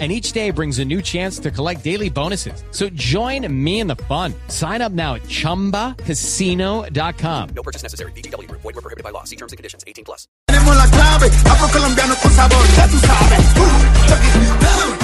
and 0.00 0.10
each 0.10 0.32
day 0.32 0.50
brings 0.50 0.80
a 0.80 0.84
new 0.84 1.00
chance 1.00 1.38
to 1.38 1.52
collect 1.52 1.84
daily 1.84 2.10
bonuses. 2.10 2.64
So 2.72 2.88
join 2.94 3.46
me 3.48 3.78
in 3.78 3.86
the 3.86 3.94
fun. 4.08 4.34
Sign 4.48 4.82
up 4.82 4.90
now 4.90 5.14
at 5.14 5.22
ChumbaCasino.com. 5.22 7.48
No 7.54 7.62
purchase 7.62 7.84
necessary. 7.84 8.10
BGW. 8.16 8.50
Void 8.50 8.64
were 8.64 8.72
prohibited 8.72 9.04
by 9.04 9.10
law. 9.10 9.22
See 9.22 9.36
terms 9.36 9.52
and 9.52 9.56
conditions. 9.56 9.84
18 9.86 10.04
plus. 10.04 10.26
Tenemos 10.48 10.76
la 10.76 10.88
clave, 10.88 11.26
afrocolombiano 11.26 12.16
con 12.16 12.32
sabor, 12.32 12.66
ya 12.76 12.88
tú 12.88 12.98
sabes. 12.98 13.46
Uh, 13.56 13.60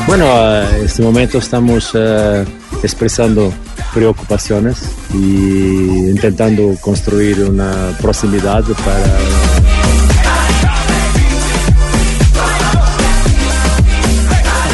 Bueno, 0.07 0.25
en 0.63 0.85
este 0.87 1.02
momento 1.02 1.38
estamos 1.38 1.91
eh, 1.95 2.45
expresando 2.83 3.52
preocupaciones 3.95 4.83
y 5.15 6.09
intentando 6.11 6.75
construir 6.80 7.41
una 7.45 7.97
proximidad 8.01 8.65
para 8.85 9.19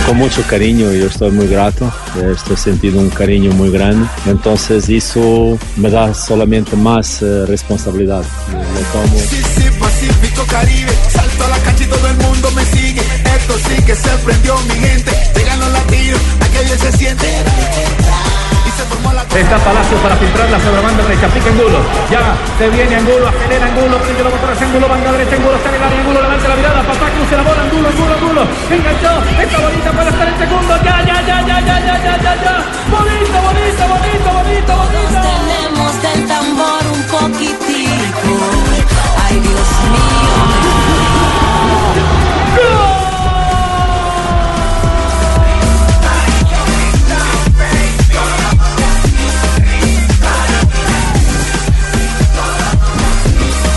con 0.07 0.17
mucho 0.19 0.43
cariño, 0.49 0.93
yo 0.93 1.07
estoy 1.07 1.33
muy 1.33 1.49
grato, 1.49 1.93
estoy 2.33 2.57
sintiendo 2.57 3.01
un 3.01 3.11
cariño 3.11 3.51
muy 3.53 3.71
grande, 3.71 4.07
entonces 4.27 4.89
eso 4.89 5.59
me 5.77 5.91
da 5.91 6.15
solamente 6.15 6.77
más 6.77 7.23
responsabilidad. 7.49 8.25
Está 19.37 19.59
Palacios 19.59 20.01
para 20.01 20.17
filtrarla 20.17 20.59
sobre 20.59 20.81
banda 20.81 21.03
derecha. 21.05 21.29
Pica 21.29 21.51
Angulo. 21.51 21.79
Ya 22.11 22.35
se 22.57 22.71
viene 22.71 22.97
Angulo. 22.97 23.29
Acelera 23.29 23.67
Angulo. 23.67 23.99
Prende 23.99 24.25
los 24.25 24.33
motores. 24.33 24.63
Angulo. 24.63 24.89
Banda 24.89 25.13
derecha. 25.13 25.37
Angulo. 25.37 25.57
Está 25.57 25.69
en 25.69 25.75
el 25.75 25.83
área. 25.83 26.01
Angulo. 26.01 26.23
Levanta 26.23 26.49
la 26.49 26.57
mirada. 26.57 26.83
Papá 26.83 27.07
cruce 27.13 27.37
la 27.37 27.43
bola. 27.43 27.63
Angulo. 27.63 27.89
Angulo. 27.89 28.15
Angulo. 28.17 28.43
Enganchó. 28.73 29.13
Está 29.37 29.59
bonita 29.61 29.93
para 29.93 30.09
estar 30.09 30.29
en 30.29 30.39
segundo. 30.39 30.73
Ya, 30.83 30.97
ya, 31.05 31.17
ya, 31.21 31.39
ya, 31.47 31.61
ya, 31.61 31.77
ya, 31.85 31.97
ya, 32.01 32.15
ya. 32.17 32.35
ya. 32.45 32.55
Bonito, 32.89 33.37
bonito, 33.45 33.83
bonito, 33.93 34.29
bonito, 34.41 34.73
bonito. 34.73 35.21
Tenemos 35.21 35.93
del 36.01 36.21
tambor 36.27 36.83
un 36.97 37.03
poquitín. 37.13 37.86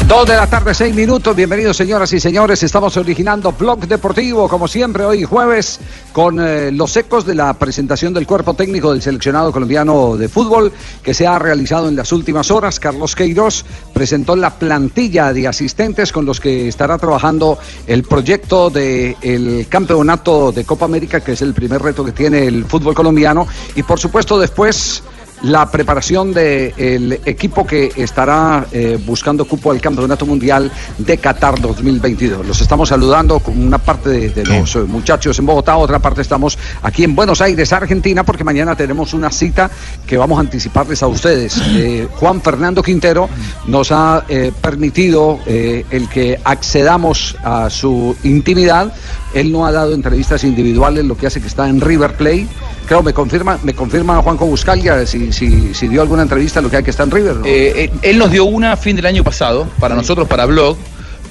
Dos 0.09 0.27
de 0.27 0.35
la 0.35 0.47
tarde, 0.47 0.73
seis 0.73 0.95
minutos. 0.95 1.35
Bienvenidos, 1.35 1.77
señoras 1.77 2.11
y 2.13 2.19
señores. 2.19 2.63
Estamos 2.63 2.97
originando 2.97 3.51
Blog 3.51 3.81
Deportivo, 3.81 4.49
como 4.49 4.67
siempre, 4.67 5.05
hoy 5.05 5.23
jueves, 5.23 5.79
con 6.13 6.39
eh, 6.39 6.71
los 6.71 6.97
ecos 6.97 7.27
de 7.27 7.35
la 7.35 7.53
presentación 7.53 8.11
del 8.11 8.25
cuerpo 8.25 8.55
técnico 8.55 8.91
del 8.91 9.03
seleccionado 9.03 9.51
colombiano 9.51 10.17
de 10.17 10.27
fútbol 10.27 10.71
que 11.03 11.13
se 11.13 11.27
ha 11.27 11.37
realizado 11.37 11.89
en 11.89 11.95
las 11.95 12.11
últimas 12.11 12.49
horas. 12.49 12.79
Carlos 12.79 13.15
Queiroz 13.15 13.63
presentó 13.93 14.35
la 14.35 14.49
plantilla 14.49 15.31
de 15.31 15.47
asistentes 15.47 16.11
con 16.11 16.25
los 16.25 16.39
que 16.39 16.67
estará 16.67 16.97
trabajando 16.97 17.59
el 17.85 18.01
proyecto 18.01 18.71
del 18.71 19.67
campeonato 19.69 20.51
de 20.51 20.65
Copa 20.65 20.85
América, 20.85 21.19
que 21.19 21.33
es 21.33 21.43
el 21.43 21.53
primer 21.53 21.83
reto 21.83 22.03
que 22.03 22.13
tiene 22.13 22.47
el 22.47 22.65
fútbol 22.65 22.95
colombiano. 22.95 23.47
Y 23.75 23.83
por 23.83 23.99
supuesto, 23.99 24.39
después 24.39 25.03
la 25.43 25.69
preparación 25.69 26.33
del 26.33 27.19
equipo 27.25 27.65
que 27.65 27.91
estará 27.95 28.65
eh, 28.71 28.99
buscando 29.05 29.45
cupo 29.45 29.71
al 29.71 29.79
Campeonato 29.79 30.25
Mundial 30.25 30.71
de 30.97 31.17
Qatar 31.17 31.59
2022. 31.61 32.45
Los 32.45 32.61
estamos 32.61 32.89
saludando 32.89 33.39
con 33.39 33.61
una 33.61 33.77
parte 33.77 34.09
de, 34.09 34.29
de 34.29 34.45
los 34.45 34.75
eh, 34.75 34.79
muchachos 34.79 35.37
en 35.39 35.45
Bogotá, 35.45 35.77
otra 35.77 35.99
parte 35.99 36.21
estamos 36.21 36.57
aquí 36.83 37.03
en 37.03 37.15
Buenos 37.15 37.41
Aires, 37.41 37.71
Argentina, 37.71 38.23
porque 38.23 38.43
mañana 38.43 38.75
tenemos 38.75 39.13
una 39.13 39.31
cita 39.31 39.69
que 40.05 40.17
vamos 40.17 40.37
a 40.37 40.41
anticiparles 40.41 41.03
a 41.03 41.07
ustedes. 41.07 41.59
Eh, 41.79 42.07
Juan 42.15 42.41
Fernando 42.41 42.83
Quintero 42.83 43.29
nos 43.67 43.91
ha 43.91 44.25
permitido 44.61 45.39
el 45.45 46.09
que 46.09 46.39
accedamos 46.43 47.35
a 47.43 47.69
su 47.69 48.17
intimidad. 48.23 48.93
Él 49.33 49.51
no 49.51 49.65
ha 49.65 49.71
dado 49.71 49.93
entrevistas 49.93 50.43
individuales, 50.43 51.05
lo 51.05 51.15
que 51.15 51.27
hace 51.27 51.39
que 51.39 51.47
está 51.47 51.69
en 51.69 51.79
River 51.79 52.17
Play. 52.17 52.49
Creo, 52.89 53.03
me 53.03 53.13
confirma, 53.13 53.59
me 53.61 53.75
confirma 53.75 54.19
Juanco 54.19 54.47
Buscalia 54.47 55.05
si, 55.05 55.31
si, 55.31 55.75
si 55.75 55.87
dio 55.87 56.01
alguna 56.01 56.23
entrevista, 56.23 56.59
lo 56.59 56.71
que 56.71 56.77
hay 56.77 56.83
que 56.83 56.89
está 56.89 57.03
en 57.03 57.11
River. 57.11 57.35
¿no? 57.35 57.45
Eh, 57.45 57.83
eh, 57.83 57.91
él 58.01 58.17
nos 58.17 58.31
dio 58.31 58.45
una 58.45 58.75
fin 58.77 58.95
del 58.95 59.05
año 59.05 59.23
pasado, 59.23 59.67
para 59.79 59.93
nosotros, 59.93 60.27
para 60.27 60.47
Blog, 60.47 60.75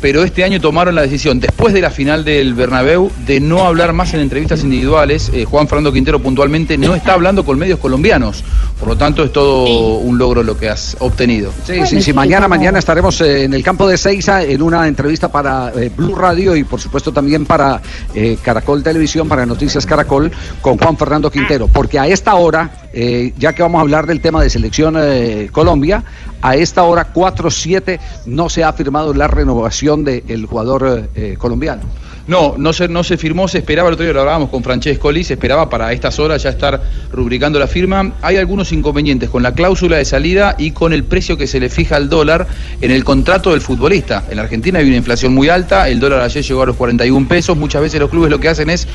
pero 0.01 0.23
este 0.23 0.45
año 0.45 0.61
tomaron 0.61 0.95
la 0.95 1.03
decisión, 1.03 1.41
después 1.41 1.75
de 1.75 1.81
la 1.81 1.91
final 1.91 2.25
del 2.25 2.55
Bernabéu, 2.55 3.11
de 3.27 3.41
no 3.41 3.65
hablar 3.65 3.93
más 3.93 4.15
en 4.15 4.21
entrevistas 4.21 4.63
individuales. 4.63 5.31
Eh, 5.35 5.45
Juan 5.45 5.69
Fernando 5.69 5.93
Quintero 5.93 6.21
puntualmente 6.21 6.79
no 6.79 6.95
está 6.95 7.15
hablando 7.15 7.45
con 7.45 7.59
medios 7.59 7.79
colombianos, 7.79 8.45
por 8.79 8.89
lo 8.89 8.97
tanto 8.97 9.25
es 9.25 9.33
todo 9.33 9.99
un 9.99 10.19
logro 10.19 10.43
lo 10.43 10.57
que 10.57 10.69
has 10.69 10.97
obtenido. 11.01 11.53
Sí, 11.67 11.87
sí, 11.87 12.03
sí. 12.03 12.13
Mañana, 12.13 12.49
mañana 12.49 12.79
estaremos 12.79 13.21
eh, 13.21 13.45
en 13.45 13.55
el 13.55 13.63
campo 13.63 13.89
de 13.89 13.97
Seiza 13.99 14.43
en 14.43 14.63
una 14.63 14.87
entrevista 14.87 15.29
para 15.29 15.73
eh, 15.77 15.91
Blue 15.95 16.15
Radio 16.15 16.57
y 16.57 16.65
por 16.65 16.81
supuesto 16.81 17.13
también 17.13 17.47
para 17.47 17.81
eh, 18.15 18.39
Caracol 18.43 18.83
Televisión, 18.83 19.29
para 19.29 19.47
Noticias 19.47 19.87
Caracol, 19.87 20.31
con 20.61 20.79
Juan 20.79 20.97
Fernando 20.97 21.31
Quintero. 21.31 21.69
Porque 21.69 21.99
a 21.99 22.07
esta 22.07 22.35
hora, 22.35 22.88
eh, 22.93 23.33
ya 23.39 23.53
que 23.53 23.63
vamos 23.63 23.79
a 23.79 23.83
hablar 23.83 24.07
del 24.07 24.21
tema 24.21 24.43
de 24.43 24.51
selección 24.51 24.97
eh, 24.99 25.49
Colombia, 25.53 26.05
a 26.41 26.57
esta 26.57 26.85
hora 26.85 27.13
4-7 27.13 27.99
no 28.27 28.49
se 28.49 28.65
ha 28.65 28.73
firmado 28.73 29.13
la 29.15 29.27
renovación 29.27 30.05
del 30.05 30.47
jugador 30.47 31.11
eh, 31.15 31.37
colombiano. 31.39 31.83
No, 32.29 32.57
no 32.59 32.75
se, 32.75 32.89
no 32.89 33.03
se 33.05 33.17
firmó, 33.17 33.49
se 33.49 33.57
esperaba, 33.57 33.89
el 33.89 33.95
otro 33.95 34.05
día 34.05 34.13
lo 34.13 34.21
hablábamos 34.21 34.51
con 34.51 34.63
Francescoli, 34.63 35.25
se 35.25 35.33
esperaba 35.33 35.71
para 35.71 35.91
estas 35.95 36.19
horas 36.19 36.43
ya 36.43 36.51
estar 36.51 36.83
rubricando 37.11 37.59
la 37.59 37.67
firma. 37.67 38.13
Hay 38.21 38.37
algunos 38.37 38.71
inconvenientes 38.71 39.31
con 39.31 39.43
la 39.43 39.55
cláusula 39.55 39.97
de 39.97 40.05
salida 40.05 40.55
y 40.59 40.73
con 40.73 40.93
el 40.93 41.05
precio 41.05 41.39
que 41.39 41.47
se 41.47 41.59
le 41.59 41.71
fija 41.71 41.97
al 41.97 42.11
dólar 42.11 42.47
en 42.83 42.91
el 42.91 43.03
contrato 43.03 43.53
del 43.53 43.63
futbolista. 43.63 44.25
En 44.29 44.37
la 44.37 44.43
Argentina 44.43 44.79
hay 44.79 44.89
una 44.89 44.97
inflación 44.97 45.33
muy 45.33 45.49
alta, 45.49 45.89
el 45.89 46.01
dólar 46.01 46.21
ayer 46.21 46.45
llegó 46.45 46.63
a 46.63 46.67
los 46.67 46.77
41 46.77 47.27
pesos, 47.27 47.57
muchas 47.57 47.81
veces 47.81 47.99
los 47.99 48.11
clubes 48.11 48.31
lo 48.31 48.39
que 48.39 48.51
hacen 48.51 48.69
es 48.69 48.87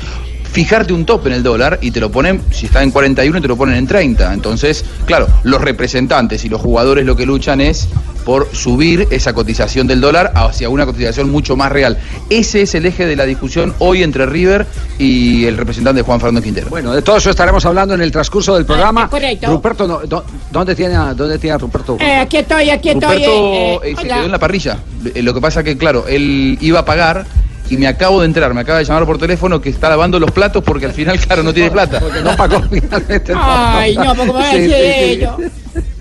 fijarte 0.53 0.94
un 0.94 1.03
tope 1.06 1.28
en 1.30 1.36
el 1.36 1.44
dólar 1.44 1.80
y 1.81 1.91
te 1.91 2.00
lo 2.00 2.09
ponen, 2.12 2.41
si 2.52 2.68
está 2.68 2.81
en 2.84 2.91
41, 2.91 3.41
te 3.41 3.47
lo 3.47 3.58
ponen 3.58 3.75
en 3.75 3.88
30. 3.88 4.34
Entonces, 4.34 4.86
claro, 5.06 5.28
los 5.44 5.59
representantes 5.59 6.46
y 6.46 6.50
los 6.50 6.62
jugadores 6.62 7.06
lo 7.06 7.16
que 7.16 7.25
luchan 7.25 7.59
es 7.59 7.90
por 8.24 8.47
subir 8.56 9.08
esa 9.12 9.34
cotización 9.34 9.86
del 9.88 10.00
dólar 10.00 10.31
hacia 10.36 10.69
una 10.69 10.86
cotización 10.86 11.30
mucho 11.30 11.58
más 11.58 11.72
real. 11.72 11.97
Ese 12.30 12.62
es 12.62 12.74
el 12.75 12.86
eje 12.86 13.06
de 13.06 13.16
la 13.18 13.25
discusión 13.25 13.74
hoy 13.80 14.02
entre 14.03 14.25
River 14.28 14.66
y 14.97 15.44
el 15.46 15.58
representante 15.58 16.03
Juan 16.03 16.19
Fernando 16.22 16.42
Quintero. 16.42 16.68
Bueno, 16.69 16.94
de 16.94 17.02
todo 17.02 17.18
eso 17.18 17.31
estaremos 17.31 17.66
hablando 17.66 17.96
en 17.96 18.02
el 18.02 18.12
transcurso 18.12 18.56
del 18.56 18.66
programa. 18.66 19.09
correcto. 19.09 19.47
Ruperto, 19.47 19.88
no, 19.88 20.00
do- 20.08 20.24
¿dónde, 20.52 20.74
tiene, 20.75 20.96
a- 20.96 21.13
¿dónde 21.13 21.38
tiene 21.40 21.56
a 21.56 21.58
Ruperto? 21.58 21.97
Eh, 22.00 22.16
aquí 22.18 22.38
estoy, 22.38 22.69
aquí 22.69 22.90
estoy. 22.90 23.02
Ruperto 23.18 23.31
eh, 23.31 23.80
eh, 23.92 23.96
se 24.00 24.08
quedó 24.08 24.24
en 24.24 24.31
la 24.31 24.40
parrilla. 24.40 24.78
Lo 25.16 25.34
que 25.34 25.42
pasa 25.42 25.63
que, 25.63 25.78
claro, 25.78 26.06
él 26.08 26.58
iba 26.62 26.80
a 26.80 26.86
pagar 26.86 27.25
y 27.69 27.78
me 27.78 27.88
acabo 27.88 28.19
de 28.19 28.25
entrar, 28.28 28.53
me 28.53 28.62
acaba 28.62 28.79
de 28.79 28.85
llamar 28.85 29.06
por 29.06 29.18
teléfono 29.18 29.59
que 29.62 29.69
está 29.69 29.90
lavando 29.90 30.19
los 30.19 30.31
platos 30.31 30.63
porque 30.63 30.85
al 30.85 30.94
final, 30.94 31.19
claro, 31.19 31.44
no 31.44 31.53
tiene 31.53 31.72
plata. 31.72 32.00
Porque 32.00 32.22
no 32.22 32.35
pagó 32.35 32.62
finalmente. 32.69 33.34
Ay, 33.35 33.96
no, 33.96 34.16
porque 34.16 34.25
me 34.25 34.31
voy 34.31 34.44
a 34.44 34.53
decir 34.53 34.69
sí, 34.69 34.75
sí. 34.75 35.12
ello. 35.12 35.38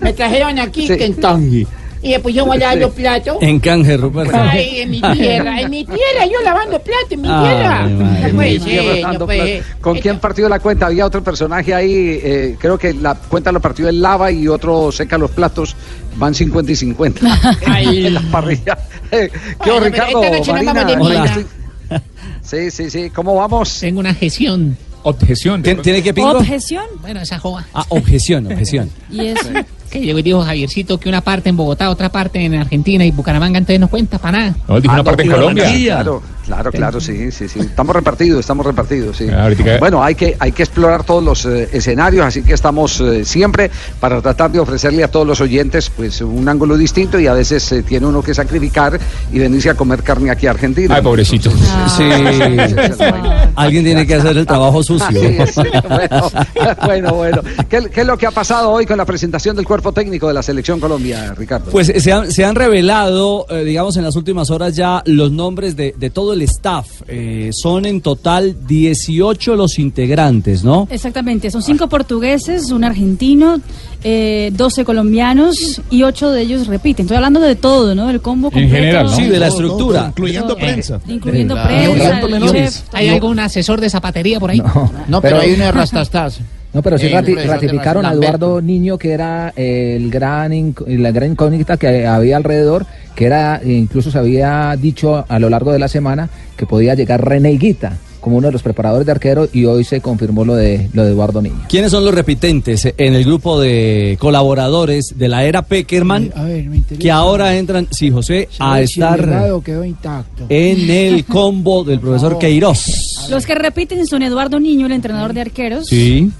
Me 0.01 0.13
trajeron 0.13 0.59
aquí 0.59 0.87
Sí. 0.87 0.97
Kentucky. 0.97 1.67
Y 2.03 2.11
después 2.11 2.35
yo 2.35 2.45
voy 2.45 2.57
a 2.57 2.59
lavar 2.59 2.77
los 2.79 2.91
platos. 2.91 3.37
En 3.41 3.59
canje, 3.59 3.95
Ruperto. 3.97 4.35
Ay, 4.37 4.81
en 4.81 4.91
mi 4.91 5.01
tierra, 5.01 5.61
en 5.61 5.69
mi 5.69 5.85
tierra, 5.85 6.25
yo 6.25 6.41
lavando 6.43 6.77
platos 6.79 7.11
en 7.11 7.21
mi 7.21 7.27
Ay, 7.31 7.45
tierra. 7.55 7.87
madre 8.33 8.59
Sí, 8.59 8.69
Fernando, 8.69 9.19
no 9.19 9.25
puede 9.25 9.57
Pla- 9.61 9.75
¿Con 9.81 9.97
quién 9.99 10.19
partió 10.19 10.49
la 10.49 10.59
cuenta? 10.59 10.87
Había 10.87 11.05
otro 11.05 11.23
personaje 11.23 11.73
ahí, 11.73 12.19
eh, 12.21 12.57
creo 12.59 12.77
que 12.77 12.93
la 12.93 13.15
cuenta 13.15 13.51
lo 13.53 13.59
partió 13.61 13.87
el 13.87 14.01
lava 14.01 14.31
y 14.31 14.47
otro 14.49 14.91
seca 14.91 15.17
los 15.17 15.31
platos, 15.31 15.75
van 16.17 16.35
50 16.35 16.71
y 16.73 16.75
50 16.75 17.39
Ay. 17.67 18.05
en 18.07 18.13
la 18.15 18.21
parrilla. 18.21 18.77
Eh, 19.13 19.29
¿Qué 19.31 19.39
pero 19.63 19.79
Ricardo? 19.79 20.23
esta 20.23 20.37
noche 20.37 20.47
no 20.51 20.53
Marina? 20.63 20.73
vamos 20.73 21.09
de 21.09 21.17
Hola. 21.19 21.21
misa. 21.21 22.01
Sí, 22.41 22.71
sí, 22.71 22.89
sí, 22.89 23.09
¿cómo 23.11 23.35
vamos? 23.35 23.79
Tengo 23.79 23.99
una 23.99 24.13
gestión. 24.15 24.75
Objeción. 25.03 25.61
¿Tiene 25.61 26.01
que 26.01 26.13
pingo? 26.15 26.31
¿Objeción? 26.31 26.85
Bueno, 27.01 27.21
esa 27.21 27.37
joda. 27.37 27.67
Ah, 27.75 27.85
objeción, 27.89 28.47
objeción. 28.47 28.89
¿Y 29.11 29.27
eso? 29.27 29.49
Que 29.93 29.99
llegó 30.01 30.17
y 30.17 30.23
dijo 30.23 30.41
Javiercito 30.41 30.99
que 30.99 31.07
una 31.07 31.21
parte 31.21 31.49
en 31.49 31.55
Bogotá, 31.55 31.91
otra 31.91 32.09
parte 32.09 32.43
en 32.43 32.55
Argentina 32.55 33.05
y 33.05 33.11
Bucaramanga 33.11 33.59
entonces 33.59 33.79
no 33.79 33.87
cuenta 33.89 34.17
para 34.17 34.39
nada. 34.39 34.55
No, 34.67 34.81
dijo 34.81 34.91
Ah, 34.91 34.95
una 34.95 35.03
parte 35.03 35.21
en 35.21 35.29
Colombia. 35.31 35.65
Claro, 35.71 36.23
claro, 36.47 36.71
claro, 36.71 36.99
sí, 36.99 37.31
sí, 37.31 37.47
sí. 37.47 37.59
Estamos 37.59 37.95
repartidos, 37.95 38.39
estamos 38.39 38.65
repartidos, 38.65 39.17
sí. 39.17 39.27
Ah, 39.31 39.49
Bueno, 39.79 40.03
hay 40.03 40.15
que, 40.15 40.35
hay 40.39 40.51
que 40.51 40.63
explorar 40.63 41.03
todos 41.03 41.23
los 41.23 41.45
eh, 41.45 41.69
escenarios, 41.73 42.25
así 42.25 42.41
que 42.41 42.53
estamos 42.53 42.99
eh, 43.01 43.23
siempre 43.23 43.69
para 43.99 44.19
tratar 44.19 44.51
de 44.51 44.59
ofrecerle 44.59 45.03
a 45.03 45.09
todos 45.09 45.27
los 45.27 45.39
oyentes 45.41 45.91
pues 45.91 46.21
un 46.21 46.49
ángulo 46.49 46.75
distinto 46.75 47.19
y 47.19 47.27
a 47.27 47.33
veces 47.33 47.71
eh, 47.71 47.83
tiene 47.83 48.07
uno 48.07 48.23
que 48.23 48.33
sacrificar 48.33 48.99
y 49.31 49.37
venirse 49.37 49.69
a 49.69 49.75
comer 49.75 50.01
carne 50.01 50.31
aquí 50.31 50.47
a 50.47 50.51
Argentina. 50.51 50.95
Ay, 50.95 51.03
pobrecito. 51.03 51.51
Sí. 51.95 52.03
Alguien 53.55 53.83
tiene 53.83 54.07
que 54.07 54.15
hacer 54.15 54.35
el 54.37 54.45
trabajo 54.47 54.81
sucio. 54.81 55.21
Sí, 55.21 55.37
sí, 55.53 55.61
bueno, 55.87 56.31
bueno, 56.85 57.13
bueno. 57.13 57.41
¿Qué, 57.69 57.89
qué 57.93 58.01
es 58.01 58.07
lo 58.07 58.17
que 58.17 58.25
ha 58.25 58.31
pasado 58.31 58.71
hoy 58.71 58.85
con 58.87 58.97
la 58.97 59.05
presentación 59.05 59.55
del 59.55 59.65
cuerpo 59.65 59.82
técnico 59.91 60.27
de 60.27 60.33
la 60.33 60.43
Selección 60.43 60.79
Colombia, 60.79 61.33
Ricardo? 61.35 61.69
Pues 61.71 61.91
se 61.97 62.11
han, 62.11 62.31
se 62.31 62.45
han 62.45 62.55
revelado, 62.55 63.45
eh, 63.49 63.63
digamos, 63.63 63.97
en 63.97 64.03
las 64.03 64.15
últimas 64.15 64.49
horas 64.49 64.75
ya 64.75 65.01
los 65.05 65.31
nombres 65.31 65.75
de, 65.75 65.93
de 65.97 66.09
todo 66.09 66.33
el 66.33 66.41
staff. 66.43 66.87
Eh, 67.07 67.49
son 67.53 67.85
en 67.85 68.01
total 68.01 68.55
18 68.67 69.55
los 69.55 69.79
integrantes, 69.79 70.63
¿no? 70.63 70.87
Exactamente, 70.89 71.49
son 71.51 71.61
cinco 71.61 71.89
portugueses, 71.89 72.71
un 72.71 72.83
argentino, 72.83 73.59
eh, 74.03 74.51
12 74.53 74.85
colombianos 74.85 75.81
y 75.89 76.03
ocho 76.03 76.29
de 76.31 76.41
ellos 76.41 76.67
repiten. 76.67 77.05
Estoy 77.05 77.17
hablando 77.17 77.39
de 77.39 77.55
todo, 77.55 77.95
¿no? 77.95 78.07
Del 78.07 78.21
combo 78.21 78.51
completo. 78.51 79.09
Sí, 79.09 79.23
de 79.27 79.39
la 79.39 79.47
estructura. 79.47 80.05
incluyendo 80.09 80.55
prensa. 80.55 80.99
Incluyendo 81.07 81.55
Claro. 81.55 81.69
prensa, 81.93 82.25
un- 82.45 82.51
chef. 82.51 82.81
¿Hay 82.93 83.09
algún 83.09 83.39
asesor 83.39 83.79
de 83.81 83.89
zapatería 83.89 84.39
por 84.39 84.51
ahí? 84.51 84.61
No, 85.07 85.21
pero 85.21 85.39
hay 85.39 85.53
uno 85.53 85.65
de 85.65 85.71
Rastastas. 85.71 86.39
No, 86.73 86.81
pero 86.81 86.97
sí 86.97 87.05
Eh, 87.07 87.11
rati- 87.13 87.35
ratificaron 87.45 88.05
a 88.05 88.09
Lamberto. 88.13 88.35
Eduardo 88.37 88.61
Niño, 88.61 88.97
que 88.97 89.11
era 89.11 89.53
el 89.55 90.09
gran 90.09 90.73
la 90.87 91.11
gran 91.11 91.31
incógnita 91.31 91.77
que 91.77 92.07
había 92.07 92.37
alrededor, 92.37 92.85
que 93.15 93.25
era, 93.25 93.61
incluso 93.63 94.09
se 94.09 94.17
había 94.17 94.75
dicho 94.79 95.23
a 95.27 95.39
lo 95.39 95.49
largo 95.49 95.71
de 95.71 95.79
la 95.79 95.87
semana 95.87 96.29
que 96.57 96.65
podía 96.65 96.95
llegar 96.95 97.23
René 97.23 97.51
Higuita 97.53 97.97
como 98.19 98.37
uno 98.37 98.47
de 98.47 98.53
los 98.53 98.63
preparadores 98.63 99.05
de 99.05 99.11
arquero 99.11 99.49
y 99.51 99.65
hoy 99.65 99.83
se 99.83 99.99
confirmó 99.99 100.45
lo 100.45 100.55
de 100.55 100.87
lo 100.93 101.03
de 101.03 101.11
Eduardo 101.11 101.41
Niño. 101.41 101.63
¿Quiénes 101.67 101.91
son 101.91 102.05
los 102.05 102.15
repitentes 102.15 102.85
en 102.97 103.13
el 103.15 103.25
grupo 103.25 103.59
de 103.59 104.17
colaboradores 104.17 105.13
de 105.17 105.27
la 105.27 105.43
era 105.43 105.61
Peckerman 105.63 106.31
A 106.33 106.43
ver, 106.45 106.63
me 106.69 106.77
interesa. 106.77 107.01
que 107.01 107.11
ahora 107.11 107.55
entran, 107.57 107.87
sí, 107.91 108.09
José, 108.11 108.47
a 108.59 108.77
si 108.77 108.83
estar 108.83 109.19
quedó 109.65 109.83
intacto. 109.83 110.45
en 110.47 110.89
el 110.89 111.25
combo 111.25 111.83
del 111.83 111.99
profesor 111.99 112.39
Queiroz? 112.39 113.27
Los 113.29 113.45
que 113.45 113.55
repiten 113.55 114.07
son 114.07 114.23
Eduardo 114.23 114.57
Niño, 114.59 114.85
el 114.85 114.93
entrenador 114.93 115.33
de 115.33 115.41
arqueros. 115.41 115.85
Sí. 115.87 116.31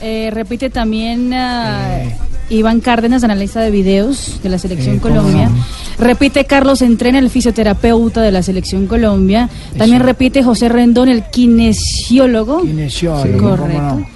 Eh, 0.00 0.30
repite 0.32 0.70
también 0.70 1.32
ah, 1.34 2.02
Iván 2.50 2.80
Cárdenas, 2.80 3.22
analista 3.24 3.60
de 3.60 3.70
videos 3.70 4.40
de 4.42 4.48
la 4.48 4.58
Selección 4.58 4.96
Eh, 4.96 5.00
Colombia. 5.00 5.50
Repite 5.98 6.44
Carlos 6.44 6.82
Entrena, 6.82 7.18
el 7.18 7.30
fisioterapeuta 7.30 8.22
de 8.22 8.32
la 8.32 8.42
Selección 8.42 8.86
Colombia. 8.86 9.48
También 9.78 10.02
repite 10.02 10.42
José 10.42 10.68
Rendón, 10.68 11.08
el 11.08 11.22
kinesiólogo. 11.24 12.62
Kinesiólogo, 12.62 13.50
Correcto. 13.56 13.80
no. 13.82 14.06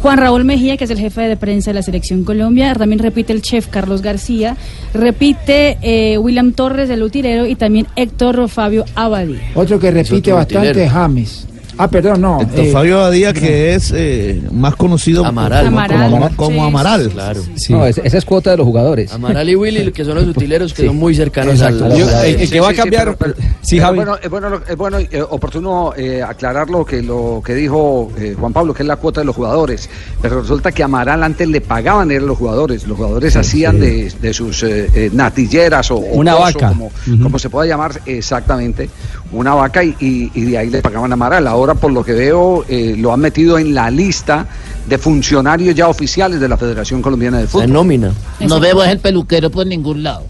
Juan 0.00 0.16
Raúl 0.18 0.44
Mejía, 0.44 0.76
que 0.76 0.84
es 0.84 0.90
el 0.90 0.98
jefe 1.00 1.22
de 1.22 1.36
prensa 1.36 1.70
de 1.70 1.74
la 1.74 1.82
Selección 1.82 2.22
Colombia. 2.22 2.72
También 2.74 3.00
repite 3.00 3.32
el 3.32 3.42
chef 3.42 3.66
Carlos 3.66 4.00
García. 4.00 4.56
Repite 4.94 5.76
eh, 5.82 6.18
William 6.18 6.52
Torres, 6.52 6.88
el 6.90 7.02
utilero. 7.02 7.46
Y 7.46 7.56
también 7.56 7.86
Héctor 7.96 8.48
Fabio 8.48 8.84
Abadí. 8.94 9.38
Otro 9.56 9.78
que 9.80 9.90
repite 9.90 10.32
otro 10.32 10.36
bastante 10.36 10.70
utilero. 10.70 10.90
James. 10.90 11.46
Ah, 11.78 11.88
perdón, 11.88 12.20
no. 12.20 12.40
Héctor 12.40 12.64
eh, 12.64 12.72
Fabio 12.72 12.98
Badía, 12.98 13.32
que 13.32 13.74
es 13.74 13.92
eh, 13.96 14.42
más 14.50 14.74
conocido 14.76 15.24
Amaral. 15.24 15.66
como, 15.66 15.78
Amaral, 15.78 16.10
como- 16.10 16.36
como 16.36 16.60
sí, 16.62 16.66
Amaral. 16.68 17.08
Claro. 17.10 17.40
No, 17.70 17.86
es- 17.86 17.98
esa 17.98 18.18
es 18.18 18.24
cuota 18.24 18.50
de 18.50 18.56
los 18.56 18.66
jugadores. 18.66 19.12
Amaral 19.12 19.48
y 19.48 19.54
Willy, 19.54 19.92
que 19.92 20.04
son 20.04 20.16
los 20.16 20.24
utileros 20.26 20.74
que 20.74 20.82
Sí. 20.82 20.88
son 20.88 20.96
muy 20.96 21.14
cercanos 21.14 21.54
Exacto. 21.54 21.84
al. 21.86 21.92
El- 21.92 22.40
el 22.40 22.50
que 22.50 22.60
va 22.60 22.70
a 22.70 22.74
cambiar. 22.74 23.16
Sí, 23.62 23.76
pero 23.76 23.84
Javi. 23.86 23.96
bueno, 23.96 24.16
es 24.22 24.28
bueno, 24.30 24.60
es 24.68 24.76
bueno 24.76 24.98
eh, 24.98 25.22
oportuno 25.28 25.92
eh, 25.96 26.22
aclarar 26.22 26.68
lo 26.68 26.84
que, 26.84 27.02
lo 27.02 27.40
que 27.44 27.54
dijo 27.54 28.10
eh, 28.18 28.34
Juan 28.38 28.52
Pablo, 28.52 28.74
que 28.74 28.82
es 28.82 28.86
la 28.88 28.96
cuota 28.96 29.20
de 29.20 29.26
los 29.26 29.36
jugadores. 29.36 29.88
Pero 30.20 30.40
resulta 30.40 30.72
que 30.72 30.82
Amaral 30.82 31.22
antes 31.22 31.48
le 31.48 31.60
pagaban 31.60 32.10
eran 32.10 32.26
los 32.26 32.38
jugadores. 32.38 32.86
Los 32.86 32.96
jugadores 32.96 33.36
hacían 33.36 33.78
De, 33.78 34.12
de 34.20 34.34
sus 34.34 34.64
natilleras 35.12 35.90
o, 35.90 35.96
o 35.96 36.14
Una 36.14 36.32
pozo, 36.36 36.44
vaca. 36.58 36.68
Como, 36.68 36.90
como 37.22 37.38
se 37.38 37.50
pueda 37.50 37.66
llamar 37.68 37.92
exactamente, 38.06 38.88
una 39.32 39.54
vaca 39.54 39.84
y, 39.84 39.94
y- 40.00 40.30
y 40.34 40.40
de 40.42 40.58
ahí 40.58 40.70
le 40.70 40.80
pagaban 40.82 41.10
a 41.12 41.14
Amaral. 41.14 41.46
Ahora, 41.46 41.67
por 41.74 41.92
lo 41.92 42.04
que 42.04 42.12
veo, 42.12 42.64
eh, 42.68 42.94
lo 42.96 43.12
han 43.12 43.20
metido 43.20 43.58
en 43.58 43.74
la 43.74 43.90
lista 43.90 44.46
de 44.86 44.98
funcionarios 44.98 45.74
ya 45.74 45.88
oficiales 45.88 46.40
de 46.40 46.48
la 46.48 46.56
Federación 46.56 47.02
Colombiana 47.02 47.38
de 47.38 47.46
Fútbol. 47.46 47.72
nómina. 47.72 48.12
No 48.40 48.60
vemos 48.60 48.86
el 48.86 48.98
peluquero 48.98 49.50
por 49.50 49.66
ningún 49.66 50.02
lado. 50.02 50.24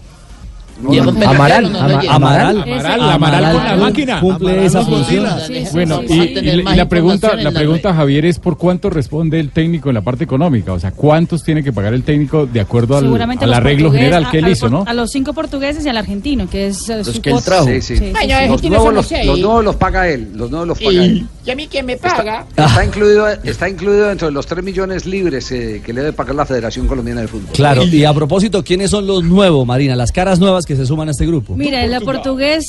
No, 0.81 0.91
Amaral, 1.29 1.71
no 1.71 1.79
ama-. 1.79 2.01
Amaral. 2.09 2.63
Amaral, 2.63 3.01
Amaral 3.11 3.53
con 3.55 3.65
la 3.65 3.75
máquina. 3.75 4.19
Cumple 4.21 4.65
esa 4.65 4.81
función. 4.85 5.25
Bueno, 5.73 6.01
y, 6.07 6.13
y- 6.13 6.49
y 6.61 6.75
la 6.75 6.87
pregunta, 6.87 7.35
la 7.35 7.51
pregunta 7.51 7.93
Javier 7.93 8.25
es 8.25 8.39
por 8.39 8.57
cuánto 8.57 8.89
responde 8.89 9.39
el 9.39 9.49
técnico 9.51 9.89
en 9.89 9.95
la 9.95 10.01
parte 10.01 10.23
económica, 10.23 10.71
o 10.73 10.79
sea, 10.79 10.91
cuántos 10.91 11.43
tiene 11.43 11.63
que 11.63 11.73
pagar 11.73 11.93
el 11.93 12.03
técnico 12.03 12.45
de 12.45 12.59
acuerdo 12.61 12.97
al, 12.97 13.05
al 13.05 13.39
los 13.39 13.57
arreglo 13.57 13.91
general 13.91 14.29
que 14.29 14.39
él 14.39 14.45
a 14.45 14.49
hizo, 14.51 14.65
los, 14.67 14.71
¿no? 14.71 14.83
A 14.89 14.93
los 14.93 15.11
cinco 15.11 15.33
portugueses 15.33 15.85
y 15.85 15.89
al 15.89 15.97
argentino, 15.97 16.49
que 16.49 16.67
es 16.67 16.87
eh, 16.89 17.03
su 17.03 17.21
que 17.21 17.31
él 17.31 17.43
trajo. 17.43 17.65
Sí, 17.65 17.81
sí. 17.81 17.97
Sí, 17.97 18.13
Ay, 18.15 18.27
sí, 18.27 18.31
ay, 18.31 18.45
sí. 18.45 18.51
Los 18.51 18.61
¿quiénes 18.61 18.79
nuevos 18.79 18.85
son 18.85 18.95
los, 18.95 19.03
los 19.03 19.05
seis? 19.07 19.25
los 19.27 19.39
nuevos 19.39 19.65
los 19.65 19.75
paga 19.75 20.07
él, 20.07 20.29
los 20.35 20.49
nuevos 20.51 20.67
los 20.69 20.77
paga 20.79 21.03
él. 21.03 21.27
¿Y 21.49 21.51
a 21.51 21.55
mí 21.55 21.67
quién 21.67 21.85
me 21.85 21.97
paga? 21.97 22.45
Está 22.55 22.85
incluido, 22.85 23.27
está 23.43 23.67
incluido 23.69 24.07
dentro 24.07 24.27
de 24.27 24.33
los 24.33 24.45
3 24.45 24.63
millones 24.63 25.05
libres 25.05 25.51
eh, 25.51 25.81
que 25.83 25.93
le 25.93 26.01
debe 26.01 26.13
pagar 26.13 26.35
la 26.35 26.45
Federación 26.45 26.87
Colombiana 26.87 27.21
de 27.21 27.27
Fútbol. 27.27 27.49
Claro, 27.53 27.83
y 27.83 28.03
a 28.05 28.13
propósito, 28.13 28.63
¿quiénes 28.63 28.91
son 28.91 29.07
los 29.07 29.23
nuevos, 29.23 29.65
Marina? 29.65 29.95
Las 29.95 30.11
caras 30.11 30.39
nuevas 30.39 30.65
que 30.65 30.75
se 30.75 30.85
suman 30.85 31.07
a 31.07 31.11
este 31.11 31.25
grupo. 31.25 31.55
Mira, 31.55 31.83
el 31.83 31.99
portugués, 32.03 32.65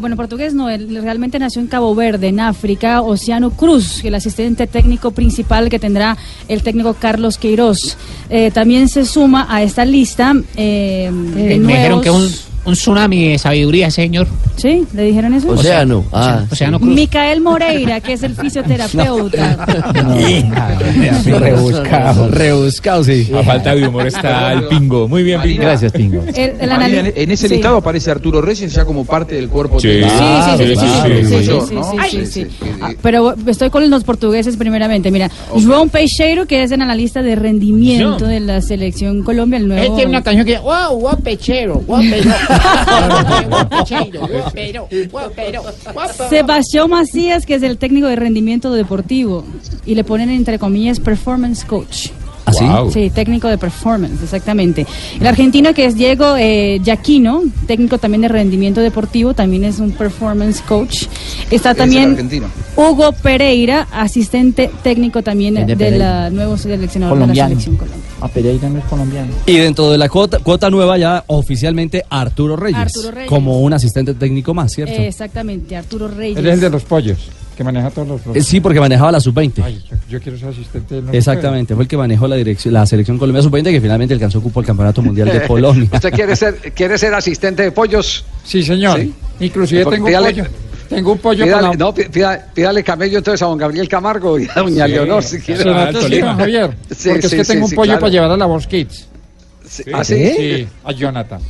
bueno, 0.00 0.16
portugués 0.16 0.54
no, 0.54 0.68
él 0.68 0.98
realmente 1.02 1.38
nació 1.38 1.60
en 1.60 1.68
Cabo 1.68 1.94
Verde, 1.94 2.28
en 2.28 2.40
África, 2.40 3.02
Oceano 3.02 3.50
Cruz, 3.50 4.04
el 4.04 4.14
asistente 4.14 4.66
técnico 4.66 5.12
principal 5.12 5.68
que 5.68 5.78
tendrá 5.78 6.16
el 6.48 6.62
técnico 6.62 6.94
Carlos 6.94 7.38
Queiroz. 7.38 7.96
Eh, 8.28 8.50
también 8.52 8.88
se 8.88 9.04
suma 9.04 9.46
a 9.48 9.62
esta 9.62 9.84
lista 9.84 10.34
eh, 10.56 11.10
de 11.12 11.54
Eh, 11.54 11.58
me 11.58 11.72
dijeron 11.74 12.00
nuevos- 12.00 12.02
que 12.02 12.10
un, 12.10 12.28
un 12.66 12.74
tsunami 12.74 13.30
de 13.30 13.38
sabiduría, 13.38 13.90
señor. 13.90 14.26
¿Sí? 14.56 14.84
¿Le 14.94 15.02
dijeron 15.04 15.34
eso? 15.34 15.48
Océano, 15.50 16.04
ah. 16.12 16.44
Océano 16.50 16.80
Cruz. 16.80 16.94
Micael 16.94 17.40
Moreira, 17.40 18.00
que 18.00 18.14
es 18.14 18.22
el 18.22 18.34
fisioterapeuta. 18.34 19.66
Rebuscado. 21.38 22.28
Rebuscado, 22.30 23.04
sí. 23.04 23.30
A 23.36 23.42
falta 23.42 23.74
de 23.74 23.86
humor 23.86 24.06
está 24.06 24.52
el 24.52 24.64
pingo. 24.68 25.08
Muy 25.08 25.22
bien, 25.22 25.40
pingo. 25.42 25.62
Gracias, 25.62 25.92
pingo. 25.92 26.22
El- 26.34 26.54
el 26.60 26.70
Marina, 26.70 27.02
anali- 27.02 27.12
en 27.16 27.30
ese 27.30 27.48
sí. 27.48 27.54
listado 27.54 27.76
aparece 27.78 28.10
Arturo 28.10 28.40
Reyes 28.40 28.72
ya 28.72 28.84
como 28.84 29.04
parte 29.04 29.34
del 29.34 29.48
cuerpo 29.48 29.78
Sí. 29.80 29.88
Sí, 30.02 30.08
sí, 30.58 30.66
sí, 30.66 30.76
sí, 32.10 32.26
sí, 32.26 32.46
¿no? 32.80 32.88
Pero 33.02 33.34
estoy 33.46 33.70
con 33.70 33.88
los 33.90 34.04
portugueses 34.04 34.56
primeramente. 34.56 35.10
Mira, 35.10 35.30
João 35.54 35.88
Peixeiro, 35.90 36.46
que 36.46 36.62
es 36.62 36.70
el 36.72 36.80
analista 36.80 37.22
de 37.22 37.34
rendimiento 37.36 38.20
No. 38.20 38.26
de 38.26 38.40
la 38.40 38.60
selección 38.62 39.22
Colombia, 39.22 39.58
el 39.58 39.64
Él 39.64 39.68
nuevo. 39.68 39.96
tiene 39.96 40.10
una 40.10 40.22
canción 40.22 40.44
que 40.46 40.52
dice, 40.52 40.62
wow, 40.64 41.16
pechero, 41.22 41.74
wow, 41.86 42.00
pero, 42.10 42.30
wow, 43.48 43.68
pechero, 43.68 44.20
wow, 44.20 44.50
pero, 44.52 44.88
wow, 45.10 45.32
pero, 45.34 45.62
wow, 45.62 45.72
pero". 46.16 46.28
Sebastián 46.28 46.90
Macías, 46.90 47.46
que 47.46 47.54
es 47.54 47.62
el 47.62 47.78
técnico 47.78 48.06
de 48.06 48.16
rendimiento 48.16 48.72
deportivo. 48.72 49.44
Y 49.84 49.94
le 49.94 50.04
ponen 50.04 50.30
entre 50.30 50.58
comillas 50.58 51.00
performance 51.00 51.64
coach. 51.64 52.08
¿Ah, 52.46 52.52
sí? 52.52 52.64
Wow. 52.64 52.90
Sí, 52.92 53.10
técnico 53.10 53.48
de 53.48 53.58
performance, 53.58 54.22
exactamente. 54.22 54.86
El 55.20 55.26
argentino 55.26 55.74
que 55.74 55.84
es 55.84 55.96
Diego 55.96 56.36
eh, 56.38 56.80
Giacchino, 56.82 57.42
técnico 57.66 57.98
también 57.98 58.22
de 58.22 58.28
rendimiento 58.28 58.80
deportivo, 58.80 59.34
también 59.34 59.64
es 59.64 59.80
un 59.80 59.90
performance 59.90 60.60
coach. 60.62 61.06
Está 61.50 61.74
también 61.74 62.10
argentino. 62.12 62.46
Hugo 62.76 63.10
Pereira, 63.12 63.88
asistente 63.92 64.70
técnico 64.82 65.22
también 65.22 65.54
de 65.66 65.76
Pereira. 65.76 66.30
nuevo 66.30 66.56
seleccionador 66.56 67.18
Colombiano. 67.18 67.48
de 67.48 67.54
la 67.54 67.60
selección 67.60 67.76
Colombia. 67.76 68.10
A 68.20 68.28
Pereira 68.28 68.68
no 68.70 68.78
es 68.78 68.84
colombiano. 68.84 69.32
Y 69.44 69.56
dentro 69.56 69.90
de 69.90 69.98
la 69.98 70.08
cuota, 70.08 70.38
cuota 70.38 70.70
nueva 70.70 70.96
ya 70.98 71.24
oficialmente 71.26 72.04
Arturo 72.08 72.56
Reyes, 72.56 72.78
Arturo 72.78 73.10
Reyes. 73.10 73.28
como 73.28 73.60
un 73.60 73.72
asistente 73.72 74.14
técnico 74.14 74.54
más, 74.54 74.72
¿cierto? 74.72 74.94
Eh, 74.94 75.08
exactamente, 75.08 75.76
Arturo 75.76 76.08
Reyes. 76.08 76.38
Él 76.38 76.46
es 76.46 76.54
el 76.54 76.60
de 76.60 76.70
los 76.70 76.84
pollos, 76.84 77.18
que 77.56 77.64
maneja 77.64 77.90
todos 77.90 78.06
los... 78.26 78.36
Eh, 78.36 78.42
sí, 78.42 78.60
porque 78.60 78.78
manejaba 78.80 79.10
la 79.12 79.20
sub-20. 79.20 79.62
Ay, 79.64 79.82
yo, 79.90 79.96
yo 80.10 80.20
quiero 80.20 80.38
ser 80.38 80.48
asistente. 80.50 81.00
no 81.00 81.10
Exactamente, 81.12 81.74
fue 81.74 81.84
el 81.84 81.88
que 81.88 81.96
manejó 81.96 82.28
la 82.28 82.36
dirección, 82.36 82.74
la 82.74 82.84
selección 82.86 83.18
Colombia 83.18 83.42
sub-20 83.42 83.64
que 83.70 83.80
finalmente 83.80 84.12
alcanzó 84.14 84.40
cupo 84.42 84.60
al 84.60 84.66
Campeonato 84.66 85.00
Mundial 85.02 85.28
de 85.32 85.40
Polonia. 85.48 85.88
¿Usted 85.92 86.12
quiere 86.12 86.36
ser, 86.36 86.54
quiere 86.74 86.98
ser 86.98 87.14
asistente 87.14 87.62
de 87.62 87.72
pollos? 87.72 88.24
Sí, 88.44 88.62
señor. 88.62 89.00
Sí. 89.00 89.12
Inclusive 89.40 89.84
Porque 89.84 89.96
tengo 89.96 90.08
un 90.18 90.24
pollo. 90.24 90.44
Tengo 90.88 91.12
un 91.12 91.18
pollo 91.18 91.44
Pídale, 91.44 91.62
la... 91.68 91.74
no, 91.74 91.92
pí- 91.92 92.04
pídale, 92.04 92.42
pídale 92.54 92.84
camello 92.84 93.18
entonces 93.18 93.42
a 93.42 93.46
don 93.46 93.58
Gabriel 93.58 93.88
Camargo 93.88 94.38
y 94.38 94.46
a 94.54 94.60
doña 94.60 94.86
Sí. 94.86 94.92
Leonor 94.92 95.22
si 95.22 95.40
quiere. 95.40 95.64
Don 95.64 96.36
Javier. 96.36 96.76
Sí, 96.96 97.08
porque 97.10 97.26
es 97.26 97.34
que 97.34 97.44
sí, 97.44 97.52
tengo 97.52 97.66
un 97.66 97.72
pollo 97.72 97.86
claro. 97.86 98.00
para 98.00 98.12
llevar 98.12 98.30
a 98.30 98.36
la 98.36 98.46
Voz 98.46 98.66
Kids. 98.68 99.08
¿Ah, 99.92 100.04
sí? 100.04 100.14
Sí, 100.36 100.68
a 100.84 100.92
Jonathan. 100.92 101.40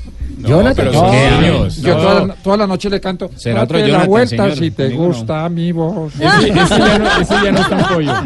Jonathan, 0.46 0.74
pero 0.76 0.92
no, 0.92 1.12
niños, 1.40 1.76
yo 1.82 1.94
no. 1.94 2.00
toda, 2.02 2.26
la, 2.26 2.34
toda 2.34 2.56
la 2.58 2.66
noche 2.66 2.90
le 2.90 3.00
canto. 3.00 3.30
Será 3.36 3.62
otro 3.64 3.78
"Date 3.78 3.90
la 3.90 3.98
Jonathan, 4.04 4.10
vuelta 4.10 4.42
señor, 4.44 4.58
si 4.58 4.70
te 4.70 4.88
no". 4.90 4.96
gusta 4.96 5.48
mi 5.48 5.72
voz. 5.72 6.12
Ese, 6.14 6.48
ese 6.48 6.78
ya 6.78 6.98
no, 6.98 7.20
ese 7.20 7.34
ya 7.44 7.52
no 7.52 7.58
es 7.60 7.68
tan 7.68 7.84
pollo. 7.94 8.12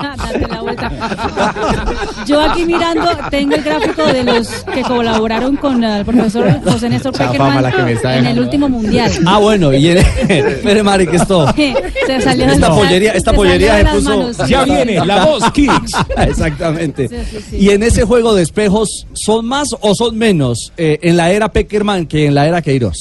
Date 0.00 0.48
la 0.48 0.60
vuelta. 0.60 0.92
Yo 2.26 2.40
aquí 2.40 2.64
mirando 2.64 3.08
tengo 3.30 3.54
el 3.54 3.62
gráfico 3.62 4.04
de 4.06 4.24
los 4.24 4.48
que 4.72 4.82
colaboraron 4.82 5.56
con 5.56 5.82
el 5.82 6.04
profesor 6.04 6.60
José 6.64 6.88
Néstor 6.88 7.12
Peckerman 7.12 7.64
está 7.88 8.18
en 8.18 8.26
el 8.26 8.40
último 8.40 8.68
mundial. 8.68 9.10
Ah, 9.26 9.38
bueno, 9.38 9.72
y 9.72 9.88
en, 9.88 9.98
espere, 10.28 10.82
Mari, 10.82 11.06
que 11.06 11.16
esto. 11.16 11.46
Se 12.06 12.20
salió 12.20 12.46
esta 12.46 12.68
pollería, 12.68 13.12
esta 13.12 13.30
se 13.30 13.36
pollería 13.36 13.78
se 13.78 13.84
puso. 13.96 14.10
manos. 14.10 14.36
Ya 14.48 14.64
viene 14.64 15.04
la 15.04 15.24
voz 15.24 15.50
Kicks. 15.52 15.92
Exactamente. 16.18 17.08
Sí, 17.08 17.16
sí, 17.30 17.44
sí. 17.50 17.56
Y 17.56 17.70
en 17.70 17.82
ese 17.82 18.04
juego 18.04 18.34
de 18.34 18.42
espejos, 18.42 19.06
¿son 19.14 19.46
más 19.46 19.68
o 19.80 19.94
son 19.94 20.16
menos 20.18 20.72
eh, 20.76 20.98
en 21.02 21.16
la 21.16 21.30
era 21.30 21.50
Peckerman 21.50 22.06
que 22.06 22.26
en 22.26 22.34
la 22.34 22.46
era 22.46 22.62
Queiroz? 22.62 22.96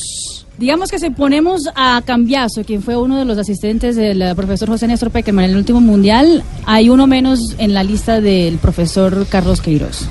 Digamos 0.58 0.92
que 0.92 1.00
si 1.00 1.10
ponemos 1.10 1.68
a 1.76 2.02
Cambiaso, 2.06 2.64
quien 2.64 2.84
fue 2.84 2.96
uno 2.96 3.18
de 3.18 3.26
los 3.26 3.38
asistentes 3.38 3.96
del 3.96 4.22
eh, 4.22 4.36
profesor 4.36 4.70
José 4.70 4.88
Néstor 4.88 5.10
Peckerman 5.10 5.46
en 5.46 5.52
el 5.52 5.58
último 5.58 5.82
mundial, 5.82 6.44
hay 6.66 6.90
uno 6.90 7.08
menos 7.08 7.56
en 7.58 7.74
la 7.74 7.84
lista 7.84 8.22
del 8.22 8.58
profesor 8.60 9.26
Carlos 9.28 9.62
Queiroz. 9.62 10.08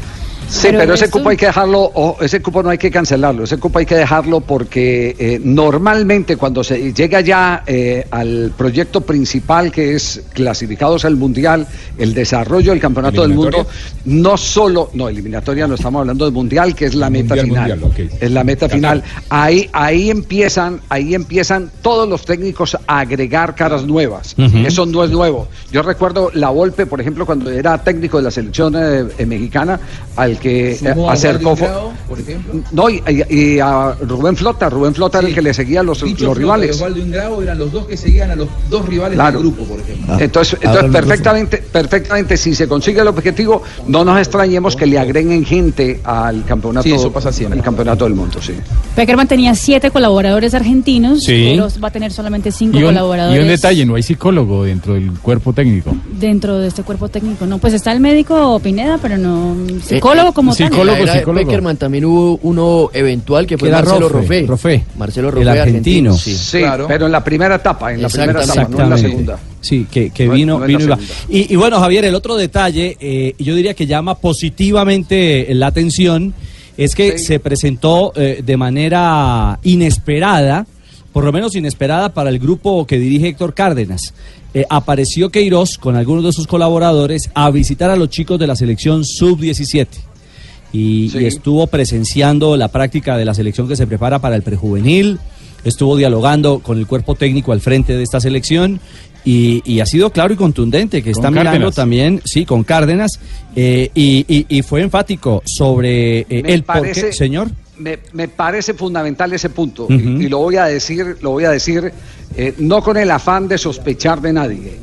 Sí, 0.53 0.69
Pero 0.69 0.79
pero, 0.81 0.95
ese 0.95 1.11
cupo 1.11 1.31
hay 1.31 1.37
que 1.37 1.47
dejarlo, 1.47 1.81
o 1.81 2.19
ese 2.21 2.43
cupo 2.43 2.63
no 2.63 2.69
hay 2.69 2.77
que 2.77 2.91
cancelarlo, 2.91 3.45
ese 3.45 3.57
cupo 3.57 3.79
hay 3.79 3.87
que 3.87 3.95
dejarlo 3.95 4.41
porque 4.41 5.17
eh, 5.19 5.41
normalmente 5.43 6.37
cuando 6.37 6.63
se 6.63 6.93
llega 6.93 7.23
ya 7.23 7.63
eh, 7.67 8.07
al 8.11 8.53
proyecto 8.57 9.01
principal 9.01 9.73
que 9.73 9.95
es 9.95 10.23
clasificados 10.35 11.07
al 11.07 11.17
Mundial, 11.17 11.67
el 11.97 12.13
desarrollo 12.13 12.73
del 12.73 12.81
Campeonato 12.81 13.23
del 13.23 13.33
Mundo, 13.33 13.67
no 14.05 14.37
solo, 14.37 14.91
no, 14.93 15.09
eliminatoria 15.09 15.67
no 15.67 15.75
estamos 15.75 16.01
hablando 16.01 16.27
de 16.27 16.31
Mundial, 16.31 16.75
que 16.75 16.85
es 16.85 16.95
la 16.95 17.09
meta 17.09 17.35
Mundial, 17.35 17.47
final, 17.47 17.81
mundial, 17.81 18.11
es 18.21 18.31
la 18.31 18.45
meta 18.45 18.69
final. 18.69 19.03
Ahí, 19.31 19.71
ahí 19.73 20.11
empiezan, 20.11 20.81
ahí 20.91 21.15
empiezan 21.15 21.71
todos 21.81 22.07
los 22.07 22.27
técnicos 22.27 22.77
a 22.87 23.01
agregar 23.01 23.55
caras 23.55 23.85
nuevas. 23.85 24.35
Ujú. 24.37 24.59
Eso 24.59 24.85
no 24.85 25.03
es 25.03 25.11
nuevo. 25.11 25.49
Yo 25.71 25.81
recuerdo 25.81 26.31
la 26.35 26.51
Volpe, 26.51 26.85
por 26.85 27.01
ejemplo, 27.01 27.25
cuando 27.25 27.51
era 27.51 27.79
técnico 27.79 28.19
de 28.19 28.25
la 28.25 28.31
selección 28.31 28.75
eh, 28.77 29.07
eh, 29.17 29.25
mexicana, 29.25 29.81
al 30.17 30.39
que 30.43 30.77
Sumó 30.77 31.09
a 31.09 31.13
acercó. 31.15 31.53
Ingrao, 31.53 31.93
por 32.09 32.19
ejemplo. 32.21 32.61
No, 32.73 32.91
y, 32.91 33.03
y- 33.31 33.35
y 33.55 33.61
a 33.61 33.93
Rubén 34.01 34.37
Flota, 34.37 34.69
Rubén 34.69 34.95
Flota 34.95 35.21
era 35.21 35.29
el 35.29 35.35
que 35.35 35.41
le 35.43 35.55
seguía 35.55 35.81
a 35.81 35.83
los, 35.83 36.03
los 36.03 36.13
Flota 36.15 36.33
y 36.33 36.39
rivales. 36.43 36.77
Osvaldo 36.77 36.99
Ingrao 37.01 37.43
eran 37.43 37.59
los 37.59 37.71
dos 37.73 37.87
que 37.87 37.97
seguían 37.97 38.31
a 38.33 38.37
los 38.37 38.49
dos 38.69 38.87
rivales 38.87 39.15
Claro. 39.17 39.39
del 39.41 39.49
grupo, 39.53 39.65
por 39.65 39.81
ejemplo. 39.81 40.19
Entonces, 40.19 40.55
ahora 40.65 40.81
entonces 40.81 40.91
lo 40.93 40.93
perfectamente, 41.09 41.57
perfectamente, 41.59 42.37
si 42.37 42.55
se 42.55 42.67
consigue 42.69 43.01
el 43.01 43.09
objetivo, 43.09 43.63
no 43.87 44.05
nos 44.05 44.19
extrañemos 44.19 44.75
que 44.77 44.87
le 44.87 44.99
agreguen 44.99 45.45
gente 45.45 46.01
al 46.05 46.45
campeonato, 46.45 46.83
Sí, 46.85 46.93
eso 46.93 47.13
pasa 47.13 47.33
siempre. 47.33 47.59
al 47.61 47.65
campeonato 47.65 48.05
del 48.05 48.15
mundo, 48.15 48.39
sí. 48.43 48.53
Peckerman 48.97 49.29
tenía 49.29 49.55
siete 49.55 49.91
colaboradores 49.91 50.55
argentinos, 50.55 51.23
Sí. 51.23 51.53
pero 51.57 51.69
va 51.83 51.89
a 51.89 51.91
tener 51.93 52.13
solamente 52.13 52.51
cinco 52.51 52.79
Y 52.79 52.83
un, 52.83 52.89
colaboradores 52.89 53.39
y 53.39 53.43
un 53.43 53.49
detalle, 53.49 53.87
no 53.87 53.95
hay 53.95 54.03
psicólogo 54.03 54.65
dentro 54.65 54.95
del 54.95 55.13
cuerpo 55.21 55.53
técnico. 55.53 55.95
Dentro 56.29 56.59
de 56.59 56.69
este 56.69 56.83
cuerpo 56.83 57.09
técnico. 57.09 57.47
No, 57.47 57.59
pues 57.59 57.75
está 57.75 57.93
el 57.93 58.01
médico 58.01 58.59
Pineda, 58.61 58.99
pero 59.01 59.19
no 59.19 59.57
psicólogo 59.85 60.33
como 60.33 60.55
tal. 60.55 60.73
Era 60.73 61.15
de 61.15 61.23
Peckerman 61.23 61.77
también 61.77 62.05
hubo 62.05 62.39
uno 62.43 62.91
eventual 62.93 63.47
que 63.47 63.59
fue 63.59 63.71
Marcelo 63.71 64.09
Rofe, 64.09 64.41
Rofe. 64.43 64.47
Rofe. 64.47 64.85
Marcelo 64.97 65.29
El 65.29 65.35
Rofe, 65.35 65.51
argentino. 65.61 66.15
Sí. 66.15 66.35
Sí, 66.35 66.63
pero 66.89 67.07
en 67.07 67.13
la 67.13 67.23
primera 67.23 67.57
etapa, 67.57 67.93
en 67.93 68.03
la 68.03 68.09
primera 68.09 68.43
etapa, 68.43 68.69
no 68.69 68.85
en 68.85 68.91
la 68.91 68.99
segunda. 68.99 69.39
Sí, 69.61 69.87
que, 69.91 70.11
que 70.11 70.27
No, 70.27 70.33
vino, 70.33 70.59
no 70.59 70.67
vino 70.67 70.81
y 70.81 70.87
va. 70.87 70.99
y 71.29 71.57
bueno, 71.57 71.79
Javier, 71.79 72.05
el 72.07 72.15
otro 72.17 72.37
detalle, 72.37 72.97
eh, 73.01 73.35
yo 73.39 73.55
diría 73.55 73.75
que 73.75 73.87
llama 73.87 74.17
positivamente 74.17 75.47
la 75.55 75.69
atención, 75.69 76.35
es 76.77 76.95
que 76.95 77.19
se 77.19 77.39
presentó 77.39 78.13
eh, 78.17 78.43
de 78.45 78.57
manera 78.57 79.59
inesperada, 79.63 80.67
por 81.13 81.25
lo 81.25 81.33
menos 81.33 81.55
inesperada 81.55 82.15
para 82.15 82.31
el 82.31 82.39
grupo 82.39 82.87
que 82.87 82.99
dirige 82.99 83.29
Héctor 83.29 83.55
Cárdenas. 83.55 84.15
Eh, 84.55 84.65
apareció 84.69 85.31
Queiroz 85.31 85.79
con 85.79 85.97
algunos 85.97 86.25
de 86.25 86.33
sus 86.33 86.47
colaboradores 86.47 87.31
a 87.35 87.51
visitar 87.51 87.91
a 87.91 87.97
los 87.97 88.09
chicos 88.11 88.39
de 88.39 88.47
la 88.47 88.57
selección 88.57 89.05
sub-17 89.05 89.87
y, 90.73 91.11
y 91.19 91.25
estuvo 91.27 91.67
presenciando 91.67 92.57
la 92.57 92.69
práctica 92.69 93.17
de 93.17 93.25
la 93.25 93.35
selección 93.35 93.69
que 93.69 93.77
se 93.77 93.87
prepara 93.87 94.19
para 94.21 94.37
el 94.37 94.43
prejuvenil, 94.43 95.19
estuvo 95.65 95.97
dialogando 95.97 96.61
con 96.61 96.79
el 96.79 96.87
cuerpo 96.87 97.15
técnico 97.15 97.53
al 97.53 97.61
frente 97.61 97.95
de 97.97 98.03
esta 98.03 98.21
selección. 98.21 98.81
Y, 99.25 99.63
y 99.65 99.79
ha 99.79 99.87
sido 99.87 100.11
claro 100.11 100.35
y 100.35 100.37
contundente 100.37 101.01
que 101.01 101.13
Con 101.13 101.21
está 101.25 101.31
mirando 101.31 101.71
también, 101.71 102.21
sí, 102.25 102.45
con 102.45 102.65
Cárdenas, 102.65 103.21
eh, 103.55 103.89
y, 103.95 104.63
fue 104.63 104.81
enfático 104.83 105.45
sobre 105.47 106.23
eh, 106.23 106.27
el 106.29 106.65
por 106.65 106.79
parece- 106.79 107.07
qué, 107.07 107.13
señor. 107.13 107.49
Me, 107.83 107.99
me 108.13 108.29
parece 108.29 108.75
fundamental 108.75 109.33
ese 109.33 109.51
punto. 109.51 109.89
Y 109.91 110.29
lo 110.29 110.39
voy 110.39 110.57
a 110.57 110.67
decir, 110.67 111.19
lo 111.21 111.31
voy 111.31 111.45
a 111.45 111.51
decir 111.51 111.93
eh, 112.37 112.55
no 112.59 112.83
con 112.83 112.97
el 112.97 113.11
afán 113.11 113.49
de 113.49 113.59
sospechar 113.59 114.21
de 114.21 114.33
nadie, 114.33 114.79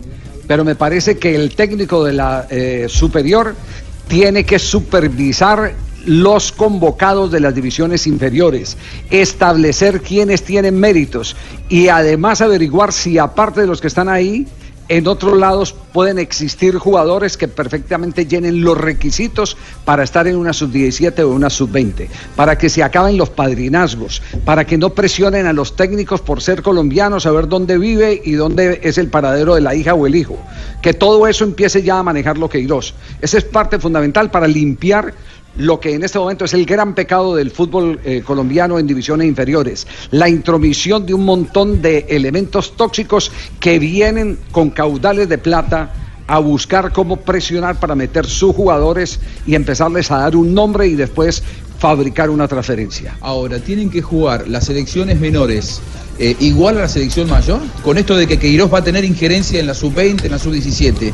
pero 0.48 0.64
me 0.64 0.76
parece 0.76 1.18
que 1.18 1.34
el 1.34 1.56
técnico 1.56 2.04
de 2.04 2.14
la 2.14 2.46
eh, 2.50 2.86
superior 2.88 3.56
tiene 4.08 4.44
que 4.44 4.60
supervisar 4.60 5.74
los 6.06 6.52
convocados 6.52 7.32
de 7.32 7.40
las 7.40 7.56
divisiones 7.56 8.06
inferiores, 8.08 8.78
establecer 9.10 10.02
quiénes 10.02 10.44
tienen 10.44 10.80
méritos 10.80 11.36
y 11.70 11.88
además 11.88 12.42
averiguar 12.42 12.94
si 12.94 13.18
aparte 13.18 13.62
de 13.62 13.68
los 13.68 13.82
que 13.82 13.88
están 13.88 14.10
ahí, 14.10 14.48
en 14.90 15.08
otros 15.08 15.38
lados 15.38 15.74
pueden 15.94 16.18
existir 16.18 16.76
jugadores 16.78 17.38
que 17.38 17.48
perfectamente 17.48 18.26
llenen 18.26 18.62
los 18.64 18.78
requisitos 18.78 19.56
para 19.86 20.04
estar 20.04 20.28
en 20.28 20.36
una 20.36 20.52
sub-17 20.52 21.20
o 21.20 21.30
una 21.30 21.50
sub-20, 21.50 22.08
para 22.36 22.58
que 22.58 22.70
se 22.70 22.84
acaben 22.84 23.18
los 23.18 23.30
padrinazgos, 23.30 24.22
para 24.46 24.66
que 24.66 24.80
no 24.80 24.90
presionen 24.90 25.46
a 25.46 25.54
los 25.54 25.76
técnicos 25.76 26.22
por 26.22 26.42
ser 26.42 26.64
colombianos, 26.64 27.28
a 27.28 27.32
ver 27.32 27.48
dónde 27.48 27.78
vive 27.78 28.20
y 28.26 28.34
dónde 28.34 28.80
es 28.84 28.98
el 28.98 29.10
paradero 29.10 29.56
de 29.56 29.62
la 29.62 29.76
hija 29.76 29.94
o 29.94 30.08
el 30.08 30.16
hijo. 30.16 30.38
Que 30.82 30.94
todo 30.94 31.28
eso 31.28 31.44
empiece 31.44 31.84
ya 31.84 32.00
a 32.00 32.04
manejarlo 32.04 32.50
Queiroz. 32.50 32.96
Esa 33.22 33.38
es 33.38 33.44
parte 33.44 33.80
fundamental 33.80 34.32
para 34.32 34.48
limpiar 34.48 35.14
lo 35.60 35.80
que 35.80 35.94
en 35.94 36.04
este 36.04 36.18
momento 36.18 36.46
es 36.46 36.54
el 36.54 36.66
gran 36.66 36.96
pecado 36.96 37.36
del 37.36 37.52
fútbol 37.52 38.00
eh, 38.04 38.24
colombiano 38.26 38.80
en 38.80 38.88
divisiones 38.88 39.28
inferiores, 39.28 39.86
la 40.12 40.30
intromisión 40.30 41.06
de 41.06 41.14
un 41.14 41.26
montón 41.26 41.82
de 41.82 42.06
elementos 42.10 42.78
tóxicos 42.78 43.32
que 43.60 43.78
vienen 43.78 44.40
con 44.52 44.70
caudales 44.70 45.28
de 45.28 45.38
plata 45.38 45.94
a 46.28 46.40
buscar 46.40 46.94
cómo 46.94 47.18
presionar 47.18 47.78
para 47.78 47.94
meter 47.94 48.26
sus 48.26 48.56
jugadores 48.56 49.20
y 49.46 49.56
empezarles 49.56 50.12
a 50.12 50.20
dar 50.20 50.36
un 50.36 50.54
nombre 50.54 50.88
y 50.88 50.96
después 50.96 51.44
fabricar 51.78 52.30
una 52.30 52.48
transferencia. 52.48 53.18
Ahora, 53.20 53.60
¿tienen 53.60 53.90
que 53.90 54.02
jugar 54.02 54.48
las 54.48 54.66
selecciones 54.66 55.20
menores 55.20 55.82
eh, 56.20 56.38
igual 56.40 56.78
a 56.78 56.82
la 56.82 56.88
selección 56.88 57.30
mayor? 57.30 57.60
Con 57.84 57.98
esto 57.98 58.16
de 58.16 58.28
que 58.28 58.38
Queiroz 58.38 58.74
va 58.74 58.80
a 58.80 58.84
tener 58.84 59.04
injerencia 59.04 59.60
en 59.60 59.68
la 59.68 59.74
sub-20, 59.74 60.26
en 60.26 60.32
la 60.32 60.40
sub-17, 60.40 61.12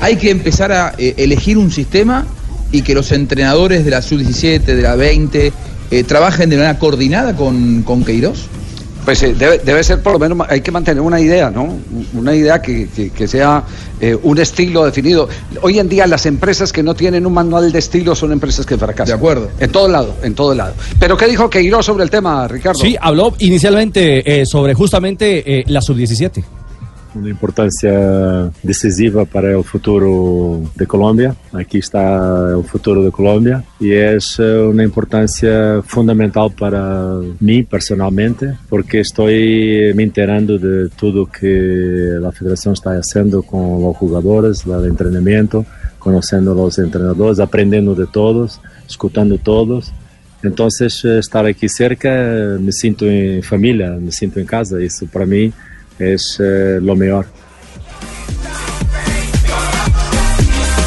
¿hay 0.00 0.16
que 0.16 0.30
empezar 0.30 0.70
a 0.70 0.94
eh, 0.98 1.14
elegir 1.16 1.58
un 1.58 1.72
sistema 1.72 2.26
y 2.72 2.82
que 2.82 2.94
los 2.94 3.12
entrenadores 3.12 3.84
de 3.84 3.90
la 3.90 4.02
sub-17, 4.02 4.60
de 4.62 4.82
la 4.82 4.94
20, 4.96 5.52
eh, 5.90 6.04
trabajen 6.04 6.50
de 6.50 6.56
manera 6.56 6.78
coordinada 6.78 7.34
con, 7.34 7.82
con 7.82 8.04
Queiroz? 8.04 8.46
Pues 9.04 9.22
eh, 9.22 9.34
debe, 9.38 9.58
debe 9.58 9.82
ser 9.82 10.02
por 10.02 10.12
lo 10.12 10.18
menos, 10.18 10.46
hay 10.50 10.60
que 10.60 10.70
mantener 10.70 11.00
una 11.00 11.18
idea, 11.18 11.50
¿no? 11.50 11.78
Una 12.12 12.34
idea 12.34 12.60
que, 12.60 12.88
que- 12.94 13.08
que 13.08 13.26
sea 13.26 13.64
eh, 14.00 14.14
un 14.22 14.36
estilo 14.38 14.84
definido. 14.84 15.30
Hoy 15.62 15.78
en 15.78 15.88
día 15.88 16.06
las 16.06 16.26
empresas 16.26 16.74
que 16.74 16.82
no 16.82 16.94
tienen 16.94 17.24
un 17.24 17.32
manual 17.32 17.72
de 17.72 17.78
estilo 17.78 18.14
son 18.14 18.32
empresas 18.32 18.66
que 18.66 18.76
fracasan. 18.76 19.06
De 19.06 19.12
acuerdo. 19.14 19.48
En 19.60 19.72
todo 19.72 19.88
lado, 19.88 20.14
en 20.22 20.34
todo 20.34 20.54
lado. 20.54 20.74
Pero 21.00 21.16
¿qué 21.16 21.26
dijo 21.26 21.48
Queiroz 21.48 21.86
sobre 21.86 22.04
el 22.04 22.10
tema, 22.10 22.46
Ricardo? 22.48 22.78
Sí, 22.80 22.96
habló 23.00 23.34
inicialmente 23.38 24.42
eh, 24.42 24.44
sobre 24.44 24.74
justamente 24.74 25.60
eh, 25.60 25.64
la 25.68 25.80
sub-17. 25.80 26.44
Una 27.14 27.30
importancia 27.30 28.50
decisiva 28.62 29.24
para 29.24 29.52
el 29.52 29.64
futuro 29.64 30.62
de 30.74 30.86
Colombia. 30.86 31.34
Aquí 31.52 31.78
está 31.78 32.50
el 32.56 32.64
futuro 32.64 33.02
de 33.02 33.10
Colombia 33.10 33.64
y 33.80 33.92
es 33.92 34.36
eh, 34.38 34.58
una 34.58 34.84
importancia 34.84 35.80
fundamental 35.84 36.52
para 36.52 37.18
mí 37.40 37.62
personalmente 37.62 38.54
porque 38.68 39.00
estoy 39.00 39.92
me 39.94 40.02
enterando 40.02 40.58
de 40.58 40.90
todo 40.90 41.26
que 41.26 42.18
la 42.20 42.30
federación 42.30 42.74
está 42.74 42.90
haciendo 42.90 43.42
con 43.42 43.82
los 43.82 43.96
jugadores, 43.96 44.64
el 44.66 44.84
entrenamiento, 44.84 45.64
conociendo 45.98 46.52
a 46.52 46.56
los 46.56 46.78
entrenadores, 46.78 47.40
aprendiendo 47.40 47.94
de 47.94 48.06
todos, 48.06 48.60
escuchando 48.86 49.38
todos. 49.38 49.92
Entonces, 50.42 51.04
eh, 51.04 51.18
estar 51.18 51.46
aquí 51.46 51.68
cerca, 51.68 52.10
eh, 52.10 52.58
me 52.60 52.70
siento 52.70 53.06
en 53.06 53.42
familia, 53.42 53.90
me 53.90 54.12
siento 54.12 54.38
en 54.38 54.46
casa. 54.46 54.78
Eso 54.80 55.06
para 55.06 55.26
mí 55.26 55.52
es 55.98 56.38
eh, 56.40 56.78
lo 56.80 56.96
mejor. 56.96 57.26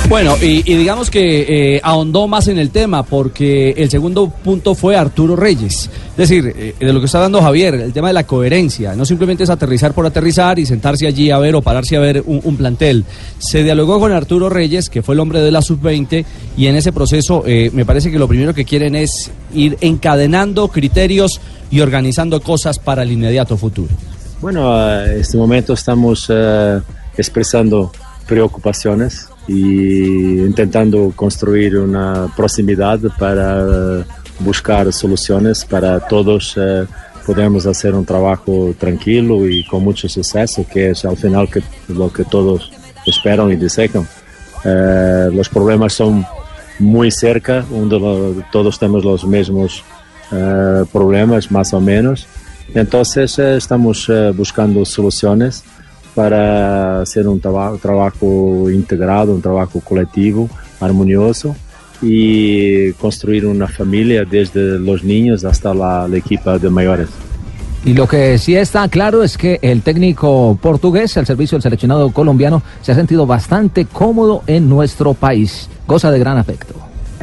Bueno, 0.10 0.36
y, 0.42 0.62
digamos 0.64 1.10
que 1.10 1.76
eh, 1.76 1.82
ahondó 1.82 2.28
más 2.28 2.50
en 2.50 2.60
el 2.60 2.70
tema 2.70 3.04
porque 3.04 3.70
el 3.78 3.90
segundo 3.90 4.30
punto 4.30 4.76
fue 4.76 4.98
Arturo 4.98 5.38
Reyes. 5.38 5.90
Es 6.10 6.18
decir, 6.18 6.54
eh, 6.54 6.76
de 6.78 6.92
lo 6.92 7.00
que 7.00 7.06
está 7.06 7.20
dando 7.20 7.42
Javier, 7.42 7.76
el 7.76 7.94
tema 7.94 8.10
de 8.10 8.16
la 8.16 8.28
coherencia. 8.28 8.94
No 8.94 9.06
simplemente 9.06 9.46
es 9.46 9.50
aterrizar 9.50 9.94
por 9.94 10.06
aterrizar 10.06 10.60
y 10.60 10.66
sentarse 10.66 11.08
allí 11.08 11.32
a 11.32 11.40
ver 11.40 11.56
o 11.56 11.62
pararse 11.62 11.96
a 11.96 12.02
ver 12.02 12.22
un, 12.26 12.58
plantel. 12.58 13.06
Se 13.38 13.64
dialogó 13.64 14.02
con 14.02 14.12
Arturo 14.12 14.50
Reyes, 14.50 14.90
que 14.90 15.02
fue 15.02 15.16
el 15.16 15.22
hombre 15.22 15.40
de 15.40 15.52
la 15.52 15.62
sub-20, 15.62 16.26
y 16.58 16.68
en 16.68 16.76
ese 16.76 16.92
proceso 16.92 17.46
me 17.72 17.86
parece 17.86 18.12
que 18.12 18.20
lo 18.20 18.28
primero 18.28 18.54
que 18.54 18.66
quieren 18.66 18.98
es 18.98 19.32
ir 19.54 19.78
encadenando 19.80 20.68
criterios 20.68 21.40
y 21.72 21.80
organizando 21.80 22.42
cosas 22.42 22.80
para 22.80 23.04
el 23.04 23.14
inmediato 23.14 23.56
futuro. 23.56 23.94
Bueno, 24.42 25.04
en 25.06 25.20
este 25.20 25.38
momento 25.38 25.74
estamos 25.74 26.26
eh, 26.30 26.82
expresando 27.16 27.92
preocupaciones 28.28 29.28
y 29.48 30.40
intentando 30.40 31.14
construir 31.16 31.78
una 31.78 32.32
proximidad 32.36 33.00
para 33.20 34.04
buscar 34.40 34.92
soluciones 34.92 35.64
para 35.66 36.00
todos 36.00 36.56
eh, 36.58 36.86
podemos 37.26 37.66
hacer 37.66 37.94
un 37.94 38.06
trabajo 38.06 38.74
tranquilo 38.78 39.48
y 39.48 39.64
con 39.66 39.84
mucho 39.84 40.10
suceso, 40.10 40.66
que 40.72 40.92
es 40.92 41.06
al 41.06 41.18
final 41.18 41.50
que, 41.50 41.62
lo 41.88 42.12
que 42.12 42.24
todos 42.24 42.72
esperan 43.06 43.52
y 43.52 43.56
desean. 43.56 44.08
Eh, 44.64 45.30
los 45.32 45.50
problemas 45.50 45.94
son 45.94 46.26
muy 46.80 47.12
cerca, 47.12 47.64
todos 48.52 48.80
tenemos 48.80 49.06
los 49.06 49.24
mismos 49.24 49.84
eh, 50.32 50.84
problemas 50.92 51.52
más 51.52 51.74
o 51.74 51.80
menos. 51.80 52.28
Entonces 52.74 53.38
eh, 53.40 53.58
estamos 53.58 54.08
eh, 54.10 54.32
buscando 54.36 54.86
soluciones 54.86 55.64
para 56.16 57.02
hacer 57.02 57.28
un 57.28 57.40
traba- 57.40 57.78
trabajo 57.78 58.70
integrado, 58.70 59.34
un 59.34 59.42
trabajo 59.42 59.80
colectivo, 59.82 60.50
armonioso 60.80 61.56
y 62.02 62.92
construir 62.94 63.46
una 63.46 63.68
familia 63.68 64.26
desde 64.26 64.80
los 64.80 65.04
niños 65.04 65.44
hasta 65.46 65.74
la, 65.74 66.08
la 66.08 66.18
equipa 66.18 66.58
de 66.58 66.70
mayores. 66.70 67.10
Y 67.84 67.94
lo 67.94 68.08
que 68.08 68.38
sí 68.38 68.56
está 68.56 68.88
claro 68.90 69.24
es 69.24 69.38
que 69.38 69.58
el 69.62 69.82
técnico 69.82 70.58
portugués, 70.62 71.18
el 71.18 71.26
servicio 71.26 71.58
del 71.58 71.64
seleccionado 71.64 72.12
colombiano, 72.12 72.62
se 72.82 72.92
ha 72.92 72.96
sentido 72.96 73.26
bastante 73.26 73.86
cómodo 73.86 74.44
en 74.48 74.70
nuestro 74.70 75.14
país. 75.16 75.68
Goza 75.88 76.12
de 76.12 76.20
gran 76.20 76.38
afecto. 76.38 76.76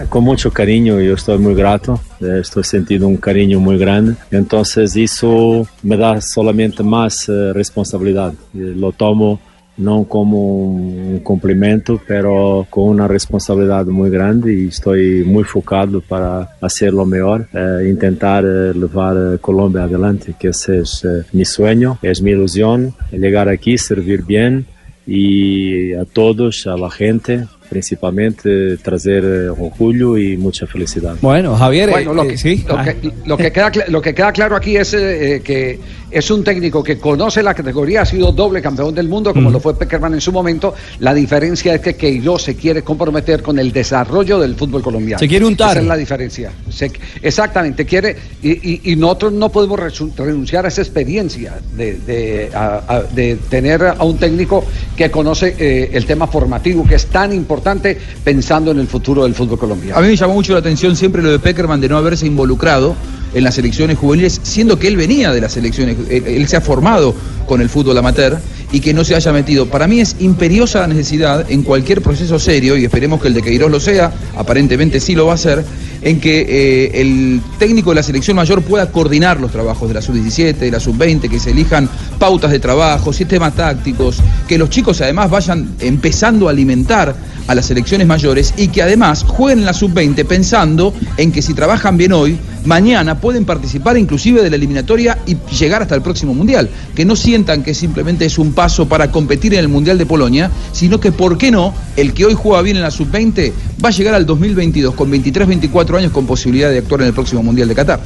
Con 0.09 0.25
mucho 0.25 0.51
cariño, 0.53 1.01
yo 1.01 1.15
estoy 1.15 1.39
muy 1.39 1.55
grato, 1.55 2.01
eh, 2.21 2.39
estoy 2.41 2.65
sintiendo 2.65 3.09
un 3.09 3.17
cariño 3.17 3.61
muy 3.61 3.79
grande, 3.79 4.15
entonces 4.31 4.97
eso 4.97 5.67
me 5.83 5.97
da 5.97 6.21
solamente 6.21 6.83
más 6.83 7.29
eh, 7.29 7.53
responsabilidad. 7.53 8.33
Eh, 8.55 8.75
Lo 8.77 8.93
tomo 8.93 9.41
no 9.79 10.05
como 10.05 10.65
un 10.75 11.21
cumplimento, 11.21 12.01
pero 12.07 12.67
con 12.69 12.89
una 12.89 13.07
responsabilidad 13.07 13.87
muy 13.87 14.11
grande 14.11 14.53
y 14.53 14.67
estoy 14.69 15.23
muy 15.25 15.45
focado 15.45 16.01
para 16.01 16.49
hacer 16.61 16.93
lo 16.93 17.07
mejor, 17.07 17.47
eh, 17.55 17.89
intentar 17.89 18.45
eh, 18.45 18.73
llevar 18.75 19.17
eh, 19.17 19.39
Colombia 19.39 19.85
adelante, 19.85 20.35
que 20.39 20.49
ese 20.49 20.81
es 20.81 21.05
eh, 21.05 21.23
mi 21.33 21.45
sueño, 21.45 21.99
es 22.03 22.21
mi 22.21 22.33
ilusión, 22.33 22.93
llegar 23.13 23.49
aquí, 23.49 23.79
servir 23.79 24.25
bien 24.25 24.67
y 25.11 25.95
a 25.95 26.05
todos, 26.05 26.67
a 26.67 26.77
la 26.77 26.91
gente, 26.91 27.47
principalmente 27.71 28.77
traer 28.77 29.25
eh, 29.25 29.49
orgullo 29.49 30.19
y 30.19 30.37
mucha 30.37 30.67
felicidad. 30.67 31.17
Bueno, 31.23 31.57
Javier, 31.57 31.89
Bueno, 31.89 32.13
eh, 32.13 32.15
lo, 32.15 32.25
eh, 32.25 32.29
que, 32.29 32.37
sí. 32.37 32.63
lo, 32.69 32.79
Ah. 32.79 32.85
que, 32.85 33.11
lo 33.25 33.37
que 33.39 33.51
queda, 33.51 33.73
lo 33.89 34.03
que 34.03 34.15
queda 34.15 34.33
claro 34.33 34.55
aquí 34.55 34.77
es 34.77 34.93
eh, 34.93 35.41
que 35.43 35.79
es 36.11 36.31
un 36.31 36.43
técnico 36.45 36.83
que 36.83 36.99
conoce 36.99 37.43
la 37.43 37.55
categoría, 37.55 38.03
ha 38.03 38.07
sido 38.07 38.33
doble 38.33 38.63
campeón 38.63 38.95
del 38.95 39.09
mundo, 39.09 39.33
como 39.35 39.51
Mm. 39.51 39.53
lo 39.53 39.61
fue 39.61 39.75
Peckerman 39.79 40.15
en 40.15 40.21
su 40.21 40.33
momento. 40.33 40.75
La 41.01 41.13
diferencia 41.15 41.75
es 41.75 41.81
que 41.81 41.95
Queiroz 41.97 42.43
se 42.43 42.55
quiere 42.57 42.83
comprometer 42.83 43.43
con 43.43 43.59
el 43.59 43.73
desarrollo 43.73 44.39
del 44.39 44.55
fútbol 44.55 44.83
colombiano. 44.83 45.19
Se 45.19 45.29
quiere 45.29 45.45
untar. 45.45 45.73
Esa 45.73 45.81
es 45.81 45.87
la 45.87 45.97
diferencia. 45.97 46.53
Se- 46.71 46.91
exactamente, 47.23 47.85
quiere. 47.85 48.17
Y, 48.43 48.51
y- 48.73 48.81
y 48.93 48.97
nosotros 48.97 49.33
no 49.33 49.49
podemos 49.51 49.79
renunciar 50.17 50.65
a 50.65 50.69
esa 50.69 50.81
experiencia 50.83 51.59
de, 51.77 51.95
de- 51.99 52.51
a- 52.55 52.83
a- 52.89 53.03
de 53.03 53.37
tener 53.51 53.83
a 53.85 54.03
un 54.05 54.17
técnico 54.19 54.65
que 54.97 55.11
conoce 55.11 55.55
eh, 55.59 55.91
el 55.93 56.07
tema 56.07 56.27
formativo, 56.27 56.85
que 56.87 56.95
es 56.95 57.07
tan 57.07 57.33
importante 57.33 57.99
pensando 58.25 58.71
en 58.71 58.79
el 58.79 58.87
futuro 58.87 59.25
del 59.25 59.35
fútbol 59.35 59.59
colombiano. 59.59 59.99
A 59.99 60.03
mí 60.03 60.09
me 60.09 60.17
llamó 60.17 60.35
mucho 60.35 60.53
la 60.53 60.61
atención 60.61 60.97
siempre 60.97 61.23
lo 61.23 61.31
de 61.31 61.39
Peckerman 61.39 61.81
de 61.81 61.89
no 61.89 61.97
haberse 61.99 62.27
involucrado 62.27 62.95
en 63.35 63.45
las 63.45 63.57
selecciones 63.57 63.99
juveniles, 63.99 64.41
siendo 64.43 64.79
que 64.79 64.89
él 64.89 64.97
venía 64.97 65.31
de 65.33 65.41
las 65.43 65.53
selecciones, 65.53 65.97
él, 66.11 66.49
se 66.49 66.57
ha 66.57 66.61
formado 66.61 67.15
con 67.47 67.61
el 67.61 67.69
fútbol 67.69 67.97
amateur 67.99 68.39
y 68.73 68.81
que 68.81 68.93
no 68.93 69.05
se 69.05 69.15
haya 69.15 69.33
metido. 69.33 69.67
Para 69.67 69.87
mí 69.87 70.01
es 70.01 70.17
imperiosa 70.21 70.81
la 70.81 70.89
necesidad 70.89 71.51
en 71.51 71.63
cualquier 71.63 72.03
proceso 72.03 72.39
serio, 72.39 72.77
y 72.77 72.85
esperemos 72.85 73.21
que 73.21 73.29
el 73.29 73.35
de 73.35 73.43
Queiroz 73.43 73.71
lo 73.71 73.81
sea, 73.81 74.13
aparentemente 74.37 75.01
sí 75.01 75.15
lo 75.15 75.27
va 75.27 75.33
a 75.33 75.35
hacer, 75.37 75.65
en 76.03 76.21
que 76.21 76.41
eh, 76.49 77.01
el 77.01 77.41
técnico 77.59 77.91
de 77.91 77.97
la 77.97 78.03
selección 78.03 78.37
mayor 78.37 78.63
pueda 78.63 78.91
coordinar 78.91 79.41
los 79.41 79.51
trabajos 79.51 79.89
de 79.89 79.95
la 79.95 80.03
sub-17, 80.03 80.57
de 80.57 80.71
la 80.71 80.81
sub-20, 80.81 81.29
que 81.29 81.41
se 81.41 81.51
elijan 81.51 81.89
pautas 82.19 82.51
de 82.51 82.61
trabajo, 82.61 83.13
sistemas 83.13 83.55
tácticos, 83.55 84.19
que 84.47 84.59
los 84.59 84.71
chicos 84.71 85.01
además 85.01 85.31
vayan 85.31 85.75
empezando 85.81 86.49
a 86.49 86.51
alimentar 86.51 87.15
a 87.47 87.55
las 87.55 87.67
selecciones 87.67 88.07
mayores 88.07 88.55
y 88.57 88.69
que 88.69 88.83
además 88.83 89.25
jueguen 89.27 89.61
en 89.61 89.65
la 89.65 89.73
sub-20 89.73 90.25
pensando 90.27 90.93
en 91.17 91.33
que 91.33 91.43
si 91.43 91.55
trabajan 91.55 91.97
bien 91.97 92.13
hoy, 92.13 92.39
mañana 92.65 93.19
pueden 93.19 93.47
participar 93.47 93.97
inclusive 93.97 94.43
de 94.43 94.51
la 94.51 94.57
eliminatoria 94.57 95.19
y 95.27 95.37
llegar 95.59 95.83
hasta 95.89 95.95
el 95.95 96.03
próximo 96.03 96.35
mundial. 96.35 96.69
Que 96.95 97.07
no 97.07 97.17
sientan 97.17 97.63
que 97.63 97.73
simplemente 97.73 98.27
es 98.27 98.39
un 98.39 98.53
paso 98.53 98.87
para 98.87 99.11
competir 99.11 99.55
en 99.55 99.61
el 99.61 99.69
mundial 99.69 99.97
de 99.97 100.05
Polonia, 100.05 100.51
sino 100.73 101.01
que, 101.01 101.13
¿por 101.13 101.39
qué 101.39 101.51
no? 101.51 101.73
El 101.97 102.13
que 102.13 102.27
hoy 102.27 102.35
juega 102.35 102.61
bien 102.61 102.77
en 102.77 102.83
la 102.83 102.91
sub-20 102.91 103.53
va 103.83 103.89
a 103.89 103.93
llegar 103.93 104.15
al 104.15 104.27
2022 104.27 104.95
con 104.95 105.11
23, 105.11 105.49
24 105.49 105.99
años 105.99 106.13
con 106.13 106.27
posibilidad 106.27 106.71
de 106.71 106.79
actuar 106.79 107.01
en 107.01 107.09
el 107.09 107.15
próximo 107.15 107.43
mundial 107.43 107.69
de 107.69 107.75
Qatar. 107.75 108.01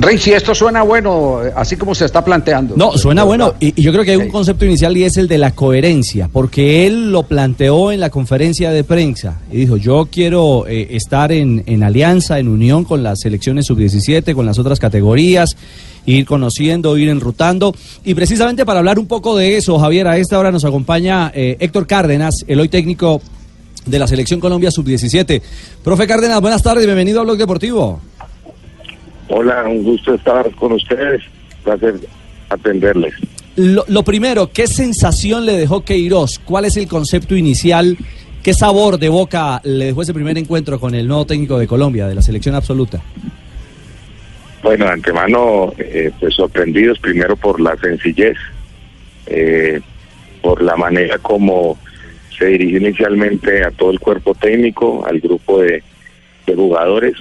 Rey, 0.00 0.18
si 0.18 0.32
esto 0.32 0.54
suena 0.54 0.82
bueno, 0.82 1.40
así 1.54 1.76
como 1.76 1.94
se 1.94 2.06
está 2.06 2.24
planteando. 2.24 2.74
No, 2.76 2.96
suena 2.96 3.24
bueno 3.24 3.54
y, 3.60 3.78
y 3.78 3.82
yo 3.82 3.92
creo 3.92 4.04
que 4.04 4.12
hay 4.12 4.16
un 4.16 4.30
concepto 4.30 4.64
inicial 4.64 4.96
y 4.96 5.04
es 5.04 5.16
el 5.18 5.28
de 5.28 5.38
la 5.38 5.50
coherencia, 5.50 6.28
porque 6.32 6.86
él 6.86 7.10
lo 7.12 7.24
planteó 7.24 7.92
en 7.92 8.00
la 8.00 8.08
conferencia 8.10 8.70
de 8.70 8.84
prensa 8.84 9.38
y 9.52 9.58
dijo, 9.58 9.76
yo 9.76 10.08
quiero 10.10 10.66
eh, 10.66 10.88
estar 10.92 11.32
en, 11.32 11.62
en 11.66 11.82
alianza, 11.82 12.38
en 12.38 12.48
unión 12.48 12.84
con 12.84 13.02
las 13.02 13.20
selecciones 13.20 13.66
sub-17, 13.66 14.34
con 14.34 14.46
las 14.46 14.58
otras 14.58 14.78
categorías, 14.78 15.56
ir 16.06 16.24
conociendo, 16.24 16.96
ir 16.96 17.08
enrutando. 17.08 17.74
Y 18.04 18.14
precisamente 18.14 18.64
para 18.64 18.78
hablar 18.78 18.98
un 18.98 19.06
poco 19.06 19.36
de 19.36 19.56
eso, 19.56 19.78
Javier, 19.78 20.08
a 20.08 20.16
esta 20.16 20.38
hora 20.38 20.50
nos 20.50 20.64
acompaña 20.64 21.30
eh, 21.34 21.56
Héctor 21.60 21.86
Cárdenas, 21.86 22.44
el 22.48 22.60
hoy 22.60 22.68
técnico 22.68 23.20
de 23.84 23.98
la 23.98 24.06
Selección 24.06 24.40
Colombia 24.40 24.70
Sub-17. 24.70 25.42
Profe 25.84 26.06
Cárdenas, 26.06 26.40
buenas 26.40 26.62
tardes, 26.62 26.86
bienvenido 26.86 27.20
a 27.20 27.24
Blog 27.24 27.36
Deportivo. 27.36 28.00
Hola, 29.28 29.64
un 29.68 29.82
gusto 29.82 30.14
estar 30.14 30.50
con 30.54 30.72
ustedes. 30.72 31.22
Placer 31.64 31.94
atenderles. 32.48 33.14
Lo, 33.56 33.84
lo 33.88 34.02
primero, 34.04 34.50
¿qué 34.52 34.66
sensación 34.66 35.46
le 35.46 35.56
dejó 35.56 35.80
Queiroz? 35.82 36.38
¿Cuál 36.44 36.66
es 36.66 36.76
el 36.76 36.86
concepto 36.86 37.34
inicial? 37.34 37.96
¿Qué 38.42 38.54
sabor 38.54 38.98
de 38.98 39.08
boca 39.08 39.60
le 39.64 39.86
dejó 39.86 40.02
ese 40.02 40.14
primer 40.14 40.38
encuentro 40.38 40.78
con 40.78 40.94
el 40.94 41.08
nuevo 41.08 41.26
técnico 41.26 41.58
de 41.58 41.66
Colombia, 41.66 42.06
de 42.06 42.14
la 42.14 42.22
selección 42.22 42.54
absoluta? 42.54 43.02
Bueno, 44.66 44.86
de 44.86 44.90
antemano, 44.90 45.72
eh, 45.78 46.10
pues 46.18 46.34
sorprendidos 46.34 46.98
primero 46.98 47.36
por 47.36 47.60
la 47.60 47.76
sencillez, 47.76 48.36
eh, 49.28 49.80
por 50.42 50.60
la 50.60 50.74
manera 50.74 51.18
como 51.18 51.78
se 52.36 52.46
dirigió 52.46 52.78
inicialmente 52.78 53.62
a 53.62 53.70
todo 53.70 53.92
el 53.92 54.00
cuerpo 54.00 54.34
técnico, 54.34 55.06
al 55.06 55.20
grupo 55.20 55.60
de, 55.62 55.84
jugadores 56.52 57.14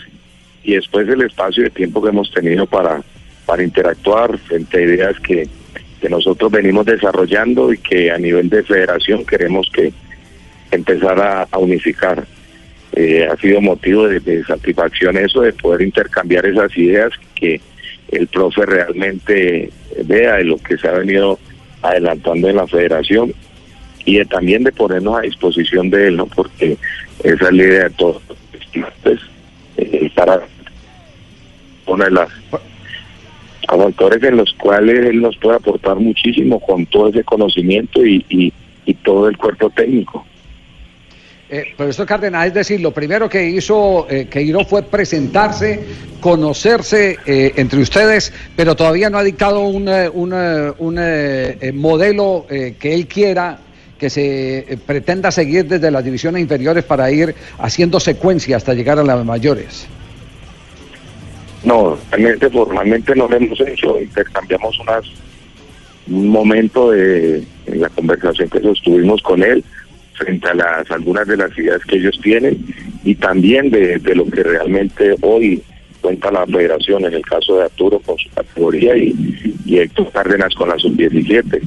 y 0.64 0.74
después 0.74 1.08
el 1.08 1.22
espacio 1.22 1.66
de 1.66 1.70
tiempo 1.70 2.02
que 2.02 2.10
hemos 2.10 2.32
tenido 2.32 2.66
para, 2.66 3.04
para 3.46 3.62
interactuar 3.62 4.40
frente 4.40 4.80
a 4.80 4.82
ideas 4.82 5.20
que, 5.20 5.48
que 6.02 6.10
nosotros 6.10 6.52
venimos 6.52 6.88
desarrollando 6.88 7.72
y 7.72 7.78
que 7.78 8.10
a 8.10 8.18
nivel 8.18 8.50
de 8.50 8.64
federación 8.64 9.24
queremos 9.24 9.70
que 9.72 9.94
empezar 10.72 11.48
a 11.52 11.58
unificar. 11.60 12.26
Eh, 12.94 13.28
ha 13.30 13.36
sido 13.38 13.60
motivo 13.62 14.08
de, 14.08 14.44
satisfacción 14.46 15.18
eso, 15.18 15.42
de 15.42 15.52
poder 15.54 15.82
intercambiar 15.82 16.46
esas 16.46 16.76
ideas 16.78 17.12
que 17.36 17.60
el 18.10 18.28
profe 18.28 18.66
realmente 18.66 19.70
vea 20.06 20.36
de 20.36 20.46
lo 20.46 20.58
que 20.58 20.78
se 20.78 20.88
ha 20.88 20.92
venido 20.92 21.38
adelantando 21.82 22.48
en 22.48 22.56
la 22.56 22.68
federación 22.68 23.34
y 24.06 24.20
de, 24.20 24.26
también 24.26 24.64
de 24.64 24.72
ponernos 24.72 25.18
a 25.18 25.22
disposición 25.22 25.90
de 25.90 26.08
él, 26.08 26.18
¿no? 26.18 26.28
Porque 26.28 26.78
esa 27.24 27.46
es 27.46 27.52
la 27.52 27.64
idea 27.64 27.84
de 27.86 27.90
todos 27.92 28.22
pues, 29.04 29.20
eh, 29.78 30.10
para 30.16 30.42
una 31.88 32.06
de 32.06 32.12
las 32.12 32.30
factores 33.68 34.24
en 34.24 34.38
los 34.38 34.54
cuales 34.54 35.06
él 35.06 35.22
nos 35.22 35.36
puede 35.38 35.58
aportar 35.58 35.98
muchísimo 35.98 36.60
con 36.60 36.86
todo 36.86 37.10
ese 37.10 37.24
conocimiento 37.24 38.06
y 38.06 38.54
todo 39.04 39.28
el 39.28 39.38
cuerpo 39.38 39.70
técnico. 39.70 40.26
Eh, 41.48 41.74
profesor 41.78 42.08
Cárdenas, 42.08 42.48
es 42.48 42.54
decir, 42.56 42.82
lo 42.82 42.90
primero 42.90 43.30
que 43.30 43.48
hizo 43.48 44.08
eh, 44.10 44.28
Queiroz 44.28 44.68
fue 44.68 44.82
presentarse, 44.82 45.80
conocerse 46.20 47.20
eh, 47.24 47.54
entre 47.58 47.82
ustedes, 47.82 48.34
pero 48.56 48.76
todavía 48.76 49.12
no 49.12 49.20
ha 49.20 49.24
dictado 49.24 49.60
un, 49.60 49.88
eh, 49.88 50.10
un, 50.10 50.34
eh, 50.34 50.74
un, 50.80 51.78
modelo 51.80 52.48
que 52.50 52.96
él 52.96 53.06
quiera 53.06 53.60
que 54.00 54.10
se 54.10 54.80
pretenda 54.88 55.30
seguir 55.30 55.66
desde 55.68 55.92
las 55.92 56.04
divisiones 56.04 56.42
inferiores 56.42 56.84
para 56.84 57.12
ir 57.12 57.36
haciendo 57.60 58.00
secuencia 58.00 58.58
hasta 58.58 58.74
llegar 58.74 58.98
a 58.98 59.04
las 59.04 59.24
mayores. 59.24 59.86
No, 61.64 61.98
realmente 62.10 62.50
formalmente 62.50 63.16
no 63.16 63.28
lo 63.28 63.38
hemos 63.38 63.60
hecho, 63.62 64.02
intercambiamos 64.02 64.80
unas 64.80 65.06
un 66.08 66.28
momento 66.28 66.92
de 66.92 67.44
la 67.68 67.90
conversación 67.90 68.50
que 68.50 68.62
sostuvimos 68.62 69.22
con 69.22 69.44
él 69.44 69.64
frente 70.18 70.48
a 70.48 70.54
las 70.54 70.92
algunas 70.92 71.28
de 71.28 71.38
las 71.38 71.58
ideas 71.58 71.82
que 71.86 71.98
ellos 71.98 72.20
tienen 72.22 72.58
y 73.04 73.16
también 73.16 73.70
de, 73.70 74.00
lo 74.16 74.26
que 74.26 74.44
realmente 74.44 75.16
hoy 75.22 75.62
cuenta 76.02 76.32
la 76.32 76.46
federación 76.46 77.06
en 77.06 77.14
el 77.14 77.26
caso 77.26 77.58
de 77.58 77.64
Arturo 77.64 78.00
con 78.00 78.18
su 78.18 78.30
categoría 78.30 78.96
y, 78.96 79.14
y 79.66 79.80
Héctor 79.80 80.12
Cárdenas 80.12 80.54
con 80.56 80.70
la 80.70 80.78
sub-17 80.78 81.62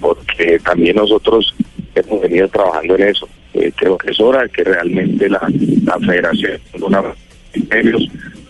porque 0.00 0.58
también 0.58 0.96
nosotros 0.96 1.54
hemos 1.94 2.20
venido 2.20 2.48
trabajando 2.48 2.96
en 2.96 3.02
eso. 3.08 3.28
Eh, 3.54 3.72
creo 3.76 3.96
que 3.96 4.10
es 4.10 4.20
hora 4.20 4.48
que 4.48 4.64
realmente 4.64 5.28
la, 5.28 5.46
la 5.84 5.98
federación 5.98 6.60
una 6.80 7.02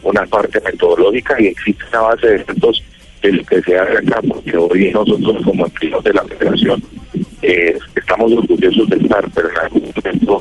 una 0.03 0.27
parte 0.27 0.61
metodológica 0.61 1.41
y 1.41 1.47
existe 1.47 1.85
una 1.91 2.01
base 2.01 2.27
de 2.27 2.45
datos 2.45 2.83
de 3.23 3.33
lo 3.33 3.45
que 3.45 3.63
se 3.63 3.79
hace 3.79 3.99
acá, 3.99 4.21
porque 4.29 4.57
hoy 4.57 4.91
nosotros 4.93 5.43
como 5.45 5.65
empleados 5.67 6.05
de 6.05 6.13
la 6.13 6.25
federación 6.25 6.83
eh, 7.43 7.79
estamos 7.95 8.33
orgullosos 8.33 8.89
de 8.89 8.97
estar, 8.97 9.25
pero 9.35 9.49
en 9.51 9.59
algún 9.59 9.93
momento 9.95 10.41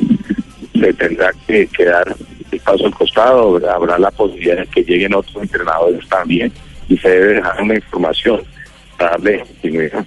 se 0.74 0.94
tendrá 0.94 1.32
que, 1.48 1.67
que 1.67 1.86
dar 1.86 2.15
el 2.52 2.60
paso 2.60 2.86
al 2.86 2.94
costado, 2.94 3.62
habrá 3.70 3.98
la 4.00 4.12
posibilidad 4.12 4.58
de 4.58 4.65
que 4.67 4.84
lleguen 4.84 5.13
otros 5.13 5.41
entrenadores 5.41 6.08
también 6.10 6.52
y 6.89 6.98
se 6.98 7.10
debe 7.10 7.34
dejar 7.36 7.62
una 7.62 7.76
información 7.76 8.41
para 8.98 9.12
darle 9.12 9.39
continuidad. 9.39 10.06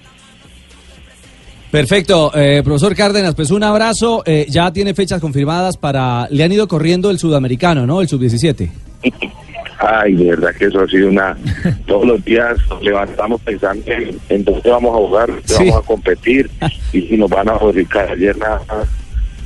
Perfecto, 1.71 2.31
eh, 2.35 2.61
profesor 2.63 2.95
Cárdenas, 2.95 3.35
pues 3.35 3.51
un 3.51 3.63
abrazo. 3.63 4.23
eh, 4.25 4.45
ya 4.49 4.71
tiene 4.71 4.93
fechas 4.93 5.19
confirmadas 5.19 5.75
para. 5.75 6.27
Le 6.29 6.43
han 6.43 6.51
ido 6.51 6.67
corriendo 6.69 7.09
el 7.09 7.19
sudamericano, 7.19 7.85
¿no? 7.85 8.01
El 8.01 8.07
sub-17. 8.07 8.69
Ay, 9.79 10.13
de 10.15 10.25
verdad 10.31 10.55
que 10.57 10.65
eso 10.65 10.81
ha 10.81 10.87
sido 10.87 11.09
una... 11.09 11.35
Todos 11.87 12.05
los 12.05 12.23
días 12.25 12.57
nos 12.69 12.81
levantamos 12.81 13.41
pensando 13.41 13.83
en, 13.91 14.17
en 14.29 14.43
dónde 14.43 14.69
vamos 14.69 14.93
a 14.93 14.97
jugar, 14.97 15.27
dónde 15.27 15.43
Sí. 15.47 15.55
vamos 15.69 15.75
a 15.83 15.87
competir 15.87 16.49
y 16.93 17.01
si 17.01 17.17
nos 17.17 17.29
van 17.29 17.49
a 17.49 17.53
modificar. 17.55 18.09
Ayer 18.11 18.37
nada 18.37 18.61
más 18.67 18.87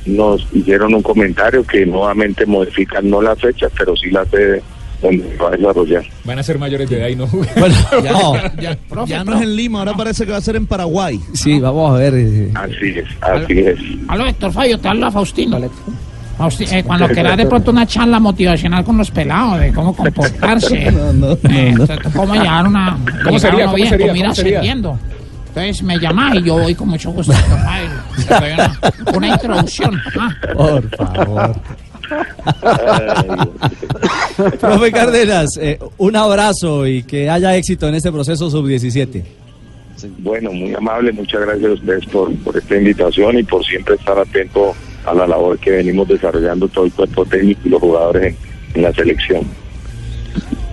nos 0.06 0.46
hicieron 0.52 0.94
un 0.94 1.02
comentario 1.02 1.64
que 1.64 1.84
nuevamente 1.84 2.46
modifican 2.46 3.08
no 3.10 3.20
la 3.20 3.36
fecha, 3.36 3.66
pero 3.76 3.94
sí 3.96 4.10
la 4.10 4.24
sede 4.26 4.62
donde 5.02 5.36
va 5.36 5.48
a 5.48 5.50
desarrollar. 5.52 6.04
Van 6.24 6.38
a 6.38 6.42
ser 6.42 6.58
mayores 6.58 6.88
de 6.90 6.98
edad 6.98 7.08
y 7.08 7.16
no 7.16 7.26
Ya, 8.02 8.52
ya- 8.60 8.78
ya 9.06 9.24
no 9.24 9.36
es 9.36 9.42
en 9.42 9.56
Lima, 9.56 9.78
ahora 9.80 9.94
parece 9.94 10.24
que 10.26 10.32
va 10.32 10.38
a 10.38 10.42
ser 10.42 10.56
en 10.56 10.66
Paraguay. 10.66 11.18
Sí, 11.34 11.58
vamos 11.58 11.90
a 11.94 11.98
ver. 11.98 12.14
eh, 12.16 12.50
Así 12.54 12.98
es, 12.98 13.04
así 13.22 13.58
es. 13.60 13.78
Aló, 14.08 14.26
Héctor 14.26 14.52
Fabio, 14.52 14.78
te 14.78 14.88
habla 14.88 15.10
Faustino. 15.10 15.58
Eh, 16.60 16.82
cuando 16.84 17.06
quieras 17.08 17.36
de 17.36 17.46
pronto 17.46 17.70
una 17.70 17.86
charla 17.86 18.18
motivacional 18.18 18.82
con 18.84 18.96
los 18.96 19.10
pelados 19.10 19.60
de 19.60 19.72
cómo 19.72 19.94
comportarse, 19.94 20.88
eh, 20.88 21.74
cómo 22.16 22.34
llevar 22.34 22.66
una 22.66 22.96
¿Cómo 23.24 23.36
llevar 23.36 23.40
sería? 23.40 23.56
uno 23.56 23.64
¿Cómo 23.66 23.74
bien, 23.76 23.88
sería? 23.88 24.06
como 24.06 24.16
ir 24.16 24.22
¿Cómo 24.22 24.34
sería? 24.34 24.58
ascendiendo. 24.58 24.98
Entonces 25.48 25.82
me 25.82 25.98
llamas 25.98 26.34
y 26.36 26.42
yo 26.44 26.58
voy 26.58 26.74
con 26.74 26.88
mucho 26.88 27.10
gusto. 27.12 27.32
Una, 28.28 28.78
una 29.16 29.28
introducción. 29.28 30.00
ah. 30.18 30.30
Por 30.56 30.88
favor. 30.96 31.54
Profe 34.60 34.92
Cárdenas, 34.92 35.48
eh, 35.60 35.78
un 35.98 36.16
abrazo 36.16 36.86
y 36.86 37.02
que 37.02 37.28
haya 37.28 37.54
éxito 37.56 37.88
en 37.88 37.94
este 37.96 38.10
proceso 38.12 38.50
sub-17. 38.50 39.22
Bueno, 40.18 40.50
muy 40.52 40.74
amable, 40.74 41.12
muchas 41.12 41.40
gracias 41.42 41.70
a 41.70 41.74
ustedes 41.74 42.06
por, 42.06 42.34
por 42.38 42.56
esta 42.56 42.76
invitación 42.76 43.38
y 43.38 43.42
por 43.42 43.64
siempre 43.64 43.96
estar 43.96 44.18
atento 44.18 44.74
a 45.06 45.14
la 45.14 45.26
labor 45.26 45.58
que 45.58 45.70
venimos 45.70 46.08
desarrollando 46.08 46.68
todo 46.68 46.84
el 46.86 46.92
cuerpo 46.92 47.24
técnico 47.26 47.60
y 47.64 47.68
los 47.70 47.80
jugadores 47.80 48.34
en, 48.34 48.36
en 48.74 48.82
la 48.82 48.92
selección. 48.92 49.42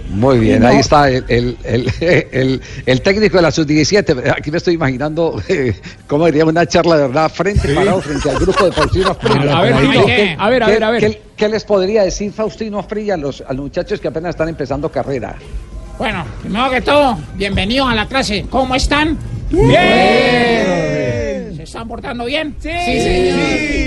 Muy 0.09 0.39
bien, 0.39 0.65
ahí 0.65 0.77
está 0.77 1.09
el, 1.11 1.23
el, 1.27 1.57
el, 1.63 1.91
el- 2.31 2.61
el 2.85 3.01
técnico 3.01 3.35
de 3.37 3.43
la 3.43 3.51
sub-17. 3.51 4.33
Aquí 4.35 4.49
me 4.51 4.57
estoy 4.57 4.73
imaginando, 4.75 5.39
eh, 5.47 5.75
¿cómo 6.07 6.25
diría? 6.25 6.45
Una 6.45 6.65
charla 6.65 6.95
de 6.97 7.01
verdad, 7.07 7.29
frente 7.31 7.73
parado, 7.75 8.01
frente 8.01 8.29
al 8.29 8.39
grupo 8.39 8.65
de 8.65 8.71
Faustino 8.71 9.11
Asprilla. 9.21 9.57
A 9.57 9.61
ver, 9.61 9.75
Tito, 9.77 10.05
¿Qué- 10.05 10.35
a 10.39 10.49
ver, 10.49 10.63
a 10.63 10.65
qué- 10.65 10.71
ver, 10.71 10.83
a 10.83 10.91
ver. 10.91 10.99
¿qué, 11.01 11.21
qué 11.35 11.49
les 11.49 11.63
podría 11.65 12.03
decir 12.03 12.31
Faustino 12.31 12.79
Asprilla 12.79 13.13
a 13.15 13.17
los, 13.17 13.41
a 13.41 13.53
los 13.53 13.63
muchachos 13.63 13.99
que 13.99 14.07
apenas 14.07 14.29
están 14.31 14.47
empezando 14.49 14.89
carrera? 14.89 15.35
Bueno, 15.99 16.25
primero 16.41 16.69
que 16.69 16.81
todo, 16.81 17.17
bienvenidos 17.35 17.89
a 17.89 17.95
la 17.95 18.07
clase. 18.07 18.45
¿Cómo 18.49 18.75
están? 18.75 19.17
Bien. 19.49 19.67
¿Se 21.55 21.63
están 21.63 21.87
portando 21.87 22.25
bien? 22.25 22.55
Sí, 22.59 22.69
señor. 22.69 23.37
Bueno, 23.37 23.86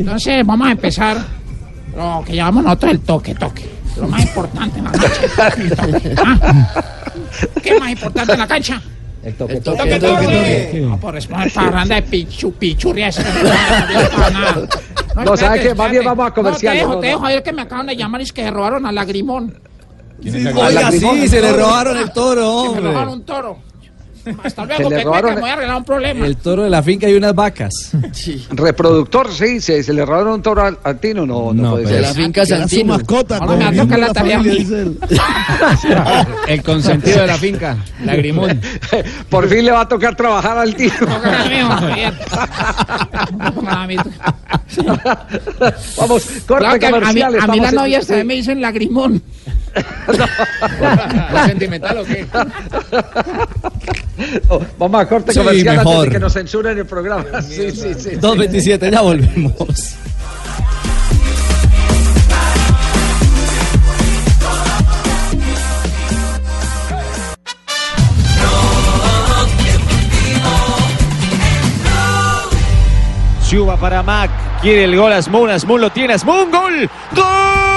entonces 0.00 0.46
vamos 0.46 0.68
a 0.68 0.72
empezar 0.72 1.18
lo 1.96 2.22
que 2.24 2.34
llamamos 2.34 2.64
nosotros 2.64 2.92
el 2.92 3.00
toque, 3.00 3.34
toque. 3.34 3.76
Lo 3.96 4.08
más 4.08 4.22
importante 4.22 4.78
en 4.78 4.84
la 4.84 4.92
cancha. 4.92 5.48
El 5.56 5.70
toque. 5.74 6.14
¿Ah? 6.18 6.84
¿Qué 7.62 7.70
es 7.70 7.80
más 7.80 7.90
importante 7.90 8.32
en 8.34 8.38
la 8.38 8.46
cancha? 8.46 8.82
El 9.22 9.34
toque, 9.34 9.54
El 9.54 9.62
toque, 9.62 9.98
toque. 9.98 10.80
No, 10.86 11.00
por 11.00 11.14
responder 11.14 11.50
parranda 11.52 11.94
de 11.94 12.02
pichu, 12.02 12.52
pichurria. 12.52 13.08
no 13.10 13.48
vale 13.48 14.08
para 14.08 14.30
nada. 14.30 14.68
No, 15.16 15.34
¿sabe 15.34 15.56
espérate, 15.56 15.68
qué? 15.68 15.74
Más 15.74 15.90
bien 15.90 16.04
vamos 16.04 16.26
a 16.26 16.30
comercial, 16.30 16.74
No, 16.76 16.78
te 16.78 16.78
dejo, 16.84 16.94
no, 16.94 17.00
te 17.00 17.06
dejo. 17.06 17.24
Ayer 17.24 17.42
que 17.42 17.52
me 17.54 17.62
acaban 17.62 17.86
de 17.86 17.96
llamar 17.96 18.20
y 18.20 18.24
es 18.24 18.32
que 18.34 18.42
se 18.42 18.50
robaron 18.50 18.84
a 18.84 18.92
Lagrimón. 18.92 19.58
Oiga, 20.22 20.90
sí, 20.92 21.28
se 21.28 21.40
le 21.40 21.52
robaron 21.54 21.96
el 21.96 22.12
toro, 22.12 22.74
Que 22.74 22.80
me 22.82 22.88
robaron 22.88 23.14
un 23.14 23.24
toro. 23.24 23.58
Hasta 24.42 24.66
Se 24.66 24.82
luego, 24.82 24.90
que 24.90 25.04
robaron- 25.04 25.34
me 25.36 25.40
voy 25.40 25.50
a 25.50 25.52
arreglar 25.52 25.76
un 25.76 25.84
problema. 25.84 26.26
El 26.26 26.36
toro 26.36 26.64
de 26.64 26.70
la 26.70 26.82
finca 26.82 27.08
y 27.08 27.14
unas 27.14 27.34
vacas. 27.34 27.92
Reproductor, 28.50 29.32
sí, 29.32 29.60
se, 29.60 29.82
se 29.82 29.92
le 29.92 30.04
robaron 30.04 30.34
un 30.34 30.42
toro 30.42 30.62
al, 30.62 30.78
al 30.82 30.98
Tino, 30.98 31.26
no, 31.26 31.52
no, 31.52 31.72
puede 31.72 31.86
ser. 31.86 32.00
la 32.02 32.14
finca 32.14 32.46
Santino. 32.46 32.94
mascota, 32.96 33.38
Ahora 33.38 33.56
me 33.56 33.64
va 33.64 33.70
a 33.70 33.74
tocar 33.84 33.98
la 33.98 34.12
tarea. 34.12 34.40
El 36.48 36.62
consentido 36.62 37.20
de 37.20 37.26
la 37.26 37.36
finca, 37.36 37.76
lagrimón. 38.04 38.60
Por 39.28 39.48
fin 39.48 39.64
le 39.64 39.72
va 39.72 39.82
a 39.82 39.88
tocar 39.88 40.16
trabajar 40.16 40.58
al 40.58 40.74
Tino. 40.74 40.92
Toca 40.98 41.44
Vamos, 45.96 46.24
corte 46.46 46.48
Claro 46.64 46.78
que 46.78 46.86
a 46.86 47.12
mí, 47.12 47.22
a 47.22 47.30
mí 47.30 47.36
estamos 47.38 47.58
la 47.60 47.68
en- 47.68 47.74
novia 47.74 48.00
sí. 48.00 48.06
también 48.08 48.26
me 48.26 48.34
dicen 48.34 48.60
lagrimón. 48.60 49.22
¿Es 51.36 51.46
sentimental 51.46 51.98
o 51.98 52.04
qué? 52.04 52.26
Oh, 54.48 54.62
Vamos 54.78 55.02
a 55.02 55.06
corte 55.08 55.30
Sí, 55.32 55.38
comercial 55.38 55.78
antes 55.78 55.86
mejor. 55.92 56.04
de 56.06 56.10
que 56.10 56.18
nos 56.18 56.32
censuren 56.32 56.78
el 56.78 56.86
programa. 56.86 57.42
Sí, 57.42 57.70
sí, 57.70 57.92
sí. 57.94 58.10
2.27, 58.16 58.90
ya 58.90 59.02
volvemos. 59.02 59.54
Chuba 73.48 73.76
para 73.76 74.02
Mac. 74.02 74.30
Quiere 74.60 74.84
el 74.84 74.96
gol 74.96 75.12
Asmun. 75.12 75.50
Asmun 75.50 75.80
lo 75.80 75.90
tiene. 75.90 76.14
Asmun. 76.14 76.50
Gol. 76.50 76.90
Gol 77.14 77.75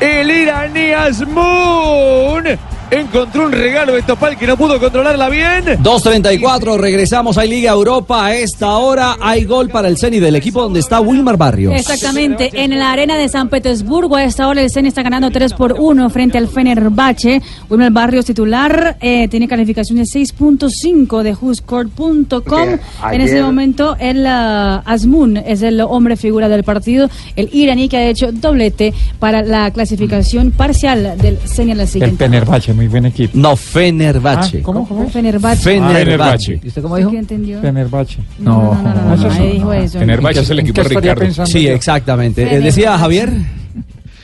El 0.00 0.30
iraní 0.30 0.92
Asmun. 0.92 2.44
Encontró 2.90 3.46
un 3.46 3.52
regalo 3.52 3.94
de 3.94 4.02
Topal 4.02 4.36
que 4.36 4.46
no 4.46 4.56
pudo 4.56 4.80
controlarla 4.80 5.28
bien. 5.28 5.64
2.34, 5.64 6.76
regresamos 6.76 7.38
a 7.38 7.44
Liga 7.44 7.70
Europa. 7.70 8.26
A 8.26 8.34
esta 8.34 8.76
hora 8.78 9.16
hay 9.20 9.44
gol 9.44 9.68
para 9.68 9.86
el 9.86 9.96
Ceni 9.96 10.18
del 10.18 10.34
equipo 10.34 10.60
donde 10.60 10.80
está 10.80 11.00
Wilmar 11.00 11.36
Barrios. 11.36 11.74
Exactamente, 11.74 12.50
en 12.52 12.76
la 12.78 12.90
arena 12.90 13.16
de 13.16 13.28
San 13.28 13.48
Petersburgo 13.48 14.16
a 14.16 14.24
esta 14.24 14.48
hora 14.48 14.62
el 14.62 14.70
CEN 14.70 14.86
está 14.86 15.02
ganando 15.02 15.30
3 15.30 15.54
por 15.54 15.76
1 15.78 16.10
frente 16.10 16.38
al 16.38 16.48
Fenerbahce. 16.48 17.40
Wilmer 17.68 17.92
Barrios 17.92 18.24
titular 18.24 18.96
eh, 19.00 19.28
tiene 19.28 19.46
calificación 19.46 19.98
de 19.98 20.04
6.5 20.04 21.22
de 21.22 21.34
whoscored.com. 21.34 22.40
Porque 22.40 22.78
En 23.12 23.20
ese 23.20 23.42
momento 23.42 23.96
el 23.98 24.26
ah, 24.26 24.82
Azmoun 24.84 25.36
es 25.36 25.62
el 25.62 25.80
hombre 25.80 26.16
figura 26.16 26.48
del 26.48 26.64
partido, 26.64 27.08
el 27.36 27.50
iraní 27.52 27.88
que 27.88 27.96
ha 27.96 28.08
hecho 28.08 28.32
doblete 28.32 28.92
para 29.18 29.42
la 29.42 29.70
clasificación 29.70 30.50
parcial 30.50 31.16
del 31.18 31.38
CEN 31.38 31.70
en 31.70 31.76
la 31.76 31.82
El 31.84 31.88
siguiente. 31.88 32.24
Fenerbahce, 32.24 32.72
muy 32.80 32.88
buen 32.88 33.04
equipo. 33.04 33.36
No, 33.36 33.56
Fenerbahce. 33.56 34.58
Ah, 34.58 34.62
¿Cómo? 34.62 34.88
¿Cómo? 34.88 35.08
Fenerbahce. 35.10 35.62
Fenerbahce. 35.62 36.60
¿Y 36.62 36.68
usted 36.68 36.80
cómo 36.82 36.96
dijo? 36.96 37.10
¿Qué 37.10 37.18
entendió? 37.18 37.60
Fenerbahce. 37.60 38.18
No, 38.38 38.74
no, 38.74 38.82
no, 38.82 38.94
no, 38.94 39.16
no, 39.16 39.28
nadie 39.28 39.52
dijo 39.52 39.72
eso. 39.72 39.98
Fenerbahce 39.98 40.40
es 40.40 40.50
el 40.50 40.60
equipo 40.60 40.82
de 40.82 40.88
Ricardo. 40.88 41.46
Sí, 41.46 41.66
exactamente. 41.68 42.42
Eh, 42.54 42.60
decía 42.60 42.96
Javier. 42.98 43.30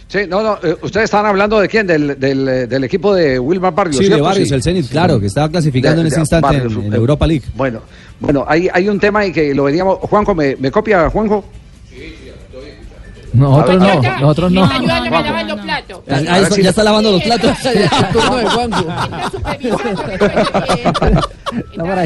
Sí, 0.09 0.21
no, 0.29 0.41
no, 0.41 0.55
eh, 0.63 0.75
ustedes 0.83 1.05
estaban 1.05 1.27
hablando 1.27 1.59
de 1.61 1.69
quién, 1.69 1.87
del, 1.87 2.19
del, 2.19 2.49
eh, 2.49 2.67
del 2.69 2.85
equipo 2.85 3.13
de 3.13 3.39
Wilmar 3.41 3.75
Barrios. 3.75 3.97
Sí, 3.97 4.05
de 4.05 4.09
¿cierto? 4.11 4.25
Barrios, 4.25 4.51
el 4.53 4.63
Zenit, 4.63 4.89
claro, 4.89 5.19
que 5.21 5.27
estaba 5.27 5.49
clasificando 5.49 6.01
en 6.01 6.05
De- 6.05 6.09
ese 6.09 6.17
de 6.17 6.23
instante 6.23 6.47
Barrios, 6.47 6.73
en, 6.75 6.85
en 6.85 6.95
Europa 6.95 7.27
League. 7.27 7.43
Bueno, 7.57 7.81
bueno, 8.21 8.45
hay, 8.49 8.69
hay 8.73 8.89
un 8.89 9.01
tema 9.01 9.19
ahí 9.21 9.33
que 9.33 9.53
lo 9.53 9.65
veníamos. 9.65 9.99
Juanjo, 9.99 10.35
¿me, 10.35 10.55
me 10.57 10.71
copia, 10.71 11.11
Juanjo? 11.11 11.45
Nosotros 13.37 13.83
A 13.83 13.87
ver, 13.87 14.03
no, 14.03 14.21
nosotros 14.21 14.53
no. 14.53 14.65
Ayúdame 14.65 15.09
a 15.17 15.21
lavar 15.23 15.47
los 15.47 15.61
platos. 15.61 16.01
Ah, 16.11 16.21
ah, 16.29 16.39
está- 16.41 16.61
ya 16.61 16.71
está 16.71 16.83
lavando 16.85 17.13
los 17.13 17.23
platos. 17.23 17.51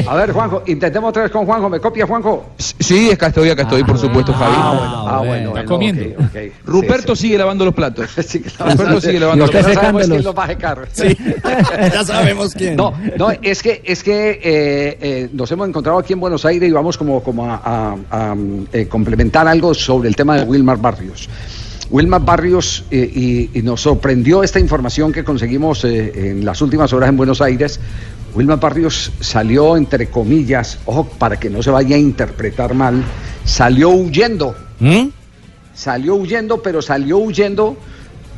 A 0.07 0.15
ver, 0.15 0.31
Juanjo, 0.31 0.63
intentemos 0.67 1.09
otra 1.09 1.23
vez 1.23 1.31
con 1.31 1.45
Juanjo. 1.45 1.69
¿Me 1.69 1.79
copia, 1.79 2.05
Juanjo? 2.05 2.51
Sí, 2.57 3.11
acá 3.11 3.27
estoy, 3.27 3.49
acá 3.49 3.63
estoy, 3.63 3.83
por 3.83 3.97
supuesto, 3.97 4.33
Javi. 4.33 4.53
Ah, 4.55 5.21
bueno, 5.25 5.51
bueno, 5.51 5.67
comiendo. 5.67 6.03
Ruperto 6.65 7.15
sigue 7.15 7.37
lavando 7.37 7.65
los 7.65 7.73
platos. 7.73 8.07
Ruperto 8.15 9.01
sigue 9.01 9.19
lavando 9.19 9.45
los 9.45 9.51
Ya 9.53 9.59
platos. 9.61 9.73
sabemos 9.81 10.07
quién 10.07 10.23
los 10.23 10.37
va 10.37 10.43
a 10.43 10.47
jecar. 10.47 10.87
ya 11.93 12.03
sabemos 12.05 12.53
quién. 12.53 12.75
No, 12.75 12.93
no, 13.17 13.29
es 13.41 13.61
que, 13.63 13.81
es 13.83 14.03
que 14.03 14.31
eh, 14.43 14.97
eh, 15.01 15.29
nos 15.33 15.51
hemos 15.51 15.67
encontrado 15.67 15.97
aquí 15.97 16.13
en 16.13 16.19
Buenos 16.19 16.45
Aires 16.45 16.69
y 16.69 16.71
vamos 16.71 16.97
como, 16.97 17.21
como 17.23 17.45
a, 17.49 17.55
a- 17.63 17.95
a, 18.11 18.35
eh, 18.73 18.87
complementar 18.87 19.47
algo 19.47 19.73
sobre 19.73 20.07
el 20.09 20.15
tema 20.15 20.37
de 20.37 20.43
Wilmar 20.43 20.77
Barrios. 20.77 21.20
Wilmar 21.89 22.23
Barrios, 22.23 22.85
eh, 22.89 23.11
y, 23.13 23.59
y 23.59 23.61
nos 23.63 23.81
sorprendió 23.81 24.43
esta 24.43 24.59
información 24.59 25.11
que 25.11 25.23
conseguimos 25.25 25.83
eh, 25.83 26.31
en 26.31 26.45
las 26.45 26.61
últimas 26.61 26.93
horas 26.93 27.09
en 27.09 27.17
Buenos 27.17 27.41
Aires. 27.41 27.79
Wilmar 28.33 28.59
Barrios 28.59 29.11
salió, 29.19 29.75
entre 29.75 30.07
comillas, 30.09 30.79
ojo, 30.85 31.05
para 31.05 31.37
que 31.37 31.49
no 31.49 31.61
se 31.61 31.69
vaya 31.69 31.97
a 31.97 31.99
interpretar 31.99 32.73
mal, 32.73 33.03
salió 33.43 33.89
huyendo. 33.89 34.55
Salió 35.75 36.15
huyendo, 36.15 36.61
pero 36.61 36.81
salió 36.81 37.17
huyendo 37.17 37.77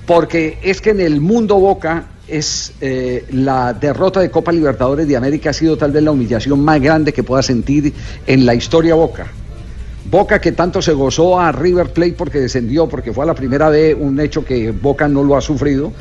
porque 0.06 0.58
es 0.64 0.82
que 0.82 0.90
en 0.90 1.02
el 1.02 1.22
mundo 1.22 1.56
Boca 1.56 2.08
es 2.28 2.74
eh, 2.82 3.26
la 3.32 3.74
derrota 3.74 4.20
de 4.20 4.32
Copa 4.32 4.52
Libertadores 4.52 5.08
de 5.08 5.16
América 5.16 5.52
ha 5.52 5.54
sido 5.54 5.78
tal 5.78 5.92
vez 5.92 6.04
la 6.04 6.12
humillación 6.12 6.60
más 6.60 6.82
grande 6.82 7.14
que 7.14 7.24
pueda 7.24 7.44
sentir 7.44 7.94
en 8.26 8.46
la 8.46 8.56
historia 8.56 8.96
Boca. 8.96 9.28
Boca 10.14 10.40
que 10.40 10.52
tanto 10.52 10.80
se 10.80 10.94
gozó 10.94 11.40
a 11.40 11.52
River 11.52 11.92
Plate 11.92 12.14
porque 12.14 12.40
descendió, 12.40 12.88
porque 12.88 13.12
fue 13.12 13.24
a 13.24 13.26
la 13.26 13.34
primera 13.34 13.70
vez 13.70 13.98
un 14.00 14.20
hecho 14.20 14.46
que 14.46 14.70
Boca 14.70 15.08
no 15.08 15.24
lo 15.24 15.36
ha 15.36 15.42
sufrido, 15.42 15.92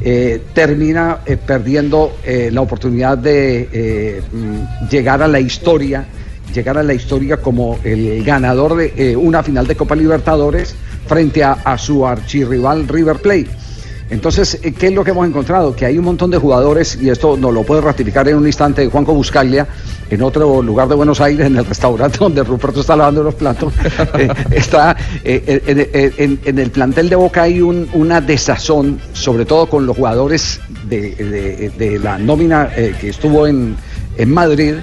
eh, 0.00 0.40
termina 0.54 1.18
eh, 1.26 1.36
perdiendo 1.36 2.12
eh, 2.22 2.50
la 2.52 2.60
oportunidad 2.60 3.18
de 3.18 4.22
mm, 4.32 4.88
llegar 4.88 5.20
a 5.20 5.26
la 5.26 5.40
historia, 5.40 6.06
llegar 6.54 6.78
a 6.78 6.84
la 6.84 6.94
historia 6.94 7.38
como 7.38 7.80
el 7.82 8.22
ganador 8.22 8.76
de 8.76 9.16
una 9.16 9.42
final 9.42 9.66
de 9.66 9.74
Copa 9.74 9.96
Libertadores 9.96 10.76
frente 11.08 11.42
a 11.42 11.76
su 11.76 12.06
archirrival 12.06 12.86
River 12.86 13.16
Plate. 13.16 13.65
Entonces, 14.08 14.60
eh, 14.62 14.72
¿qué 14.72 14.86
es 14.86 14.92
lo 14.92 15.02
que 15.02 15.10
hemos 15.10 15.26
encontrado? 15.26 15.74
Que 15.74 15.84
hay 15.86 15.98
un 15.98 16.04
montón 16.04 16.30
de 16.30 16.38
jugadores, 16.38 16.96
y 17.00 17.10
esto 17.10 17.36
nos 17.36 17.52
lo 17.52 17.64
puede 17.64 17.80
ratificar 17.80 18.28
en 18.28 18.36
un 18.36 18.46
instante 18.46 18.86
Juanjo 18.86 19.12
Buscaglia, 19.14 19.66
en 20.08 20.22
otro 20.22 20.62
lugar 20.62 20.88
de 20.88 20.94
Buenos 20.94 21.20
Aires, 21.20 21.46
en 21.46 21.56
el 21.56 21.64
restaurante 21.64 22.18
donde 22.20 22.44
Ruperto 22.44 22.80
está 22.80 22.94
lavando 22.94 23.22
los 23.24 23.34
platos. 23.34 23.72
eh, 24.18 24.28
está 24.52 24.96
eh, 25.24 26.12
en, 26.18 26.58
el 26.58 26.70
plantel 26.70 27.08
de 27.08 27.16
Boca 27.16 27.42
hay 27.42 27.60
un- 27.60 27.88
una 27.94 28.20
desazón, 28.20 29.00
sobre 29.12 29.44
todo 29.44 29.68
con 29.68 29.86
los 29.86 29.96
jugadores 29.96 30.60
de, 30.88 32.00
la 32.02 32.18
nómina 32.18 32.70
que 33.00 33.08
estuvo 33.08 33.46
en, 33.46 33.76
en 34.16 34.32
Madrid, 34.32 34.74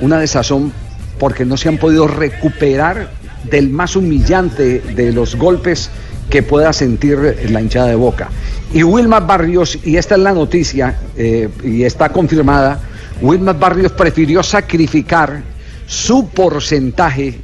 una 0.00 0.18
desazón 0.18 0.72
porque 1.18 1.44
no 1.44 1.56
se 1.56 1.68
han 1.68 1.78
podido 1.78 2.06
recuperar 2.06 3.10
del 3.44 3.70
más 3.70 3.96
humillante 3.96 4.80
de 4.80 5.12
los 5.12 5.36
golpes 5.36 5.90
que 6.30 6.42
pueda 6.42 6.72
sentir 6.72 7.18
la 7.50 7.60
hinchada 7.60 7.86
de 7.88 7.94
Boca. 7.94 8.28
Y 8.72 8.82
Wilmar 8.82 9.26
Barrios, 9.26 9.78
y 9.84 9.96
esta 9.96 10.16
es 10.16 10.20
la 10.20 10.32
noticia, 10.32 10.98
eh, 11.16 11.48
y 11.62 11.84
está 11.84 12.08
confirmada, 12.08 12.80
Wilmar 13.22 13.58
Barrios 13.58 13.92
prefirió 13.92 14.42
sacrificar 14.42 15.42
su 15.86 16.28
porcentaje, 16.30 17.38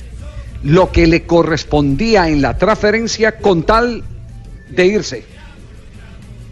lo 0.65 0.91
que 0.91 1.07
le 1.07 1.25
correspondía 1.25 2.29
en 2.29 2.43
la 2.43 2.59
transferencia, 2.59 3.37
con 3.39 3.63
tal 3.63 4.03
de 4.69 4.87
irse. 4.87 5.25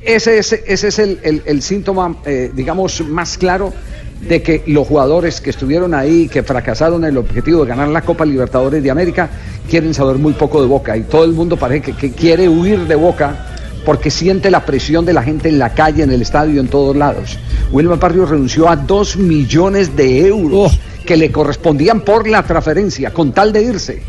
Ese 0.02 0.38
es, 0.38 0.52
ese 0.52 0.88
es 0.88 0.98
el, 0.98 1.42
el- 1.44 1.62
síntoma, 1.62 2.16
eh, 2.24 2.50
digamos, 2.54 3.02
más 3.06 3.36
claro 3.36 3.72
de 4.20 4.42
que 4.42 4.62
los 4.66 4.87
jugadores 4.87 5.40
que 5.40 5.50
estuvieron 5.50 5.94
ahí, 5.94 6.28
que 6.28 6.42
fracasaron 6.42 7.04
en 7.04 7.11
el 7.11 7.18
objetivo 7.18 7.62
de 7.64 7.68
ganar 7.70 7.88
la 7.88 8.02
Copa 8.02 8.24
Libertadores 8.24 8.83
de 8.83 8.90
América, 8.90 9.28
quieren 9.68 9.94
saber 9.94 10.16
muy 10.16 10.33
poco 10.35 10.61
de 10.61 10.66
Boca. 10.68 10.96
Y 10.96 11.02
todo 11.02 11.24
el 11.24 11.33
mundo 11.33 11.56
parece 11.56 11.80
que, 11.83 11.92
que 11.94 12.12
quiere 12.12 12.48
huir 12.48 12.80
de 12.87 12.94
Boca 12.96 13.46
porque 13.85 14.11
siente 14.11 14.50
la 14.50 14.64
presión 14.66 15.06
de 15.06 15.14
la 15.14 15.22
gente 15.22 15.48
en 15.48 15.59
la 15.59 15.70
calle, 15.72 16.02
en 16.02 16.12
el 16.12 16.20
estadio, 16.20 16.61
en 16.61 16.68
todos 16.68 16.94
lados. 16.94 17.38
Wilmar 17.72 17.98
Barrios 17.98 18.28
renunció 18.28 18.68
a 18.68 18.76
dos 18.76 19.16
millones 19.16 19.96
de 19.96 20.26
euros 20.26 20.78
que 21.06 21.16
le 21.16 21.33
correspondían 21.33 22.02
por 22.02 22.28
la 22.28 22.42
transferencia, 22.42 23.11
con 23.12 23.33
tal 23.33 23.52
de 23.54 23.62
irse. 23.62 24.02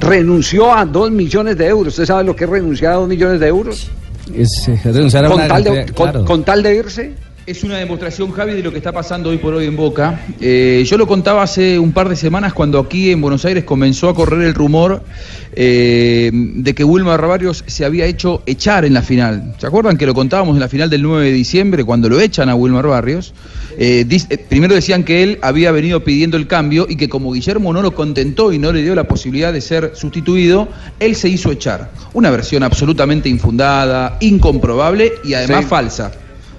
Renunció 0.00 0.74
a 0.74 0.84
dos 0.84 1.10
millones 1.10 1.56
de 1.56 1.66
euros. 1.66 1.94
¿Usted 1.94 2.04
sabe 2.04 2.24
lo 2.24 2.36
que 2.36 2.44
es 2.44 2.50
renunciar 2.50 2.92
a 2.92 2.96
dos 2.96 3.08
millones 3.08 3.40
de 3.40 3.46
euros? 3.48 3.90
Es, 4.34 4.68
eh, 4.68 4.78
renunciar 4.84 5.24
a 5.24 5.28
con, 5.28 5.38
una 5.38 5.48
tal 5.48 5.64
de, 5.64 5.70
cantidad- 5.70 5.94
con- 5.96 6.10
claro. 6.10 6.24
con 6.26 6.44
tal 6.44 6.62
de 6.62 6.74
irse. 6.76 7.14
Es 7.46 7.62
una 7.62 7.76
demostración, 7.76 8.32
Javi, 8.32 8.54
de 8.54 8.62
lo 8.64 8.72
que 8.72 8.78
está 8.78 8.90
pasando 8.90 9.30
hoy 9.30 9.38
por 9.38 9.54
hoy 9.54 9.66
en 9.66 9.76
Boca. 9.76 10.20
Eh, 10.40 10.82
yo 10.84 10.98
lo 10.98 11.06
contaba 11.06 11.44
hace 11.44 11.78
un 11.78 11.92
par 11.92 12.08
de 12.08 12.16
semanas 12.16 12.52
cuando 12.52 12.80
aquí 12.80 13.12
en 13.12 13.20
Buenos 13.20 13.44
Aires 13.44 13.62
comenzó 13.62 14.08
a 14.08 14.16
correr 14.16 14.42
el 14.42 14.52
rumor 14.52 15.04
eh, 15.52 16.32
de 16.32 16.74
que 16.74 16.82
Wilmar 16.82 17.24
Barrios 17.24 17.62
se 17.68 17.84
había 17.84 18.04
hecho 18.06 18.42
echar 18.46 18.84
en 18.84 18.94
la 18.94 19.02
final. 19.02 19.54
¿Se 19.58 19.66
acuerdan 19.68 19.96
que 19.96 20.06
lo 20.06 20.12
contábamos 20.14 20.56
en 20.56 20.60
la 20.60 20.68
final 20.68 20.90
del 20.90 21.02
9 21.02 21.26
de 21.26 21.32
diciembre 21.32 21.84
cuando 21.84 22.08
lo 22.08 22.18
echan 22.18 22.48
a 22.48 22.56
Wilmar 22.56 22.88
Barrios? 22.88 23.32
Eh, 23.78 24.04
primero 24.48 24.74
decían 24.74 25.04
que 25.04 25.22
él 25.22 25.38
había 25.40 25.70
venido 25.70 26.02
pidiendo 26.02 26.36
el 26.36 26.48
cambio 26.48 26.86
y 26.88 26.96
que 26.96 27.08
como 27.08 27.30
Guillermo 27.32 27.72
no 27.72 27.80
lo 27.80 27.94
contentó 27.94 28.52
y 28.52 28.58
no 28.58 28.72
le 28.72 28.82
dio 28.82 28.96
la 28.96 29.04
posibilidad 29.04 29.52
de 29.52 29.60
ser 29.60 29.92
sustituido, 29.94 30.66
él 30.98 31.14
se 31.14 31.28
hizo 31.28 31.52
echar. 31.52 31.92
Una 32.12 32.30
versión 32.32 32.64
absolutamente 32.64 33.28
infundada, 33.28 34.16
incomprobable 34.18 35.12
y 35.22 35.34
además 35.34 35.60
Sí. 35.60 35.68
falsa. 35.70 36.12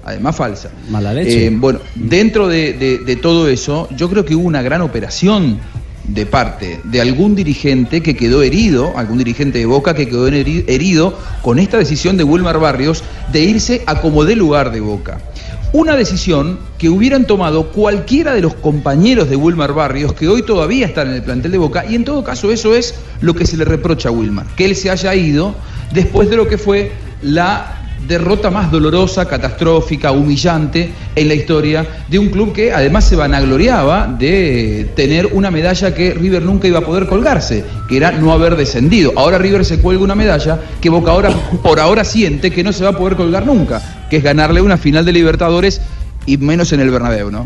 Además 0.07 0.35
falsa. 0.35 0.69
Mala 0.89 1.13
leche. 1.13 1.47
Eh, 1.47 1.51
bueno, 1.53 1.79
dentro 1.95 2.47
de, 2.47 2.73
de- 2.73 2.97
de 2.99 3.15
todo 3.17 3.47
eso, 3.49 3.89
yo 3.95 4.09
creo 4.09 4.23
que 4.25 4.35
hubo 4.35 4.47
una 4.47 4.61
gran 4.61 4.81
operación 4.81 5.59
de 6.05 6.25
parte 6.25 6.79
de 6.85 7.01
algún 7.01 7.35
dirigente 7.35 8.01
que 8.01 8.15
quedó 8.15 8.41
herido, 8.41 8.93
algún 8.97 9.17
dirigente 9.17 9.59
de 9.59 9.65
Boca 9.65 9.93
que 9.93 10.07
quedó 10.07 10.29
heri- 10.29 10.63
herido 10.67 11.13
con 11.41 11.59
esta 11.59 11.77
decisión 11.77 12.15
de 12.15 12.23
Wilmar 12.23 12.57
Barrios 12.59 13.03
de 13.33 13.41
irse 13.43 13.83
a 13.85 13.99
como 13.99 14.23
dé 14.23 14.37
lugar 14.37 14.71
de 14.71 14.79
Boca. 14.79 15.19
Una 15.73 15.97
decisión 15.97 16.59
que 16.77 16.87
hubieran 16.87 17.27
tomado 17.27 17.71
cualquiera 17.73 18.33
de 18.33 18.39
los 18.39 18.53
compañeros 18.53 19.29
de 19.29 19.35
Wilmar 19.35 19.73
Barrios 19.73 20.13
que 20.13 20.29
hoy 20.29 20.41
todavía 20.43 20.85
están 20.85 21.09
en 21.09 21.15
el 21.15 21.23
plantel 21.23 21.51
de 21.51 21.57
Boca 21.57 21.85
y 21.85 21.95
en 21.95 22.05
todo 22.05 22.23
caso 22.23 22.53
eso 22.53 22.73
es 22.73 22.95
lo 23.19 23.33
que 23.33 23.45
se 23.45 23.57
le 23.57 23.65
reprocha 23.65 24.07
a 24.07 24.13
Wilmar, 24.13 24.45
que 24.55 24.63
él 24.63 24.77
se 24.77 24.89
haya 24.89 25.13
ido 25.13 25.53
después 25.93 26.29
de 26.29 26.37
lo 26.37 26.47
que 26.47 26.57
fue 26.57 26.93
la 27.21 27.76
derrota 28.07 28.49
más 28.51 28.71
dolorosa, 28.71 29.27
catastrófica, 29.27 30.11
humillante 30.11 30.89
en 31.15 31.27
la 31.27 31.33
historia 31.33 31.85
de 32.07 32.19
un 32.19 32.29
club 32.29 32.53
que 32.53 32.71
además 32.71 33.05
se 33.05 33.15
vanagloriaba 33.15 34.07
de 34.07 34.89
tener 34.95 35.27
una 35.27 35.51
medalla 35.51 35.93
que 35.93 36.13
River 36.13 36.41
nunca 36.43 36.67
iba 36.67 36.79
a 36.79 36.85
poder 36.85 37.07
colgarse, 37.07 37.63
que 37.89 37.97
era 37.97 38.11
no 38.11 38.31
haber 38.31 38.55
descendido. 38.55 39.13
Ahora 39.15 39.37
River 39.37 39.65
se 39.65 39.79
cuelga 39.79 40.03
una 40.03 40.15
medalla 40.15 40.59
que 40.81 40.89
Boca 40.89 41.11
ahora 41.11 41.29
por 41.63 41.79
ahora 41.79 42.03
siente 42.03 42.51
que 42.51 42.63
no 42.63 42.71
se 42.73 42.83
va 42.83 42.91
a 42.91 42.97
poder 42.97 43.15
colgar 43.15 43.45
nunca, 43.45 44.05
que 44.09 44.17
es 44.17 44.23
ganarle 44.23 44.61
una 44.61 44.77
final 44.77 45.03
de 45.05 45.11
Libertadores 45.13 45.81
y 46.25 46.37
menos 46.37 46.71
en 46.73 46.79
el 46.81 46.89
Bernabéu, 46.89 47.31
¿no? 47.31 47.45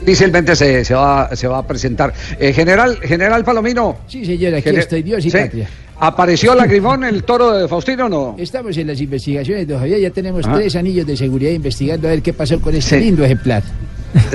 Difícilmente 0.00 0.54
se, 0.54 0.84
se 0.84 0.94
va, 0.94 1.30
se 1.34 1.48
va 1.48 1.58
a 1.58 1.66
presentar. 1.66 2.12
Eh, 2.38 2.52
general, 2.52 2.98
general 3.02 3.44
Palomino. 3.44 3.96
Sí, 4.06 4.24
señor, 4.24 4.54
aquí 4.54 4.68
Gener- 4.70 4.78
estoy, 4.78 5.02
Dios 5.02 5.24
y 5.24 5.30
Sí. 5.30 5.36
patria. 5.36 5.68
¿Apareció 5.98 6.54
Lagrimón 6.54 7.04
el 7.04 7.24
toro 7.24 7.52
de 7.52 7.68
Faustino 7.68 8.06
o 8.06 8.08
no? 8.08 8.34
Estamos 8.38 8.76
en 8.76 8.88
las 8.88 9.00
investigaciones, 9.00 9.66
don 9.66 9.78
Javier, 9.78 10.00
ya 10.00 10.10
tenemos 10.10 10.44
Ah. 10.46 10.52
tres 10.54 10.76
anillos 10.76 11.06
de 11.06 11.16
seguridad 11.16 11.50
investigando 11.52 12.08
a 12.08 12.10
ver 12.10 12.22
qué 12.22 12.32
pasó 12.34 12.60
con 12.60 12.80
Sí. 12.80 12.96
lindo 13.00 13.24
ejemplar. 13.24 13.62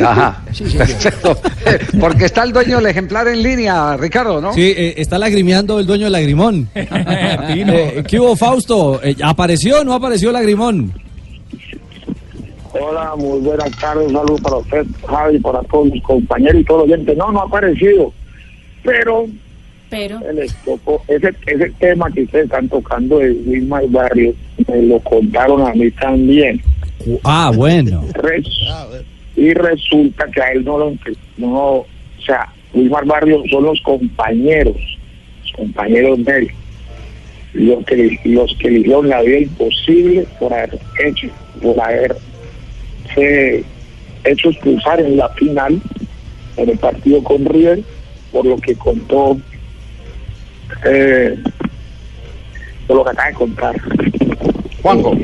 Ajá. 0.04 0.42
Sí, 0.54 0.66
señor. 0.70 0.88
Perfecto. 0.88 1.38
Porque 2.00 2.26
está 2.26 2.44
el 2.44 2.52
dueño 2.54 2.78
del 2.78 2.88
ejemplar 2.88 3.28
en 3.28 3.44
línea, 3.44 3.96
Ricardo, 3.98 4.42
¿no? 4.42 4.54
Sí, 4.54 4.74
eh, 4.76 4.96
está 4.98 5.20
lagrimeando 5.20 5.80
el 5.80 5.86
dueño 5.86 6.06
del 6.06 6.14
lagrimón. 6.14 6.68
Eh, 6.76 8.04
¿Qué 8.08 8.20
hubo, 8.20 8.36
Fausto? 8.36 9.00
Eh, 9.04 9.16
¿Apareció 9.24 9.82
o 9.82 9.84
no 9.84 9.94
apareció 9.94 10.32
lagrimón? 10.32 10.92
Hola, 12.74 13.14
muy 13.18 13.40
buenas 13.42 13.70
tardes, 13.80 14.08
un 14.08 14.14
saludo 14.14 14.38
para 14.38 14.56
usted, 14.58 14.86
Javi, 15.08 15.40
para 15.40 15.62
todos 15.64 15.88
mis 15.92 16.02
compañeros 16.04 16.62
y 16.62 16.64
todos 16.66 16.88
los 16.88 16.92
oyentes. 16.94 17.18
No, 17.18 17.32
no 17.32 17.42
ha 17.42 17.46
aparecido, 17.46 18.14
pero, 18.84 19.26
pero 19.92 20.20
les 20.34 20.56
tocó 20.64 21.04
ese, 21.08 21.32
ese 21.46 21.70
tema 21.80 22.10
que 22.12 22.24
ustedes 22.24 22.46
están 22.46 22.68
tocando 22.70 23.20
de 23.20 23.32
Wilmar 23.46 23.86
Barrios, 23.90 24.36
me 24.68 24.82
lo 24.84 25.00
contaron 25.02 25.62
a 25.68 25.74
mí 25.74 25.92
también. 25.92 26.60
Ah, 27.24 27.52
bueno. 27.54 28.04
Res- 28.14 28.48
y 29.36 29.54
resulta 29.54 30.26
que 30.34 30.42
a 30.42 30.52
él 30.54 30.64
no 30.66 30.78
lo 30.80 30.94
no, 31.38 31.48
o 31.76 31.88
sea, 32.26 32.48
Wilmar 32.74 33.06
Barrios 33.06 33.44
son 33.52 33.66
los 33.66 33.82
compañeros, 33.82 34.76
los 35.44 35.52
compañeros 35.54 36.24
de 36.24 36.38
él, 36.38 36.48
los 37.54 37.86
que, 37.86 38.18
los 38.24 38.56
que 38.58 38.72
hicieron 38.72 39.10
la 39.10 39.22
vida 39.22 39.40
imposible 39.40 40.26
por 40.40 40.54
haber 40.54 40.80
hecho, 41.06 41.28
por 41.62 41.80
haber 41.82 42.16
se 43.14 43.64
hecho 44.24 44.50
expulsar 44.52 45.02
en 45.02 45.18
la 45.18 45.28
final 45.30 45.82
en 46.58 46.70
el 46.70 46.78
partido 46.78 47.22
con 47.24 47.44
River, 47.46 47.82
por 48.32 48.46
lo 48.46 48.56
que 48.58 48.76
contó 48.76 49.38
eh, 50.86 51.38
por 52.88 52.98
lo 52.98 53.04
que 53.04 53.10
acaba 53.12 53.28
de 53.28 53.34
contar. 53.34 53.76
Juanjo. 54.82 55.16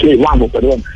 Sí, 0.00 0.16
Juanjo, 0.16 0.48
perdón. 0.48 0.82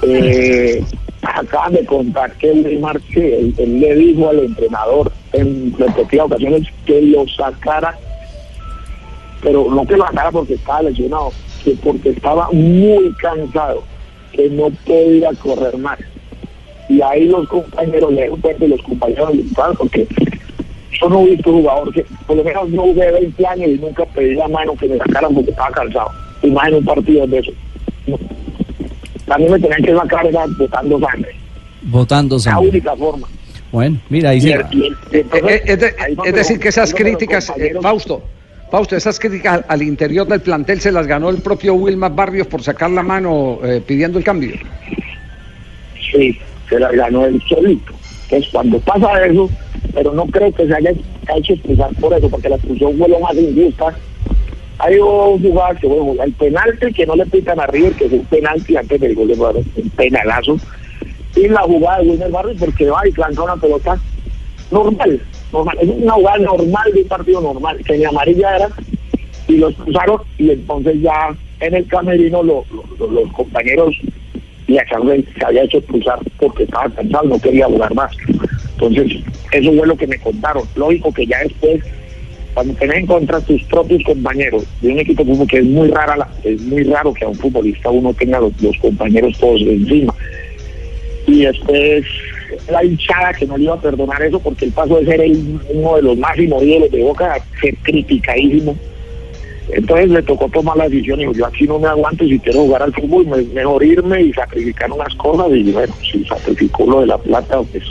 Eh, 0.00 0.80
acaban 1.22 1.72
de 1.72 1.84
contar 1.84 2.32
que 2.34 2.52
Wilmar, 2.52 3.00
sí, 3.12 3.20
él, 3.20 3.80
le 3.80 3.94
dijo 3.94 4.28
al 4.28 4.40
entrenador 4.40 5.12
en 5.32 5.76
repetidas 5.76 6.26
ocasiones 6.26 6.68
que 6.86 7.02
lo 7.02 7.26
sacara, 7.28 7.98
pero 9.42 9.66
no 9.70 9.84
que 9.86 9.96
lo 9.96 10.06
sacara 10.06 10.30
porque 10.30 10.54
estaba 10.54 10.82
lesionado, 10.82 11.32
que 11.64 11.72
porque 11.82 12.10
estaba 12.10 12.48
muy 12.52 13.12
cansado, 13.20 13.82
que 14.32 14.48
no 14.50 14.70
podía 14.86 15.32
correr 15.34 15.76
más. 15.78 15.98
Y 16.88 17.02
ahí 17.02 17.26
los 17.26 17.46
compañeros, 17.48 18.12
le 18.12 18.30
de 18.30 18.68
los 18.68 18.82
compañeros 18.82 19.30
porque 19.76 20.06
yo 20.92 21.08
no 21.08 21.20
he 21.20 21.30
visto 21.30 21.52
jugador 21.52 21.92
que, 21.92 22.04
por 22.26 22.36
lo 22.36 22.44
menos 22.44 22.68
no 22.70 22.82
jugué 22.82 23.10
20 23.12 23.46
años 23.46 23.68
y 23.68 23.78
nunca 23.78 24.04
pedí 24.06 24.34
la 24.34 24.48
mano 24.48 24.74
que 24.76 24.88
me 24.88 24.96
sacaran 24.98 25.34
porque 25.34 25.50
estaba 25.50 25.70
cansado. 25.70 26.10
Imagina 26.42 26.76
un 26.78 26.84
partido 26.84 27.26
de 27.26 27.38
eso. 27.38 27.52
También 29.26 29.52
me 29.52 29.58
tenían 29.60 29.82
que 29.82 29.94
sacar 29.94 30.26
era 30.26 30.44
botando 30.58 30.98
sangre. 31.00 31.36
Votando 31.82 32.36
La 32.36 32.40
sangre. 32.42 32.68
única 32.70 32.96
forma. 32.96 33.28
Bueno, 33.70 33.98
mira, 34.08 34.30
ahí 34.30 34.40
se... 34.40 34.50
Eh, 34.50 34.62
eh, 35.12 35.62
Es, 35.66 35.80
de- 35.80 35.94
es 36.24 36.34
decir, 36.34 36.58
que 36.58 36.68
esas 36.68 36.94
críticas, 36.94 37.52
eh, 37.58 37.74
Fausto, 37.82 38.22
Fausto, 38.70 38.96
esas 38.96 39.18
críticas 39.20 39.62
al 39.68 39.82
interior 39.82 40.26
del 40.26 40.40
plantel 40.40 40.80
se 40.80 40.90
las 40.90 41.06
ganó 41.06 41.28
el 41.28 41.42
propio 41.42 41.74
Wilmar 41.74 42.14
Barrios 42.14 42.46
por 42.46 42.62
sacar 42.62 42.90
la 42.90 43.02
mano 43.02 43.58
eh, 43.62 43.82
pidiendo 43.86 44.18
el 44.18 44.24
cambio. 44.24 44.56
Sí, 46.10 46.38
se 46.68 46.78
la 46.80 46.90
ganó 46.92 47.26
él 47.26 47.40
solito. 47.46 47.92
Entonces, 48.28 48.50
cuando 48.52 48.78
pasa 48.80 49.24
eso, 49.24 49.48
pero 49.94 50.12
no 50.12 50.26
creo 50.26 50.52
que 50.52 50.66
se 50.66 50.74
haya 50.74 50.90
hecho 51.36 51.52
expresar 51.54 51.90
por 51.96 52.12
eso, 52.12 52.28
porque 52.28 52.48
la 52.50 52.56
expulsión 52.56 52.98
fue 52.98 53.08
lo 53.08 53.20
más 53.20 53.34
injusta. 53.36 53.96
Hay 54.80 54.96
dos 54.96 55.40
jugadas 55.40 55.80
que, 55.80 55.86
bueno, 55.86 56.22
el 56.22 56.32
penalti 56.34 56.92
que 56.92 57.06
no 57.06 57.16
le 57.16 57.24
pitan 57.26 57.58
a 57.58 57.66
River, 57.66 57.94
que 57.94 58.04
es 58.04 58.12
un 58.12 58.24
penalti 58.26 58.76
antes 58.76 59.00
del 59.00 59.14
gol 59.14 59.28
de 59.28 59.34
Barrios, 59.34 59.66
un 59.74 59.90
penalazo. 59.90 60.56
Y 61.34 61.48
la 61.48 61.62
jugada 61.62 62.02
de 62.02 62.10
Wilmer 62.10 62.30
Barrios, 62.30 62.56
porque 62.60 62.90
va 62.90 63.00
y 63.08 63.12
lanza 63.18 63.42
una 63.42 63.56
pelota 63.56 63.98
normal, 64.70 65.22
normal. 65.52 65.78
Es 65.80 65.88
una 65.88 66.12
jugada 66.12 66.38
normal 66.38 66.92
de 66.92 67.02
un 67.02 67.08
partido 67.08 67.40
normal, 67.40 67.78
que 67.84 67.96
ni 67.96 68.04
amarilla 68.04 68.56
era, 68.56 68.68
y 69.48 69.56
los 69.56 69.74
cruzaron, 69.74 70.20
y 70.36 70.50
entonces 70.50 71.00
ya 71.00 71.34
en 71.60 71.74
el 71.74 71.86
camerino 71.88 72.42
lo- 72.42 72.64
lo- 72.70 72.84
lo- 73.06 73.20
los 73.22 73.32
compañeros 73.32 73.96
y 74.68 74.78
a 74.78 74.84
Charles 74.84 75.24
se 75.36 75.44
había 75.44 75.64
hecho 75.64 75.78
expulsar 75.78 76.18
porque 76.38 76.64
estaba 76.64 76.88
cansado, 76.90 77.26
no 77.28 77.40
quería 77.40 77.66
jugar 77.66 77.92
más. 77.94 78.12
Entonces, 78.72 79.24
eso 79.50 79.72
fue 79.72 79.86
lo 79.86 79.96
que 79.96 80.06
me 80.06 80.18
contaron. 80.18 80.68
Lógico 80.76 81.12
que 81.12 81.26
ya 81.26 81.38
después, 81.42 81.80
cuando 82.54 82.74
tenés 82.74 82.98
en 82.98 83.06
contra 83.06 83.40
tus 83.40 83.64
propios 83.64 84.02
compañeros 84.04 84.64
de 84.82 84.92
un 84.92 84.98
equipo 85.00 85.24
como 85.24 85.46
que 85.46 85.58
es 85.58 85.64
muy 85.64 85.88
rara, 85.88 86.16
la- 86.18 86.28
es 86.44 86.60
muy 86.60 86.84
raro 86.84 87.14
que 87.14 87.24
a 87.24 87.28
un 87.28 87.38
futbolista 87.38 87.90
uno 87.90 88.12
tenga 88.12 88.40
los, 88.40 88.52
compañeros 88.78 89.34
todos 89.40 89.62
encima. 89.62 90.14
Y 91.26 91.44
después 91.44 92.04
la 92.70 92.84
hinchada 92.84 93.32
que 93.34 93.46
no 93.46 93.56
le 93.56 93.64
iba 93.64 93.74
a 93.74 93.80
perdonar 93.80 94.22
eso 94.22 94.38
porque 94.38 94.66
él 94.66 94.72
pasó 94.72 94.98
de 94.98 95.06
ser 95.06 95.20
el- 95.22 95.60
uno 95.70 95.96
de 95.96 96.02
los 96.02 96.16
máximos 96.18 96.62
ídolos 96.62 96.90
de 96.90 97.02
Boca 97.02 97.42
ser 97.60 97.74
criticadísimo. 97.78 98.76
Entonces 99.70 100.08
le 100.10 100.22
tocó 100.22 100.48
tomar 100.48 100.76
la 100.76 100.88
decisión 100.88 101.18
y 101.20 101.22
dijo, 101.24 101.32
yo 101.34 101.46
aquí 101.46 101.66
no 101.66 101.78
me 101.78 101.88
aguanto 101.88 102.24
y 102.24 102.30
si 102.30 102.38
quiero 102.38 102.60
jugar 102.60 102.82
al 102.82 102.92
fútbol, 102.94 103.26
me- 103.26 103.42
mejor 103.54 103.84
irme 103.84 104.22
y 104.22 104.32
sacrificar 104.32 104.90
unas 104.90 105.14
cosas. 105.16 105.48
Y 105.52 105.70
bueno, 105.72 105.94
si 106.10 106.24
sacrificó 106.24 106.86
lo 106.86 107.00
de 107.00 107.06
la 107.06 107.18
plata, 107.18 107.60
pues 107.70 107.84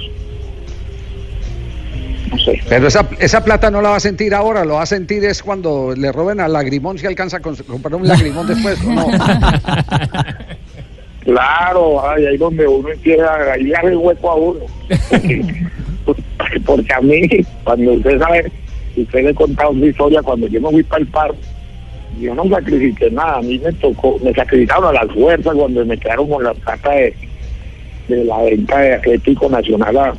no 2.32 2.38
sé. 2.40 2.60
Pero 2.68 2.88
esa, 2.88 3.08
esa 3.20 3.44
plata 3.44 3.70
no 3.72 3.82
la 3.82 3.90
va 3.90 3.96
a 3.98 4.00
sentir 4.02 4.34
ahora, 4.34 4.66
lo 4.66 4.74
va 4.76 4.82
a 4.82 4.86
sentir 4.88 5.24
es 5.24 5.42
cuando 5.44 5.94
le 5.96 6.12
roben 6.12 6.40
al 6.40 6.52
lagrimón 6.54 6.98
si 6.98 7.06
alcanza 7.06 7.38
a 7.38 7.42
comprar 7.42 7.96
un 7.96 8.08
lagrimón 8.08 8.48
después. 8.48 8.80
¿o 8.84 8.92
no? 8.92 9.08
Claro, 11.24 12.10
ay, 12.10 12.26
ahí 12.26 12.38
donde 12.38 12.66
uno 12.68 12.90
empieza, 12.90 13.52
ahí 13.54 13.64
le 13.64 13.76
hace 13.76 13.96
hueco 13.96 14.32
a 14.32 14.36
uno. 14.36 14.60
Porque, 16.06 16.60
porque 16.66 16.94
a 16.94 17.02
mí, 17.02 17.22
cuando 17.66 17.92
usted 17.94 18.18
sabe, 18.20 18.52
usted 18.96 19.24
le 19.24 19.30
he 19.32 19.34
contado 19.36 19.72
una 19.72 19.86
historia, 19.88 20.22
cuando 20.22 20.48
yo 20.48 20.62
me 20.62 20.70
fui 20.72 20.84
para 20.84 21.02
el 21.02 21.08
par, 21.10 21.34
yo 22.20 22.36
no 22.36 22.48
sacrifiqué 22.50 23.10
nada, 23.12 23.38
a 23.38 23.42
mí 23.42 23.60
me 23.60 23.72
tocó, 23.74 24.18
me 24.24 24.34
sacrificaron 24.34 24.96
a 24.96 25.04
las 25.04 25.14
fuerzas 25.14 25.56
cuando 25.56 25.86
me 25.86 25.98
quedaron 25.98 26.30
con 26.30 26.44
la 26.44 26.54
plata 26.54 26.92
de, 26.92 27.14
de 28.08 28.24
la 28.24 28.42
venta 28.44 28.80
de 28.80 28.94
Atlético 28.96 29.50
Nacional 29.50 29.98
a, 29.98 30.14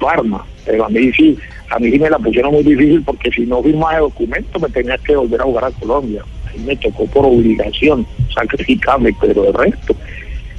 Parma, 0.00 0.44
pero 0.66 0.84
a 0.84 0.88
mí 0.90 1.10
sí, 1.12 1.36
a 1.70 1.78
mí 1.78 1.90
sí 1.90 1.98
me 1.98 2.10
la 2.10 2.18
pusieron 2.18 2.52
muy 2.52 2.62
difícil 2.62 3.02
porque 3.02 3.30
si 3.30 3.46
no 3.46 3.62
firmaba 3.62 3.94
el 3.94 4.00
documento 4.00 4.60
me 4.60 4.68
tenía 4.68 4.98
que 4.98 5.16
volver 5.16 5.40
a 5.40 5.44
jugar 5.44 5.64
a 5.64 5.70
Colombia, 5.70 6.22
ahí 6.50 6.60
me 6.60 6.76
tocó 6.76 7.06
por 7.06 7.24
obligación 7.24 8.06
sacrificarme, 8.34 9.14
pero 9.20 9.46
el 9.46 9.54
resto, 9.54 9.94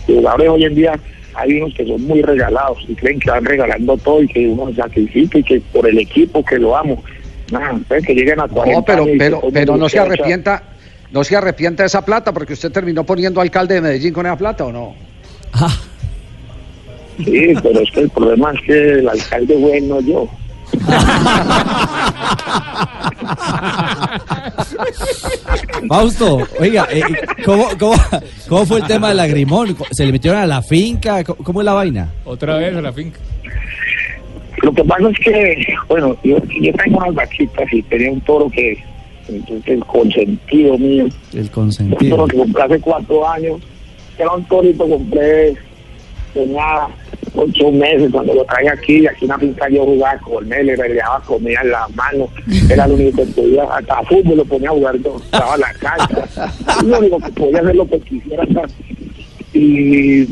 jugadores 0.08 0.50
hoy 0.50 0.64
en 0.66 0.76
día 0.76 1.00
hay 1.36 1.62
unos 1.62 1.74
que 1.74 1.86
son 1.86 2.02
muy 2.04 2.22
regalados 2.22 2.78
y 2.88 2.96
creen 2.96 3.20
que 3.20 3.30
van 3.30 3.46
regalando 3.46 3.98
todo 3.98 4.22
y 4.24 4.28
que 4.28 4.48
uno 4.48 4.70
se 4.70 4.76
sacrifica 4.76 5.40
y 5.40 5.44
que 5.44 5.62
por 5.72 5.88
el 5.88 5.98
equipo 6.00 6.44
que 6.44 6.60
lo 6.60 6.76
amo. 6.76 7.04
Nada, 7.52 7.80
pues, 7.88 8.06
que 8.06 8.14
lleguen 8.14 8.40
a 8.40 8.48
40 8.48 8.80
No, 8.80 8.86
pero, 8.86 9.06
pero, 9.18 9.42
pero 9.52 9.78
no 9.78 9.90
se 9.90 10.00
arrepienta, 10.00 10.64
no 11.12 11.24
se 11.24 11.36
arrepienta 11.36 11.84
de 11.84 11.88
esa 11.88 12.04
plata 12.04 12.34
porque 12.34 12.54
usted 12.54 12.72
terminó 12.72 13.04
poniendo 13.04 13.42
alcalde 13.42 13.76
de 13.76 13.82
Medellín 13.82 14.14
con 14.14 14.26
esa 14.26 14.38
plata 14.38 14.66
o 14.66 14.72
no. 14.72 14.96
Sí, 17.18 17.54
pero 17.62 17.82
es 17.82 17.92
que 17.92 18.00
el 18.02 18.10
problema 18.10 18.52
es 18.54 18.62
que 18.66 18.92
el 18.94 19.08
alcalde 19.08 19.56
fue 19.60 19.78
él, 19.78 19.88
no 19.88 20.02
yo. 20.02 20.28
Fausto, 25.88 26.48
oiga, 26.60 26.88
eh, 26.92 27.04
¿cómo, 27.46 27.68
cómo, 27.78 27.94
cómo 28.50 28.66
fue 28.66 28.80
el 28.80 28.88
tema 28.88 29.10
del 29.10 29.18
lagrimón? 29.18 29.78
¿Se 29.92 30.04
le 30.06 30.12
metieron 30.12 30.40
a 30.40 30.48
la 30.48 30.64
finca? 30.64 31.24
¿Cómo, 31.24 31.44
cómo 31.44 31.62
es 31.62 31.66
la 31.66 31.74
vaina? 31.74 32.10
Otra 32.26 32.58
vez 32.58 32.76
a 32.76 32.82
la 32.82 32.92
finca. 32.92 33.20
Lo 34.62 34.72
que 34.74 34.84
pasa 34.84 35.10
es 35.10 35.20
que, 35.20 35.66
bueno, 35.90 36.16
yo, 36.24 36.38
yo 36.62 36.74
tengo 36.74 36.98
unas 37.00 37.16
vaquitas 37.16 37.74
y 37.74 37.82
tenía 37.84 38.12
un 38.12 38.22
toro 38.22 38.50
que, 38.50 38.78
entonces, 39.28 39.68
el 39.74 39.86
consentido 39.86 40.78
mío, 40.78 41.08
El 41.34 41.40
un 41.42 41.48
consentido. 41.48 42.16
toro 42.16 42.28
que 42.28 42.38
compré 42.38 42.64
hace 42.64 42.80
cuatro 42.80 43.28
años, 43.28 43.62
era 44.18 44.32
un 44.32 44.44
torito 44.46 44.86
que 44.86 44.92
compré, 44.92 45.56
tenía 46.34 46.88
ocho 47.36 47.72
meses 47.72 48.12
cuando 48.12 48.34
lo 48.36 48.44
traía 48.46 48.74
aquí, 48.74 49.08
aquí 49.08 49.26
en 49.26 49.30
la 49.30 49.40
finca 49.40 49.68
yo 49.70 49.86
jugaba 49.86 50.20
con 50.20 50.54
él, 50.54 50.66
le 50.68 50.76
regalaba 50.76 51.20
comida 51.22 51.60
en 51.64 51.72
la 51.72 51.88
mano, 51.96 52.30
era 52.70 52.88
lo 52.88 52.94
único 52.94 53.18
que 53.18 53.32
podía, 53.32 53.64
hasta 53.64 54.04
fútbol 54.04 54.38
lo 54.38 54.46
ponía 54.46 54.70
a 54.70 54.74
jugar, 54.74 54.96
yo 54.98 55.18
estaba 55.18 55.56
en 55.56 55.62
la 55.62 55.74
cancha, 55.74 56.54
lo 56.86 57.00
único 57.00 57.20
que 57.20 57.32
podía 57.32 57.60
hacer 57.60 57.76
lo 57.76 57.88
que 57.88 58.00
quisiera. 58.02 58.44
Y, 59.54 60.24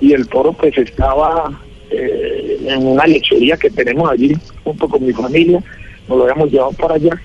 y 0.00 0.12
el 0.12 0.26
toro 0.28 0.52
pues 0.52 0.76
estaba 0.76 1.50
eh, 1.92 2.58
en 2.66 2.86
una 2.86 3.06
lechería 3.06 3.56
que 3.56 3.70
tenemos 3.70 4.10
allí 4.10 4.32
junto 4.64 4.88
con 4.88 5.04
mi 5.04 5.12
familia, 5.12 5.62
nos 6.08 6.18
lo 6.18 6.24
habíamos 6.24 6.50
llevado 6.50 6.72
para 6.72 6.94
allá. 6.94 7.20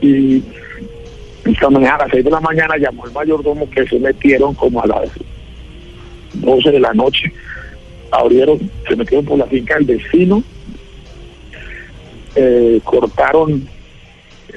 Y 0.00 0.42
esta 1.44 1.68
mañana 1.70 1.96
a 1.96 1.98
las 1.98 2.10
6 2.12 2.24
de 2.24 2.30
la 2.30 2.40
mañana 2.40 2.76
llamó 2.76 3.06
el 3.06 3.12
mayordomo 3.12 3.68
que 3.70 3.86
se 3.86 3.98
metieron 3.98 4.54
como 4.54 4.82
a 4.82 4.86
las 4.86 5.10
12 6.34 6.70
de 6.70 6.80
la 6.80 6.94
noche, 6.94 7.32
abrieron, 8.10 8.58
se 8.88 8.96
metieron 8.96 9.24
por 9.24 9.38
la 9.38 9.46
finca 9.46 9.74
del 9.74 9.84
vecino, 9.84 10.42
eh, 12.36 12.80
cortaron, 12.84 13.68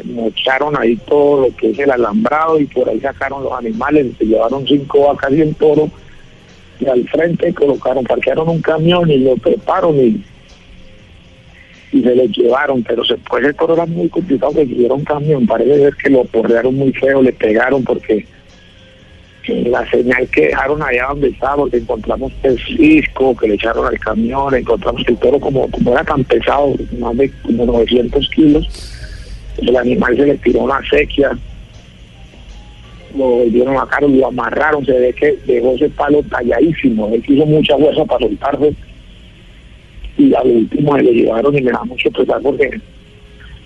mocharon 0.06 0.80
ahí 0.80 0.96
todo 1.08 1.48
lo 1.48 1.56
que 1.56 1.72
es 1.72 1.80
el 1.80 1.92
alambrado 1.92 2.60
y 2.60 2.66
por 2.66 2.88
ahí 2.88 3.00
sacaron 3.00 3.44
los 3.44 3.54
animales, 3.54 4.08
se 4.18 4.26
llevaron 4.26 4.66
cinco 4.68 5.08
vacas 5.08 5.32
y 5.34 5.42
un 5.42 5.54
toro 5.56 5.90
al 6.88 7.08
frente 7.10 7.54
colocaron, 7.54 8.04
parquearon 8.04 8.50
un 8.50 8.62
camión 8.62 9.10
y 9.10 9.18
lo 9.18 9.36
treparon 9.36 9.98
y, 9.98 10.24
y 11.92 12.02
se 12.02 12.16
lo 12.16 12.24
llevaron, 12.26 12.84
pero 12.84 13.04
se 13.06 13.16
pues 13.18 13.46
el 13.46 13.56
toro 13.56 13.76
era 13.76 13.86
muy 13.86 14.10
complicado 14.10 14.54
que 14.54 14.64
hicieron 14.64 15.00
un 15.00 15.06
camión, 15.06 15.46
parece 15.46 15.78
ser 15.78 15.96
que 15.96 16.10
lo 16.10 16.24
porrearon 16.26 16.76
muy 16.76 16.92
feo, 16.94 17.22
le 17.22 17.34
pegaron 17.34 17.84
porque 17.84 18.26
la 19.48 19.90
señal 19.90 20.28
que 20.30 20.48
dejaron 20.48 20.82
allá 20.82 21.08
donde 21.10 21.30
estaba, 21.30 21.58
porque 21.58 21.78
encontramos 21.78 22.32
el 22.44 22.58
cisco 22.60 23.36
que 23.36 23.50
le 23.50 23.56
echaron 23.56 23.86
al 23.86 24.00
camión, 24.00 24.56
encontramos 24.56 25.04
el 25.08 25.18
toro 25.18 25.40
como, 25.40 25.70
como 25.70 25.92
era 25.92 26.04
tan 26.04 26.24
pesado, 26.24 26.74
más 26.98 27.18
de 27.18 27.30
como 27.42 27.66
900 27.66 28.30
kilos, 28.30 28.68
el 29.58 29.76
animal 29.76 30.16
se 30.16 30.26
le 30.26 30.38
tiró 30.38 30.62
una 30.62 30.82
sequía, 30.90 31.38
lo 33.18 33.26
volvieron 33.26 33.78
a 33.78 33.86
caro, 33.86 34.08
lo 34.08 34.28
amarraron, 34.28 34.86
se 34.86 34.94
ve 34.94 35.14
que 35.14 35.38
dejó 35.46 35.74
ese 35.74 35.90
palo 35.90 36.22
talladísimo, 36.24 37.10
él 37.14 37.24
hizo 37.28 37.46
mucha 37.46 37.78
fuerza 37.78 38.06
para 38.06 38.26
soltarse 38.26 38.74
y 40.18 40.34
al 40.34 40.48
último 40.48 40.96
se 40.96 41.04
lo 41.04 41.12
llevaron 41.12 41.58
y 41.58 41.62
me 41.62 41.72
da 41.72 41.84
mucho 41.84 42.12
pesar 42.12 42.42
porque 42.42 42.70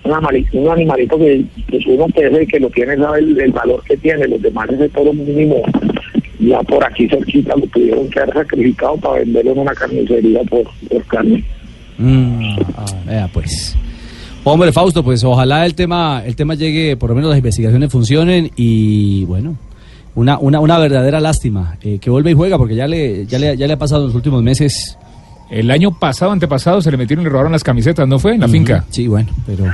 un 0.04 0.12
animalito, 0.12 0.58
un 0.58 0.70
animalito 0.70 1.18
que, 1.18 1.44
que 1.68 1.90
uno 1.90 2.06
pese 2.08 2.42
y 2.42 2.46
que 2.46 2.60
lo 2.60 2.70
tiene 2.70 2.96
sabe 2.96 3.18
el, 3.20 3.52
valor 3.52 3.82
que 3.84 3.96
tiene, 3.96 4.28
los 4.28 4.40
demás 4.40 4.68
ese 4.70 4.88
toro 4.88 5.12
mínimo 5.12 5.62
ya 6.38 6.60
por 6.62 6.84
aquí 6.84 7.08
cerquita 7.08 7.56
lo 7.56 7.66
tuvieron 7.66 8.08
que 8.10 8.20
haber 8.20 8.34
sacrificado 8.34 8.96
para 8.96 9.18
venderlo 9.20 9.52
en 9.52 9.58
una 9.58 9.74
carnicería 9.74 10.40
por, 10.44 10.64
por 10.88 11.04
carne. 11.06 11.44
Mm, 11.98 12.56
ah, 12.76 12.86
vea 13.06 13.28
pues. 13.32 13.76
Hombre, 14.50 14.72
Fausto, 14.72 15.04
pues 15.04 15.22
ojalá 15.24 15.66
el 15.66 15.74
tema, 15.74 16.22
el 16.24 16.34
tema 16.34 16.54
llegue, 16.54 16.96
por 16.96 17.10
lo 17.10 17.14
menos 17.14 17.28
las 17.28 17.36
investigaciones 17.36 17.92
funcionen 17.92 18.50
y 18.56 19.26
bueno, 19.26 19.56
una, 20.14 20.38
una, 20.38 20.58
una 20.60 20.78
verdadera 20.78 21.20
lástima 21.20 21.76
eh, 21.82 21.98
que 22.00 22.08
vuelva 22.08 22.30
y 22.30 22.34
juega 22.34 22.56
porque 22.56 22.74
ya 22.74 22.86
le, 22.86 23.26
ya 23.26 23.38
le, 23.38 23.58
ya 23.58 23.66
le 23.66 23.74
ha 23.74 23.78
pasado 23.78 24.02
en 24.02 24.06
los 24.06 24.14
últimos 24.16 24.42
meses. 24.42 24.96
El 25.50 25.70
año 25.70 25.98
pasado, 25.98 26.32
antepasado, 26.32 26.80
se 26.80 26.90
le 26.90 26.96
metieron 26.96 27.22
y 27.22 27.24
le 27.24 27.30
robaron 27.30 27.52
las 27.52 27.62
camisetas, 27.62 28.08
¿no 28.08 28.18
fue? 28.18 28.36
En 28.36 28.40
la 28.40 28.48
finca. 28.48 28.86
Sí, 28.88 29.06
bueno, 29.06 29.28
pero... 29.46 29.64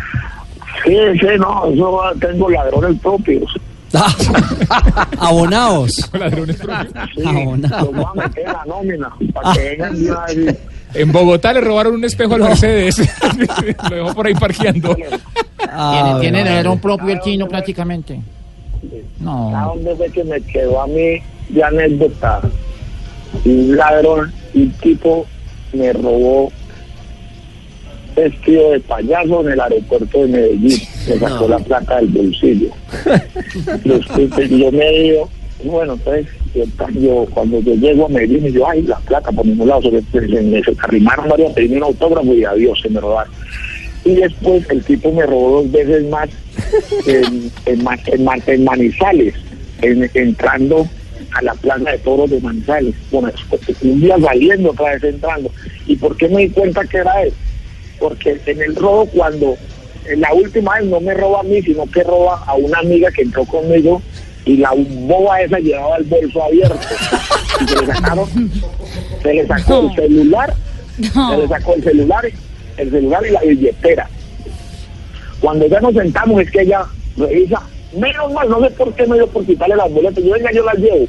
Sí, 0.84 0.96
sí, 1.20 1.26
no, 1.38 1.66
eso 1.72 2.00
tengo 2.20 2.50
ladrones 2.50 3.00
propios. 3.00 3.44
Abonados. 5.20 6.10
Sí, 7.14 7.22
los 7.22 7.92
voy 7.92 8.04
a 8.04 8.14
meter 8.14 8.44
la 8.44 8.64
nómina 8.66 9.08
para 9.32 9.52
que 9.52 9.60
vengan 9.70 9.96
una 9.96 10.24
vez. 10.26 10.58
En 10.94 11.10
Bogotá 11.12 11.52
le 11.52 11.60
robaron 11.60 11.94
un 11.94 12.04
espejo 12.04 12.34
al 12.34 12.42
Mercedes. 12.42 12.96
Lo 13.90 13.96
dejó 13.96 14.14
por 14.14 14.26
ahí 14.26 14.34
parqueando. 14.34 14.94
Tiene, 14.94 16.20
tiene 16.20 16.44
ladrón 16.44 16.78
propio 16.78 17.08
el 17.10 17.20
chino 17.20 17.48
prácticamente. 17.48 18.14
¿A 18.14 19.22
No. 19.24 19.72
dónde 19.74 19.94
fue 19.96 20.10
que 20.10 20.24
me 20.24 20.40
quedó 20.42 20.80
a 20.82 20.86
mí 20.86 21.18
de 21.48 21.62
anécdota? 21.64 22.40
Un 23.44 23.76
ladrón, 23.76 24.32
un 24.54 24.70
tipo 24.72 25.26
me 25.72 25.92
robó 25.92 26.52
vestido 28.14 28.70
de 28.72 28.80
payaso 28.80 29.40
en 29.40 29.52
el 29.52 29.60
aeropuerto 29.60 30.18
de 30.20 30.26
Medellín. 30.28 30.78
Me 31.08 31.18
sacó 31.18 31.48
la 31.48 31.58
plata 31.58 31.96
del 31.96 32.08
bolsillo. 32.08 32.68
Los 33.84 34.06
yo 34.50 34.70
me 34.70 34.84
he 34.88 35.06
ido, 35.08 35.28
bueno, 35.64 35.94
entonces, 35.94 36.26
yo, 36.94 37.26
cuando 37.32 37.60
yo 37.60 37.74
llego 37.74 38.06
a 38.06 38.08
Medellín, 38.08 38.46
y 38.46 38.52
yo, 38.52 38.68
ay, 38.68 38.82
la 38.82 38.98
plata 39.00 39.30
por 39.32 39.46
ningún 39.46 39.68
lado, 39.68 39.82
se, 39.82 39.90
me- 39.90 40.02
se, 40.02 40.62
se 40.64 40.76
arrimaron 40.82 41.28
varios, 41.28 41.52
pedí 41.52 41.74
un 41.76 41.82
autógrafo 41.82 42.34
y 42.34 42.44
adiós, 42.44 42.78
se 42.82 42.88
me 42.90 43.00
robaron. 43.00 43.32
Y 44.04 44.14
después 44.16 44.68
el 44.70 44.84
tipo 44.84 45.12
me 45.12 45.24
robó 45.24 45.62
dos 45.62 45.72
veces 45.72 46.04
más 46.10 46.28
en, 47.06 47.50
en, 47.66 47.86
en 48.06 48.28
en 48.46 48.64
Manizales, 48.64 49.34
en- 49.82 50.10
entrando 50.14 50.86
a 51.32 51.42
la 51.42 51.54
plaza 51.54 51.90
de 51.90 51.98
toros 51.98 52.30
de 52.30 52.40
Manizales. 52.40 52.94
Bueno, 53.10 53.30
un 53.82 54.00
día 54.00 54.16
saliendo, 54.20 54.70
otra 54.70 54.92
vez 54.94 55.04
entrando. 55.04 55.50
¿Y 55.86 55.96
por 55.96 56.16
qué 56.16 56.28
me 56.28 56.42
di 56.42 56.50
cuenta 56.50 56.84
que 56.84 56.98
era 56.98 57.22
él? 57.22 57.32
Porque 57.98 58.38
en 58.46 58.62
el 58.62 58.76
robo, 58.76 59.06
cuando 59.06 59.56
en 60.06 60.20
la 60.20 60.32
última 60.34 60.74
vez 60.78 60.84
no 60.86 61.00
me 61.00 61.14
roba 61.14 61.40
a 61.40 61.44
mí, 61.44 61.62
sino 61.62 61.86
que 61.86 62.02
roba 62.02 62.42
a 62.46 62.54
una 62.54 62.78
amiga 62.80 63.10
que 63.10 63.22
entró 63.22 63.44
conmigo 63.46 64.02
y 64.44 64.56
la 64.58 64.70
boba 64.76 65.40
esa 65.42 65.58
llevaba 65.58 65.96
el 65.96 66.04
bolso 66.04 66.42
abierto. 66.42 66.78
Y 67.60 67.68
se 67.68 67.76
le 67.80 67.86
sacaron, 67.86 68.28
se 69.22 69.34
le 69.34 69.46
sacó 69.46 69.80
el 69.90 69.94
celular, 69.96 70.54
se 70.96 71.36
le 71.36 71.48
sacó 71.48 71.74
el 71.74 71.82
celular, 71.84 72.24
el 72.76 72.90
celular 72.90 73.26
y 73.26 73.30
la 73.30 73.40
billetera. 73.40 74.08
Cuando 75.40 75.66
ya 75.66 75.80
nos 75.80 75.94
sentamos 75.94 76.40
es 76.42 76.50
que 76.50 76.62
ella 76.62 76.84
revisa, 77.16 77.60
menos 77.96 78.32
mal, 78.32 78.48
no 78.48 78.60
sé 78.60 78.70
por 78.70 78.92
qué 78.94 79.06
me 79.06 79.16
dio 79.16 79.26
por 79.28 79.44
quitarle 79.44 79.76
las 79.76 79.90
boletas, 79.92 80.22
yo 80.24 80.32
venga, 80.32 80.50
yo 80.52 80.64
las 80.64 80.76
llevo. 80.78 81.06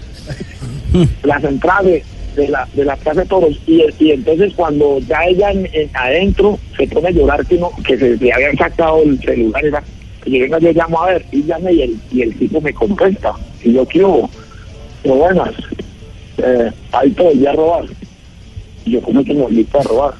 las 1.23 1.43
entradas 1.43 1.86
de, 1.86 2.03
de 2.36 2.47
la, 2.49 2.67
de 2.73 2.86
la 2.86 2.95
Plaza 2.97 3.21
de 3.21 3.27
Toros. 3.27 3.59
Y, 3.67 3.83
y 3.99 4.11
entonces 4.11 4.53
cuando 4.55 4.99
ya 4.99 5.23
ella 5.25 5.51
en- 5.51 5.69
en- 5.73 5.89
adentro 5.93 6.59
se 6.77 6.88
pone 6.88 7.07
a 7.09 7.11
llorar 7.11 7.45
que, 7.45 7.57
no, 7.57 7.71
que 7.86 7.97
se 7.97 8.15
le 8.17 8.33
habían 8.33 8.57
sacado 8.57 9.01
el 9.03 9.19
celular, 9.19 9.83
yo 10.32 10.39
venga, 10.39 10.59
yo 10.59 10.71
llamo 10.71 11.01
a 11.01 11.07
ver, 11.07 11.26
y 11.32 11.43
llamé 11.43 11.73
y 11.73 11.82
el, 11.84 11.97
y 12.11 12.21
el 12.21 12.38
tipo 12.38 12.59
me 12.61 12.73
contesta. 12.73 13.34
Y 13.63 13.73
yo, 13.73 13.86
¿qué 13.88 14.03
hubo? 14.03 14.30
Pero 15.03 15.15
buenas, 15.15 15.51
eh, 16.38 16.71
ahí 16.91 17.11
te 17.11 17.23
volví 17.23 17.45
a 17.45 17.53
robar. 17.53 17.86
Y 18.86 18.91
yo, 18.91 19.01
¿cómo 19.01 19.19
es 19.21 19.26
que 19.28 19.34
me 19.34 19.41
volviste 19.41 19.78
a 19.78 19.84
robar? 19.84 20.13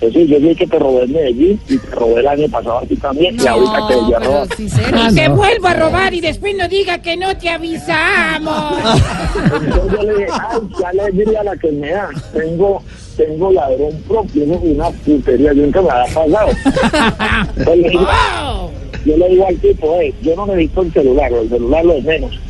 Yo 0.00 0.08
sí, 0.12 0.26
yo 0.28 0.38
vi 0.38 0.54
que 0.54 0.64
te 0.64 0.78
robé 0.78 1.02
en 1.04 1.12
Medellín 1.12 1.60
y 1.68 1.76
te 1.76 1.90
robé 1.90 2.20
el 2.20 2.28
año 2.28 2.48
pasado 2.48 2.78
a 2.78 2.82
ti 2.82 2.94
también 2.96 3.34
y 3.34 3.44
ahorita 3.44 3.88
te 3.88 3.96
volví 3.96 4.14
a 4.14 4.18
robar. 4.20 4.48
Y 5.10 5.14
te 5.14 5.28
vuelvo 5.28 5.66
a 5.66 5.74
robar 5.74 6.14
y 6.14 6.20
después 6.20 6.54
no 6.56 6.68
diga 6.68 6.98
que 7.02 7.16
no 7.16 7.36
te 7.36 7.48
avisamos. 7.48 8.78
Entonces 9.60 9.92
yo 9.92 10.02
le 10.04 10.12
dije, 10.18 10.26
ay, 10.30 10.60
qué 10.78 10.84
alegría 10.86 11.42
la 11.42 11.56
que 11.56 11.72
me 11.72 11.90
da. 11.90 12.10
Tengo, 12.32 12.80
tengo 13.16 13.50
ladrón 13.50 14.00
propio, 14.06 14.44
una 14.44 14.88
putería, 14.90 15.52
yo 15.52 15.62
nunca 15.62 15.82
me 15.82 15.90
había 15.90 16.14
pasado. 16.14 16.48
Entonces 17.56 17.90
digo- 17.90 18.70
yo 19.04 19.16
le 19.16 19.28
digo 19.28 19.46
al 19.46 19.56
tipo, 19.56 20.00
eh, 20.00 20.12
yo 20.22 20.36
no 20.36 20.46
necesito 20.46 20.82
el 20.82 20.92
celular, 20.92 21.32
el 21.32 21.48
celular 21.48 21.84
lo 21.84 21.94
de 21.94 22.02
menos. 22.02 22.40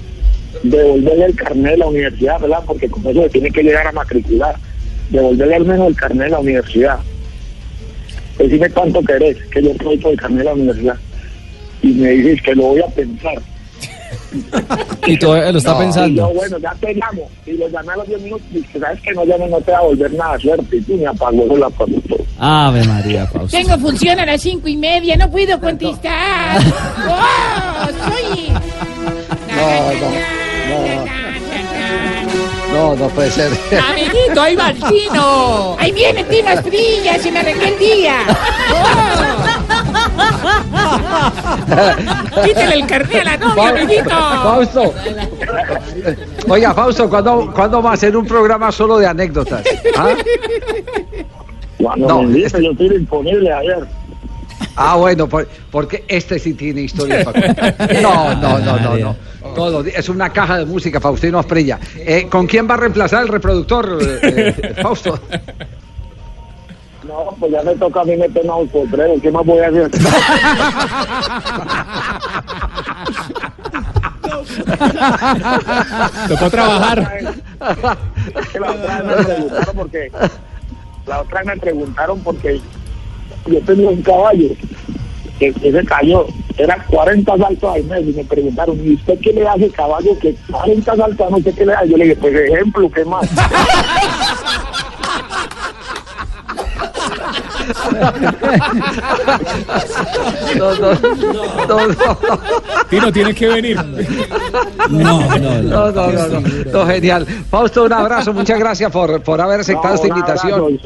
Devolverle 0.63 1.27
el 1.27 1.37
carnet 1.37 1.73
de 1.73 1.79
la 1.79 1.87
universidad, 1.87 2.41
¿verdad? 2.41 2.63
Porque 2.67 2.89
con 2.89 3.07
eso 3.07 3.23
se 3.23 3.31
tiene 3.31 3.51
que 3.51 3.63
llegar 3.63 3.87
a 3.87 3.93
matricular. 3.93 4.57
Devolverle 5.11 5.55
al 5.55 5.65
menos 5.65 5.89
el 5.89 5.97
carnet 5.97 6.25
de 6.25 6.31
la 6.31 6.41
universidad. 6.41 6.99
Decime 8.39 8.71
cuánto 8.71 9.03
querés, 9.03 9.37
que 9.51 9.63
yo 9.63 9.71
estoy 9.71 9.99
por 9.99 10.13
el 10.13 10.19
carnet 10.19 10.39
de 10.39 10.45
la 10.45 10.55
universidad. 10.55 10.97
Y 11.83 11.89
me 11.89 12.11
dices 12.11 12.43
que 12.43 12.55
lo 12.55 12.63
voy 12.63 12.81
a 12.81 12.87
pensar. 12.87 13.39
Y 15.07 15.19
todavía 15.19 15.53
lo 15.53 15.59
está 15.59 15.73
No, 15.75 15.79
pensando. 15.79 16.09
y 16.09 16.17
yo, 16.17 16.29
bueno, 16.35 16.59
ya 16.59 16.75
te 16.81 16.95
llamo. 16.95 17.29
Y 17.47 17.53
lo 17.53 17.69
llamé 17.69 17.93
a 17.93 17.97
los 17.97 18.09
10 18.09 18.21
minutos 18.23 18.47
y 18.53 18.79
sabes 18.79 19.01
que 19.01 19.13
no 19.13 19.25
llame, 19.25 19.49
no 19.49 19.61
te 19.61 19.73
va 19.73 19.79
a 19.79 19.83
volver 19.83 20.13
nada 20.13 20.39
suerte. 20.39 20.77
Y 20.77 20.83
tú 20.83 20.97
me 20.97 21.07
apagó 21.07 21.57
la 21.57 21.71
conductora. 21.71 22.25
Ave 22.41 22.85
María, 22.85 23.27
Fausto. 23.27 23.57
Tengo 23.57 23.79
función 23.79 24.21
a 24.21 24.27
las 24.27 24.41
cinco 24.43 24.69
y 24.69 24.77
media, 24.77 25.17
no 25.17 25.31
puedo 25.31 25.59
contestar. 25.61 26.61
¡Oh, 27.09 27.87
soy... 28.11 28.53
No, 32.73 32.95
no 32.95 33.09
puede 33.09 33.31
ser. 33.31 33.51
Amiguito, 33.91 34.41
ahí 34.41 34.55
va 34.55 34.71
el 34.71 34.77
Tino. 34.77 35.77
Ahí 35.79 35.91
viene 35.93 36.23
Tino 36.25 36.51
Estrilla, 36.51 37.19
se 37.19 37.33
me 37.33 37.41
arregló 37.41 37.65
el 37.65 37.79
día. 37.79 38.17
Oh. 38.71 39.58
Quítale 42.45 42.75
el 42.75 42.87
carnet 42.87 43.21
a 43.21 43.25
la 43.25 43.37
novia, 43.37 43.55
Fa- 43.63 43.69
amiguito. 43.71 44.11
Fausto. 44.11 44.95
Oiga, 46.49 46.75
Fausto, 46.75 47.09
¿cuándo, 47.09 47.53
¿cuándo 47.55 47.83
va 47.83 47.93
a 47.93 47.97
ser 47.97 48.17
un 48.17 48.27
programa 48.27 48.73
solo 48.73 48.99
de 48.99 49.07
anécdotas? 49.07 49.63
¿Ah? 49.97 50.15
Cuando 51.79 52.09
No, 52.09 52.23
me 52.23 52.35
dice, 52.39 52.63
yo 52.63 52.71
estoy 52.73 52.99
disponible 52.99 53.53
ayer. 53.53 53.87
Ah, 54.75 54.97
bueno, 54.97 55.29
por- 55.29 55.47
porque 55.71 56.05
este 56.09 56.39
sí 56.39 56.55
tiene 56.55 56.83
historia 56.83 57.25
para 57.25 57.43
contar. 57.43 57.75
No, 58.03 58.35
no, 58.35 58.59
no, 58.59 58.79
no, 58.79 58.97
no. 58.97 59.17
Todo, 59.55 59.85
es 59.85 60.09
una 60.09 60.31
caja 60.31 60.59
de 60.59 60.65
música, 60.67 61.01
Faustino 61.01 61.39
Asprilla. 61.39 61.79
Eh, 61.97 62.27
¿Con 62.29 62.47
quién 62.47 62.69
va 62.69 62.75
a 62.75 62.79
reemplazar 62.79 63.23
el 63.23 63.29
reproductor, 63.29 63.99
eh, 64.01 64.55
eh, 64.63 64.75
Fausto? 64.83 65.19
No, 67.09 67.35
pues 67.41 67.51
ya 67.51 67.63
me 67.63 67.75
toca 67.77 68.03
a 68.03 68.05
mí 68.05 68.15
meterme 68.17 68.51
a 68.51 68.57
un 68.57 68.69
potrero. 68.69 69.15
¿Qué 69.23 69.31
más 69.31 69.47
voy 69.47 69.61
a 69.61 69.69
hacer? 69.69 69.91
Tocó 76.29 76.51
trabajar. 76.51 77.35
La 77.59 77.97
otra 78.81 79.03
me 79.05 79.17
preguntaron 79.17 79.75
porque 79.75 80.13
la 81.07 81.21
otra 81.21 81.45
me 81.45 81.57
preguntaron 81.57 82.21
porque 82.21 82.61
yo 83.47 83.61
tenía 83.63 83.89
un 83.89 84.03
caballo 84.03 84.51
que, 85.39 85.51
se 85.53 85.85
cayó, 85.85 86.27
era 86.59 86.85
40 86.85 87.39
saltos 87.39 87.75
al 87.75 87.85
mes 87.85 88.03
y 88.03 88.13
me 88.13 88.25
preguntaron, 88.25 88.79
¿y 88.85 88.93
usted 88.95 89.19
qué 89.21 89.33
le 89.33 89.49
hace 89.49 89.71
caballo 89.71 90.19
que 90.21 90.35
40 90.51 90.97
saltos 90.97 91.31
no 91.31 91.39
sé 91.39 91.55
qué 91.55 91.65
le 91.65 91.73
da? 91.73 91.87
Yo 91.87 91.97
le 91.97 92.05
dije, 92.05 92.17
pues 92.17 92.35
ejemplo, 92.35 92.91
¿qué 92.91 93.07
más? 93.07 93.27
No, 100.57 100.75
no, 100.75 100.95
no, 101.67 101.87
no. 101.89 102.19
Tino, 102.91 103.13
tienes 103.13 103.35
que 103.35 103.49
venir. 103.49 103.77
No, 104.91 105.21
no, 105.39 105.63
No, 105.63 105.91
no, 105.93 106.11
no, 106.11 106.29
no, 106.29 106.41
no, 106.73 106.87
genial. 106.87 107.27
Fausto, 107.51 107.85
un 107.85 107.93
abrazo, 107.93 108.33
muchas 108.33 108.59
gracias 108.59 108.91
por, 108.91 109.21
por 109.23 109.41
haber 109.41 109.61
aceptado 109.61 109.89
No, 109.89 109.95
esta 109.95 110.09
invitación. 110.09 110.81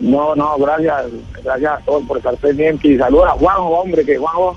No, 0.00 0.34
no, 0.36 0.56
gracias, 0.58 1.04
gracias 1.42 1.72
a 1.72 1.78
todos 1.84 2.04
por 2.06 2.18
estar 2.18 2.36
pendientes 2.36 2.88
y 2.90 2.96
saludos 2.98 3.26
a 3.28 3.32
Juanjo, 3.32 3.68
hombre, 3.68 4.04
que 4.04 4.16
Juanjo 4.16 4.56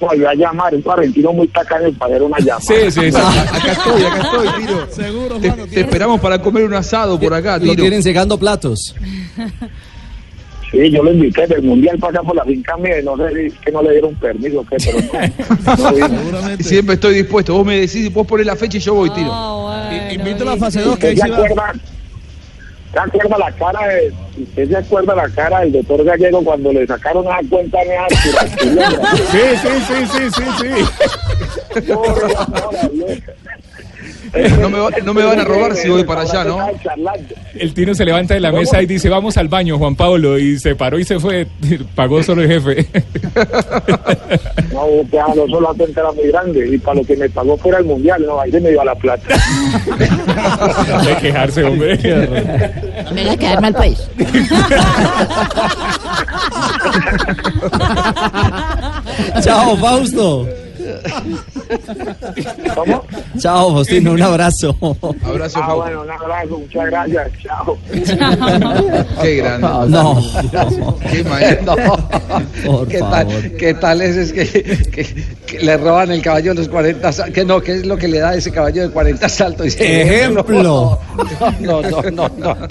volvió 0.00 0.28
a 0.28 0.34
llamar, 0.34 0.74
es 0.74 0.84
un 0.84 0.90
argentino 0.90 1.32
muy 1.34 1.46
tacaño 1.48 1.92
para 1.98 2.14
hacer 2.14 2.22
una 2.22 2.38
llamada. 2.38 2.60
Sí, 2.60 2.90
sí, 2.90 3.12
sí. 3.12 3.16
Acá 3.18 3.72
estoy, 3.72 4.02
acá 4.04 4.20
estoy, 4.22 4.48
Tiro. 4.64 4.86
Seguro, 4.90 5.36
Te, 5.38 5.50
te 5.50 5.80
esperamos 5.80 6.18
para 6.20 6.38
comer 6.40 6.64
un 6.64 6.74
asado 6.74 7.20
por 7.20 7.32
acá, 7.34 7.58
Lo 7.58 7.62
Tiro. 7.64 7.74
tienen 7.74 8.02
secando 8.02 8.38
platos. 8.38 8.94
Sí, 10.74 10.90
yo 10.90 11.02
lo 11.04 11.12
invité 11.12 11.46
del 11.46 11.62
mundial 11.62 11.98
para 11.98 12.18
allá 12.18 12.26
por 12.26 12.36
la 12.36 12.44
finca 12.44 12.76
mía 12.76 13.00
y 13.00 13.04
no 13.04 13.16
sé 13.16 13.32
si 13.32 13.46
es 13.46 13.54
que 13.60 13.70
no 13.70 13.82
le 13.82 13.92
dieron 13.92 14.14
permiso 14.16 14.66
qué, 14.68 14.76
pero 14.84 14.98
no. 15.78 16.08
no. 16.40 16.56
Siempre 16.58 16.94
estoy 16.94 17.14
dispuesto. 17.14 17.54
Vos 17.54 17.64
me 17.64 17.80
decís, 17.80 18.12
vos 18.12 18.26
ponés 18.26 18.46
la 18.46 18.56
fecha 18.56 18.78
y 18.78 18.80
yo 18.80 18.94
voy, 18.94 19.10
Tiro. 19.10 19.32
Invito 20.10 20.42
a 20.42 20.46
la 20.46 20.56
fase 20.56 20.80
2 20.80 20.98
que 20.98 21.12
¿Usted 21.12 21.22
ahí 21.22 21.48
se 21.48 21.54
va. 21.54 21.72
¿Se 22.92 23.00
acuerda 23.00 23.38
la 23.38 23.50
cara 23.52 23.88
de, 23.88 24.12
usted 24.40 24.68
se 24.68 24.76
acuerda 24.76 25.14
la 25.16 25.28
cara 25.28 25.60
del 25.60 25.72
doctor 25.72 26.04
Gallego 26.04 26.44
cuando 26.44 26.72
le 26.72 26.86
sacaron 26.86 27.26
a 27.26 27.40
cuenta 27.50 27.78
de 27.78 27.96
Sí, 29.30 29.40
sí, 29.62 29.68
sí, 29.88 29.94
sí, 30.12 30.30
sí, 30.30 30.44
sí. 30.60 31.82
No 34.60 34.70
me, 34.70 34.78
va- 34.78 34.90
no 35.04 35.14
me 35.14 35.22
van 35.24 35.40
a 35.40 35.44
robar 35.44 35.74
si 35.76 35.88
voy 35.88 36.04
para 36.04 36.22
allá, 36.22 36.44
¿no? 36.44 36.58
El 37.54 37.74
Tino 37.74 37.94
se 37.94 38.04
levanta 38.04 38.34
de 38.34 38.40
la 38.40 38.52
mesa 38.52 38.82
y 38.82 38.86
dice, 38.86 39.08
vamos 39.08 39.36
al 39.36 39.48
baño, 39.48 39.78
Juan 39.78 39.94
Pablo. 39.96 40.38
Y 40.38 40.58
se 40.58 40.74
paró 40.74 40.98
y 40.98 41.04
se 41.04 41.18
fue. 41.20 41.46
Pagó 41.94 42.22
solo 42.22 42.42
el 42.42 42.48
jefe. 42.48 42.86
No, 44.72 44.86
que 45.10 45.20
a 45.20 45.34
lo 45.34 45.46
solo 45.48 45.70
atenta 45.70 46.00
era 46.00 46.12
muy 46.12 46.28
grande 46.28 46.68
y 46.68 46.78
para 46.78 47.00
lo 47.00 47.06
que 47.06 47.16
me 47.16 47.28
pagó 47.30 47.56
fuera 47.56 47.78
el 47.78 47.84
mundial, 47.84 48.22
no, 48.26 48.40
ahí 48.40 48.50
se 48.50 48.60
me 48.60 48.70
dio 48.70 48.84
la 48.84 48.94
plata. 48.94 49.22
De 51.06 51.16
quejarse, 51.20 51.64
hombre. 51.64 51.98
No 53.04 53.10
me 53.12 53.20
hagas 53.22 53.36
quedar 53.36 53.60
mal 53.60 53.74
país. 53.74 53.98
Chao, 59.42 59.76
Fausto. 59.76 60.46
¿Cómo? 62.74 63.02
Chao, 63.38 63.72
Faustino, 63.74 64.12
un 64.12 64.22
abrazo. 64.22 64.76
Abrazo, 65.24 65.60
Ah, 65.62 65.74
bueno, 65.74 66.02
un 66.02 66.10
abrazo, 66.10 66.58
muchas 66.58 66.86
gracias, 66.86 67.28
chao. 67.42 67.78
Qué 69.22 69.36
grande. 69.36 69.64
No. 69.88 70.22
Qué 71.10 71.24
maestro. 71.24 71.74
Por 72.66 72.88
¿Qué 72.88 72.98
favor. 72.98 73.10
tal, 73.26 73.52
¿Qué 73.58 73.74
tal 73.74 74.00
es, 74.02 74.16
es 74.16 74.32
que, 74.32 74.46
que- 74.90 75.24
que 75.46 75.58
le 75.60 75.76
roban 75.76 76.10
el 76.10 76.22
caballo 76.22 76.50
de 76.52 76.60
los 76.60 76.68
40 76.68 77.12
saltos? 77.12 77.34
Que 77.34 77.44
no, 77.44 77.60
¿qué 77.60 77.72
es 77.76 77.86
lo 77.86 77.96
que 77.96 78.08
le 78.08 78.18
da 78.18 78.34
ese 78.34 78.50
caballo 78.50 78.82
de 78.82 78.90
40 78.90 79.28
saltos? 79.28 79.64
Dice, 79.66 80.02
Ejemplo. 80.02 80.44
No, 80.62 80.98
no, 81.60 81.82
no, 81.82 82.10
no, 82.10 82.28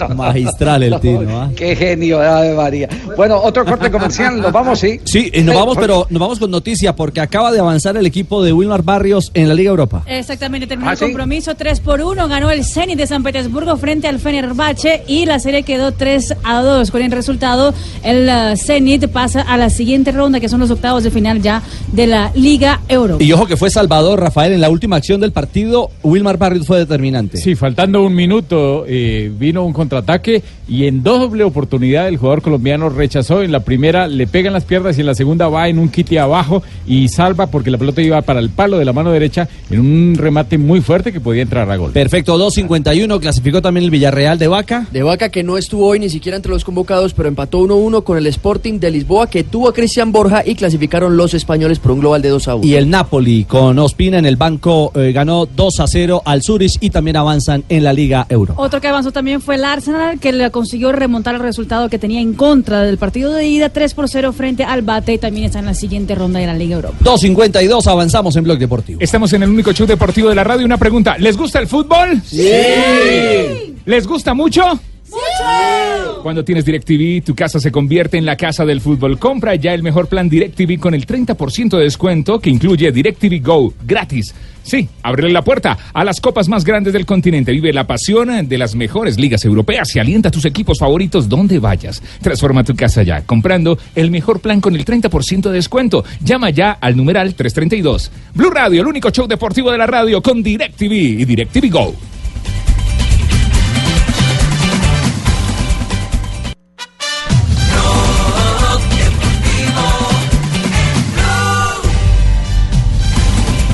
no. 0.08 0.14
Magistral 0.14 0.82
el 0.82 1.00
Tino, 1.00 1.40
¿ah? 1.42 1.50
Qué 1.56 1.74
genio, 1.76 2.20
Ave 2.20 2.54
María. 2.54 2.88
Bueno, 3.16 3.38
otro 3.40 3.64
corte 3.64 3.90
comercial, 3.90 4.40
nos 4.40 4.52
vamos, 4.52 4.78
¿sí? 4.80 5.00
Sí, 5.04 5.30
eh, 5.32 5.42
nos 5.42 5.54
vamos, 5.54 5.76
pero 5.78 6.06
nos 6.10 6.20
vamos 6.20 6.38
con 6.38 6.50
noticia 6.50 6.94
porque 6.94 7.20
acaba 7.20 7.52
de 7.52 7.60
avanzar 7.60 7.96
el 7.96 8.06
equipo 8.06 8.13
de 8.14 8.52
Wilmar 8.52 8.84
Barrios 8.84 9.32
en 9.34 9.48
la 9.48 9.54
Liga 9.54 9.70
Europa. 9.70 10.04
Exactamente, 10.06 10.68
terminó 10.68 10.88
¿Ah, 10.88 10.92
el 10.92 10.98
sí? 10.98 11.04
compromiso 11.06 11.56
3 11.56 11.80
por 11.80 12.00
1, 12.00 12.28
ganó 12.28 12.50
el 12.50 12.64
Zenit 12.64 12.96
de 12.96 13.08
San 13.08 13.24
Petersburgo 13.24 13.76
frente 13.76 14.06
al 14.06 14.20
Fenerbahce 14.20 15.02
y 15.08 15.26
la 15.26 15.40
serie 15.40 15.64
quedó 15.64 15.92
3 15.92 16.36
a 16.44 16.62
2. 16.62 16.90
Con 16.92 17.02
el 17.02 17.10
resultado, 17.10 17.74
el 18.04 18.28
eh, 18.28 18.56
Zenit 18.56 19.08
pasa 19.08 19.42
a 19.42 19.56
la 19.56 19.68
siguiente 19.68 20.12
ronda, 20.12 20.38
que 20.38 20.48
son 20.48 20.60
los 20.60 20.70
octavos 20.70 21.02
de 21.02 21.10
final 21.10 21.42
ya 21.42 21.62
de 21.90 22.06
la 22.06 22.30
Liga 22.36 22.80
Europa. 22.88 23.22
Y 23.22 23.32
ojo 23.32 23.46
que 23.46 23.56
fue 23.56 23.68
Salvador 23.70 24.20
Rafael 24.20 24.52
en 24.52 24.60
la 24.60 24.70
última 24.70 24.96
acción 24.96 25.20
del 25.20 25.32
partido. 25.32 25.90
Wilmar 26.04 26.38
Barrios 26.38 26.66
fue 26.66 26.78
determinante. 26.78 27.38
Sí, 27.38 27.56
faltando 27.56 28.04
un 28.04 28.14
minuto 28.14 28.84
eh, 28.86 29.32
vino 29.36 29.64
un 29.64 29.72
contraataque 29.72 30.42
y 30.68 30.86
en 30.86 31.02
doble 31.02 31.44
oportunidad 31.44 32.08
el 32.08 32.16
jugador 32.16 32.42
colombiano 32.42 32.88
rechazó. 32.90 33.42
En 33.42 33.50
la 33.50 33.60
primera 33.60 34.06
le 34.06 34.26
pegan 34.28 34.52
las 34.52 34.64
piernas 34.64 34.96
y 34.96 35.00
en 35.00 35.06
la 35.06 35.14
segunda 35.14 35.48
va 35.48 35.68
en 35.68 35.78
un 35.78 35.88
quite 35.88 36.18
abajo 36.20 36.62
y 36.86 37.08
salva 37.08 37.48
porque 37.48 37.70
la 37.70 37.78
pelota 37.78 38.03
iba 38.04 38.22
para 38.22 38.40
el 38.40 38.50
palo 38.50 38.78
de 38.78 38.84
la 38.84 38.92
mano 38.92 39.10
derecha 39.10 39.48
en 39.70 39.80
un 39.80 40.14
remate 40.16 40.58
muy 40.58 40.80
fuerte 40.80 41.12
que 41.12 41.20
podía 41.20 41.42
entrar 41.42 41.70
a 41.70 41.76
gol. 41.76 41.92
Perfecto, 41.92 42.38
2.51, 42.38 43.20
clasificó 43.20 43.62
también 43.62 43.84
el 43.84 43.90
Villarreal 43.90 44.38
de 44.38 44.48
Vaca. 44.48 44.86
De 44.90 45.02
Vaca 45.02 45.28
que 45.28 45.42
no 45.42 45.58
estuvo 45.58 45.86
hoy 45.86 45.98
ni 45.98 46.10
siquiera 46.10 46.36
entre 46.36 46.52
los 46.52 46.64
convocados, 46.64 47.14
pero 47.14 47.28
empató 47.28 47.60
1-1 47.60 48.04
con 48.04 48.18
el 48.18 48.26
Sporting 48.26 48.78
de 48.78 48.90
Lisboa 48.90 49.28
que 49.28 49.44
tuvo 49.44 49.68
a 49.68 49.74
Cristian 49.74 50.12
Borja 50.12 50.42
y 50.44 50.54
clasificaron 50.54 51.16
los 51.16 51.34
españoles 51.34 51.78
por 51.78 51.92
un 51.92 52.00
global 52.00 52.22
de 52.22 52.28
2 52.28 52.48
a 52.48 52.54
1. 52.56 52.66
Y 52.66 52.74
el 52.74 52.90
Napoli 52.90 53.44
con 53.44 53.78
Ospina 53.78 54.18
en 54.18 54.26
el 54.26 54.36
banco 54.36 54.92
eh, 54.94 55.12
ganó 55.12 55.46
2 55.46 55.80
a 55.80 55.86
0 55.86 56.22
al 56.24 56.42
Zurich 56.42 56.76
y 56.80 56.90
también 56.90 57.16
avanzan 57.16 57.64
en 57.68 57.84
la 57.84 57.92
Liga 57.92 58.26
Euro. 58.28 58.54
Otro 58.56 58.80
que 58.80 58.88
avanzó 58.88 59.12
también 59.12 59.40
fue 59.40 59.56
el 59.56 59.64
Arsenal, 59.64 60.18
que 60.18 60.32
le 60.32 60.50
consiguió 60.50 60.92
remontar 60.92 61.34
el 61.34 61.40
resultado 61.40 61.88
que 61.88 61.98
tenía 61.98 62.20
en 62.20 62.34
contra 62.34 62.82
del 62.82 62.98
partido 62.98 63.32
de 63.32 63.46
ida 63.46 63.68
3 63.68 63.94
por 63.94 64.08
0 64.08 64.32
frente 64.32 64.64
al 64.64 64.82
Bate 64.82 65.12
y 65.14 65.18
también 65.18 65.46
está 65.46 65.58
en 65.58 65.66
la 65.66 65.74
siguiente 65.74 66.14
ronda 66.14 66.40
de 66.40 66.46
la 66.46 66.54
Liga 66.54 66.76
Europa. 66.76 66.96
2.52, 67.02 67.83
avanzamos 67.86 68.36
en 68.36 68.44
Blog 68.44 68.58
Deportivo. 68.58 69.00
Estamos 69.00 69.32
en 69.32 69.42
el 69.42 69.50
único 69.50 69.72
show 69.72 69.86
deportivo 69.86 70.28
de 70.28 70.34
la 70.34 70.44
radio. 70.44 70.64
Una 70.64 70.78
pregunta, 70.78 71.16
¿les 71.18 71.36
gusta 71.36 71.58
el 71.58 71.66
fútbol? 71.66 72.20
Sí. 72.24 72.48
¿Les 73.84 74.06
gusta 74.06 74.34
mucho? 74.34 74.62
Cuando 76.22 76.42
tienes 76.44 76.64
DirecTV, 76.64 77.22
tu 77.22 77.34
casa 77.34 77.60
se 77.60 77.70
convierte 77.70 78.16
en 78.16 78.24
la 78.24 78.36
casa 78.36 78.64
del 78.64 78.80
fútbol. 78.80 79.18
Compra 79.18 79.54
ya 79.56 79.74
el 79.74 79.82
mejor 79.82 80.08
plan 80.08 80.28
DirecTV 80.28 80.78
con 80.80 80.94
el 80.94 81.06
30% 81.06 81.76
de 81.76 81.84
descuento 81.84 82.40
que 82.40 82.48
incluye 82.48 82.90
DirecTV 82.90 83.42
Go 83.42 83.74
gratis. 83.86 84.34
Sí, 84.64 84.88
ábrele 85.02 85.30
la 85.30 85.42
puerta 85.42 85.78
a 85.92 86.04
las 86.04 86.20
copas 86.20 86.48
más 86.48 86.64
grandes 86.64 86.92
del 86.92 87.06
continente. 87.06 87.52
Vive 87.52 87.72
la 87.72 87.86
pasión 87.86 88.48
de 88.48 88.58
las 88.58 88.74
mejores 88.74 89.18
ligas 89.18 89.44
europeas 89.44 89.94
y 89.94 89.98
alienta 89.98 90.30
a 90.30 90.32
tus 90.32 90.46
equipos 90.46 90.78
favoritos 90.78 91.28
donde 91.28 91.58
vayas. 91.58 92.02
Transforma 92.22 92.64
tu 92.64 92.74
casa 92.74 93.02
ya 93.02 93.22
comprando 93.22 93.78
el 93.94 94.10
mejor 94.10 94.40
plan 94.40 94.60
con 94.60 94.74
el 94.74 94.84
30% 94.84 95.42
de 95.42 95.52
descuento. 95.52 96.04
Llama 96.20 96.50
ya 96.50 96.72
al 96.72 96.96
numeral 96.96 97.34
332. 97.34 98.10
Blue 98.34 98.50
Radio, 98.50 98.80
el 98.80 98.88
único 98.88 99.10
show 99.10 99.28
deportivo 99.28 99.70
de 99.70 99.78
la 99.78 99.86
radio 99.86 100.22
con 100.22 100.42
DirecTV 100.42 100.92
y 100.92 101.24
DirecTV 101.24 101.70
Go. 101.70 101.94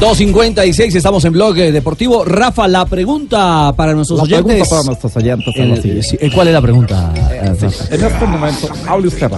2.56, 0.00 0.94
estamos 0.96 1.22
en 1.26 1.32
Blog 1.34 1.58
eh, 1.58 1.72
Deportivo. 1.72 2.24
Rafa, 2.24 2.66
la 2.66 2.86
pregunta 2.86 3.70
para 3.76 3.92
nuestros 3.92 4.16
La 4.16 4.22
oyentes. 4.24 4.44
pregunta 4.46 4.70
para 4.70 4.82
nuestros 4.84 5.16
oyentes 5.16 5.54
es 5.54 5.84
Eh, 5.84 6.02
sí, 6.02 6.16
eh, 6.18 6.30
¿Cuál 6.34 6.48
es 6.48 6.54
la 6.54 6.62
pregunta? 6.62 7.12
eh, 7.30 7.40
Rafa? 7.42 7.82
En 7.90 8.04
este 8.04 8.26
momento, 8.26 8.68
hable 8.88 9.08
usted. 9.08 9.30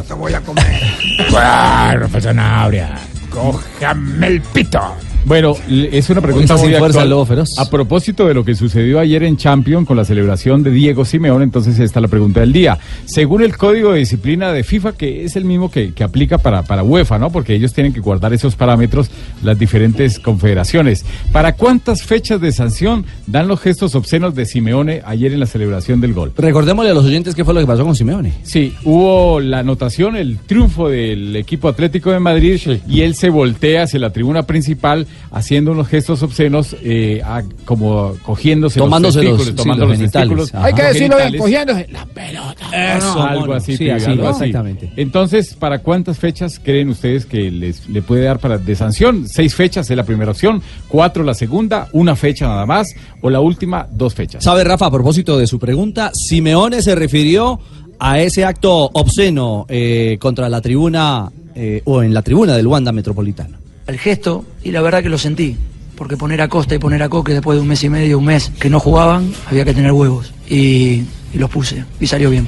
Claro, 1.29 2.09
Zanahoria. 2.21 2.97
Cójame 3.31 4.27
el 4.29 4.41
pito. 4.41 4.81
Bueno, 5.25 5.55
es 5.69 6.11
una 6.11 6.21
pregunta 6.21 6.57
muy 6.57 6.75
fuerza 6.75 7.03
actual. 7.03 7.45
A 7.59 7.71
propósito 7.71 8.27
de 8.27 8.35
lo 8.35 8.45
que 8.45 8.55
sucedió 8.55 8.99
ayer 8.99 9.23
en 9.23 9.37
Champions 9.37 9.87
con 9.87 9.97
la 9.97 10.05
celebración 10.05 10.63
de 10.63 10.71
Diego 10.71 11.05
Simeone, 11.05 11.45
entonces 11.45 11.79
está 11.79 12.01
la 12.01 12.09
pregunta 12.09 12.41
del 12.41 12.53
día. 12.53 12.79
Según 13.05 13.43
el 13.43 13.57
código 13.57 13.93
de 13.93 14.01
disciplina 14.01 14.53
de 14.53 14.65
FIFA, 14.65 14.93
que 14.93 15.25
es 15.25 15.37
el 15.37 15.45
mismo 15.45 15.71
que, 15.71 15.93
que 15.93 16.05
aplica 16.05 16.39
para, 16.39 16.63
para 16.63 16.83
UEFA, 16.83 17.19
¿no? 17.19 17.31
Porque 17.31 17.55
ellos 17.55 17.73
tienen 17.73 17.93
que 17.93 18.01
guardar 18.01 18.33
esos 18.33 18.57
parámetros 18.57 19.11
las 19.43 19.59
diferentes 19.59 20.19
confederaciones. 20.19 21.05
¿Para 21.31 21.55
cuántas 21.55 22.03
fechas 22.03 22.41
de 22.41 22.51
sanción 22.53 23.07
dan 23.27 23.49
los 23.49 23.61
gestos 23.61 23.95
obscenos 23.95 24.35
de 24.35 24.45
Simeone 24.45 25.03
ayer 25.05 25.33
en 25.33 25.41
la 25.41 25.47
celebración 25.47 26.01
del 26.01 26.15
gol? 26.15 26.33
Recordémosle 26.37 26.91
a 26.91 26.95
los 26.95 27.05
oyentes 27.05 27.35
qué 27.35 27.45
fue 27.45 27.55
lo 27.55 27.61
que 27.61 27.67
pasó 27.67 27.85
con 27.85 27.95
Simeone. 27.95 28.33
Sí, 28.43 28.75
hubo 28.85 29.41
la 29.41 29.61
anotación, 29.61 30.17
el 30.17 30.39
triunfo 30.39 30.89
del 30.89 31.37
equipo 31.37 31.69
Atlético 31.69 32.11
de 32.11 32.19
Madrid 32.19 32.61
y 32.89 33.03
él 33.03 33.15
se 33.15 33.31
voltea 33.31 33.85
hacia 33.85 33.99
la 33.99 34.11
tribuna 34.11 34.43
principal 34.43 35.07
haciendo 35.31 35.73
unos 35.73 35.89
gestos 35.89 36.23
obscenos 36.23 36.77
eh, 36.83 37.21
a- 37.25 37.43
como 37.65 38.15
cogiéndose 38.23 38.79
Tomándose 38.79 39.23
los 39.23 39.25
los- 39.25 39.39
testículos, 39.39 39.49
sí, 39.49 39.57
tomando 39.57 39.87
los 39.87 39.91
los, 39.99 39.99
genitales. 39.99 40.55
Hay 40.55 40.73
que 40.75 40.83
los 40.83 40.93
decirlo 40.93 41.17
bien, 41.17 41.39
cogiéndose 41.39 41.87
la 41.91 42.07
pelota. 42.07 42.97
Eso, 42.97 43.15
No, 43.15 43.23
algo 43.23 43.53
así, 43.55 43.77
sí, 43.77 43.91
así. 43.91 44.11
Exactamente. 44.13 44.93
Entonces, 44.97 45.55
¿para 45.55 45.79
cuántas 45.81 46.19
fechas 46.19 46.61
creen 46.63 46.89
ustedes 46.89 47.27
que 47.27 47.51
les 47.51 47.89
le 47.89 48.03
puede 48.03 48.23
dar 48.25 48.39
para 48.39 48.59
de 48.59 48.75
sanción? 48.77 49.27
Seis 49.29 49.55
fechas 49.55 49.91
es 49.91 49.97
la 49.97 50.05
primera 50.05 50.31
opción, 50.31 50.63
cuatro 50.89 51.23
la 51.25 51.35
segunda, 51.35 51.89
una 51.93 52.17
fecha 52.17 52.47
nada 52.47 52.67
más, 52.67 52.89
o 53.21 53.31
la 53.31 53.41
última, 53.41 53.87
dos 53.91 54.15
fechas. 54.15 54.43
¿Sabe, 54.45 54.65
Rafa, 54.65 54.87
a 54.87 54.91
propósito 54.91 55.39
de 55.39 55.47
su 55.47 55.59
pregunta, 55.59 56.11
Simeone 56.15 56.83
se 56.83 56.95
refirió 56.95 57.59
a 57.99 58.21
ese 58.21 58.45
acto 58.45 58.91
obsceno 58.93 59.65
eh, 59.69 60.17
contra 60.21 60.49
la 60.49 60.61
tribuna 60.61 61.31
eh, 61.55 61.83
o 61.85 62.03
en 62.03 62.13
la 62.13 62.23
tribuna 62.23 62.57
del 62.57 62.67
Wanda 62.67 62.91
Metropolitano. 62.93 63.59
El 63.87 63.99
gesto 63.99 64.45
y 64.63 64.71
la 64.71 64.81
verdad 64.83 65.03
que 65.03 65.09
lo 65.09 65.19
sentí. 65.19 65.57
Porque 65.97 66.17
poner 66.17 66.41
a 66.41 66.49
Costa 66.49 66.75
y 66.75 66.79
poner 66.79 67.03
a 67.03 67.09
Coque 67.09 67.33
después 67.33 67.57
de 67.57 67.63
un 67.63 67.69
mes 67.69 67.85
y 67.85 67.89
medio, 67.89 68.19
un 68.19 68.25
mes 68.25 68.51
que 68.59 68.69
no 68.71 68.81
jugaban, 68.81 69.31
había 69.49 69.65
que 69.65 69.75
tener 69.75 69.93
huevos. 69.93 70.33
Y, 70.49 71.03
y 71.33 71.39
los 71.39 71.49
puse 71.51 71.85
y 72.01 72.07
salió 72.07 72.31
bien. 72.31 72.47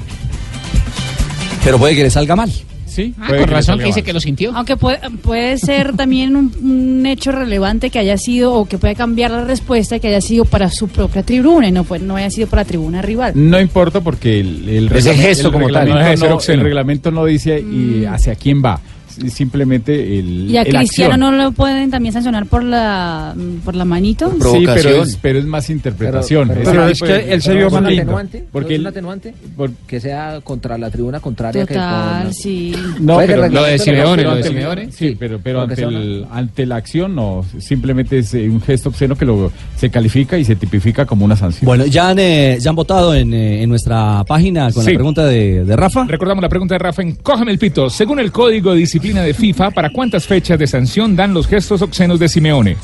Pero 1.64 1.78
puede 1.78 1.94
que 1.96 2.02
le 2.02 2.10
salga 2.10 2.36
mal. 2.36 2.50
Sí, 2.86 3.12
Ah, 3.20 3.26
con 3.26 3.48
razón 3.48 3.78
que 3.80 3.86
dice 3.86 4.02
que 4.04 4.12
lo 4.12 4.20
sintió. 4.20 4.52
Aunque 4.54 4.76
puede, 4.76 4.98
puede 5.22 5.58
ser 5.58 5.96
también 5.96 6.36
un, 6.36 6.52
un 6.62 7.06
hecho 7.06 7.32
relevante 7.32 7.90
que 7.90 7.98
haya 7.98 8.16
sido 8.16 8.52
o 8.52 8.66
que 8.66 8.78
puede 8.78 8.94
cambiar 8.94 9.32
la 9.32 9.42
respuesta 9.44 9.98
que 9.98 10.08
haya 10.08 10.20
sido 10.20 10.44
para 10.44 10.70
su 10.70 10.86
propia 10.86 11.24
tribuna 11.24 11.66
y 11.66 11.72
no, 11.72 11.82
fue, 11.82 11.98
no 11.98 12.14
haya 12.14 12.30
sido 12.30 12.46
para 12.46 12.62
la 12.62 12.66
tribuna 12.68 13.02
rival. 13.02 13.32
No 13.34 13.60
importa 13.60 14.00
porque 14.00 14.38
el, 14.38 14.88
reglamento- 14.88 15.14
gesto 15.22 15.46
el 15.48 15.52
como 15.52 15.68
tal, 15.70 15.86
reglamento 15.86 16.28
no 16.28 16.52
el 16.54 16.60
reglamento 16.60 17.10
no 17.10 17.24
dice 17.24 17.58
y 17.60 18.04
hacia 18.04 18.36
quién 18.36 18.62
va. 18.64 18.80
Simplemente 19.28 20.18
el. 20.18 20.50
Y 20.50 20.56
a 20.56 20.62
el 20.62 20.74
Cristiano 20.74 21.14
acción. 21.14 21.20
no 21.20 21.32
lo 21.44 21.52
pueden 21.52 21.90
también 21.90 22.12
sancionar 22.12 22.46
por 22.46 22.62
la 22.64 23.34
por 23.64 23.74
la 23.74 23.84
manito. 23.84 24.30
Sí, 24.32 24.64
pero 24.66 25.02
es, 25.02 25.16
pero 25.20 25.38
es 25.38 25.44
más 25.46 25.70
interpretación. 25.70 26.48
Pero, 26.48 26.86
es 26.86 26.98
de- 27.00 27.06
que 27.06 27.32
él 27.32 27.42
se 27.42 27.54
vio 27.54 27.70
más 27.70 27.82
lindo. 27.82 28.12
Porque 28.12 28.44
Porque 28.52 28.74
es 28.76 28.86
atenuante 28.86 29.34
por- 29.56 29.70
que 29.86 30.00
sea 30.00 30.40
contra 30.42 30.78
la 30.78 30.90
tribuna 30.90 31.20
contraria 31.20 31.66
que 31.66 31.74
Total, 31.74 32.24
con- 32.24 32.34
sí. 32.34 32.72
No, 33.00 33.18
que 33.18 33.26
pero, 33.26 33.44
ante 33.44 33.56
pero 33.56 33.66
el- 33.66 34.26
ante 34.26 34.38
el- 34.38 34.42
Simeone, 34.44 34.92
sí, 34.92 35.16
pero, 35.18 35.38
pero 35.42 35.66
porque 35.66 35.84
ante, 35.84 35.96
el, 35.96 36.26
ante 36.30 36.66
la 36.66 36.76
acción 36.76 37.14
no, 37.14 37.44
simplemente 37.58 38.18
es 38.18 38.34
eh, 38.34 38.48
un 38.48 38.60
gesto 38.60 38.88
obsceno 38.88 39.16
que 39.16 39.24
lo, 39.24 39.50
se 39.76 39.90
califica 39.90 40.38
y 40.38 40.44
se 40.44 40.56
tipifica 40.56 41.04
como 41.06 41.24
una 41.24 41.36
sanción. 41.36 41.66
Bueno, 41.66 41.86
ya 41.86 42.08
han, 42.10 42.18
eh, 42.18 42.58
ya 42.60 42.70
han 42.70 42.76
votado 42.76 43.14
en, 43.14 43.32
eh, 43.34 43.62
en 43.62 43.68
nuestra 43.68 44.24
página 44.24 44.70
con 44.72 44.84
Sí. 44.84 44.90
la 44.92 44.96
pregunta 44.96 45.24
de, 45.26 45.64
de 45.64 45.76
Rafa. 45.76 46.04
Recordamos 46.06 46.42
la 46.42 46.48
pregunta 46.48 46.74
de 46.74 46.78
Rafa 46.78 47.02
en 47.02 47.14
Cógeme 47.16 47.50
el 47.52 47.58
pito. 47.58 47.88
Según 47.90 48.18
el 48.20 48.32
código 48.32 48.72
de 48.74 48.80
disciplina 49.04 49.26
de 49.26 49.34
FIFA, 49.34 49.70
¿para 49.72 49.90
cuántas 49.90 50.26
fechas 50.26 50.58
de 50.58 50.66
sanción 50.66 51.14
dan 51.14 51.34
los 51.34 51.46
gestos 51.46 51.82
obscenos 51.82 52.18
de 52.18 52.26
Simeone? 52.26 52.78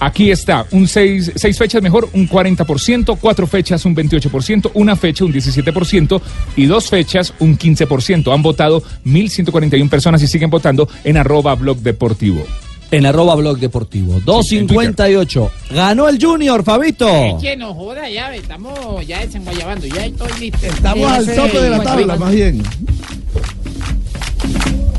Aquí 0.00 0.30
está, 0.30 0.66
un 0.70 0.86
seis, 0.86 1.32
seis 1.34 1.56
fechas 1.56 1.80
mejor, 1.80 2.10
un 2.12 2.28
40%, 2.28 3.16
cuatro 3.18 3.46
fechas, 3.46 3.86
un 3.86 3.96
28%, 3.96 4.72
una 4.74 4.96
fecha, 4.96 5.24
un 5.24 5.32
17% 5.32 6.20
y 6.56 6.66
dos 6.66 6.90
fechas, 6.90 7.32
un 7.38 7.56
15%. 7.56 8.34
Han 8.34 8.42
votado 8.42 8.82
1.141 9.06 9.88
personas 9.88 10.22
y 10.22 10.26
siguen 10.26 10.50
votando 10.50 10.86
en 11.04 11.16
arroba 11.16 11.54
blog 11.54 11.78
deportivo. 11.78 12.44
En 12.90 13.06
arroba 13.06 13.34
blog 13.36 13.58
deportivo. 13.58 14.20
258. 14.26 15.50
Ganó 15.70 16.06
el 16.06 16.22
Junior, 16.22 16.62
Fabito. 16.62 17.08
Es 17.08 17.42
que 17.42 17.56
no 17.56 17.72
joda, 17.72 18.10
ya 18.10 18.34
estamos 18.34 19.06
ya 19.06 19.20
desenguayabando, 19.20 19.86
ya 19.86 20.04
estoy 20.04 20.32
listo. 20.38 20.66
Estamos 20.66 21.10
al 21.10 21.34
tope 21.34 21.62
de 21.62 21.70
la 21.70 21.82
tabla, 21.82 22.16
más 22.16 22.34
bien. 22.34 22.62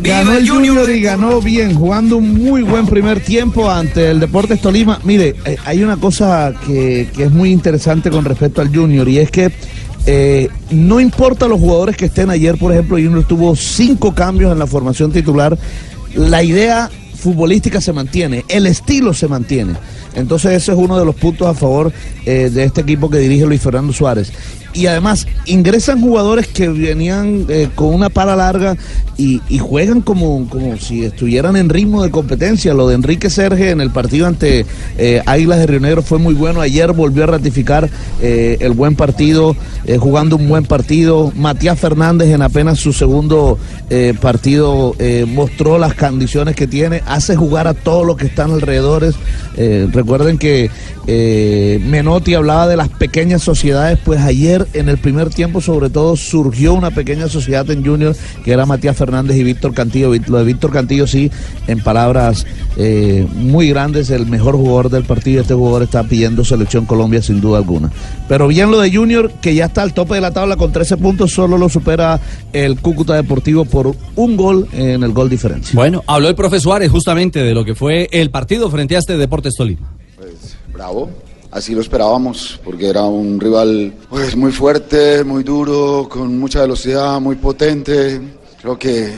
Ganó 0.04 0.34
el 0.34 0.49
Junior 0.49 0.89
y 0.89 1.01
ganó 1.01 1.41
bien, 1.41 1.76
jugando 1.76 2.18
un 2.18 2.34
muy 2.34 2.62
buen 2.62 2.86
primer 2.88 3.22
tiempo 3.22 3.72
ante 3.72 4.12
el 4.12 4.20
Deportes 4.20 4.60
Tolima. 4.60 4.99
Mire, 5.06 5.36
eh, 5.45 5.56
hay 5.64 5.82
una 5.82 5.95
cosa 5.95 6.54
que, 6.68 7.10
que 7.16 7.24
es 7.24 7.32
muy 7.32 7.51
interesante 7.51 8.12
con 8.12 8.26
respecto 8.26 8.60
al 8.60 8.76
Junior 8.76 9.08
y 9.08 9.20
es 9.20 9.32
que 9.32 9.49
eh, 10.06 10.49
no 10.72 10.99
importa 10.99 11.47
los 11.47 11.60
jugadores 11.60 11.95
que 11.95 12.06
estén 12.06 12.30
ayer, 12.30 12.58
por 12.58 12.74
ejemplo, 12.74 12.97
Junior 12.97 13.24
tuvo 13.26 13.56
cinco 13.56 14.14
cambios 14.14 14.51
en 14.51 14.60
la 14.60 14.68
formación 14.68 15.14
titular. 15.14 15.58
La 16.16 16.43
idea 16.43 16.89
futbolística 17.16 17.80
se 17.80 17.93
mantiene, 17.93 18.43
el 18.49 18.68
estilo 18.68 19.14
se 19.14 19.30
mantiene. 19.30 19.76
Entonces 20.16 20.51
ese 20.51 20.74
es 20.74 20.78
uno 20.78 20.99
de 20.99 21.06
los 21.06 21.16
puntos 21.16 21.47
a 21.47 21.54
favor 21.54 21.93
eh, 22.26 22.49
de 22.54 22.66
este 22.66 22.82
equipo 22.82 23.10
que 23.10 23.20
dirige 23.20 23.45
Luis 23.45 23.62
Fernando 23.62 23.93
Suárez. 23.93 24.34
Y 24.74 24.88
además 24.88 25.28
ingresan 25.46 26.02
jugadores 26.02 26.48
que 26.48 26.68
venían 26.68 27.46
eh, 27.50 27.70
con 27.76 27.94
una 27.94 28.10
para 28.10 28.36
larga 28.36 28.76
y, 29.18 29.60
juegan 29.60 30.02
como, 30.02 30.48
como 30.50 30.78
si 30.78 31.06
estuvieran 31.06 31.56
en 31.56 31.70
ritmo 31.70 32.04
de 32.04 32.12
competencia. 32.12 32.74
Lo 32.74 32.88
de 32.88 32.96
Enrique 32.96 33.30
Serge 33.30 33.70
en 33.70 33.82
el 33.82 33.92
partido 33.92 34.28
ante 34.28 34.66
eh, 34.98 35.22
Águilas 35.26 35.60
de 35.60 35.68
Río 35.68 35.80
Negro 35.80 36.02
fue 36.02 36.20
muy 36.20 36.34
bueno. 36.34 36.62
Ayer 36.62 36.92
volvió 36.94 37.24
a 37.24 37.28
ratificar 37.28 37.90
eh, 38.22 38.58
el 38.60 38.72
buen 38.72 38.96
partido, 38.96 39.56
eh, 39.86 39.98
jugando 39.98 40.36
un 40.36 40.50
buen 40.50 40.66
partido. 40.66 41.32
Matías 41.36 41.80
Fernández 41.80 42.30
en 42.30 42.42
apenas 42.42 42.80
su 42.80 42.94
segundo 42.94 43.58
partido 44.22 44.96
mostró 45.28 45.78
las 45.78 45.94
condiciones 45.94 46.56
que 46.56 46.66
tiene, 46.66 47.04
hace 47.06 47.36
jugar 47.36 47.68
a 47.68 47.76
todos 47.76 48.08
los 48.08 48.18
que 48.18 48.26
están 48.26 48.50
alrededores. 48.50 49.14
Recuerden 49.56 50.40
que 50.40 50.72
eh, 51.06 51.82
Menotti 51.86 52.34
hablaba 52.34 52.68
de 52.68 52.78
las 52.78 52.89
pequeñas 52.89 53.41
sociedades, 53.41 53.99
pues 54.04 54.22
ayer 54.22 54.68
en 54.74 54.88
el 54.88 54.97
primer 54.97 55.30
tiempo 55.30 55.60
sobre 55.60 55.89
todo 55.89 56.16
surgió 56.16 56.74
una 56.74 56.91
pequeña 56.91 57.28
sociedad 57.28 57.70
en 57.72 57.86
Junior 57.86 58.16
que 58.43 58.51
era 58.51 58.66
Matías 58.66 58.95
Fernández 58.95 59.38
y 59.38 59.43
Víctor 59.43 59.74
Cantillo. 59.74 60.14
Lo 60.28 60.38
de 60.38 60.43
Víctor 60.45 60.72
Cantillo 60.72 61.06
sí, 61.08 61.30
en 61.68 61.82
palabras 61.82 62.45
eh, 62.78 63.28
muy 63.34 63.70
grandes, 63.70 64.10
el 64.10 64.28
mejor 64.28 64.56
jugador 64.56 64.89
del 64.89 65.04
partido. 65.04 65.41
Este 65.41 65.54
jugador 65.54 65.84
está 65.84 66.04
pidiendo 66.04 66.45
selección 66.45 66.86
Colombia 66.86 67.22
sin 67.22 67.41
duda 67.41 67.58
alguna. 67.58 67.91
Pero 68.28 68.47
bien 68.47 68.72
lo 68.72 68.80
de 68.80 68.93
Junior, 68.93 69.32
que 69.41 69.56
ya 69.56 69.66
está 69.66 69.82
al 69.82 69.93
tope 69.93 70.16
de 70.16 70.22
la 70.22 70.32
tabla 70.32 70.56
con 70.56 70.72
13 70.72 70.97
puntos, 70.97 71.32
solo 71.32 71.58
lo 71.58 71.70
supera 71.70 72.20
el 72.54 72.80
Cúcuta 72.80 73.16
Deportivo 73.16 73.66
por 73.66 73.95
un 74.16 74.38
gol 74.38 74.68
en 74.72 75.04
el 75.04 75.12
gol 75.12 75.30
diferencia. 75.30 75.76
Bueno, 75.76 76.04
habló 76.08 76.30
el 76.30 76.36
profe 76.36 76.60
Suárez 76.60 76.89
justamente 76.89 77.43
de 77.43 77.54
lo 77.54 77.66
que 77.66 77.76
fue 77.76 78.08
el 78.12 78.30
partido 78.30 78.70
frente 78.70 78.95
a 78.95 78.99
este 78.99 79.18
Deportes 79.18 79.56
Tolima. 79.56 80.03
Bravo, 80.74 81.10
así 81.52 81.76
lo 81.76 81.82
esperábamos, 81.82 82.60
porque 82.64 82.88
era 82.88 83.04
un 83.04 83.40
rival 83.40 83.94
pues, 84.10 84.36
muy 84.36 84.52
fuerte, 84.52 85.24
muy 85.24 85.44
duro, 85.44 86.08
con 86.10 86.40
mucha 86.40 86.62
velocidad, 86.62 87.22
muy 87.22 87.36
potente. 87.36 88.20
Creo 88.60 88.78
que 88.80 89.14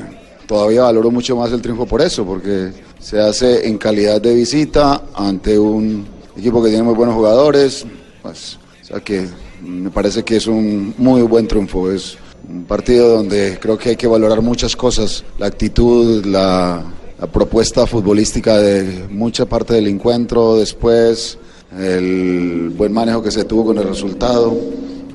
todavía 0.46 0.84
valoro 0.84 1.12
mucho 1.12 1.38
más 1.38 1.52
el 1.54 1.62
triunfo 1.62 1.86
por 1.86 2.02
eso, 2.02 2.26
porque 2.26 2.72
se 3.00 3.20
hace 3.20 3.68
en 3.68 3.78
calidad 3.78 4.20
de 4.20 4.34
visita 4.34 5.04
ante 5.14 5.58
un 5.58 6.06
equipo 6.36 6.62
que 6.62 6.70
tiene 6.70 6.84
muy 6.84 6.94
buenos 6.94 7.16
jugadores. 7.16 7.86
Pues, 8.22 8.60
o 8.82 8.86
sea 8.86 9.00
que 9.00 9.26
me 9.62 9.90
parece 9.90 10.24
que 10.24 10.36
es 10.36 10.48
un 10.48 10.94
muy 10.98 11.22
buen 11.22 11.48
triunfo. 11.48 11.90
Es 11.90 12.18
un 12.50 12.66
partido 12.66 13.16
donde 13.16 13.58
creo 13.62 13.78
que 13.78 13.90
hay 13.92 13.96
que 13.96 14.08
valorar 14.08 14.42
muchas 14.42 14.76
cosas, 14.76 15.24
la 15.40 15.48
actitud, 15.48 16.26
la, 16.26 16.84
la 17.18 17.28
propuesta 17.28 17.88
futbolística 17.88 18.58
de 18.58 19.08
mucha 19.10 19.46
parte 19.46 19.74
del 19.74 19.88
encuentro, 19.88 20.58
después 20.58 21.38
el 21.78 22.74
buen 22.76 22.94
manejo 22.94 23.22
que 23.22 23.32
se 23.32 23.46
tuvo 23.46 23.66
con 23.66 23.78
el 23.78 23.88
resultado. 23.88 24.56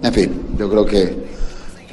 En 0.02 0.12
fin, 0.12 0.30
yo 0.58 0.68
creo 0.68 0.86
que 0.86 1.30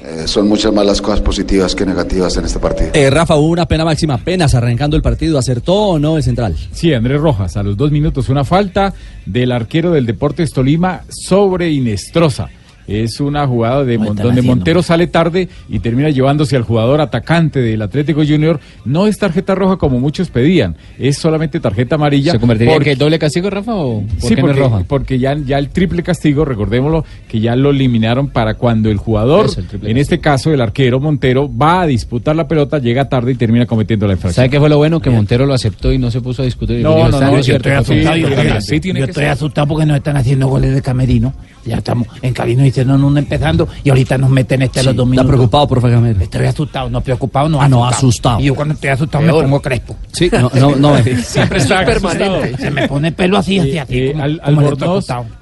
eh, 0.03 0.27
son 0.27 0.47
muchas 0.47 0.73
más 0.73 0.85
las 0.85 1.01
cosas 1.01 1.21
positivas 1.21 1.75
que 1.75 1.85
negativas 1.85 2.37
en 2.37 2.45
este 2.45 2.59
partido. 2.59 2.91
Eh, 2.93 3.09
Rafa, 3.09 3.35
hubo 3.35 3.49
una 3.49 3.65
pena 3.65 3.83
máxima 3.83 4.13
apenas 4.13 4.55
arrancando 4.55 4.95
el 4.95 5.01
partido. 5.01 5.37
¿Acertó 5.37 5.73
o 5.73 5.99
no 5.99 6.17
el 6.17 6.23
central? 6.23 6.55
Sí, 6.71 6.93
Andrés 6.93 7.19
Rojas, 7.19 7.57
a 7.57 7.63
los 7.63 7.75
dos 7.75 7.91
minutos, 7.91 8.29
una 8.29 8.45
falta 8.45 8.93
del 9.25 9.51
arquero 9.51 9.91
del 9.91 10.05
Deportes 10.05 10.51
Tolima 10.51 11.01
sobre 11.09 11.71
Inestrosa. 11.71 12.49
Es 12.87 13.19
una 13.19 13.45
jugada 13.45 13.83
de 13.83 13.97
Mon- 13.97 14.15
donde 14.15 14.41
Montero 14.41 14.81
sale 14.81 15.07
tarde 15.07 15.49
y 15.67 15.79
termina 15.79 16.09
llevándose 16.09 16.55
al 16.55 16.63
jugador 16.63 17.01
atacante 17.01 17.59
del 17.59 17.81
Atlético 17.81 18.21
Junior. 18.25 18.59
No 18.85 19.07
es 19.07 19.17
tarjeta 19.17 19.55
roja 19.55 19.75
como 19.75 19.99
muchos 19.99 20.29
pedían, 20.29 20.75
es 20.97 21.17
solamente 21.17 21.59
tarjeta 21.59 21.95
amarilla. 21.95 22.31
¿Se 22.31 22.39
convertiría 22.39 22.73
en 22.73 22.77
porque- 22.79 22.91
que 22.91 22.95
doble 22.95 23.19
castigo, 23.19 23.49
Rafa, 23.49 23.75
o 23.75 24.01
por 24.01 24.29
Sí, 24.29 24.35
qué 24.35 24.41
no 24.41 24.47
es 24.49 24.53
porque, 24.55 24.59
roja? 24.61 24.83
porque 24.87 25.19
ya, 25.19 25.35
ya 25.37 25.57
el 25.57 25.69
triple 25.69 26.01
castigo, 26.01 26.45
recordémoslo, 26.45 27.03
que 27.27 27.39
ya 27.41 27.55
lo 27.57 27.71
eliminaron 27.71 28.29
para 28.29 28.53
cuando 28.53 28.89
el 28.89 28.97
jugador, 28.97 29.47
Eso, 29.47 29.59
el 29.59 29.67
triple 29.67 29.91
en 29.91 29.97
este 29.97 30.19
caso 30.19 30.53
el 30.53 30.61
arquero 30.61 30.99
Montero, 31.01 31.49
va 31.53 31.81
a 31.81 31.87
disputar 31.87 32.35
la 32.37 32.47
pelota, 32.47 32.79
llega 32.79 33.09
tarde 33.09 33.33
y 33.33 33.35
termina 33.35 33.65
cometiendo 33.65 34.07
la 34.07 34.13
infracción. 34.13 34.35
¿Sabe 34.45 34.49
qué 34.49 34.59
fue 34.59 34.69
lo 34.69 34.77
bueno? 34.77 35.01
Que 35.01 35.09
Montero 35.09 35.45
lo 35.45 35.53
aceptó 35.53 35.91
y 35.91 35.97
no 35.97 36.09
se 36.09 36.21
puso 36.21 36.41
a 36.41 36.45
discutir. 36.45 36.81
No, 36.81 36.95
Dijo, 36.95 37.09
no, 37.09 37.19
no, 37.19 37.41
yo 37.41 37.55
estoy 37.57 37.71
asustado, 37.73 38.15
bien. 38.15 38.29
yo 38.29 38.29
Yo 38.29 38.93
que 38.93 39.03
estoy 39.03 39.25
asustado 39.25 39.67
porque 39.67 39.85
nos 39.85 39.97
están 39.97 40.15
haciendo 40.15 40.47
goles 40.47 40.73
de 40.73 40.81
camerino. 40.81 41.33
Ya 41.65 41.77
estamos 41.77 42.07
en 42.21 42.33
cabino 42.33 42.63
diciendo 42.81 43.07
uno 43.07 43.19
empezando 43.19 43.67
y 43.83 43.89
ahorita 43.89 44.17
nos 44.17 44.29
meten 44.29 44.61
este 44.61 44.79
a 44.79 44.83
los 44.83 44.95
dos 44.95 45.05
¿Está 45.05 45.09
minutos. 45.11 45.27
preocupado, 45.35 45.67
profe 45.67 45.89
Gamero? 45.89 46.19
Estoy 46.21 46.45
asustado, 46.45 46.89
no 46.89 47.01
preocupado, 47.01 47.49
no 47.49 47.61
Ah, 47.61 47.67
no, 47.69 47.85
asustado. 47.85 48.39
Y 48.39 48.45
yo 48.45 48.55
cuando 48.55 48.73
estoy 48.73 48.89
asustado 48.89 49.23
Peor. 49.23 49.35
me 49.37 49.43
pongo 49.43 49.61
crespo. 49.61 49.95
Sí, 50.11 50.29
no, 50.31 50.51
no, 50.53 50.75
no. 50.75 50.97
Siempre 51.23 51.59
está 51.59 51.85
permanente. 51.85 52.57
Se 52.57 52.71
me 52.71 52.87
pone 52.87 53.11
pelo 53.11 53.37
así, 53.37 53.59
así, 53.59 53.77
así. 53.77 53.97
Eh, 53.97 54.11
como 54.13 54.25
el 54.25 54.41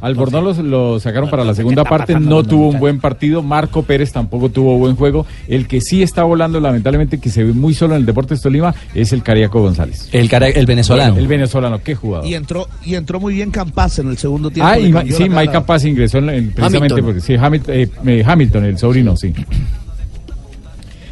Albornoz, 0.02 0.58
lo 0.60 1.00
sacaron 1.00 1.30
para 1.30 1.44
la 1.44 1.54
segunda 1.54 1.82
está 1.84 1.90
parte, 1.90 2.20
no 2.20 2.44
tuvo 2.44 2.70
un 2.70 2.80
buen 2.80 3.00
partido. 3.00 3.42
Marco 3.42 3.84
Pérez 3.84 4.12
tampoco 4.12 4.50
tuvo 4.50 4.78
buen 4.78 4.96
juego. 4.96 5.26
El 5.48 5.68
que 5.68 5.82
sí 5.82 6.02
está 6.04 6.24
volando, 6.24 6.60
lamentablemente, 6.60 7.20
que 7.20 7.30
se 7.30 7.44
ve 7.44 7.54
muy 7.54 7.74
solo 7.74 7.96
en 7.96 8.02
el 8.02 8.06
Deportes 8.06 8.42
Tolima, 8.42 8.74
es 8.94 9.14
el 9.14 9.24
Cariaco 9.24 9.62
González. 9.62 10.10
El, 10.12 10.30
el 10.32 10.66
venezolano. 10.66 11.18
el 11.18 11.28
venezolano, 11.28 11.80
qué 11.84 11.96
jugador. 11.96 12.28
Y 12.28 12.34
entró, 12.36 12.68
y 12.84 12.96
entró 12.96 13.20
muy 13.20 13.34
bien 13.36 13.52
Campas 13.52 14.00
en 14.00 14.10
el 14.10 14.18
segundo 14.18 14.50
tiempo. 14.50 14.70
Ah, 14.72 14.78
y 14.80 15.12
sí. 15.12 15.30
Mike 15.30 15.52
Capaz 15.52 15.86
ingresó 15.86 16.18
en, 16.20 16.30
en- 16.30 16.52
precisamente 16.52 16.94
Hamilton. 16.94 17.06
porque 17.06 17.22
sí, 17.26 17.36
Hamilton, 17.36 17.76
eh, 17.76 17.90
eh, 18.06 18.24
Hamilton, 18.26 18.66
el 18.66 18.78
sobrino, 18.78 19.18
sí. 19.18 19.34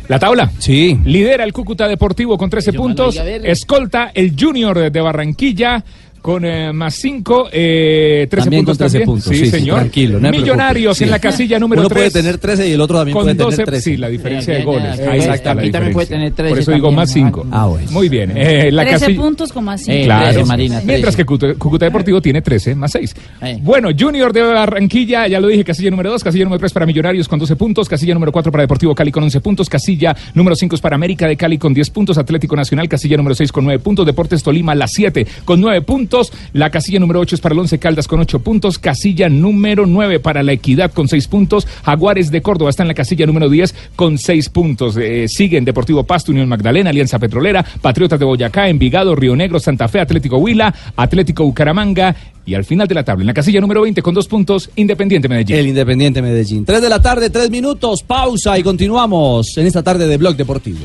La 0.07 0.19
tabla. 0.19 0.51
Sí. 0.59 0.99
Lidera 1.05 1.43
el 1.43 1.53
Cúcuta 1.53 1.87
Deportivo 1.87 2.37
con 2.37 2.49
13 2.49 2.71
Yo 2.71 2.73
me 2.73 2.77
lo 2.77 2.83
puntos. 2.83 3.15
Escolta 3.43 4.11
el 4.13 4.35
Junior 4.37 4.91
de 4.91 5.01
Barranquilla 5.01 5.83
con 6.23 6.45
eh, 6.45 6.71
más 6.71 6.95
5, 6.95 7.49
eh, 7.51 8.27
13 8.29 8.45
También 8.45 8.61
puntos. 8.65 8.77
con 8.77 8.87
13 8.87 8.97
también. 8.99 9.05
puntos. 9.05 9.27
Sí, 9.29 9.35
Sí, 9.39 9.45
sí, 9.45 9.51
señor. 9.51 9.75
tranquilo, 9.79 10.19
no 10.21 10.31
Millonarios 10.31 10.97
preocupe. 10.97 11.03
en 11.03 11.11
la 11.11 11.17
Sí. 11.17 11.21
casilla 11.21 11.59
número 11.59 11.81
Uno 11.81 11.89
3. 11.89 11.97
puede 11.99 12.11
tener 12.23 12.37
13 12.37 12.67
y 12.69 12.71
el 12.71 12.79
otro 12.81 12.97
también 12.97 13.13
con 13.13 13.23
puede 13.25 13.35
tener 13.35 13.45
12, 13.51 13.63
13. 13.65 13.91
Sí, 13.91 13.97
la 13.97 14.07
diferencia 14.07 14.53
de 14.53 14.63
goles. 14.63 14.99
Ahí 15.01 15.19
está 15.19 15.31
la 15.31 15.43
también 15.43 15.71
puede 15.71 15.87
diferencia. 15.89 16.07
tener 16.15 16.31
13 16.33 16.49
Por 16.49 16.59
eso 16.59 16.71
digo 16.71 16.91
más 16.93 17.11
5. 17.11 17.45
Ah, 17.51 17.65
bueno. 17.67 17.91
Muy 17.91 18.07
bien. 18.07 18.31
Eh, 18.37 18.71
la 18.71 18.83
13 18.83 18.99
casilla- 19.07 19.21
puntos 19.21 19.51
con 19.53 19.65
más 19.65 19.81
Eh, 19.81 19.85
5. 19.85 20.05
Claro. 20.05 20.23
13, 20.31 20.45
Marina, 20.45 20.75
13. 20.77 20.87
Mientras 20.87 21.15
que 21.17 21.25
Cúcuta, 21.25 21.53
Cúcuta 21.55 21.85
Deportivo 21.85 22.21
tiene 22.21 22.41
13 22.41 22.73
más 22.73 22.91
6. 22.93 23.13
Eh. 23.41 23.57
Bueno, 23.61 23.89
Junior 23.99 24.31
de 24.31 24.41
Barranquilla, 24.43 25.27
ya 25.27 25.41
lo 25.41 25.49
dije, 25.49 25.65
casilla 25.65 25.89
número 25.91 26.09
2, 26.11 26.23
casilla 26.23 26.45
número 26.45 26.59
3 26.59 26.71
para 26.71 26.85
Millonarios 26.85 27.27
con 27.27 27.37
12 27.37 27.57
puntos, 27.57 27.89
casilla 27.89 28.13
número 28.13 28.31
4 28.31 28.49
para 28.49 28.61
Deportivo 28.63 28.95
Cali 28.95 29.11
con 29.11 29.23
11 29.23 29.41
puntos, 29.41 29.69
casilla 29.69 30.15
número 30.33 30.55
5 30.55 30.75
es 30.75 30.81
para 30.81 30.95
América 30.95 31.27
de 31.27 31.35
Cali 31.35 31.57
con 31.57 31.73
10 31.73 31.89
puntos, 31.89 32.17
Atlético 32.17 32.55
Nacional, 32.55 32.87
casilla 32.87 33.17
número 33.17 33.35
6 33.35 33.51
con 33.51 33.65
9 33.65 33.79
puntos, 33.79 34.05
Deportes 34.05 34.41
Tolima 34.41 34.73
la 34.73 34.87
7 34.87 35.27
con 35.43 35.59
9 35.59 35.81
puntos, 35.81 36.12
la 36.53 36.69
casilla 36.69 36.99
número 36.99 37.19
8 37.19 37.35
es 37.35 37.41
para 37.41 37.53
el 37.53 37.59
11 37.59 37.79
Caldas 37.79 38.07
con 38.07 38.19
8 38.19 38.39
puntos, 38.39 38.77
casilla 38.77 39.29
número 39.29 39.85
9 39.85 40.19
para 40.19 40.43
la 40.43 40.51
Equidad 40.53 40.91
con 40.91 41.07
6 41.07 41.27
puntos, 41.27 41.67
Jaguares 41.83 42.29
de 42.31 42.41
Córdoba 42.41 42.69
está 42.69 42.83
en 42.83 42.89
la 42.89 42.93
casilla 42.93 43.25
número 43.25 43.49
10 43.49 43.73
con 43.95 44.17
6 44.17 44.49
puntos, 44.49 44.95
Eh, 44.97 45.27
siguen 45.27 45.65
Deportivo 45.65 46.03
Pasto, 46.03 46.31
Unión 46.31 46.47
Magdalena, 46.47 46.89
Alianza 46.91 47.19
Petrolera, 47.19 47.65
Patriotas 47.81 48.19
de 48.19 48.25
Boyacá, 48.25 48.69
Envigado, 48.69 49.15
Río 49.15 49.35
Negro, 49.35 49.59
Santa 49.59 49.87
Fe, 49.87 49.99
Atlético 49.99 50.37
Huila, 50.37 50.73
Atlético 50.95 51.43
Bucaramanga 51.43 52.15
y 52.45 52.55
al 52.55 52.65
final 52.65 52.87
de 52.87 52.95
la 52.95 53.03
tabla, 53.03 53.23
en 53.23 53.27
la 53.27 53.33
casilla 53.33 53.61
número 53.61 53.81
20 53.81 54.01
con 54.01 54.13
2 54.13 54.27
puntos, 54.27 54.69
Independiente 54.75 55.27
Medellín. 55.29 55.55
El 55.55 55.67
Independiente 55.67 56.21
Medellín. 56.21 56.65
3 56.65 56.81
de 56.81 56.89
la 56.89 57.01
tarde, 57.01 57.29
3 57.29 57.49
minutos, 57.49 58.03
pausa 58.03 58.57
y 58.59 58.63
continuamos 58.63 59.57
en 59.57 59.67
esta 59.67 59.81
tarde 59.81 60.07
de 60.07 60.17
Blog 60.17 60.35
Deportivo. 60.35 60.79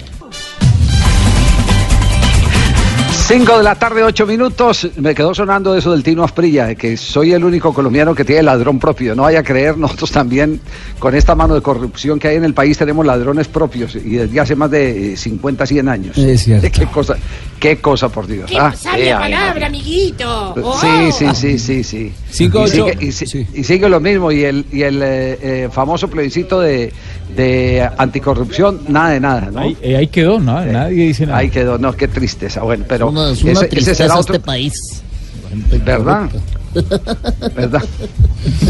5 3.29 3.59
de 3.59 3.63
la 3.63 3.75
tarde, 3.75 4.03
8 4.03 4.27
minutos. 4.27 4.89
Me 4.97 5.15
quedó 5.15 5.35
sonando 5.35 5.77
eso 5.77 5.93
del 5.93 6.03
Tino 6.03 6.25
Asprilla, 6.25 6.65
de 6.69 6.77
que 6.77 6.97
soy 6.97 7.35
el 7.35 7.45
único 7.45 7.75
colombiano 7.75 8.15
que 8.15 8.25
tiene 8.25 8.43
ladrón 8.43 8.79
propio. 8.79 9.15
No 9.15 9.25
vaya 9.25 9.41
a 9.41 9.43
creer, 9.43 9.77
nosotros 9.77 10.11
también, 10.11 10.59
con 10.99 11.15
esta 11.15 11.35
mano 11.35 11.55
de 11.55 11.61
corrupción 11.61 12.19
que 12.19 12.29
hay 12.29 12.37
en 12.37 12.45
el 12.45 12.55
país, 12.55 12.79
tenemos 12.79 13.05
ladrones 13.05 13.47
propios 13.47 13.95
y 13.97 14.17
desde 14.17 14.41
hace 14.41 14.57
más 14.57 14.71
de 14.71 15.13
eh, 15.13 15.17
50, 15.19 15.67
100 15.67 15.89
años. 15.91 16.17
Es 16.17 16.43
cierto. 16.45 16.69
Qué 16.73 16.87
cosa, 16.87 17.17
qué 17.61 17.77
cosa, 17.77 18.09
por 18.09 18.27
Dios. 18.27 18.51
¡Qué 18.51 18.57
Ah, 18.59 18.75
sabia 18.75 19.19
palabra, 19.19 19.67
amiguito! 19.67 20.55
Oh. 20.63 20.81
Sí, 20.81 21.13
sí, 21.13 21.27
sí, 21.35 21.59
sí, 21.59 21.85
sí. 21.85 22.13
Cinco, 22.31 22.65
y, 22.67 22.71
sigue, 22.71 22.97
y 22.99 23.13
si- 23.13 23.47
y 23.53 23.63
sigue 23.63 23.91
lo 23.91 24.01
mismo. 24.01 24.33
Y 24.33 24.45
el, 24.45 24.65
y 24.73 24.83
el 24.83 25.03
eh, 25.03 25.39
eh, 25.43 25.69
famoso 25.71 26.09
plebiscito 26.09 26.61
de, 26.61 26.95
de 27.37 27.89
anticorrupción, 27.99 28.81
nada 28.89 29.11
de 29.11 29.21
nada, 29.21 29.49
¿no? 29.53 29.61
Ahí, 29.61 29.77
eh, 29.83 29.97
ahí 29.97 30.07
quedó, 30.09 30.41
¿no? 30.41 30.61
Nadie 30.65 31.07
dice 31.09 31.27
nada. 31.27 31.39
Ahí 31.39 31.51
quedó, 31.51 31.79
no, 31.79 31.93
qué 31.95 32.09
tristeza. 32.09 32.63
Bueno, 32.63 32.85
pero 32.89 33.09
Una- 33.11 33.31
es 33.31 33.43
una 33.43 33.53
ese, 33.53 33.61
ese 33.67 33.69
tristeza 33.69 34.03
será 34.05 34.19
otro. 34.19 34.35
este 34.35 34.45
país. 34.47 34.73
¿Verdad? 35.85 36.29
¿Verdad? 37.57 37.83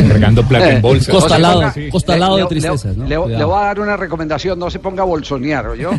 Regando 0.08 0.46
plata 0.46 0.70
en 0.70 0.80
bolsa. 0.80 1.12
No 1.12 1.18
se 1.18 1.26
Costalado, 1.26 1.60
ponga- 1.62 1.90
costalado 1.90 2.36
le- 2.36 2.36
de 2.36 2.42
le- 2.44 2.48
tristezas, 2.48 2.96
¿no? 2.96 3.06
Le, 3.08 3.16
voy 3.16 3.32
a 3.34 3.64
dar 3.64 3.80
una 3.80 3.96
recomendación, 3.96 4.58
no 4.58 4.70
se 4.70 4.78
ponga 4.78 5.02
a 5.02 5.06
bolsonear, 5.06 5.66
¿oyó? 5.70 5.90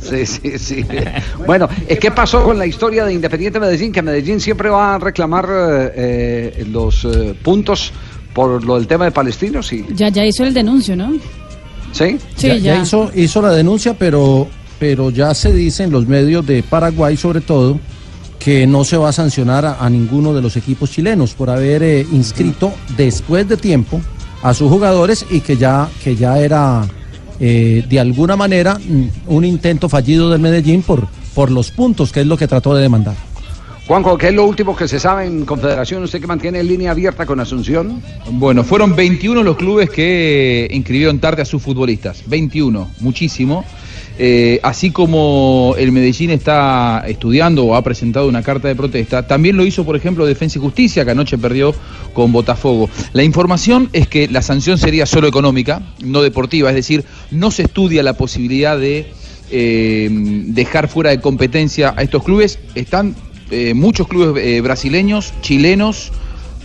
Sí, 0.00 0.26
sí, 0.26 0.58
sí. 0.58 0.86
Bueno, 1.46 1.68
eh, 1.88 1.96
¿qué 1.98 2.10
pasó 2.12 2.44
con 2.44 2.58
la 2.58 2.66
historia 2.66 3.04
de 3.04 3.12
Independiente 3.12 3.58
Medellín? 3.60 3.92
Que 3.92 4.02
Medellín 4.02 4.40
siempre 4.40 4.70
va 4.70 4.94
a 4.94 4.98
reclamar 4.98 5.46
eh, 5.50 5.92
eh, 6.58 6.66
los 6.70 7.04
eh, 7.04 7.34
puntos 7.42 7.92
por 8.34 8.64
lo 8.64 8.76
del 8.76 8.86
tema 8.86 9.04
de 9.06 9.10
palestinos, 9.10 9.72
y, 9.72 9.84
Ya, 9.94 10.08
ya 10.08 10.24
hizo 10.24 10.44
el 10.44 10.54
denuncio, 10.54 10.96
¿no? 10.96 11.12
¿sí? 11.92 12.18
Sí, 12.36 12.48
ya, 12.48 12.56
ya. 12.56 12.74
ya 12.76 12.82
hizo, 12.82 13.10
hizo 13.14 13.42
la 13.42 13.50
denuncia, 13.50 13.94
pero, 13.94 14.48
pero 14.78 15.10
ya 15.10 15.34
se 15.34 15.52
dice 15.52 15.84
en 15.84 15.90
los 15.90 16.06
medios 16.06 16.46
de 16.46 16.62
Paraguay, 16.62 17.16
sobre 17.16 17.40
todo, 17.40 17.78
que 18.38 18.66
no 18.66 18.84
se 18.84 18.96
va 18.96 19.10
a 19.10 19.12
sancionar 19.12 19.66
a, 19.66 19.84
a 19.84 19.90
ninguno 19.90 20.32
de 20.32 20.40
los 20.40 20.56
equipos 20.56 20.90
chilenos 20.90 21.34
por 21.34 21.50
haber 21.50 21.82
eh, 21.82 22.06
inscrito 22.10 22.72
después 22.96 23.46
de 23.48 23.56
tiempo 23.56 24.00
a 24.42 24.54
sus 24.54 24.70
jugadores 24.70 25.26
y 25.30 25.40
que 25.40 25.56
ya, 25.56 25.88
que 26.02 26.16
ya 26.16 26.38
era 26.38 26.86
eh, 27.38 27.84
de 27.88 28.00
alguna 28.00 28.36
manera 28.36 28.78
mm, 28.78 29.08
un 29.28 29.44
intento 29.44 29.88
fallido 29.88 30.30
del 30.30 30.40
Medellín 30.40 30.82
por, 30.82 31.08
por 31.34 31.50
los 31.50 31.70
puntos, 31.70 32.12
que 32.12 32.20
es 32.20 32.26
lo 32.26 32.36
que 32.36 32.46
trató 32.46 32.74
de 32.74 32.82
demandar. 32.82 33.14
Juanjo, 33.90 34.16
¿qué 34.16 34.28
es 34.28 34.34
lo 34.34 34.46
último 34.46 34.76
que 34.76 34.86
se 34.86 35.00
sabe 35.00 35.26
en 35.26 35.44
Confederación? 35.44 36.04
¿Usted 36.04 36.20
que 36.20 36.28
mantiene 36.28 36.62
línea 36.62 36.92
abierta 36.92 37.26
con 37.26 37.40
Asunción? 37.40 38.00
Bueno, 38.30 38.62
fueron 38.62 38.94
21 38.94 39.42
los 39.42 39.56
clubes 39.56 39.90
que 39.90 40.68
inscribieron 40.70 41.18
tarde 41.18 41.42
a 41.42 41.44
sus 41.44 41.60
futbolistas. 41.60 42.22
21, 42.26 42.88
muchísimo. 43.00 43.64
Eh, 44.16 44.60
así 44.62 44.92
como 44.92 45.74
el 45.76 45.90
Medellín 45.90 46.30
está 46.30 47.02
estudiando 47.08 47.64
o 47.64 47.74
ha 47.74 47.82
presentado 47.82 48.28
una 48.28 48.44
carta 48.44 48.68
de 48.68 48.76
protesta, 48.76 49.26
también 49.26 49.56
lo 49.56 49.66
hizo, 49.66 49.84
por 49.84 49.96
ejemplo, 49.96 50.24
Defensa 50.24 50.60
y 50.60 50.62
Justicia, 50.62 51.04
que 51.04 51.10
anoche 51.10 51.36
perdió 51.36 51.74
con 52.12 52.30
Botafogo. 52.30 52.88
La 53.12 53.24
información 53.24 53.90
es 53.92 54.06
que 54.06 54.28
la 54.28 54.42
sanción 54.42 54.78
sería 54.78 55.04
solo 55.04 55.26
económica, 55.26 55.82
no 56.00 56.22
deportiva, 56.22 56.68
es 56.68 56.76
decir, 56.76 57.04
no 57.32 57.50
se 57.50 57.62
estudia 57.64 58.04
la 58.04 58.12
posibilidad 58.12 58.78
de 58.78 59.12
eh, 59.50 60.08
dejar 60.12 60.86
fuera 60.86 61.10
de 61.10 61.20
competencia 61.20 61.92
a 61.96 62.02
estos 62.04 62.22
clubes. 62.22 62.60
Están 62.76 63.16
eh, 63.50 63.74
muchos 63.74 64.08
clubes 64.08 64.44
eh, 64.44 64.60
brasileños, 64.60 65.32
chilenos, 65.42 66.12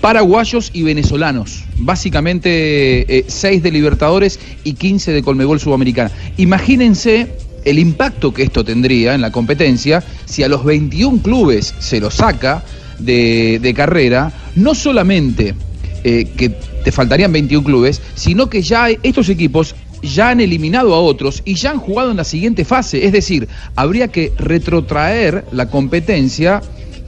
paraguayos 0.01 0.69
y 0.73 0.83
venezolanos. 0.83 1.63
Básicamente 1.77 3.17
eh, 3.17 3.25
6 3.27 3.63
de 3.63 3.71
Libertadores 3.71 4.39
y 4.63 4.73
15 4.73 5.11
de 5.11 5.23
Colmebol 5.23 5.59
Sudamericana. 5.59 6.11
Imagínense 6.37 7.37
el 7.65 7.79
impacto 7.79 8.33
que 8.33 8.43
esto 8.43 8.63
tendría 8.63 9.15
en 9.15 9.21
la 9.21 9.31
competencia 9.31 10.03
si 10.25 10.43
a 10.43 10.47
los 10.47 10.63
21 10.63 11.21
clubes 11.23 11.73
se 11.79 11.99
los 11.99 12.15
saca 12.15 12.63
de, 12.99 13.73
carrera, 13.75 14.31
no 14.55 14.75
solamente 14.75 15.55
eh, 16.03 16.27
que 16.37 16.49
te 16.49 16.91
faltarían 16.91 17.31
21 17.31 17.65
clubes, 17.65 18.01
sino 18.13 18.47
que 18.47 18.61
ya 18.61 18.89
estos 19.01 19.27
equipos 19.29 19.75
ya 20.05 20.29
han 20.29 20.39
eliminado 20.39 20.93
a 20.93 20.99
otros 20.99 21.41
y 21.45 21.55
ya 21.55 21.71
han 21.71 21.79
jugado 21.79 22.11
en 22.11 22.17
la 22.17 22.23
siguiente 22.23 22.65
fase. 22.65 23.05
Es 23.05 23.11
decir, 23.11 23.47
habría 23.75 24.07
que 24.09 24.33
retrotraer 24.37 25.45
la 25.51 25.69
competencia 25.69 26.61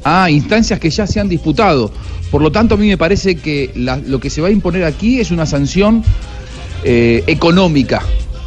a 0.04 0.30
instancias 0.30 0.80
que 0.80 0.89
ya 0.89 1.08
se 1.08 1.20
han 1.20 1.30
disputado. 1.30 1.91
Por 2.32 2.41
lo 2.41 2.52
tanto, 2.52 2.76
a 2.76 2.78
mí 2.78 2.88
me 2.88 2.98
parece 2.98 3.36
que 3.36 3.72
lo 3.76 4.20
que 4.20 4.30
se 4.30 4.41
va 4.41 4.50
a 4.50 4.52
imponer 4.52 4.84
aquí 4.84 5.20
es 5.20 5.32
una 5.32 5.45
sanción 5.45 6.04
eh, 6.84 7.24
económica 7.28 8.02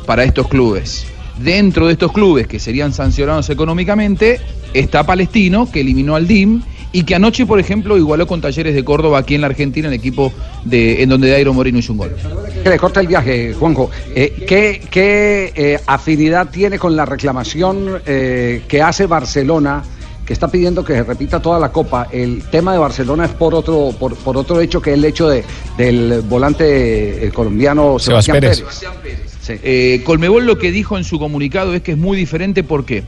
para 0.06 0.24
estos 0.24 0.48
clubes. 0.48 1.06
Dentro 1.42 1.86
de 1.86 1.92
estos 1.92 2.12
clubes 2.12 2.46
que 2.46 2.58
serían 2.58 2.92
sancionados 2.92 3.48
económicamente 3.48 4.40
está 4.74 5.04
Palestino, 5.04 5.70
que 5.70 5.80
eliminó 5.80 6.14
al 6.14 6.26
DIM 6.26 6.62
y 6.92 7.04
que 7.04 7.14
anoche, 7.14 7.46
por 7.46 7.60
ejemplo, 7.60 7.96
igualó 7.96 8.26
con 8.26 8.40
Talleres 8.40 8.74
de 8.74 8.84
Córdoba 8.84 9.18
aquí 9.18 9.34
en 9.34 9.42
la 9.42 9.46
Argentina, 9.46 9.88
el 9.88 9.94
equipo 9.94 10.32
de, 10.64 11.02
en 11.02 11.08
donde 11.08 11.30
Dairo 11.30 11.54
Moreno 11.54 11.78
hizo 11.78 11.92
un 11.92 11.98
gol. 11.98 12.16
Que 12.62 12.68
le 12.68 12.78
corta 12.78 13.00
el 13.00 13.06
viaje, 13.06 13.54
Juanjo. 13.54 13.90
Eh, 14.14 14.44
¿Qué, 14.46 14.82
qué, 14.90 15.52
eh, 15.54 15.80
afinidad 15.86 16.50
tiene 16.50 16.78
con 16.78 16.96
la 16.96 17.06
reclamación 17.06 18.00
eh, 18.06 18.62
que 18.66 18.82
hace 18.82 19.06
Barcelona, 19.06 19.82
que 20.26 20.32
está 20.32 20.48
pidiendo 20.48 20.84
que 20.84 20.94
se 20.94 21.04
repita 21.04 21.40
toda 21.40 21.60
la 21.60 21.70
Copa? 21.70 22.08
El 22.10 22.42
tema 22.50 22.72
de 22.72 22.78
Barcelona 22.78 23.24
es 23.24 23.32
por 23.32 23.54
otro, 23.54 23.94
por, 23.98 24.16
por 24.16 24.36
otro 24.36 24.60
hecho 24.60 24.82
que 24.82 24.90
es 24.90 24.98
el 24.98 25.04
hecho 25.04 25.28
de, 25.28 25.44
del 25.76 26.22
volante 26.22 27.30
colombiano 27.32 27.98
Sebas 27.98 28.24
Sebastián 28.24 28.40
Pérez. 28.40 28.62
Pérez. 29.02 29.30
Eh, 29.62 30.02
Colmebol 30.04 30.46
lo 30.46 30.58
que 30.58 30.70
dijo 30.70 30.96
en 30.98 31.04
su 31.04 31.18
comunicado 31.18 31.74
es 31.74 31.82
que 31.82 31.92
es 31.92 31.98
muy 31.98 32.16
diferente, 32.16 32.62
¿por 32.62 32.84
qué? 32.84 33.04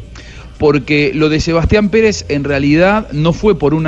Porque 0.63 1.11
lo 1.13 1.29
de 1.29 1.41
Sebastián 1.41 1.89
Pérez 1.89 2.25
en 2.29 2.45
realidad 2.45 3.11
no 3.11 3.33
fue 3.33 3.59
por 3.59 3.75
un 3.75 3.83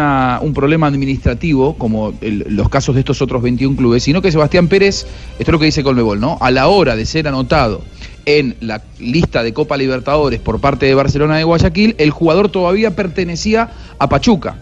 problema 0.55 0.89
administrativo, 0.89 1.79
como 1.79 2.13
los 2.21 2.69
casos 2.69 2.97
de 2.97 3.03
estos 3.03 3.23
otros 3.23 3.43
21 3.43 3.77
clubes, 3.77 4.03
sino 4.03 4.21
que 4.21 4.33
Sebastián 4.33 4.67
Pérez, 4.67 5.07
esto 5.39 5.43
es 5.43 5.49
lo 5.51 5.61
que 5.61 5.67
dice 5.67 5.85
Colmebol, 5.85 6.19
¿no? 6.19 6.37
A 6.41 6.51
la 6.51 6.67
hora 6.67 6.97
de 6.97 7.07
ser 7.07 7.29
anotado 7.29 7.81
en 8.27 8.57
la 8.59 8.83
lista 8.99 9.45
de 9.45 9.53
Copa 9.53 9.77
Libertadores 9.77 10.41
por 10.41 10.61
parte 10.61 10.87
de 10.87 10.97
Barcelona 10.97 11.37
de 11.37 11.45
Guayaquil, 11.45 11.95
el 11.99 12.11
jugador 12.11 12.49
todavía 12.49 12.97
pertenecía 12.97 13.71
a 14.01 14.09
Pachuca. 14.09 14.57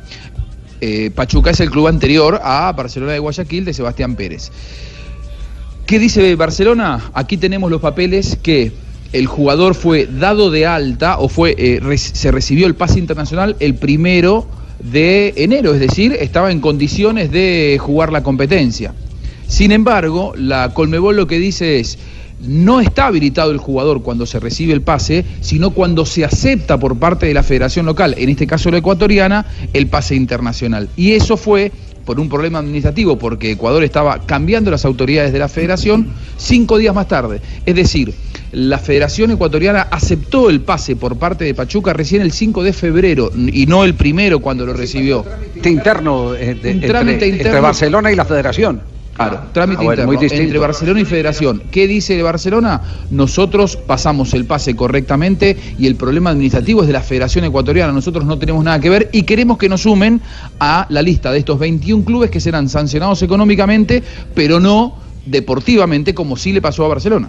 Eh, 0.83 1.11
Pachuca 1.15 1.53
es 1.53 1.61
el 1.61 1.71
club 1.71 1.87
anterior 1.87 2.43
a 2.45 2.71
Barcelona 2.73 3.13
de 3.13 3.21
Guayaquil 3.21 3.65
de 3.65 3.73
Sebastián 3.73 4.17
Pérez. 4.17 4.53
¿Qué 5.87 5.99
dice 5.99 6.35
Barcelona? 6.35 7.11
Aquí 7.15 7.39
tenemos 7.39 7.71
los 7.71 7.81
papeles 7.81 8.37
que 8.43 8.71
el 9.13 9.27
jugador 9.27 9.75
fue 9.75 10.07
dado 10.07 10.51
de 10.51 10.67
alta 10.67 11.19
o 11.19 11.29
fue 11.29 11.55
eh, 11.59 11.99
se 11.99 12.31
recibió 12.31 12.67
el 12.67 12.75
pase 12.75 12.99
internacional 12.99 13.57
el 13.61 13.75
primero 13.75 14.47
de 14.83 15.35
enero, 15.37 15.75
es 15.75 15.81
decir, 15.81 16.17
estaba 16.19 16.51
en 16.51 16.61
condiciones 16.61 17.31
de 17.31 17.79
jugar 17.81 18.13
la 18.13 18.23
competencia. 18.23 18.95
Sin 19.47 19.71
embargo, 19.71 20.33
la 20.37 20.73
Colmebol 20.75 21.17
lo 21.17 21.27
que 21.27 21.39
dice 21.39 21.79
es 21.79 21.99
no 22.41 22.81
está 22.81 23.07
habilitado 23.07 23.53
el 23.53 23.59
jugador 23.59 24.03
cuando 24.03 24.27
se 24.27 24.41
recibe 24.41 24.73
el 24.73 24.83
pase, 24.83 25.25
sino 25.41 25.71
cuando 25.71 26.05
se 26.05 26.25
acepta 26.25 26.79
por 26.79 26.99
parte 26.99 27.27
de 27.27 27.35
la 27.35 27.45
federación 27.45 27.87
local, 27.87 28.15
en 28.19 28.29
este 28.31 28.47
caso 28.47 28.71
la 28.71 28.79
ecuatoriana, 28.79 29.47
el 29.73 29.87
pase 29.87 30.17
internacional. 30.17 30.89
Y 30.97 31.13
eso 31.13 31.37
fue 31.37 31.71
por 32.05 32.19
un 32.19 32.29
problema 32.29 32.59
administrativo, 32.59 33.17
porque 33.17 33.53
Ecuador 33.53 33.85
estaba 33.85 34.27
cambiando 34.27 34.73
las 34.73 34.85
autoridades 34.85 35.33
de 35.33 35.39
la 35.39 35.49
federación 35.49 36.09
cinco 36.37 36.79
días 36.79 36.95
más 36.95 37.07
tarde. 37.07 37.41
Es 37.65 37.77
decir, 37.77 38.13
la 38.53 38.79
Federación 38.79 39.31
Ecuatoriana 39.31 39.89
aceptó 39.91 40.51
el 40.51 40.61
pase 40.61 40.95
por 40.97 41.17
parte 41.17 41.45
de 41.45 41.55
Pachuca 41.55 41.93
recién 41.93 42.21
el 42.23 42.33
5 42.33 42.63
de 42.63 42.73
febrero 42.73 43.31
y 43.35 43.67
no 43.67 43.83
el 43.85 43.95
primero 43.95 44.41
cuando 44.41 44.67
lo 44.67 44.75
recibió. 44.75 45.23
Trámite 45.23 45.71
interno, 45.71 46.35
eh, 46.35 46.55
de- 46.55 46.71
entre, 46.71 46.89
trámite 46.89 47.29
entre. 47.29 47.61
Barcelona 47.61 48.13
y 48.13 48.17
la 48.17 48.25
Federación. 48.25 48.83
Claro, 49.15 49.41
trámite 49.53 49.81
Ah, 49.83 49.85
bueno, 49.85 49.93
interno 50.03 50.13
muy 50.13 50.17
distinto. 50.17 50.45
entre 50.45 50.59
Barcelona 50.59 51.01
y 51.01 51.05
Federación. 51.05 51.63
¿Qué 51.71 51.87
dice 51.87 52.23
Barcelona? 52.23 52.81
Nosotros 53.11 53.77
pasamos 53.77 54.33
el 54.33 54.47
pase 54.47 54.75
correctamente 54.75 55.55
y 55.79 55.87
el 55.87 55.97
problema 55.97 56.31
administrativo 56.31 56.81
es 56.81 56.87
de 56.87 56.95
la 56.95 57.03
Federación 57.03 57.45
Ecuatoriana. 57.45 57.93
Nosotros 57.93 58.25
no 58.25 58.39
tenemos 58.39 58.65
nada 58.65 58.81
que 58.81 58.89
ver 58.89 59.11
y 59.13 59.25
queremos 59.25 59.59
que 59.59 59.69
nos 59.69 59.83
sumen 59.83 60.21
a 60.61 60.87
la 60.89 61.03
lista 61.03 61.31
de 61.31 61.39
estos 61.41 61.59
21 61.59 62.05
clubes 62.05 62.31
que 62.31 62.41
serán 62.41 62.69
sancionados 62.71 63.23
económicamente, 63.23 64.03
pero 64.35 64.61
no 64.61 64.97
deportivamente, 65.27 66.15
como 66.15 66.37
sí 66.37 66.53
le 66.53 66.61
pasó 66.63 66.85
a 66.85 66.89
Barcelona, 66.89 67.29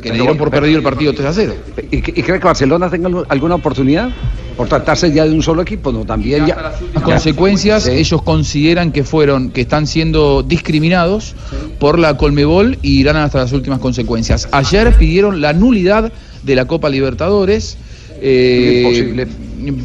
que 0.00 0.08
le 0.10 0.16
dieron 0.16 0.36
por 0.36 0.50
perdido 0.50 0.78
el 0.78 0.82
partido 0.84 1.12
3 1.12 1.26
a 1.26 1.32
0. 1.32 1.54
¿Y, 1.90 1.96
y 1.96 2.00
cree 2.00 2.38
que 2.38 2.44
Barcelona 2.44 2.88
tenga 2.90 3.08
algu- 3.08 3.26
alguna 3.28 3.54
oportunidad? 3.56 4.10
Por 4.56 4.68
tratarse 4.68 5.10
ya 5.12 5.24
de 5.24 5.30
un 5.32 5.42
solo 5.42 5.62
equipo, 5.62 5.90
¿no? 5.90 6.04
También 6.04 6.46
ya. 6.46 6.74
Las 6.94 7.02
consecuencias, 7.02 7.86
ellos 7.86 8.20
consideran 8.22 8.92
que 8.92 9.04
fueron, 9.04 9.50
que 9.50 9.62
están 9.62 9.86
siendo 9.86 10.42
discriminados 10.42 11.34
por 11.78 11.98
la 11.98 12.16
Colmebol 12.18 12.78
y 12.82 13.00
irán 13.00 13.16
hasta 13.16 13.38
las 13.38 13.52
últimas 13.52 13.78
consecuencias. 13.78 14.48
Ayer 14.52 14.92
pidieron 14.98 15.40
la 15.40 15.52
nulidad 15.54 16.12
de 16.42 16.54
la 16.54 16.66
Copa 16.66 16.90
Libertadores. 16.90 17.78
eh, 18.20 18.82
Imposible. 18.84 19.26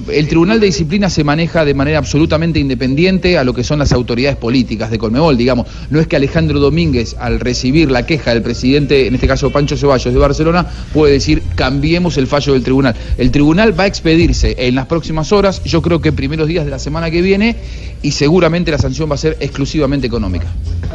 El 0.10 0.28
Tribunal 0.28 0.60
de 0.60 0.68
Disciplina 0.68 1.10
se 1.10 1.24
maneja 1.24 1.66
de 1.66 1.74
manera 1.74 1.98
absolutamente 1.98 2.60
independiente 2.60 3.38
a 3.38 3.44
lo 3.44 3.54
que 3.54 3.64
son 3.64 3.80
las 3.80 3.92
autoridades 3.92 4.38
políticas 4.38 4.92
de 4.92 4.98
Colmebol, 4.98 5.38
digamos. 5.38 5.68
No 5.90 6.00
es 6.00 6.08
que 6.08 6.16
Alejandro 6.16 6.60
Domínguez, 6.60 7.16
al 7.20 7.40
recibir 7.40 7.92
la 7.92 8.06
queja 8.06 8.34
del 8.34 8.42
presidente, 8.42 9.08
en 9.08 9.16
este 9.16 9.28
caso 9.28 9.52
Pancho 9.52 9.78
Ceballos 9.78 10.14
de 10.14 10.20
Barcelona, 10.20 10.66
puede 10.94 11.14
decir 11.14 11.42
cambiemos 11.56 12.18
el 12.18 12.28
fallo 12.28 12.54
del 12.54 12.64
tribunal. 12.64 12.96
El 13.18 13.32
tribunal 13.32 13.78
va 13.78 13.84
a 13.84 13.88
expedirse 13.88 14.56
en 14.58 14.76
las 14.76 14.86
próximas 14.88 15.32
horas, 15.32 15.64
yo 15.64 15.82
creo 15.82 16.02
que 16.02 16.12
primeros 16.12 16.48
días 16.48 16.66
de 16.66 16.72
la 16.72 16.80
semana 16.80 17.12
que 17.12 17.22
viene, 17.22 17.56
y 18.02 18.12
seguramente 18.12 18.72
la 18.72 18.78
sanción 18.78 19.10
va 19.10 19.16
a 19.16 19.18
ser 19.18 19.38
exclusivamente 19.40 20.06
económica. 20.06 20.46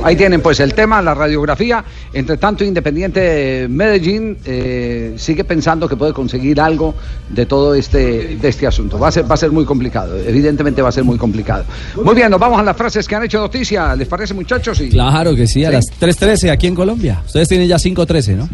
Ahí 0.05 0.17
tienen 0.17 0.41
pues 0.41 0.61
el 0.61 0.75
tema, 0.75 1.03
la 1.03 1.13
radiografía. 1.13 1.85
Entre 2.13 2.37
tanto, 2.37 2.65
Independiente 2.65 3.67
Medellín 3.69 4.39
eh, 4.45 5.15
sigue 5.17 5.45
pensando 5.45 5.89
que 5.89 5.97
puede 5.97 6.13
conseguir 6.13 6.61
algo 6.61 6.95
de 7.29 7.47
todo 7.47 7.75
este, 7.75 8.37
de 8.37 8.49
este 8.49 8.67
asunto. 8.71 8.99
Va 8.99 9.09
a, 9.09 9.13
ser, 9.13 9.31
va 9.31 9.35
a 9.35 9.39
ser 9.39 9.53
muy 9.53 9.65
complicado, 9.65 10.17
evidentemente 10.17 10.81
va 10.83 10.89
a 10.89 10.93
ser 10.93 11.05
muy 11.05 11.19
complicado. 11.19 11.65
Muy 12.03 12.15
bien, 12.15 12.31
nos 12.31 12.41
vamos 12.41 12.59
a 12.59 12.63
las 12.63 12.77
frases 12.77 13.07
que 13.07 13.15
han 13.15 13.25
hecho 13.25 13.39
noticia. 13.39 13.95
¿Les 13.95 14.09
parece, 14.09 14.33
muchachos? 14.35 14.81
Y... 14.81 14.89
Claro 14.89 15.35
que 15.37 15.47
sí, 15.47 15.65
a 15.65 15.71
las 15.71 15.87
3.13 15.87 16.51
aquí 16.51 16.67
en 16.67 16.75
Colombia. 16.75 17.23
Ustedes 17.27 17.49
tienen 17.49 17.69
ya 17.69 17.77
5.13, 17.77 18.37
¿no? 18.37 18.49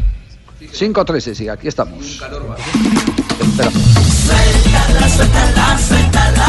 5.13, 0.60 1.34
sí, 1.34 1.48
aquí 1.48 1.68
estamos. 1.68 2.18
Suéltala, 4.26 5.08
suéltala, 5.08 5.78
suéltala. 5.78 6.46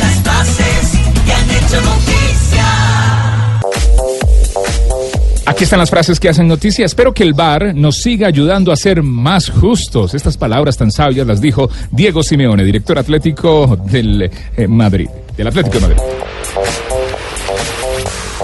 Las 0.00 0.14
frases 0.22 0.98
que 1.24 1.32
han 1.32 1.50
hecho 1.50 1.80
noticia. 1.82 2.15
Aquí 5.46 5.62
están 5.62 5.78
las 5.78 5.90
frases 5.90 6.18
que 6.18 6.28
hacen 6.28 6.48
noticia. 6.48 6.84
Espero 6.84 7.14
que 7.14 7.22
el 7.22 7.32
VAR 7.32 7.72
nos 7.72 7.98
siga 7.98 8.26
ayudando 8.26 8.72
a 8.72 8.76
ser 8.76 9.04
más 9.04 9.48
justos. 9.48 10.12
Estas 10.12 10.36
palabras 10.36 10.76
tan 10.76 10.90
sabias 10.90 11.24
las 11.24 11.40
dijo 11.40 11.70
Diego 11.92 12.24
Simeone, 12.24 12.64
director 12.64 12.98
atlético 12.98 13.76
del 13.76 14.28
eh, 14.56 14.66
Madrid, 14.66 15.08
del 15.36 15.46
Atlético 15.46 15.78
de 15.78 15.80
Madrid. 15.82 16.02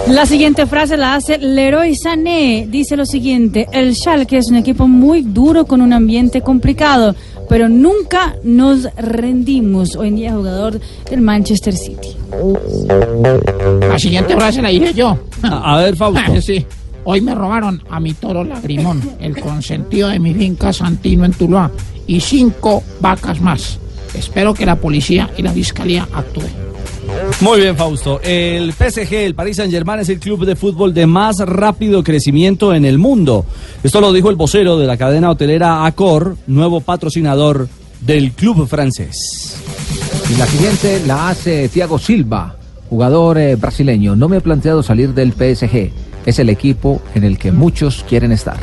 La 0.07 0.25
siguiente 0.25 0.65
frase 0.65 0.95
la 0.95 1.15
hace 1.15 1.37
Leroy 1.39 1.93
Sané. 1.95 2.67
Dice 2.69 2.95
lo 2.95 3.05
siguiente: 3.05 3.67
El 3.73 3.95
Schalke 3.95 4.37
es 4.37 4.49
un 4.49 4.55
equipo 4.55 4.87
muy 4.87 5.23
duro 5.23 5.65
con 5.65 5.81
un 5.81 5.91
ambiente 5.91 6.41
complicado, 6.41 7.15
pero 7.49 7.67
nunca 7.67 8.35
nos 8.43 8.87
rendimos. 8.95 9.97
Hoy 9.97 10.07
en 10.07 10.15
día 10.15 10.33
jugador 10.33 10.79
del 11.09 11.19
Manchester 11.19 11.75
City. 11.75 12.15
La 13.89 13.99
siguiente 13.99 14.35
frase 14.35 14.61
la 14.61 14.69
diré 14.69 14.93
yo. 14.93 15.17
A, 15.41 15.77
ver, 15.79 15.97
Fausto. 15.97 16.21
sí. 16.41 16.65
Hoy 17.05 17.21
me 17.21 17.35
robaron 17.35 17.83
a 17.89 17.99
mi 17.99 18.13
toro 18.13 18.43
lagrimón, 18.43 19.01
el 19.19 19.39
consentido 19.39 20.09
de 20.09 20.19
mi 20.19 20.33
finca 20.33 20.71
Santino 20.71 21.25
en 21.25 21.33
Tuluá, 21.33 21.71
y 22.07 22.19
cinco 22.19 22.83
vacas 23.01 23.41
más. 23.41 23.79
Espero 24.13 24.53
que 24.53 24.65
la 24.65 24.75
policía 24.75 25.29
y 25.37 25.41
la 25.41 25.51
fiscalía 25.51 26.07
actúen. 26.13 26.63
Muy 27.41 27.59
bien, 27.59 27.75
Fausto. 27.75 28.21
El 28.23 28.71
PSG, 28.71 29.13
el 29.13 29.35
Paris 29.35 29.57
Saint-Germain, 29.57 29.99
es 29.99 30.09
el 30.09 30.19
club 30.19 30.45
de 30.45 30.55
fútbol 30.55 30.93
de 30.93 31.05
más 31.05 31.39
rápido 31.39 32.03
crecimiento 32.03 32.73
en 32.73 32.85
el 32.85 32.97
mundo. 32.97 33.45
Esto 33.83 33.99
lo 33.99 34.13
dijo 34.13 34.29
el 34.29 34.35
vocero 34.35 34.77
de 34.77 34.87
la 34.87 34.97
cadena 34.97 35.29
hotelera 35.29 35.85
Accor, 35.85 36.37
nuevo 36.47 36.79
patrocinador 36.81 37.67
del 38.01 38.31
club 38.31 38.67
francés. 38.67 39.57
Y 40.29 40.37
la 40.37 40.45
siguiente 40.45 41.01
la 41.05 41.29
hace 41.29 41.67
Thiago 41.67 41.99
Silva, 41.99 42.55
jugador 42.89 43.37
eh, 43.37 43.55
brasileño. 43.55 44.15
No 44.15 44.29
me 44.29 44.37
he 44.37 44.41
planteado 44.41 44.81
salir 44.83 45.13
del 45.13 45.33
PSG. 45.33 45.91
Es 46.25 46.39
el 46.39 46.49
equipo 46.49 47.01
en 47.15 47.23
el 47.23 47.37
que 47.37 47.51
muchos 47.51 48.05
quieren 48.07 48.31
estar. 48.31 48.57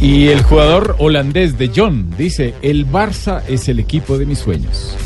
Y 0.00 0.28
el 0.28 0.42
jugador 0.42 0.94
holandés 0.98 1.58
de 1.58 1.70
John 1.74 2.12
dice, 2.16 2.54
el 2.62 2.86
Barça 2.86 3.42
es 3.48 3.68
el 3.68 3.80
equipo 3.80 4.16
de 4.16 4.26
mis 4.26 4.38
sueños. 4.38 4.96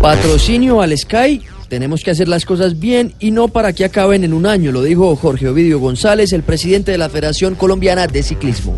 Patrocinio 0.00 0.80
al 0.80 0.96
Sky. 0.96 1.42
Tenemos 1.68 2.02
que 2.02 2.10
hacer 2.10 2.26
las 2.26 2.44
cosas 2.44 2.80
bien 2.80 3.14
y 3.20 3.30
no 3.30 3.46
para 3.46 3.72
que 3.72 3.84
acaben 3.84 4.24
en 4.24 4.32
un 4.32 4.44
año, 4.44 4.72
lo 4.72 4.82
dijo 4.82 5.14
Jorge 5.14 5.48
Ovidio 5.48 5.78
González, 5.78 6.32
el 6.32 6.42
presidente 6.42 6.90
de 6.90 6.98
la 6.98 7.08
Federación 7.08 7.54
Colombiana 7.54 8.08
de 8.08 8.24
Ciclismo. 8.24 8.76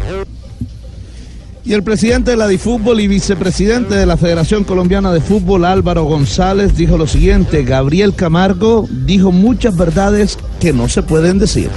Y 1.64 1.74
el 1.74 1.84
presidente 1.84 2.32
de 2.32 2.36
la 2.36 2.48
DiFútbol 2.48 3.00
y 3.00 3.06
vicepresidente 3.06 3.94
de 3.94 4.04
la 4.04 4.16
Federación 4.16 4.64
Colombiana 4.64 5.12
de 5.12 5.20
Fútbol, 5.20 5.64
Álvaro 5.64 6.04
González, 6.04 6.76
dijo 6.76 6.98
lo 6.98 7.06
siguiente, 7.06 7.62
Gabriel 7.62 8.14
Camargo 8.14 8.88
dijo 8.90 9.30
muchas 9.30 9.76
verdades 9.76 10.38
que 10.58 10.72
no 10.72 10.88
se 10.88 11.04
pueden 11.04 11.38
decir. 11.38 11.70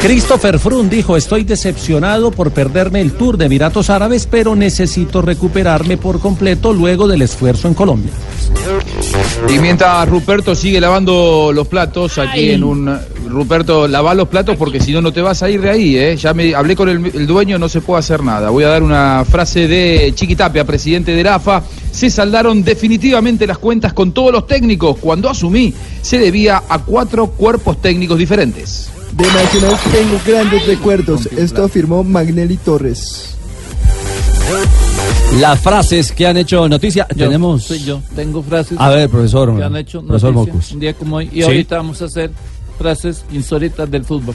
Christopher 0.00 0.58
Froome 0.58 0.88
dijo, 0.88 1.16
estoy 1.16 1.44
decepcionado 1.44 2.32
por 2.32 2.50
perderme 2.50 3.00
el 3.00 3.12
Tour 3.12 3.36
de 3.36 3.46
Emiratos 3.46 3.88
Árabes, 3.88 4.26
pero 4.28 4.56
necesito 4.56 5.22
recuperarme 5.22 5.96
por 5.96 6.18
completo 6.18 6.72
luego 6.72 7.06
del 7.06 7.22
esfuerzo 7.22 7.68
en 7.68 7.74
Colombia. 7.74 8.12
Y 9.48 9.58
mientras 9.58 10.08
Ruperto 10.08 10.54
sigue 10.54 10.80
lavando 10.80 11.50
los 11.54 11.68
platos, 11.68 12.18
aquí 12.18 12.50
en 12.50 12.64
un... 12.64 12.98
Ruperto, 13.32 13.88
lava 13.88 14.14
los 14.14 14.28
platos 14.28 14.56
porque 14.56 14.78
si 14.78 14.92
no, 14.92 15.00
no 15.00 15.10
te 15.10 15.22
vas 15.22 15.42
a 15.42 15.48
ir 15.48 15.62
de 15.62 15.70
ahí, 15.70 15.96
¿eh? 15.96 16.16
Ya 16.16 16.34
me 16.34 16.54
hablé 16.54 16.76
con 16.76 16.90
el, 16.90 17.06
el 17.06 17.26
dueño, 17.26 17.58
no 17.58 17.66
se 17.68 17.80
puede 17.80 18.00
hacer 18.00 18.22
nada. 18.22 18.50
Voy 18.50 18.64
a 18.64 18.68
dar 18.68 18.82
una 18.82 19.24
frase 19.24 19.66
de 19.66 20.12
Chiquitapia, 20.14 20.66
presidente 20.66 21.14
de 21.14 21.26
AFA. 21.26 21.62
Se 21.90 22.10
saldaron 22.10 22.62
definitivamente 22.62 23.46
las 23.46 23.56
cuentas 23.56 23.94
con 23.94 24.12
todos 24.12 24.32
los 24.32 24.46
técnicos. 24.46 24.98
Cuando 24.98 25.30
asumí, 25.30 25.72
se 26.02 26.18
debía 26.18 26.62
a 26.68 26.80
cuatro 26.80 27.28
cuerpos 27.28 27.80
técnicos 27.80 28.18
diferentes. 28.18 28.90
De 29.12 29.26
Nacional 29.26 29.76
tengo 29.92 30.20
grandes 30.26 30.66
recuerdos. 30.66 31.26
Esto 31.26 31.64
afirmó 31.64 32.04
Magnelli 32.04 32.56
Torres. 32.56 33.36
Las 35.40 35.58
frases 35.60 36.12
que 36.12 36.26
han 36.26 36.36
hecho 36.36 36.68
noticia. 36.68 37.06
Yo, 37.10 37.24
Tenemos. 37.26 37.64
soy 37.64 37.80
yo. 37.82 38.00
Tengo 38.14 38.42
frases 38.42 38.78
A 38.78 38.90
ver, 38.90 39.08
profesor. 39.08 39.56
que 39.56 39.64
han 39.64 39.76
hecho 39.76 40.02
profesor 40.04 40.32
noticia 40.34 40.52
Mocus. 40.54 40.72
un 40.72 40.80
día 40.80 40.94
como 40.94 41.16
hoy. 41.16 41.28
Y 41.32 41.36
Sí. 41.36 41.42
ahorita 41.42 41.76
vamos 41.76 42.02
a 42.02 42.04
hacer 42.04 42.30
frases 42.78 43.24
insólitas 43.32 43.90
del 43.90 44.04
fútbol. 44.04 44.34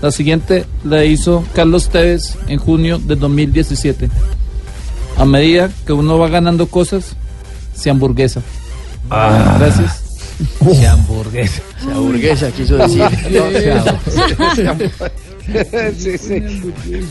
La 0.00 0.10
siguiente 0.10 0.64
la 0.84 1.04
hizo 1.04 1.44
Carlos 1.54 1.88
Tevez 1.88 2.36
en 2.48 2.58
junio 2.58 2.98
de 2.98 3.16
2017. 3.16 4.08
A 5.16 5.24
medida 5.24 5.70
que 5.86 5.92
uno 5.92 6.18
va 6.18 6.28
ganando 6.28 6.66
cosas, 6.66 7.16
se 7.74 7.90
hamburguesa. 7.90 8.40
Ah. 9.10 9.56
Gracias. 9.58 10.02
Se 10.74 10.86
hamburguesa. 10.86 11.62
Se 11.84 11.90
hamburguesa, 11.92 12.50
quiso 12.50 12.76
decir. 12.76 13.02
Sí, 15.98 16.18
sí. 16.18 16.42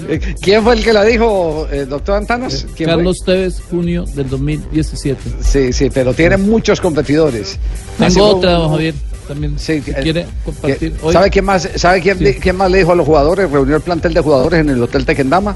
Eh, 0.09 0.19
¿Quién 0.41 0.63
fue 0.63 0.73
el 0.75 0.83
que 0.83 0.93
la 0.93 1.03
dijo, 1.03 1.67
eh, 1.71 1.85
doctor 1.87 2.15
Antanas? 2.15 2.65
¿Quién 2.75 2.89
fue? 2.89 2.95
Carlos 2.97 3.17
Tevez, 3.25 3.61
junio 3.69 4.05
del 4.15 4.29
2017. 4.29 5.19
Sí, 5.41 5.71
sí, 5.73 5.89
pero 5.93 6.13
tiene 6.13 6.37
muchos 6.37 6.81
competidores. 6.81 7.57
Tengo 7.97 8.25
otra, 8.37 8.53
don 8.53 8.71
Javier. 8.71 8.93
También, 9.27 9.57
Sí, 9.57 9.81
si 9.81 9.91
eh, 9.91 9.95
quiere 10.03 10.25
compartir. 10.43 10.91
que- 10.91 11.05
Hoy- 11.05 11.13
¿Sabe 11.13 11.29
quién 11.29 11.45
más, 11.45 11.69
sabe 11.77 12.01
quién, 12.01 12.17
Sí. 12.19 12.33
quién 12.41 12.57
más 12.57 12.69
le 12.69 12.79
dijo 12.79 12.91
a 12.91 12.95
los 12.95 13.05
jugadores? 13.05 13.49
Reunió 13.49 13.77
el 13.77 13.81
plantel 13.81 14.13
de 14.13 14.19
jugadores 14.19 14.59
en 14.59 14.69
el 14.69 14.83
Hotel 14.83 15.05
Tequendama. 15.05 15.55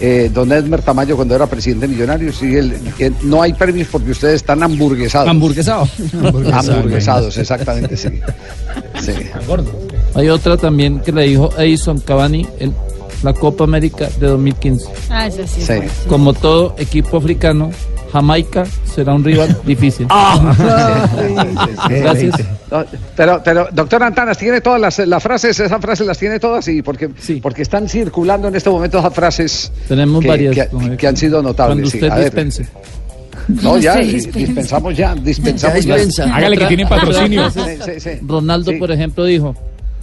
Eh, 0.00 0.30
don 0.34 0.50
Edmer 0.50 0.82
Tamayo 0.82 1.14
cuando 1.14 1.36
era 1.36 1.46
presidente 1.46 1.86
de 1.86 1.92
Millonarios. 1.94 2.42
Y 2.42 2.56
él, 2.56 2.76
que 2.98 3.12
no 3.22 3.40
hay 3.40 3.52
premios 3.52 3.86
porque 3.92 4.10
ustedes 4.10 4.34
están 4.36 4.64
hamburguesados. 4.64 5.28
Hamburguesados. 5.30 5.90
Hamburguesados, 6.52 7.38
exactamente, 7.38 7.96
sí. 7.96 8.08
Sí. 9.00 9.12
Hay 10.14 10.28
otra 10.28 10.56
también 10.56 11.00
que 11.00 11.12
le 11.12 11.22
dijo 11.24 11.50
Edison 11.58 11.98
Cavani 12.00 12.46
en 12.60 12.74
la 13.22 13.32
Copa 13.32 13.64
América 13.64 14.08
de 14.20 14.26
2015. 14.28 14.86
Ah, 15.10 15.26
ese 15.26 15.46
sí. 15.46 15.60
es 15.62 15.66
Sí. 15.66 16.06
Como 16.08 16.32
todo 16.34 16.74
equipo 16.78 17.16
africano, 17.16 17.70
Jamaica 18.12 18.64
será 18.94 19.14
un 19.14 19.24
rival 19.24 19.56
difícil. 19.66 20.06
Gracias. 21.88 22.34
No, 22.70 22.84
Pero, 23.16 23.40
pero, 23.44 23.68
doctor 23.72 24.02
Antanas, 24.02 24.38
¿tiene 24.38 24.60
todas 24.60 24.80
las, 24.80 24.98
las 25.06 25.22
frases? 25.22 25.58
¿Esas 25.58 25.80
frases 25.80 26.06
las 26.06 26.18
tiene 26.18 26.38
todas? 26.38 26.66
y 26.68 26.82
porque, 26.82 27.10
porque 27.42 27.62
están 27.62 27.88
circulando 27.88 28.48
en 28.48 28.56
este 28.56 28.70
momento 28.70 28.98
esas 28.98 29.14
frases 29.14 29.72
Tenemos 29.88 30.22
que, 30.22 30.28
varias. 30.28 30.68
que- 30.98 31.06
han 31.06 31.16
sido 31.16 31.42
notables. 31.42 31.74
Cuando 31.76 31.90
sí. 31.90 31.96
usted 31.98 32.10
ver. 32.10 32.24
dispense. 32.24 32.66
No, 33.62 33.76
ya, 33.78 33.96
dispensamos 33.96 34.96
ya, 34.96 35.14
dispensamos 35.14 35.84
Ya 35.84 35.96
dispensa. 35.96 36.34
Hágale 36.34 36.56
que 36.56 36.66
tiene 36.66 36.86
patrocinio. 36.86 37.50
Sí, 37.50 37.60
sí, 37.84 37.92
sí. 38.00 38.10
Ronaldo, 38.26 38.72
por 38.78 38.90
ejemplo, 38.90 39.24
dijo, 39.24 39.54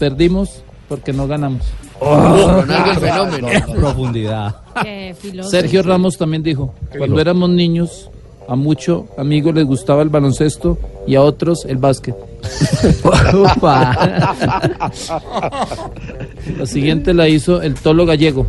perdimos 0.02 0.64
porque 0.90 1.14
no 1.14 1.28
ganamos. 1.28 1.62
Ronaldo 2.02 2.92
el 2.92 2.98
fenómeno. 2.98 3.48
Profundidad. 3.76 4.56
Qué. 4.82 5.16
Sergio 5.44 5.84
Ramos 5.84 6.18
también 6.18 6.42
dijo, 6.42 6.74
cuando 6.98 7.22
éramos 7.22 7.52
niños, 7.52 8.10
a 8.48 8.56
muchos 8.56 9.04
amigos 9.16 9.54
les 9.54 9.64
gustaba 9.64 10.02
el 10.02 10.10
baloncesto 10.10 10.80
y 11.06 11.14
a 11.14 11.22
otros 11.22 11.66
el 11.66 11.78
básquet. 11.78 12.16
La 16.58 16.66
siguiente 16.66 17.14
la 17.14 17.30
hizo 17.30 17.62
el 17.62 17.76
Tolo 17.76 18.08
Gallego. 18.08 18.48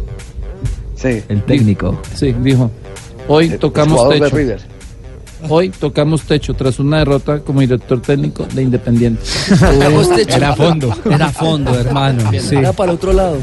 Sí. 0.94 1.22
El 1.28 1.42
técnico. 1.42 2.00
Sí, 2.14 2.32
dijo, 2.32 2.70
hoy 3.28 3.50
tocamos 3.58 4.08
techo. 4.08 4.56
Hoy 5.48 5.70
tocamos 5.70 6.22
techo 6.22 6.54
tras 6.54 6.78
una 6.78 6.98
derrota 6.98 7.40
como 7.40 7.60
director 7.60 8.00
técnico 8.00 8.46
de 8.52 8.62
Independiente. 8.62 9.22
Tocamos 9.48 10.14
techo. 10.14 10.36
Era 10.36 10.54
fondo. 10.54 10.94
Era 11.10 11.28
fondo, 11.30 11.78
hermano. 11.78 12.30
Sí. 12.40 12.56
Era 12.56 12.72
para 12.72 12.92
otro 12.92 13.12
lado. 13.12 13.38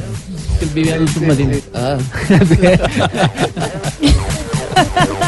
Él 0.61 0.69
vivía 0.73 0.95
en 0.95 1.03
un 1.03 1.07
submarino. 1.07 1.57
Ah. 1.73 1.97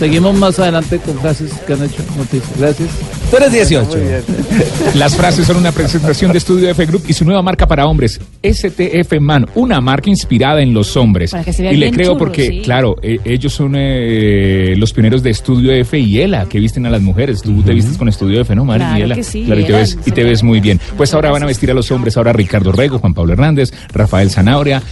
Seguimos 0.00 0.34
más 0.34 0.58
adelante 0.58 0.98
con 0.98 1.18
frases 1.18 1.52
que 1.66 1.74
han 1.74 1.84
hecho 1.84 2.02
noticias. 2.16 2.58
Gracias. 2.58 2.88
318. 3.30 4.94
Las 4.94 5.14
frases 5.14 5.46
son 5.46 5.58
una 5.58 5.72
presentación 5.72 6.32
de 6.32 6.38
Estudio 6.38 6.70
F 6.70 6.86
Group 6.86 7.02
y 7.06 7.12
su 7.12 7.26
nueva 7.26 7.42
marca 7.42 7.66
para 7.66 7.84
hombres, 7.84 8.18
STF 8.42 9.20
Man, 9.20 9.46
una 9.54 9.82
marca 9.82 10.08
inspirada 10.08 10.62
en 10.62 10.72
los 10.72 10.96
hombres. 10.96 11.32
Para 11.32 11.44
que 11.44 11.52
se 11.52 11.64
vean 11.64 11.74
y 11.74 11.76
le 11.76 11.90
creo 11.90 12.12
churros, 12.12 12.18
porque, 12.18 12.48
sí. 12.48 12.62
claro, 12.64 12.96
eh, 13.02 13.18
ellos 13.26 13.52
son 13.52 13.74
eh, 13.76 14.72
los 14.78 14.94
pioneros 14.94 15.22
de 15.22 15.30
Estudio 15.30 15.70
F 15.70 15.98
y 15.98 16.18
ELA, 16.18 16.46
que 16.46 16.58
visten 16.58 16.86
a 16.86 16.90
las 16.90 17.02
mujeres. 17.02 17.42
Tú 17.42 17.62
te 17.62 17.74
vistes 17.74 17.98
con 17.98 18.08
Estudio 18.08 18.40
F, 18.40 18.54
¿no, 18.54 18.64
Mari? 18.64 18.80
Claro 18.80 18.98
y 18.98 19.02
ELA. 19.02 19.14
que 19.16 19.22
sí, 19.22 19.44
Claro, 19.44 19.60
y 19.60 19.64
te, 19.64 19.72
ves, 19.72 19.98
y 20.06 20.10
te 20.12 20.24
ves 20.24 20.42
muy 20.42 20.60
bien. 20.60 20.80
Pues 20.96 21.12
ahora 21.12 21.30
van 21.30 21.42
a 21.42 21.46
vestir 21.46 21.70
a 21.70 21.74
los 21.74 21.90
hombres, 21.90 22.16
ahora 22.16 22.32
Ricardo 22.32 22.72
Rego, 22.72 23.00
Juan 23.00 23.12
Pablo 23.12 23.34
Hernández, 23.34 23.70
Rafael 23.92 24.30
Zanabria. 24.30 24.82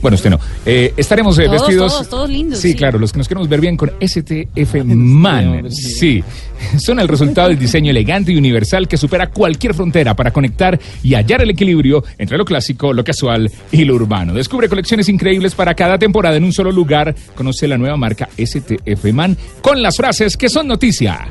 Bueno, 0.00 0.14
usted 0.14 0.30
no. 0.30 0.38
Eh, 0.64 0.94
estaremos 0.96 1.38
eh, 1.38 1.46
Todos, 1.46 1.60
vestidos. 1.62 1.92
todos, 1.92 2.08
todos 2.08 2.30
lindos, 2.30 2.58
Sí, 2.60 2.70
sí. 2.70 2.76
claro, 2.76 2.98
los 2.98 3.12
que 3.12 3.18
nos 3.18 3.26
queremos 3.28 3.48
ver 3.48 3.60
bien 3.60 3.76
con 3.76 3.90
STF 4.00 4.74
Man. 4.84 5.70
Sí, 5.70 6.22
son 6.78 7.00
el 7.00 7.08
resultado 7.08 7.48
del 7.48 7.58
diseño 7.58 7.90
elegante 7.90 8.32
y 8.32 8.36
universal 8.36 8.86
que 8.86 8.96
supera 8.96 9.28
cualquier 9.30 9.74
frontera 9.74 10.14
para 10.14 10.30
conectar 10.30 10.78
y 11.02 11.14
hallar 11.14 11.42
el 11.42 11.50
equilibrio 11.50 12.04
entre 12.18 12.38
lo 12.38 12.44
clásico, 12.44 12.92
lo 12.92 13.02
casual 13.04 13.50
y 13.72 13.84
lo 13.84 13.94
urbano. 13.94 14.32
Descubre 14.34 14.68
colecciones 14.68 15.08
increíbles 15.08 15.54
para 15.54 15.74
cada 15.74 15.98
temporada 15.98 16.36
en 16.36 16.44
un 16.44 16.52
solo 16.52 16.70
lugar. 16.70 17.14
Conoce 17.34 17.66
la 17.66 17.76
nueva 17.78 17.96
marca 17.96 18.28
STF 18.38 19.04
Man 19.12 19.36
con 19.62 19.82
las 19.82 19.96
frases 19.96 20.36
que 20.36 20.48
son 20.48 20.68
noticia. 20.68 21.26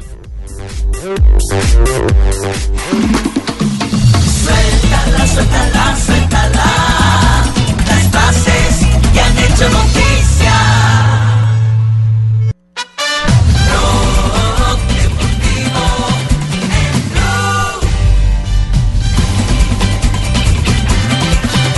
Suéltala, 4.44 5.28
suéltala, 5.28 5.96
suéltala. 5.96 6.17
Hecho 9.58 9.70
noticia. 9.70 10.54
Blog 13.66 14.80
Deportivo 15.02 15.84
en 16.54 17.10
Blue. 17.12 17.88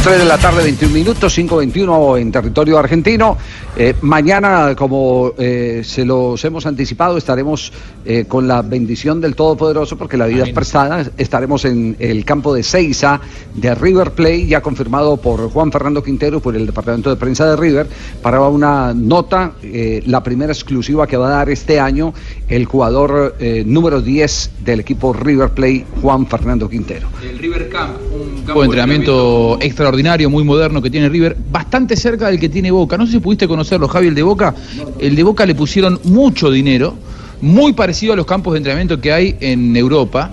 3 0.03 0.19
de 0.19 0.25
la 0.25 0.37
tarde, 0.37 0.63
21 0.63 0.93
minutos, 0.93 1.37
5.21 1.37 2.19
en 2.19 2.31
territorio 2.31 2.77
argentino. 2.77 3.37
Eh, 3.77 3.93
mañana, 4.01 4.75
como 4.75 5.33
eh, 5.37 5.81
se 5.85 6.03
los 6.03 6.43
hemos 6.43 6.65
anticipado, 6.65 7.17
estaremos 7.17 7.71
eh, 8.05 8.25
con 8.27 8.47
la 8.47 8.61
bendición 8.61 9.21
del 9.21 9.35
Todopoderoso, 9.35 9.97
porque 9.97 10.17
la 10.17 10.25
vida 10.25 10.43
es 10.43 10.53
prestada. 10.53 11.05
Estaremos 11.17 11.65
en 11.65 11.95
el 11.99 12.25
campo 12.25 12.53
de 12.53 12.63
Seiza 12.63 13.21
de 13.53 13.75
River 13.75 14.11
Play, 14.11 14.47
ya 14.47 14.61
confirmado 14.61 15.17
por 15.17 15.49
Juan 15.51 15.71
Fernando 15.71 16.03
Quintero, 16.03 16.39
por 16.39 16.55
el 16.55 16.65
Departamento 16.65 17.09
de 17.09 17.15
Prensa 17.15 17.45
de 17.49 17.55
River, 17.55 17.87
para 18.21 18.41
una 18.41 18.93
nota, 18.93 19.53
eh, 19.61 20.01
la 20.05 20.23
primera 20.23 20.51
exclusiva 20.51 21.07
que 21.07 21.17
va 21.17 21.27
a 21.27 21.31
dar 21.31 21.49
este 21.49 21.79
año 21.79 22.13
el 22.47 22.65
jugador 22.65 23.35
eh, 23.39 23.63
número 23.65 24.01
10 24.01 24.51
del 24.63 24.79
equipo 24.79 25.13
River 25.13 25.49
Play, 25.49 25.85
Juan 26.01 26.25
Fernando 26.27 26.67
Quintero. 26.69 27.07
El 27.21 27.37
River 27.37 27.69
Camp, 27.69 27.97
un 28.11 28.43
campo 28.43 28.61
de 28.61 28.65
entrenamiento 28.65 29.57
extraordinario, 29.61 30.29
muy 30.29 30.43
moderno 30.43 30.81
que 30.81 30.89
tiene 30.89 31.09
River, 31.09 31.37
bastante 31.51 31.95
cerca 31.95 32.27
del 32.27 32.39
que 32.39 32.49
tiene 32.49 32.71
Boca. 32.71 32.97
No 32.97 33.05
sé 33.05 33.13
si 33.13 33.19
pudiste 33.19 33.47
conocerlo, 33.59 33.89
Javi, 33.89 34.07
el 34.07 34.15
de 34.15 34.23
Boca. 34.23 34.55
El 34.99 35.17
de 35.17 35.23
Boca 35.23 35.45
le 35.45 35.53
pusieron 35.53 35.99
mucho 36.05 36.49
dinero, 36.49 36.95
muy 37.41 37.73
parecido 37.73 38.13
a 38.13 38.15
los 38.15 38.25
campos 38.25 38.53
de 38.53 38.59
entrenamiento 38.59 39.01
que 39.01 39.11
hay 39.11 39.35
en 39.41 39.75
Europa. 39.75 40.31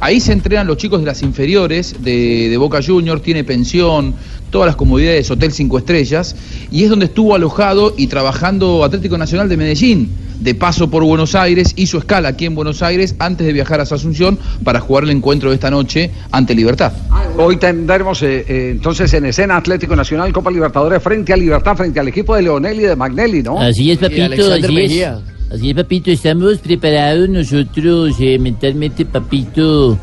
Ahí 0.00 0.20
se 0.20 0.32
entrenan 0.32 0.66
los 0.66 0.76
chicos 0.76 1.00
de 1.00 1.06
las 1.06 1.22
inferiores 1.22 1.96
de, 2.02 2.48
de 2.48 2.56
Boca 2.56 2.80
Juniors, 2.82 3.22
tiene 3.22 3.44
pensión, 3.44 4.14
todas 4.50 4.66
las 4.66 4.76
comodidades, 4.76 5.30
hotel 5.30 5.52
cinco 5.52 5.78
estrellas, 5.78 6.36
y 6.70 6.84
es 6.84 6.90
donde 6.90 7.06
estuvo 7.06 7.34
alojado 7.34 7.94
y 7.96 8.06
trabajando 8.06 8.84
Atlético 8.84 9.18
Nacional 9.18 9.48
de 9.48 9.56
Medellín. 9.56 10.10
De 10.40 10.54
paso 10.54 10.90
por 10.90 11.02
Buenos 11.02 11.34
Aires, 11.34 11.72
hizo 11.76 11.96
escala 11.96 12.28
aquí 12.28 12.44
en 12.44 12.54
Buenos 12.54 12.82
Aires 12.82 13.14
antes 13.18 13.46
de 13.46 13.54
viajar 13.54 13.80
a 13.80 13.84
Asunción 13.84 14.38
para 14.62 14.80
jugar 14.80 15.04
el 15.04 15.10
encuentro 15.10 15.48
de 15.48 15.54
esta 15.54 15.70
noche 15.70 16.10
ante 16.30 16.54
Libertad. 16.54 16.92
Hoy 17.38 17.56
tendremos 17.56 18.22
eh, 18.22 18.44
eh, 18.46 18.68
entonces 18.72 19.12
en 19.14 19.24
escena 19.24 19.56
Atlético 19.56 19.96
Nacional 19.96 20.32
Copa 20.34 20.50
Libertadores 20.50 21.02
frente 21.02 21.32
a 21.32 21.36
Libertad, 21.38 21.74
frente 21.74 22.00
al 22.00 22.08
equipo 22.08 22.36
de 22.36 22.42
Leonel 22.42 22.80
y 22.80 22.82
de 22.82 22.96
Magnelli, 22.96 23.42
¿no? 23.42 23.58
Así 23.58 23.90
es, 23.90 24.02
Alexander 24.02 24.70
así 24.70 25.00
es. 25.00 25.35
Así 25.52 25.70
es, 25.70 25.76
papito, 25.76 26.10
estamos 26.10 26.58
preparados 26.58 27.28
nosotros 27.28 28.16
eh, 28.18 28.36
mentalmente, 28.38 29.04
papito, 29.04 29.96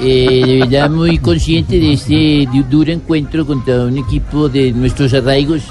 eh, 0.00 0.42
de 0.44 0.58
verdad 0.68 0.90
muy 0.90 1.18
consciente 1.18 1.78
de 1.78 1.92
este 1.92 2.48
du- 2.52 2.64
duro 2.64 2.90
encuentro 2.92 3.46
contra 3.46 3.84
un 3.84 3.96
equipo 3.96 4.48
de 4.48 4.72
nuestros 4.72 5.14
arraigos, 5.14 5.62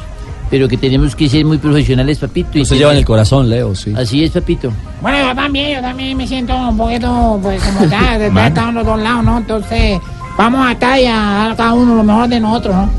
pero 0.50 0.70
que 0.70 0.78
tenemos 0.78 1.14
que 1.14 1.28
ser 1.28 1.44
muy 1.44 1.58
profesionales, 1.58 2.20
papito. 2.20 2.58
y 2.58 2.64
Se 2.64 2.78
lleva 2.78 2.94
en 2.94 3.00
el 3.00 3.06
corazón, 3.06 3.50
Leo, 3.50 3.76
sí. 3.76 3.94
Así 3.98 4.24
es, 4.24 4.32
papito. 4.32 4.72
Bueno, 5.02 5.18
yo 5.28 5.36
también, 5.36 5.76
yo 5.76 5.82
también 5.82 6.16
me 6.16 6.26
siento 6.26 6.56
un 6.56 6.78
poquito, 6.78 7.38
pues, 7.44 7.62
como 7.62 7.82
está, 7.82 8.16
estar 8.48 8.70
en 8.70 8.76
los 8.76 8.86
dos 8.86 9.00
lados, 9.00 9.26
¿no? 9.26 9.38
Entonces, 9.40 10.00
vamos 10.38 10.66
a 10.66 10.72
estar 10.72 10.98
y 11.02 11.06
a 11.06 11.16
dar 11.16 11.56
cada 11.58 11.74
uno 11.74 11.96
lo 11.96 12.04
mejor 12.04 12.30
de 12.30 12.40
nosotros, 12.40 12.74
¿no? 12.76 12.90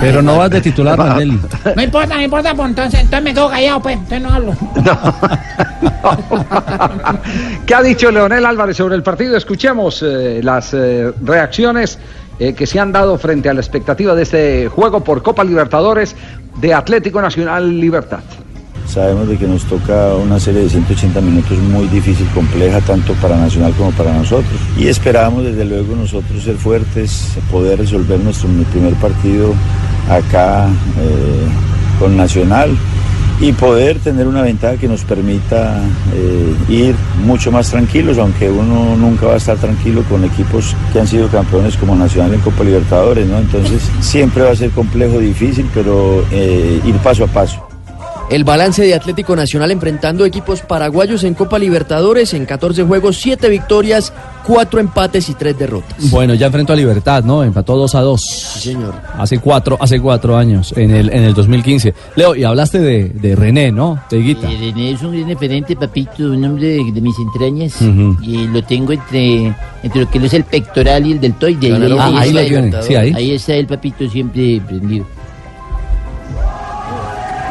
Pero 0.00 0.22
no 0.22 0.38
vas 0.38 0.50
de 0.50 0.60
titular. 0.60 0.92
No 1.76 1.82
importa, 1.82 2.16
no 2.16 2.22
importa, 2.22 2.54
pues 2.54 2.68
entonces, 2.68 3.00
entonces 3.00 3.24
me 3.24 3.34
quedo 3.34 3.48
callado, 3.48 3.82
pues, 3.82 3.96
entonces 3.96 4.22
no 4.22 4.34
hablo. 4.34 4.54
¿Qué 7.66 7.74
ha 7.74 7.82
dicho 7.82 8.10
Leonel 8.10 8.44
Álvarez 8.44 8.76
sobre 8.76 8.96
el 8.96 9.02
partido? 9.02 9.36
Escuchemos 9.36 10.02
eh, 10.02 10.40
las 10.42 10.74
eh, 10.74 11.12
reacciones 11.22 11.98
eh, 12.38 12.54
que 12.54 12.66
se 12.66 12.80
han 12.80 12.92
dado 12.92 13.16
frente 13.18 13.48
a 13.48 13.54
la 13.54 13.60
expectativa 13.60 14.14
de 14.14 14.22
este 14.22 14.68
juego 14.68 15.04
por 15.04 15.22
Copa 15.22 15.44
Libertadores 15.44 16.16
de 16.56 16.74
Atlético 16.74 17.22
Nacional 17.22 17.80
Libertad. 17.80 18.20
Sabemos 18.92 19.26
de 19.26 19.38
que 19.38 19.48
nos 19.48 19.64
toca 19.64 20.14
una 20.16 20.38
serie 20.38 20.64
de 20.64 20.68
180 20.68 21.18
minutos 21.22 21.56
muy 21.56 21.86
difícil, 21.86 22.26
compleja, 22.34 22.78
tanto 22.82 23.14
para 23.14 23.38
Nacional 23.38 23.72
como 23.72 23.90
para 23.92 24.12
nosotros. 24.12 24.52
Y 24.76 24.86
esperamos 24.86 25.44
desde 25.44 25.64
luego 25.64 25.96
nosotros 25.96 26.42
ser 26.42 26.56
fuertes, 26.56 27.38
poder 27.50 27.78
resolver 27.78 28.20
nuestro 28.20 28.50
primer 28.70 28.92
partido 28.96 29.54
acá 30.10 30.66
eh, 30.66 31.98
con 31.98 32.18
Nacional 32.18 32.76
y 33.40 33.52
poder 33.52 33.98
tener 33.98 34.26
una 34.26 34.42
ventaja 34.42 34.76
que 34.76 34.88
nos 34.88 35.04
permita 35.04 35.80
eh, 36.14 36.54
ir 36.68 36.94
mucho 37.24 37.50
más 37.50 37.70
tranquilos, 37.70 38.18
aunque 38.18 38.50
uno 38.50 38.94
nunca 38.94 39.24
va 39.24 39.32
a 39.32 39.38
estar 39.38 39.56
tranquilo 39.56 40.02
con 40.02 40.22
equipos 40.22 40.76
que 40.92 41.00
han 41.00 41.06
sido 41.06 41.28
campeones 41.28 41.78
como 41.78 41.96
Nacional 41.96 42.34
en 42.34 42.40
Copa 42.42 42.62
Libertadores, 42.62 43.26
¿no? 43.26 43.38
Entonces 43.38 43.90
siempre 44.00 44.42
va 44.42 44.50
a 44.50 44.56
ser 44.56 44.70
complejo, 44.72 45.18
difícil, 45.18 45.66
pero 45.72 46.26
eh, 46.30 46.78
ir 46.84 46.94
paso 46.96 47.24
a 47.24 47.28
paso. 47.28 47.71
El 48.30 48.44
balance 48.44 48.82
de 48.82 48.94
Atlético 48.94 49.36
Nacional 49.36 49.70
enfrentando 49.70 50.24
equipos 50.24 50.62
paraguayos 50.62 51.22
en 51.24 51.34
Copa 51.34 51.58
Libertadores 51.58 52.32
en 52.32 52.46
14 52.46 52.82
juegos, 52.84 53.18
7 53.18 53.46
victorias, 53.50 54.10
4 54.46 54.80
empates 54.80 55.28
y 55.28 55.34
3 55.34 55.58
derrotas. 55.58 56.10
Bueno, 56.10 56.32
ya 56.32 56.46
enfrentó 56.46 56.72
a 56.72 56.76
Libertad, 56.76 57.24
¿no? 57.24 57.44
Empató 57.44 57.76
2 57.76 57.94
a 57.94 58.00
2. 58.00 58.20
Sí, 58.22 58.60
señor. 58.72 58.94
Hace 59.18 59.38
cuatro, 59.38 59.76
hace 59.78 60.00
cuatro 60.00 60.36
años, 60.36 60.72
en 60.76 60.92
el, 60.92 61.10
en 61.10 61.24
el 61.24 61.34
2015. 61.34 61.92
Leo, 62.16 62.34
y 62.34 62.44
hablaste 62.44 62.78
de, 62.78 63.10
de 63.10 63.36
René, 63.36 63.70
¿no? 63.70 64.02
De 64.10 64.18
Higuita. 64.18 64.50
Eh, 64.50 64.56
René 64.60 64.92
es 64.92 65.02
un 65.02 65.12
gran 65.14 65.28
referente, 65.28 65.76
papito, 65.76 66.24
un 66.24 66.42
hombre 66.42 66.68
de, 66.68 66.90
de 66.92 67.00
mis 67.02 67.18
entrañas. 67.18 67.82
Ujú. 67.82 68.16
Y 68.22 68.46
lo 68.46 68.62
tengo 68.64 68.92
entre, 68.92 69.54
entre 69.82 70.00
lo 70.00 70.10
que 70.10 70.18
es 70.24 70.32
el 70.32 70.44
pectoral 70.44 71.06
y 71.06 71.12
el 71.12 71.20
deltoide. 71.20 71.68
Ganaron 71.68 72.00
Ah, 72.00 72.20
ahí 72.20 72.34
está 72.36 72.66
lo 72.78 72.82
sí, 72.82 72.94
ahí. 72.94 73.12
Ahí 73.14 73.30
está 73.32 73.54
el 73.54 73.66
papito 73.66 74.08
siempre 74.08 74.60
prendido. 74.66 75.04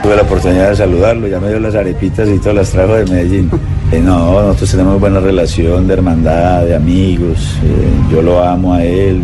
Tuve 0.03 0.15
la 0.15 0.23
oportunidad 0.23 0.69
de 0.71 0.75
saludarlo, 0.75 1.27
ya 1.27 1.39
me 1.39 1.49
dio 1.49 1.59
las 1.59 1.75
arepitas 1.75 2.27
y 2.27 2.39
todas 2.39 2.55
las 2.55 2.71
trajo 2.71 2.95
de 2.95 3.05
Medellín. 3.05 3.51
Eh, 3.91 3.99
no, 3.99 4.41
nosotros 4.41 4.71
tenemos 4.71 4.99
buena 4.99 5.19
relación 5.19 5.87
de 5.87 5.93
hermandad, 5.93 6.65
de 6.65 6.75
amigos. 6.75 7.55
eh, 7.63 8.11
yo 8.11 8.23
lo 8.23 8.43
amo 8.43 8.73
a 8.73 8.83
él 8.83 9.21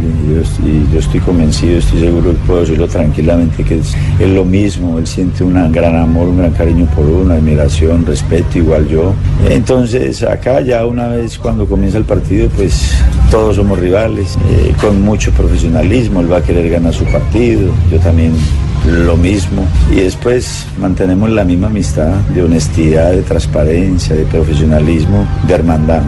y 0.63 0.93
yo, 0.93 0.99
estoy 0.99 1.19
convencido, 1.21 1.79
estoy 1.79 2.01
seguro 2.01 2.29
que 2.29 2.37
puedo 2.45 2.59
decirlo 2.59 2.87
tranquilamente 2.87 3.63
que 3.63 3.79
es, 3.79 3.95
es 4.19 4.29
lo 4.29 4.45
mismo. 4.45 4.99
Él 4.99 5.07
siente 5.07 5.43
un 5.43 5.71
gran 5.71 5.95
amor, 5.95 6.27
un 6.27 6.37
gran 6.37 6.51
cariño 6.51 6.85
por 6.95 7.05
uno, 7.05 7.33
admiración, 7.33 8.05
respeto, 8.05 8.59
igual 8.59 8.87
yo. 8.87 9.13
Entonces, 9.49 10.21
acá 10.21 10.61
ya 10.61 10.85
una 10.85 11.07
vez 11.07 11.39
cuando 11.39 11.65
comienza 11.65 11.97
el 11.97 12.05
partido, 12.05 12.49
pues 12.55 12.93
todos 13.31 13.55
somos 13.55 13.79
rivales, 13.79 14.37
eh, 14.51 14.75
con 14.79 15.01
mucho 15.01 15.31
profesionalismo. 15.31 16.21
Él 16.21 16.31
va 16.31 16.37
a 16.37 16.43
querer 16.43 16.69
ganar 16.69 16.93
su 16.93 17.05
partido, 17.05 17.71
yo 17.91 17.97
también 17.99 18.33
lo 18.87 19.17
mismo 19.17 19.67
y 19.91 19.95
después 19.95 20.65
mantenemos 20.79 21.29
la 21.29 21.43
misma 21.43 21.67
amistad 21.67 22.13
de 22.33 22.43
honestidad, 22.43 23.11
de 23.11 23.21
transparencia, 23.21 24.15
de 24.15 24.25
profesionalismo, 24.25 25.27
de 25.47 25.53
hermandad. 25.53 26.03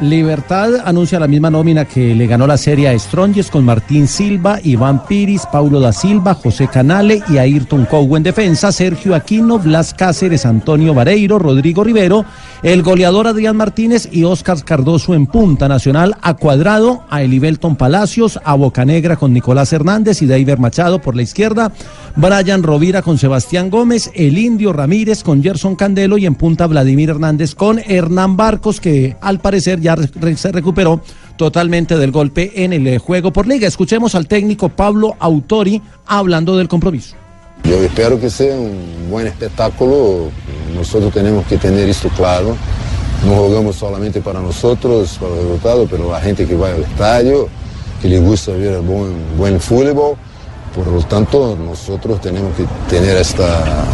Libertad 0.00 0.74
anuncia 0.84 1.18
la 1.18 1.26
misma 1.26 1.50
nómina 1.50 1.84
que 1.84 2.14
le 2.14 2.28
ganó 2.28 2.46
la 2.46 2.56
serie 2.56 2.88
a 2.88 2.96
Strongest 2.96 3.50
con 3.50 3.64
Martín 3.64 4.06
Silva, 4.06 4.60
Iván 4.62 5.04
Piris, 5.06 5.42
Paulo 5.50 5.80
da 5.80 5.92
Silva, 5.92 6.34
José 6.34 6.68
Canale 6.68 7.20
y 7.28 7.38
Ayrton 7.38 7.84
Cogo 7.84 8.16
en 8.16 8.22
defensa, 8.22 8.70
Sergio 8.70 9.16
Aquino, 9.16 9.58
Blas 9.58 9.94
Cáceres, 9.94 10.46
Antonio 10.46 10.94
Vareiro, 10.94 11.40
Rodrigo 11.40 11.82
Rivero, 11.82 12.24
el 12.62 12.84
goleador 12.84 13.26
Adrián 13.26 13.56
Martínez 13.56 14.08
y 14.12 14.22
Óscar 14.22 14.62
Cardoso 14.64 15.14
en 15.14 15.26
punta 15.26 15.66
nacional, 15.66 16.14
a 16.22 16.34
Cuadrado, 16.34 17.02
a 17.10 17.22
Elibelton 17.22 17.74
Palacios, 17.74 18.38
a 18.44 18.54
Bocanegra 18.54 19.16
con 19.16 19.32
Nicolás 19.32 19.72
Hernández 19.72 20.22
y 20.22 20.26
Daiver 20.26 20.60
Machado 20.60 21.00
por 21.00 21.16
la 21.16 21.22
izquierda, 21.22 21.72
Brian 22.14 22.62
Rovira 22.62 23.02
con 23.02 23.18
Sebastián 23.18 23.68
Gómez, 23.68 24.12
el 24.14 24.38
Indio 24.38 24.72
Ramírez 24.72 25.24
con 25.24 25.42
Gerson 25.42 25.74
Candelo 25.74 26.18
y 26.18 26.26
en 26.26 26.36
punta 26.36 26.68
Vladimir 26.68 27.10
Hernández 27.10 27.56
con 27.56 27.80
Hernán 27.80 28.36
Barcos, 28.36 28.80
que 28.80 29.16
al 29.20 29.40
parecer 29.40 29.80
ya 29.80 29.87
re- 29.96 30.36
se 30.36 30.52
recuperó 30.52 31.00
totalmente 31.36 31.96
del 31.96 32.10
golpe 32.10 32.64
en 32.64 32.72
el 32.72 32.86
eh, 32.86 32.98
juego 32.98 33.32
por 33.32 33.46
liga. 33.46 33.68
Escuchemos 33.68 34.14
al 34.14 34.26
técnico 34.26 34.68
Pablo 34.68 35.16
Autori 35.18 35.80
hablando 36.06 36.56
del 36.56 36.68
compromiso. 36.68 37.14
Yo 37.64 37.76
espero 37.82 38.20
que 38.20 38.30
sea 38.30 38.54
un 38.56 39.08
buen 39.10 39.26
espectáculo. 39.26 40.30
Nosotros 40.74 41.12
tenemos 41.12 41.46
que 41.46 41.56
tener 41.58 41.88
esto 41.88 42.08
claro. 42.10 42.56
No 43.26 43.34
jugamos 43.34 43.76
solamente 43.76 44.20
para 44.20 44.40
nosotros, 44.40 45.18
para 45.20 45.34
el 45.34 45.42
resultado, 45.42 45.86
pero 45.90 46.10
la 46.12 46.20
gente 46.20 46.46
que 46.46 46.54
va 46.54 46.68
al 46.68 46.82
estadio, 46.82 47.48
que 48.00 48.08
le 48.08 48.20
gusta 48.20 48.52
ver 48.52 48.80
buen, 48.80 49.12
buen 49.36 49.60
fútbol. 49.60 50.16
Por 50.74 50.86
lo 50.86 51.02
tanto, 51.02 51.56
nosotros 51.56 52.20
tenemos 52.20 52.54
que 52.56 52.64
tener 52.88 53.16
esta, 53.16 53.84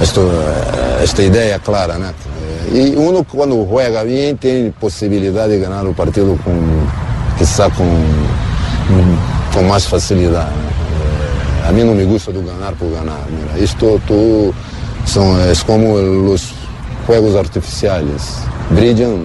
esto, 0.00 0.30
eh, 0.30 1.02
esta 1.04 1.22
idea 1.22 1.58
clara. 1.58 1.98
¿no? 1.98 2.06
Eh, 2.08 2.92
Y 2.92 2.96
uno 2.96 3.24
cuando 3.24 3.64
juega 3.64 4.02
bien 4.02 4.36
tiene 4.38 4.70
posibilidad 4.72 5.48
de 5.48 5.58
ganar 5.60 5.86
el 5.86 5.94
partido 5.94 6.36
con, 6.44 6.54
quizá 7.38 7.68
con, 7.70 7.88
con 9.54 9.68
más 9.68 9.86
facilidad. 9.86 10.48
¿no? 10.50 11.68
A 11.68 11.72
mí 11.72 11.82
no 11.82 11.94
me 11.94 12.04
gusta 12.04 12.30
de 12.32 12.44
ganar 12.44 12.74
por 12.74 12.92
ganar. 12.92 13.18
Mira, 13.30 13.64
esto 13.64 14.00
tú 14.06 14.52
son, 15.04 15.40
es 15.48 15.64
como 15.64 15.98
los 15.98 16.52
juegos 17.06 17.34
artificiales. 17.36 18.38
Brillan 18.70 19.24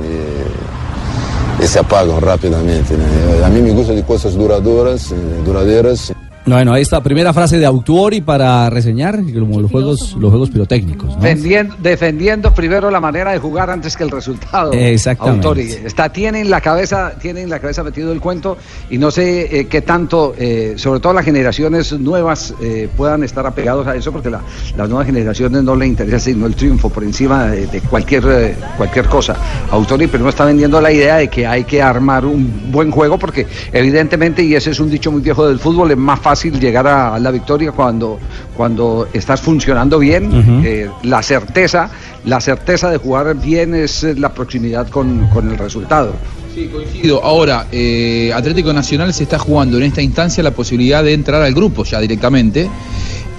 y, 1.59 1.63
y 1.63 1.67
se 1.67 1.79
apagan 1.79 2.19
rápidamente. 2.21 2.95
¿no? 2.97 3.45
A 3.45 3.49
mí 3.49 3.61
me 3.61 3.71
gusta 3.71 3.93
de 3.93 4.03
cosas 4.03 4.33
duraderas, 4.33 5.11
eh, 5.11 5.15
duraderas. 5.45 6.13
Bueno, 6.43 6.73
ahí 6.73 6.81
está, 6.81 7.01
primera 7.03 7.33
frase 7.33 7.59
de 7.59 7.65
Autuori 7.67 8.19
para 8.21 8.67
reseñar 8.71 9.19
como 9.39 9.61
los 9.61 9.69
juegos, 9.69 10.15
los 10.19 10.31
juegos 10.31 10.49
pirotécnicos. 10.49 11.15
¿no? 11.15 11.21
Defendiendo, 11.21 11.75
defendiendo 11.79 12.51
primero 12.51 12.89
la 12.89 12.99
manera 12.99 13.31
de 13.31 13.37
jugar 13.37 13.69
antes 13.69 13.95
que 13.95 14.03
el 14.03 14.09
resultado. 14.09 14.73
Exactamente. 14.73 15.45
Autori. 15.47 15.71
Está, 15.85 16.09
tiene 16.11 16.41
en 16.41 16.49
la 16.49 16.59
cabeza, 16.59 17.13
tiene 17.21 17.41
en 17.43 17.49
la 17.51 17.59
cabeza 17.59 17.83
metido 17.83 18.11
el 18.11 18.19
cuento 18.19 18.57
y 18.89 18.97
no 18.97 19.11
sé 19.11 19.59
eh, 19.59 19.67
qué 19.67 19.81
tanto, 19.81 20.33
eh, 20.35 20.73
sobre 20.77 20.99
todo 20.99 21.13
las 21.13 21.25
generaciones 21.25 21.93
nuevas 21.99 22.55
eh, 22.59 22.89
puedan 22.97 23.23
estar 23.23 23.45
apegados 23.45 23.85
a 23.85 23.95
eso, 23.95 24.11
porque 24.11 24.31
la- 24.31 24.41
las 24.75 24.89
nuevas 24.89 25.05
generaciones 25.05 25.61
no 25.61 25.75
le 25.75 25.85
interesa 25.85 26.19
sino 26.19 26.47
el 26.47 26.55
triunfo 26.55 26.89
por 26.89 27.03
encima 27.03 27.47
de, 27.47 27.67
de 27.67 27.81
cualquier 27.81 28.23
eh, 28.27 28.55
cualquier 28.77 29.05
cosa. 29.05 29.35
Autori 29.69 30.07
primero 30.07 30.29
está 30.31 30.45
vendiendo 30.45 30.81
la 30.81 30.91
idea 30.91 31.17
de 31.17 31.27
que 31.27 31.45
hay 31.45 31.65
que 31.65 31.83
armar 31.83 32.25
un 32.25 32.71
buen 32.71 32.89
juego, 32.89 33.19
porque 33.19 33.45
evidentemente, 33.71 34.43
y 34.43 34.55
ese 34.55 34.71
es 34.71 34.79
un 34.79 34.89
dicho 34.89 35.11
muy 35.11 35.21
viejo 35.21 35.47
del 35.47 35.59
fútbol, 35.59 35.91
es 35.91 35.97
más 35.97 36.19
fácil 36.19 36.31
llegar 36.49 36.87
a 36.87 37.19
la 37.19 37.31
victoria 37.31 37.71
cuando, 37.71 38.19
cuando 38.55 39.07
estás 39.13 39.41
funcionando 39.41 39.99
bien. 39.99 40.63
Eh, 40.65 40.89
la 41.03 41.21
certeza, 41.21 41.89
la 42.25 42.39
certeza 42.41 42.89
de 42.89 42.97
jugar 42.97 43.35
bien 43.35 43.75
es 43.75 44.03
eh, 44.03 44.15
la 44.15 44.33
proximidad 44.33 44.87
con, 44.89 45.27
con 45.27 45.49
el 45.49 45.57
resultado. 45.57 46.13
Sí, 46.53 46.67
coincido. 46.67 47.23
Ahora, 47.23 47.67
eh, 47.71 48.31
Atlético 48.33 48.73
Nacional 48.73 49.13
se 49.13 49.23
está 49.23 49.39
jugando 49.39 49.77
en 49.77 49.83
esta 49.83 50.01
instancia 50.01 50.43
la 50.43 50.51
posibilidad 50.51 51.03
de 51.03 51.13
entrar 51.13 51.41
al 51.41 51.53
grupo 51.53 51.83
ya 51.85 51.99
directamente. 51.99 52.69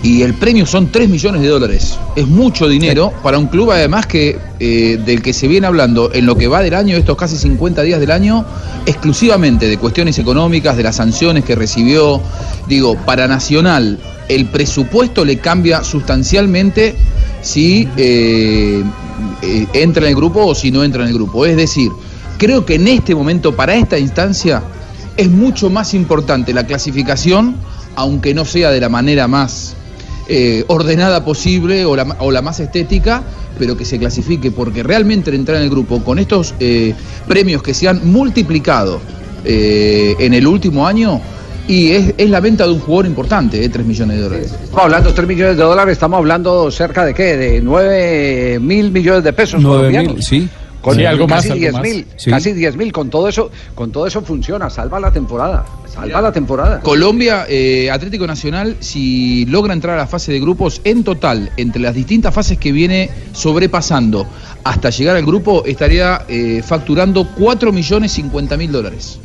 Y 0.02 0.22
el 0.22 0.34
premio 0.34 0.66
son 0.66 0.90
3 0.90 1.08
millones 1.08 1.42
de 1.42 1.48
dólares. 1.48 1.96
Es 2.16 2.26
mucho 2.26 2.68
dinero 2.68 3.12
para 3.22 3.38
un 3.38 3.46
club, 3.46 3.70
además, 3.70 4.06
que 4.06 4.36
eh, 4.58 5.00
del 5.04 5.22
que 5.22 5.32
se 5.32 5.46
viene 5.46 5.68
hablando 5.68 6.12
en 6.12 6.26
lo 6.26 6.36
que 6.36 6.48
va 6.48 6.60
del 6.60 6.74
año, 6.74 6.96
estos 6.96 7.16
casi 7.16 7.36
50 7.36 7.82
días 7.82 8.00
del 8.00 8.10
año, 8.10 8.44
exclusivamente 8.84 9.68
de 9.68 9.78
cuestiones 9.78 10.18
económicas, 10.18 10.76
de 10.76 10.82
las 10.82 10.96
sanciones 10.96 11.44
que 11.44 11.54
recibió. 11.54 12.20
Digo, 12.66 12.96
para 12.96 13.28
Nacional, 13.28 14.00
el 14.28 14.46
presupuesto 14.46 15.24
le 15.24 15.38
cambia 15.38 15.84
sustancialmente 15.84 16.96
si 17.40 17.88
eh, 17.96 18.82
eh, 19.42 19.66
entra 19.72 20.02
en 20.02 20.08
el 20.08 20.16
grupo 20.16 20.44
o 20.44 20.54
si 20.56 20.72
no 20.72 20.82
entra 20.82 21.02
en 21.02 21.10
el 21.10 21.14
grupo. 21.14 21.46
Es 21.46 21.56
decir, 21.56 21.92
creo 22.38 22.66
que 22.66 22.74
en 22.74 22.88
este 22.88 23.14
momento, 23.14 23.54
para 23.54 23.76
esta 23.76 24.00
instancia, 24.00 24.64
es 25.16 25.30
mucho 25.30 25.70
más 25.70 25.94
importante 25.94 26.52
la 26.52 26.66
clasificación, 26.66 27.54
aunque 27.94 28.34
no 28.34 28.44
sea 28.44 28.72
de 28.72 28.80
la 28.80 28.88
manera 28.88 29.28
más 29.28 29.76
eh, 30.28 30.64
ordenada 30.68 31.24
posible 31.24 31.84
o 31.84 31.96
la, 31.96 32.16
o 32.20 32.30
la 32.30 32.42
más 32.42 32.60
estética, 32.60 33.22
pero 33.58 33.76
que 33.76 33.84
se 33.84 33.98
clasifique, 33.98 34.50
porque 34.50 34.82
realmente 34.82 35.34
entrar 35.34 35.58
en 35.58 35.64
el 35.64 35.70
grupo 35.70 36.02
con 36.02 36.18
estos 36.18 36.54
eh, 36.60 36.94
premios 37.26 37.62
que 37.62 37.74
se 37.74 37.88
han 37.88 38.10
multiplicado 38.10 39.00
eh, 39.44 40.14
en 40.18 40.34
el 40.34 40.46
último 40.46 40.86
año, 40.86 41.20
y 41.68 41.90
es, 41.90 42.14
es 42.18 42.30
la 42.30 42.40
venta 42.40 42.66
de 42.66 42.72
un 42.72 42.80
jugador 42.80 43.06
importante, 43.06 43.58
de 43.60 43.68
3 43.68 43.86
millones 43.86 44.16
de 44.16 44.22
dólares. 44.22 44.52
Estamos 44.52 44.84
hablando 44.84 45.08
de 45.10 45.14
3 45.14 45.28
millones 45.28 45.56
de 45.56 45.62
dólares, 45.62 45.92
estamos 45.92 46.18
hablando 46.18 46.70
cerca 46.70 47.04
de 47.04 47.14
qué, 47.14 47.36
de 47.36 47.60
9 47.60 48.58
mil 48.60 48.90
millones 48.90 49.24
de 49.24 49.32
pesos 49.32 49.60
Nueve 49.60 49.78
colombianos. 49.78 50.14
mil, 50.14 50.22
sí. 50.22 50.48
Con 50.82 50.96
Sí, 50.96 51.06
algo 51.06 51.26
más, 51.28 51.36
casi 51.46 51.50
algo 51.52 51.60
10 51.60 51.72
más. 51.74 51.82
mil, 51.82 52.06
Sí. 52.16 52.30
casi 52.30 52.52
10 52.52 52.76
mil, 52.76 52.92
con 52.92 53.08
todo 53.08 53.28
eso, 53.28 53.50
con 53.74 53.92
todo 53.92 54.06
eso 54.06 54.20
funciona, 54.22 54.68
salva 54.68 54.98
la 54.98 55.12
temporada, 55.12 55.64
salva 55.86 56.20
la 56.20 56.32
temporada. 56.32 56.80
Colombia, 56.80 57.46
eh, 57.48 57.88
Atlético 57.90 58.26
Nacional, 58.26 58.76
si 58.80 59.46
logra 59.46 59.72
entrar 59.74 59.94
a 59.94 59.98
la 60.02 60.06
fase 60.08 60.32
de 60.32 60.40
grupos, 60.40 60.80
en 60.82 61.04
total, 61.04 61.52
entre 61.56 61.80
las 61.80 61.94
distintas 61.94 62.34
fases 62.34 62.58
que 62.58 62.72
viene 62.72 63.10
sobrepasando 63.32 64.26
hasta 64.64 64.90
llegar 64.90 65.16
al 65.16 65.24
grupo, 65.24 65.64
estaría 65.64 66.22
eh, 66.28 66.62
facturando 66.66 67.28
4 67.38 67.72
millones 67.72 68.10
50 68.12 68.56
mil 68.56 68.72
dólares. 68.72 69.18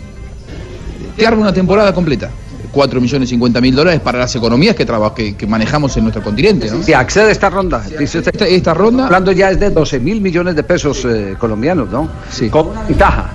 Te 1.15 1.25
arma 1.25 1.41
una 1.41 1.53
temporada 1.53 1.91
completa. 1.93 2.29
4 2.78 3.01
millones 3.01 3.30
50 3.30 3.59
mil 3.59 3.75
dólares 3.75 3.99
para 4.01 4.19
las 4.19 4.36
economías 4.36 4.75
que, 4.75 4.86
que, 5.15 5.36
que 5.36 5.47
manejamos 5.47 5.97
en 5.97 6.03
nuestro 6.03 6.21
continente. 6.21 6.69
¿no? 6.69 6.84
Si 6.84 6.93
accede 6.93 7.30
a 7.30 7.32
esta 7.32 7.49
ronda, 7.49 7.84
dice 7.97 8.19
usted. 8.19 8.39
Esta, 8.39 8.75
ronda. 8.75 9.05
Hablando 9.05 9.32
ya 9.32 9.49
es 9.49 9.59
de 9.59 9.71
12 9.71 9.99
mil 9.99 10.21
millones 10.21 10.55
de 10.55 10.61
pesos 10.61 11.03
eh, 11.05 11.36
colombianos, 11.39 11.89
¿no? 11.89 12.07
Sí. 12.30 12.51
Con 12.51 12.67
una 12.67 12.84
ventaja. 12.84 13.32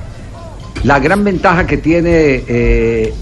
La 0.85 1.01
gran 1.01 1.25
ventaja 1.25 1.67
que 1.67 1.79
tiene 1.79 2.45
eh, 2.47 3.15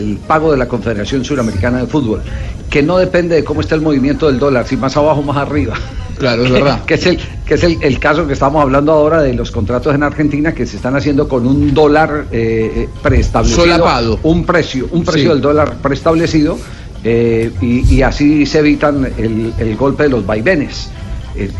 el 0.00 0.16
pago 0.16 0.50
de 0.50 0.58
la 0.58 0.66
Confederación 0.66 1.24
Suramericana 1.24 1.78
de 1.78 1.86
Fútbol, 1.86 2.22
que 2.70 2.82
no 2.82 2.98
depende 2.98 3.34
de 3.36 3.44
cómo 3.44 3.60
está 3.60 3.74
el 3.74 3.80
movimiento 3.80 4.26
del 4.26 4.38
dólar, 4.38 4.66
si 4.66 4.76
más 4.76 4.96
abajo 4.96 5.20
o 5.20 5.22
más 5.22 5.36
arriba. 5.36 5.74
Claro, 6.18 6.44
es 6.44 6.50
verdad. 6.50 6.84
que 6.86 6.94
es, 6.94 7.06
el, 7.06 7.18
que 7.46 7.54
es 7.54 7.62
el, 7.62 7.78
el 7.82 7.98
caso 7.98 8.26
que 8.26 8.32
estamos 8.32 8.60
hablando 8.60 8.92
ahora 8.92 9.22
de 9.22 9.32
los 9.34 9.50
contratos 9.50 9.94
en 9.94 10.02
Argentina 10.02 10.52
que 10.52 10.66
se 10.66 10.76
están 10.76 10.96
haciendo 10.96 11.28
con 11.28 11.46
un 11.46 11.72
dólar 11.72 12.26
eh, 12.32 12.72
eh, 12.74 12.88
preestablecido. 13.02 13.62
Solapado. 13.64 14.18
Un 14.24 14.44
precio, 14.44 14.88
un 14.90 15.04
precio 15.04 15.22
Sí. 15.22 15.28
del 15.28 15.40
dólar 15.40 15.76
preestablecido 15.76 16.58
eh, 17.04 17.52
y, 17.60 17.94
y 17.94 18.02
así 18.02 18.44
se 18.46 18.58
evitan 18.58 19.04
el, 19.16 19.52
el 19.58 19.76
golpe 19.76 20.02
de 20.04 20.08
los 20.10 20.26
vaivenes. 20.26 20.90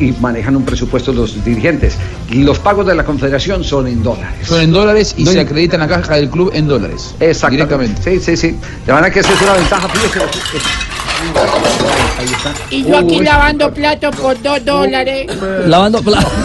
y 0.01 0.11
manejan 0.21 0.57
un 0.57 0.65
presupuesto 0.65 1.13
los 1.13 1.45
dirigentes. 1.45 1.97
Y 2.33 2.43
los 2.43 2.59
pagos 2.59 2.85
de 2.85 2.97
la 2.97 3.05
Confederación 3.05 3.63
son 3.63 3.87
en 3.87 4.03
dólares. 4.03 4.49
Son 4.49 4.61
en 4.61 4.73
dólares 4.73 5.15
y 5.17 5.23
No 5.23 5.31
se 5.31 5.39
acredita 5.39 5.77
en 5.77 5.83
la 5.83 5.87
caja 5.89 6.17
del 6.17 6.29
club 6.31 6.51
en 6.53 6.67
dólares. 6.67 7.15
Exactamente. 7.21 7.77
Directamente. 7.77 8.03
Sí, 8.03 8.37
sí, 8.37 8.37
sí. 8.37 8.57
De 8.85 8.93
manera 8.93 9.13
que 9.13 9.21
esa 9.21 9.33
es 9.33 9.41
una 9.43 9.53
ventaja. 9.53 9.89
Fíjese. 9.89 10.19
Ahí 12.19 12.27
está. 12.27 12.55
Y 12.71 12.85
yo 12.85 12.99
aquí 12.99 13.19
Uy. 13.19 13.25
lavando 13.25 13.73
platos 13.73 14.17
por 14.17 14.41
dos 14.43 14.65
dólares. 14.65 15.27
Lavando 15.67 16.03
platos. 16.03 16.33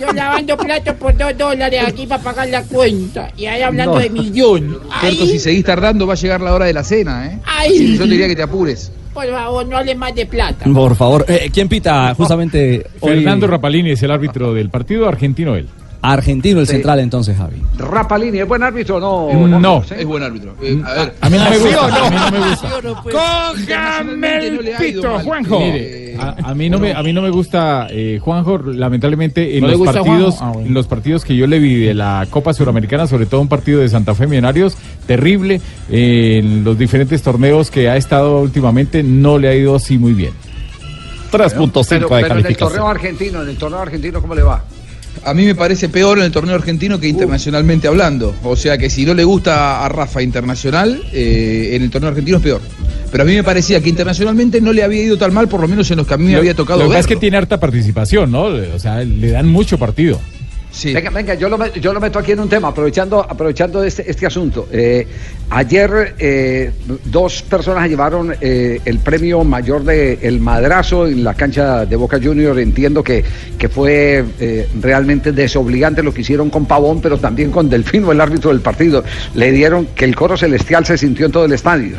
Yo 0.00 0.12
lavando 0.12 0.56
platos 0.56 0.96
por 0.96 1.16
dos 1.16 1.38
dólares 1.38 1.80
aquí 1.86 2.08
para 2.08 2.20
pagar 2.20 2.48
la 2.48 2.64
cuenta. 2.64 3.30
Y 3.36 3.46
ahí 3.46 3.62
hablando 3.62 3.94
No. 3.94 4.00
de 4.00 4.10
millón. 4.10 4.78
Cierto, 5.00 5.26
si 5.26 5.38
seguís 5.38 5.64
tardando 5.64 6.08
va 6.08 6.14
a 6.14 6.16
llegar 6.16 6.40
la 6.40 6.52
hora 6.54 6.64
de 6.64 6.72
la 6.72 6.82
cena, 6.82 7.26
¿eh? 7.28 7.38
Ay. 7.44 7.78
Sí, 7.78 7.92
yo 7.96 8.02
te 8.04 8.10
diría 8.10 8.26
que 8.26 8.34
te 8.34 8.42
apures. 8.42 8.90
Por 9.14 9.30
favor, 9.30 9.64
no 9.64 9.76
hable 9.76 9.94
más 9.94 10.12
de 10.16 10.26
plata. 10.26 10.64
Por 10.74 10.96
favor, 10.96 11.24
eh, 11.28 11.50
¿quién 11.54 11.68
pita 11.68 12.14
justamente 12.16 12.84
hoy? 12.98 13.14
Fernando 13.14 13.46
Rapalini 13.46 13.92
es 13.92 14.02
el 14.02 14.10
árbitro 14.10 14.52
del 14.52 14.70
partido 14.70 15.06
argentino 15.06 15.54
él. 15.54 15.68
Argentino, 16.02 16.58
el 16.60 16.66
Sí. 16.66 16.72
central 16.72 16.98
entonces, 17.00 17.36
Javi. 17.36 17.62
Rapalini, 17.78 18.38
¿es 18.40 18.48
buen 18.48 18.62
árbitro 18.62 18.96
o 18.96 19.32
no? 19.48 19.58
No. 19.60 19.84
Es 19.88 20.04
buen 20.04 20.22
árbitro. 20.22 20.54
Eh, 20.60 20.80
a 20.84 20.92
ver. 20.94 21.14
A 21.20 21.30
mí 21.30 21.36
no 21.38 21.44
me 21.50 21.56
¿Sí 21.56 21.62
gusta. 21.62 21.80
o 21.84 21.88
no? 21.88 21.96
A 21.96 22.10
mí 22.10 22.16
no 22.16 22.30
me 22.40 22.48
gusta. 22.50 22.68
Cójame 23.12 24.46
el 24.46 24.58
pito, 24.78 25.18
Juanjo. 25.20 25.60
Mire, 25.60 26.16
a, 26.18 26.50
a 26.50 26.54
mí 26.54 26.68
no 26.68 26.78
me, 26.78 26.92
a 26.92 27.02
mí 27.02 27.12
no 27.12 27.22
me 27.22 27.30
gusta 27.30 27.86
eh, 27.90 28.18
Juanjo, 28.20 28.58
lamentablemente 28.58 29.56
en 29.56 29.62
¿No 29.62 29.68
le 29.68 29.76
los 29.76 29.86
partidos? 29.94 30.36
Ah, 30.40 30.50
bueno. 30.52 30.66
en 30.68 30.74
los 30.74 30.86
partidos 30.86 31.24
que 31.24 31.36
yo 31.36 31.46
le 31.46 31.58
vi 31.58 31.76
de 31.76 31.94
la 31.94 32.26
Copa 32.30 32.52
Suramericana, 32.52 33.06
sobre 33.06 33.26
todo 33.26 33.40
un 33.40 33.48
partido 33.48 33.80
de 33.80 33.88
Santa 33.88 34.14
Fe 34.14 34.26
Millonarios, 34.26 34.76
terrible. 35.06 35.60
eh, 35.90 36.38
en 36.42 36.64
los 36.64 36.76
diferentes 36.78 37.22
torneos 37.22 37.70
que 37.70 37.88
ha 37.88 37.96
estado 37.96 38.40
últimamente 38.40 39.02
no 39.02 39.38
le 39.38 39.48
ha 39.48 39.54
ido 39.54 39.76
así 39.76 39.98
muy 39.98 40.12
bien. 40.14 40.32
3.5 41.30 41.86
Pero, 41.88 42.00
de 42.00 42.08
pero 42.08 42.16
en 42.18 42.22
el 42.24 42.28
calificación. 42.28 42.68
torneo 42.68 42.88
argentino, 42.88 43.42
en 43.42 43.48
el 43.48 43.56
torneo 43.56 43.80
argentino, 43.80 44.20
¿cómo 44.20 44.34
le 44.34 44.42
va? 44.42 44.62
A 45.24 45.34
mí 45.34 45.44
me 45.44 45.54
parece 45.54 45.88
peor 45.88 46.18
en 46.18 46.24
el 46.24 46.32
torneo 46.32 46.54
argentino 46.54 46.98
que 46.98 47.06
internacionalmente 47.06 47.86
hablando. 47.86 48.34
O 48.42 48.56
sea 48.56 48.76
que 48.78 48.90
si 48.90 49.04
no 49.04 49.14
le 49.14 49.24
gusta 49.24 49.84
a 49.84 49.88
Rafa 49.88 50.22
internacional, 50.22 51.02
eh, 51.12 51.70
en 51.74 51.82
el 51.82 51.90
torneo 51.90 52.10
argentino 52.10 52.38
es 52.38 52.42
peor. 52.42 52.60
Pero 53.10 53.24
a 53.24 53.26
mí 53.26 53.34
me 53.34 53.44
parecía 53.44 53.80
que 53.80 53.88
internacionalmente 53.88 54.60
no 54.60 54.72
le 54.72 54.82
había 54.82 55.02
ido 55.02 55.18
tan 55.18 55.32
mal, 55.32 55.48
por 55.48 55.60
lo 55.60 55.68
menos 55.68 55.90
en 55.90 55.98
los 55.98 56.06
que 56.06 56.14
a 56.14 56.16
mí 56.16 56.24
me 56.24 56.36
había 56.36 56.54
tocado 56.54 56.80
Lo 56.80 56.86
que 56.86 56.90
pasa 56.90 57.00
es 57.00 57.06
que 57.06 57.16
tiene 57.16 57.36
harta 57.36 57.60
participación, 57.60 58.32
¿no? 58.32 58.44
O 58.44 58.78
sea, 58.78 59.04
le 59.04 59.30
dan 59.30 59.48
mucho 59.48 59.78
partido. 59.78 60.18
Venga, 60.84 61.10
venga, 61.10 61.34
yo 61.34 61.48
lo, 61.48 62.00
meto 62.00 62.18
aquí 62.18 62.32
en 62.32 62.40
un 62.40 62.48
tema, 62.48 62.68
aprovechando, 62.68 63.20
aprovechando 63.20 63.84
este, 63.84 64.10
este 64.10 64.26
asunto. 64.26 64.68
Eh, 64.72 65.06
ayer 65.50 66.14
eh, 66.18 66.72
dos 67.04 67.42
personas 67.42 67.88
llevaron 67.88 68.34
eh, 68.40 68.80
el 68.84 68.98
premio 68.98 69.44
mayor 69.44 69.84
de 69.84 70.18
El 70.22 70.40
Madrazo 70.40 71.06
en 71.06 71.22
la 71.22 71.34
cancha 71.34 71.84
de 71.84 71.94
Boca 71.94 72.18
Junior. 72.20 72.58
Entiendo 72.58 73.04
que, 73.04 73.22
que 73.58 73.68
fue 73.68 74.24
realmente 74.80 75.32
desobligante 75.32 76.02
lo 76.02 76.12
que 76.12 76.22
hicieron 76.22 76.48
con 76.48 76.64
Pavón, 76.64 77.02
pero 77.02 77.18
también 77.18 77.50
con 77.50 77.68
Delfino, 77.68 78.10
el 78.10 78.20
árbitro 78.20 78.50
del 78.50 78.60
partido. 78.60 79.04
Le 79.34 79.52
dieron 79.52 79.88
que 79.94 80.06
el 80.06 80.16
coro 80.16 80.38
celestial 80.38 80.86
se 80.86 80.96
sintió 80.96 81.26
en 81.26 81.32
todo 81.32 81.44
el 81.44 81.52
estadio. 81.52 81.98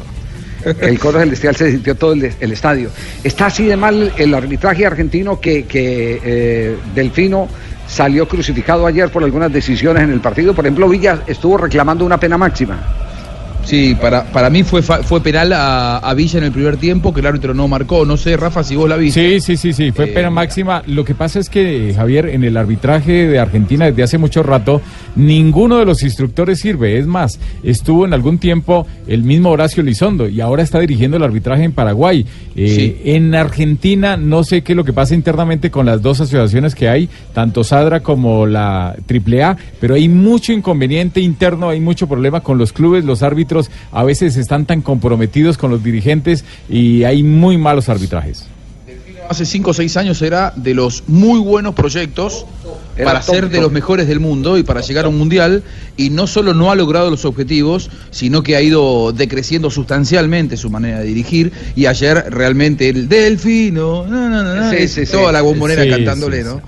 El 0.80 0.98
coro 0.98 1.20
celestial 1.20 1.56
se 1.56 1.72
sintió 1.72 1.96
todo 1.96 2.14
el, 2.14 2.32
el 2.40 2.52
estadio. 2.52 2.90
Está 3.24 3.48
así 3.48 3.66
de 3.66 3.78
mal 3.78 4.14
el 4.18 4.34
arbitraje 4.34 4.86
argentino 4.86 5.40
que, 5.40 5.66
que 5.66 6.76
Delfino 6.96 7.50
salió 7.88 8.28
crucificado 8.28 8.86
ayer 8.86 9.10
por 9.10 9.24
algunas 9.24 9.52
decisiones 9.52 10.04
en 10.04 10.12
el 10.12 10.20
partido. 10.20 10.54
Por 10.54 10.66
ejemplo, 10.66 10.90
Villa 10.90 11.20
estuvo 11.28 11.58
reclamando 11.58 12.06
una 12.06 12.20
pena 12.20 12.38
máxima. 12.38 12.78
Sí, 13.66 13.96
para, 14.00 14.26
para 14.26 14.50
mí 14.50 14.64
fue, 14.64 14.82
fue 14.82 15.22
penal 15.22 15.54
a, 15.54 15.98
a 15.98 16.14
Villa 16.14 16.38
en 16.38 16.44
el 16.44 16.52
primer 16.52 16.76
tiempo, 16.78 17.14
que 17.14 17.22
el 17.22 17.26
árbitro 17.28 17.54
no 17.54 17.68
marcó. 17.70 18.06
No 18.06 18.18
sé, 18.18 18.36
Rafa, 18.36 18.62
si 18.64 18.76
vos 18.76 18.90
la 18.90 18.98
viste. 18.98 19.40
Sí, 19.40 19.40
sí, 19.40 19.58
sí, 19.58 19.74
sí, 19.74 19.92
fue 19.92 20.06
Eh, 20.06 20.14
pena 20.14 20.30
máxima. 20.30 20.84
Lo 20.86 21.06
que 21.06 21.16
pasa 21.16 21.40
es 21.40 21.50
que, 21.50 21.94
Javier, 21.96 22.28
en 22.28 22.44
el 22.44 22.58
arbitraje 22.58 23.28
de 23.28 23.40
Argentina 23.40 23.86
desde 23.86 24.04
hace 24.04 24.18
mucho 24.18 24.44
rato, 24.44 24.82
ninguno 25.16 25.78
de 25.78 25.86
los 25.86 26.04
instructores 26.04 26.60
sirve. 26.60 26.98
Es 27.00 27.08
más, 27.08 27.40
estuvo 27.64 28.06
en 28.06 28.14
algún 28.14 28.38
tiempo 28.38 28.86
el 29.08 29.24
mismo 29.24 29.50
Horacio 29.52 29.82
Lizondo 29.82 30.28
y 30.28 30.42
ahora 30.42 30.62
está 30.64 30.80
dirigiendo 30.80 31.16
el 31.18 31.24
arbitraje 31.24 31.64
en 31.64 31.72
Paraguay. 31.72 32.26
Eh, 32.56 33.02
En 33.06 33.34
Argentina 33.34 34.18
no 34.18 34.44
sé 34.44 34.62
qué 34.62 34.74
es 34.74 34.78
lo 34.78 34.84
que 34.84 34.94
pasa 34.94 35.16
internamente 35.16 35.72
con 35.72 35.86
las 35.86 36.02
dos 36.02 36.20
asociaciones 36.20 36.76
que 36.76 36.90
hay, 36.90 37.08
tanto 37.34 37.64
Sadra 37.64 38.02
como 38.02 38.46
la 38.46 38.96
AAA, 39.10 39.56
pero 39.80 39.96
hay 39.96 40.10
mucho 40.10 40.52
inconveniente 40.52 41.22
interno, 41.22 41.70
hay 41.70 41.80
mucho 41.80 42.08
problema 42.08 42.42
con 42.42 42.58
los 42.58 42.74
clubes, 42.74 43.06
los 43.06 43.24
árbitros 43.24 43.53
a 43.92 44.04
veces 44.04 44.38
están 44.38 44.66
tan 44.66 44.82
comprometidos 44.82 45.58
con 45.58 45.72
los 45.72 45.84
dirigentes 45.84 46.46
y 46.70 47.04
hay 47.04 47.24
muy 47.24 47.58
malos 47.58 47.90
arbitrajes. 47.90 48.48
Hace 49.30 49.46
5 49.46 49.70
o 49.70 49.74
6 49.74 49.98
años 49.98 50.22
era 50.22 50.54
de 50.56 50.74
los 50.74 51.04
muy 51.08 51.40
buenos 51.40 51.74
proyectos 51.76 52.46
Era 52.96 53.06
para 53.06 53.22
ser 53.22 53.50
de 53.50 53.60
los 53.60 53.72
mejores 53.72 54.08
del 54.08 54.20
mundo 54.20 54.58
y 54.58 54.64
para 54.64 54.82
llegar 54.82 55.06
a 55.06 55.10
un 55.10 55.18
mundial. 55.18 55.64
Y 55.98 56.10
no 56.10 56.28
solo 56.28 56.54
no 56.54 56.72
ha 56.72 56.76
logrado 56.76 57.10
los 57.10 57.26
objetivos, 57.26 57.90
sino 58.12 58.44
que 58.44 58.56
ha 58.56 58.62
ido 58.62 59.12
decreciendo 59.12 59.70
sustancialmente 59.70 60.58
su 60.58 60.70
manera 60.70 61.00
de 61.00 61.06
dirigir. 61.06 61.52
Y 61.76 61.86
ayer 61.88 62.26
realmente 62.30 62.90
el 62.90 63.08
Delfino, 63.10 64.06
no, 64.08 64.30
no, 64.30 64.44
no, 64.44 64.56
no, 64.56 64.70
Sí, 64.70 64.78
es 64.78 64.92
sí, 64.94 65.06
sí. 65.06 65.12
toda 65.12 65.32
la 65.32 65.42
bombonera 65.42 65.84
Sí, 65.84 65.90
cantándole, 65.90 66.44
sí, 66.44 66.50
¿no? 66.50 66.62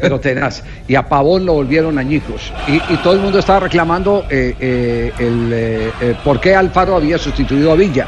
pero 0.00 0.20
tenaz. 0.20 0.62
Y 0.88 0.94
a 0.94 1.08
Pavón 1.08 1.44
lo 1.46 1.54
volvieron 1.54 1.98
añicos. 1.98 2.52
Y, 2.68 2.76
y 2.92 2.96
todo 3.02 3.14
el 3.14 3.20
mundo 3.20 3.38
estaba 3.38 3.60
reclamando 3.60 4.24
eh, 4.30 4.54
eh, 4.60 5.12
el, 5.18 5.50
eh, 5.52 5.90
eh, 6.00 6.14
por 6.24 6.40
qué 6.40 6.54
Alfaro 6.54 6.96
había 6.96 7.18
sustituido 7.18 7.72
a 7.72 7.76
Villa. 7.76 8.06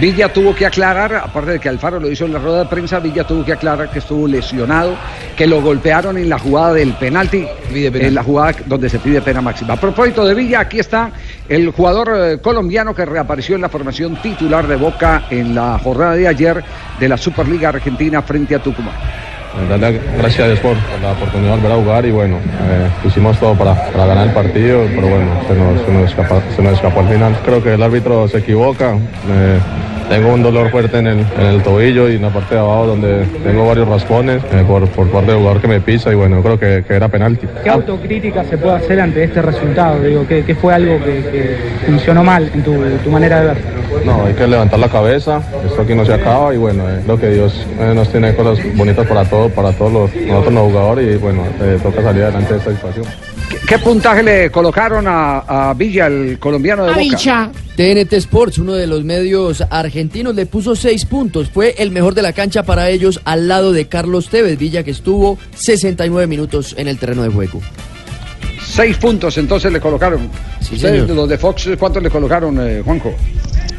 Villa 0.00 0.32
tuvo 0.32 0.56
que 0.56 0.66
aclarar, 0.66 1.14
aparte 1.14 1.52
de 1.52 1.60
que 1.60 1.68
Alfaro 1.68 2.00
lo 2.00 2.10
hizo 2.10 2.24
en 2.24 2.32
la 2.32 2.40
rueda 2.40 2.64
de 2.64 2.64
prensa, 2.64 2.98
Villa 2.98 3.24
tuvo 3.24 3.44
que 3.44 3.52
aclarar 3.52 3.90
que 3.90 4.00
estuvo 4.00 4.26
lesionado, 4.26 4.96
que 5.36 5.46
lo 5.46 5.62
golpearon 5.62 6.18
en 6.18 6.28
la 6.28 6.36
jugada 6.36 6.74
del 6.74 6.94
penalti, 6.94 7.46
en 7.72 8.14
la 8.14 8.24
jugada 8.24 8.56
donde 8.66 8.88
se 8.88 8.98
pide 8.98 9.22
pena 9.22 9.40
máxima. 9.40 9.74
A 9.74 9.80
propósito 9.80 10.24
de 10.24 10.34
Villa, 10.34 10.60
aquí 10.60 10.80
está 10.80 11.12
el 11.48 11.70
jugador 11.70 12.12
eh, 12.16 12.38
colombiano 12.38 12.92
que 12.92 13.04
reapareció 13.04 13.54
en 13.54 13.62
la 13.62 13.68
formación 13.68 14.16
titular 14.16 14.66
de 14.66 14.74
Boca 14.74 15.26
en 15.30 15.54
la 15.54 15.78
jornada 15.78 16.16
de 16.16 16.26
ayer 16.26 16.64
de 16.98 17.08
la 17.08 17.16
Superliga 17.16 17.68
Argentina 17.68 18.20
frente 18.20 18.56
a 18.56 18.58
Tucumán. 18.58 18.94
Gracias 20.18 20.40
a 20.40 20.46
Dios 20.46 20.58
por, 20.60 20.76
la 21.00 21.12
oportunidad 21.12 21.56
de 21.56 21.60
volver 21.62 21.72
a 21.72 21.76
jugar 21.76 22.06
y 22.06 22.10
bueno, 22.10 22.36
eh, 22.36 22.88
hicimos 23.06 23.38
todo 23.38 23.54
para, 23.54 23.74
para 23.92 24.06
ganar 24.06 24.26
el 24.26 24.32
partido, 24.32 24.84
pero 24.94 25.08
bueno, 25.08 25.30
se 25.46 25.54
nos, 25.54 25.80
se 26.56 26.62
nos 26.62 26.72
escapó 26.74 27.00
al 27.00 27.08
final. 27.08 27.36
Creo 27.44 27.62
que 27.62 27.74
el 27.74 27.82
árbitro 27.82 28.28
se 28.28 28.38
equivoca. 28.38 28.94
eh, 29.28 29.58
tengo 30.08 30.32
un 30.32 30.42
dolor 30.42 30.70
fuerte 30.70 30.98
en 30.98 31.06
el, 31.06 31.18
en 31.38 31.46
el 31.46 31.62
tobillo 31.62 32.08
y 32.08 32.16
en 32.16 32.22
la 32.22 32.30
parte 32.30 32.54
de 32.54 32.60
abajo 32.60 32.86
donde 32.86 33.24
tengo 33.44 33.66
varios 33.66 33.88
raspones 33.88 34.42
eh, 34.52 34.64
por, 34.66 34.86
por 34.88 35.08
parte 35.10 35.30
del 35.32 35.40
jugador 35.40 35.60
que 35.60 35.68
me 35.68 35.80
pisa 35.80 36.10
y 36.12 36.14
bueno, 36.14 36.42
creo 36.42 36.58
que, 36.58 36.84
que 36.86 36.94
era 36.94 37.08
penalti. 37.08 37.46
¿Qué 37.62 37.70
autocrítica 37.70 38.44
se 38.44 38.58
puede 38.58 38.76
hacer 38.76 39.00
ante 39.00 39.24
este 39.24 39.42
resultado? 39.42 40.00
Digo, 40.02 40.26
¿qué, 40.26 40.44
qué 40.44 40.54
fue 40.54 40.74
algo 40.74 40.98
que, 41.04 41.22
que 41.30 41.56
funcionó 41.86 42.22
mal 42.22 42.50
en 42.52 42.62
tu, 42.62 42.74
tu 43.02 43.10
manera 43.10 43.40
de 43.40 43.46
ver? 43.46 43.56
No, 44.04 44.24
hay 44.24 44.34
que 44.34 44.46
levantar 44.46 44.78
la 44.78 44.88
cabeza, 44.88 45.40
esto 45.64 45.82
aquí 45.82 45.94
no 45.94 46.04
se 46.04 46.14
acaba 46.14 46.54
y 46.54 46.58
bueno, 46.58 46.88
eh, 46.88 47.00
creo 47.04 47.18
que 47.18 47.30
Dios 47.30 47.66
eh, 47.80 47.92
nos 47.94 48.08
tiene 48.10 48.34
cosas 48.34 48.58
bonitas 48.76 49.06
para 49.06 49.24
todos, 49.24 49.52
para 49.52 49.72
todos 49.72 49.92
los, 49.92 50.14
nosotros 50.14 50.52
los 50.54 50.64
jugadores 50.64 51.14
y 51.14 51.18
bueno, 51.18 51.42
eh, 51.60 51.78
toca 51.82 52.02
salir 52.02 52.24
adelante 52.24 52.54
de 52.54 52.58
esta 52.58 52.70
situación. 52.72 53.04
¿Qué, 53.48 53.58
qué 53.66 53.78
puntaje 53.78 54.22
le 54.22 54.50
colocaron 54.50 55.06
a, 55.06 55.70
a 55.70 55.74
Villa, 55.74 56.06
el 56.06 56.38
colombiano 56.38 56.84
de 56.84 56.90
Boca? 56.92 57.50
TNT 57.76 58.12
Sports, 58.14 58.58
uno 58.58 58.74
de 58.74 58.86
los 58.86 59.02
medios 59.04 59.62
argentinos, 59.68 60.34
le 60.34 60.46
puso 60.46 60.76
seis 60.76 61.04
puntos. 61.04 61.50
Fue 61.50 61.74
el 61.78 61.90
mejor 61.90 62.14
de 62.14 62.22
la 62.22 62.32
cancha 62.32 62.62
para 62.62 62.88
ellos 62.90 63.20
al 63.24 63.48
lado 63.48 63.72
de 63.72 63.86
Carlos 63.88 64.28
Tevez 64.28 64.58
Villa, 64.58 64.84
que 64.84 64.92
estuvo 64.92 65.38
69 65.56 66.26
minutos 66.28 66.74
en 66.78 66.86
el 66.88 66.98
terreno 66.98 67.22
de 67.24 67.30
juego. 67.30 67.60
Seis 68.64 68.96
puntos 68.96 69.36
entonces 69.38 69.72
le 69.72 69.80
colocaron. 69.80 70.28
Sí, 70.60 70.76
Ustedes, 70.76 71.00
señor. 71.02 71.16
los 71.16 71.28
de 71.28 71.36
Fox, 71.38 71.68
¿cuántos 71.78 72.02
le 72.02 72.10
colocaron, 72.10 72.56
eh, 72.60 72.80
Juanjo? 72.84 73.12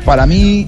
Para 0.04 0.26
mí, 0.26 0.68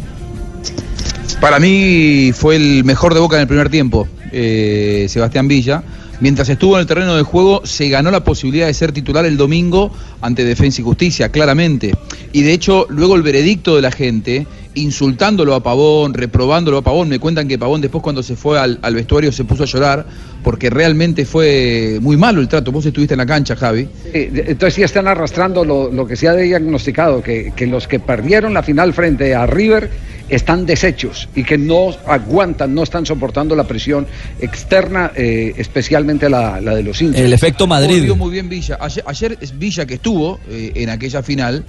para 1.40 1.60
mí 1.60 2.32
fue 2.34 2.56
el 2.56 2.84
mejor 2.84 3.14
de 3.14 3.20
Boca 3.20 3.36
en 3.36 3.42
el 3.44 3.48
primer 3.48 3.70
tiempo, 3.70 4.08
eh, 4.32 5.06
Sebastián 5.10 5.48
Villa. 5.48 5.84
Mientras 6.20 6.50
estuvo 6.50 6.76
en 6.76 6.82
el 6.82 6.88
terreno 6.88 7.16
de 7.16 7.22
juego, 7.22 7.62
se 7.64 7.90
ganó 7.90 8.10
la 8.10 8.24
posibilidad 8.24 8.66
de 8.66 8.74
ser 8.74 8.92
titular 8.92 9.26
el 9.26 9.38
domingo 9.38 9.92
ante 10.20 10.44
Defensa 10.44 10.82
y 10.82 10.84
Justicia, 10.84 11.30
claramente. 11.30 11.94
Y 12.34 12.42
de 12.42 12.54
hecho, 12.54 12.88
luego 12.90 13.16
el 13.16 13.22
veredicto 13.22 13.76
de 13.76 13.84
la 13.84 13.92
gente, 13.92 14.48
insultándolo 14.74 15.54
a 15.54 15.62
Pavón, 15.62 16.16
reprobándolo 16.16 16.78
a 16.78 16.82
Pavón, 16.82 17.08
me 17.08 17.20
cuentan 17.20 17.48
que 17.48 17.60
Pavón 17.60 17.82
después 17.82 18.02
cuando 18.02 18.24
se 18.24 18.36
fue 18.36 18.60
al, 18.60 18.80
vestuario 18.96 19.32
se 19.32 19.44
puso 19.44 19.62
a 19.62 19.66
llorar, 19.68 20.08
porque 20.44 20.72
realmente 20.72 21.24
fue 21.24 22.00
muy 22.02 22.18
malo 22.18 22.42
el 22.42 22.48
trato. 22.48 22.72
Vos 22.72 22.88
estuviste 22.88 23.14
en 23.14 23.20
la 23.20 23.28
cancha, 23.28 23.56
Javi. 23.56 23.88
Entonces 24.12 24.74
sí 24.74 24.82
están 24.82 25.08
arrastrando 25.08 25.64
lo, 25.64 26.08
que 26.08 26.16
se 26.16 26.28
ha 26.28 26.34
diagnosticado, 26.34 27.22
que 27.22 27.68
los 27.70 27.88
que 27.88 28.00
perdieron 28.00 28.56
la 28.56 28.64
final 28.64 28.92
frente 28.94 29.36
a 29.36 29.46
River 29.46 29.92
están 30.30 30.66
deshechos 30.66 31.30
y 31.36 31.44
que 31.44 31.58
no 31.58 31.96
aguantan, 32.06 32.74
no 32.74 32.84
están 32.84 33.06
soportando 33.06 33.56
la 33.56 33.66
presión 33.66 34.08
externa, 34.40 35.12
eh, 35.16 35.54
especialmente 35.58 36.30
la, 36.30 36.60
la 36.62 36.76
de 36.76 36.84
los 36.84 37.02
hinchas. 37.02 37.22
El 37.22 37.34
efecto 37.34 37.68
Madrid. 37.68 38.12
Muy 38.14 38.32
bien 38.32 38.50
Villa. 38.50 38.78
Ayer, 38.80 39.04
ayer 39.06 39.38
es 39.42 39.58
Villa 39.58 39.86
que 39.86 39.96
estuvo 39.96 40.40
eh, 40.50 40.72
en 40.76 40.90
aquella 40.90 41.24
final, 41.24 41.64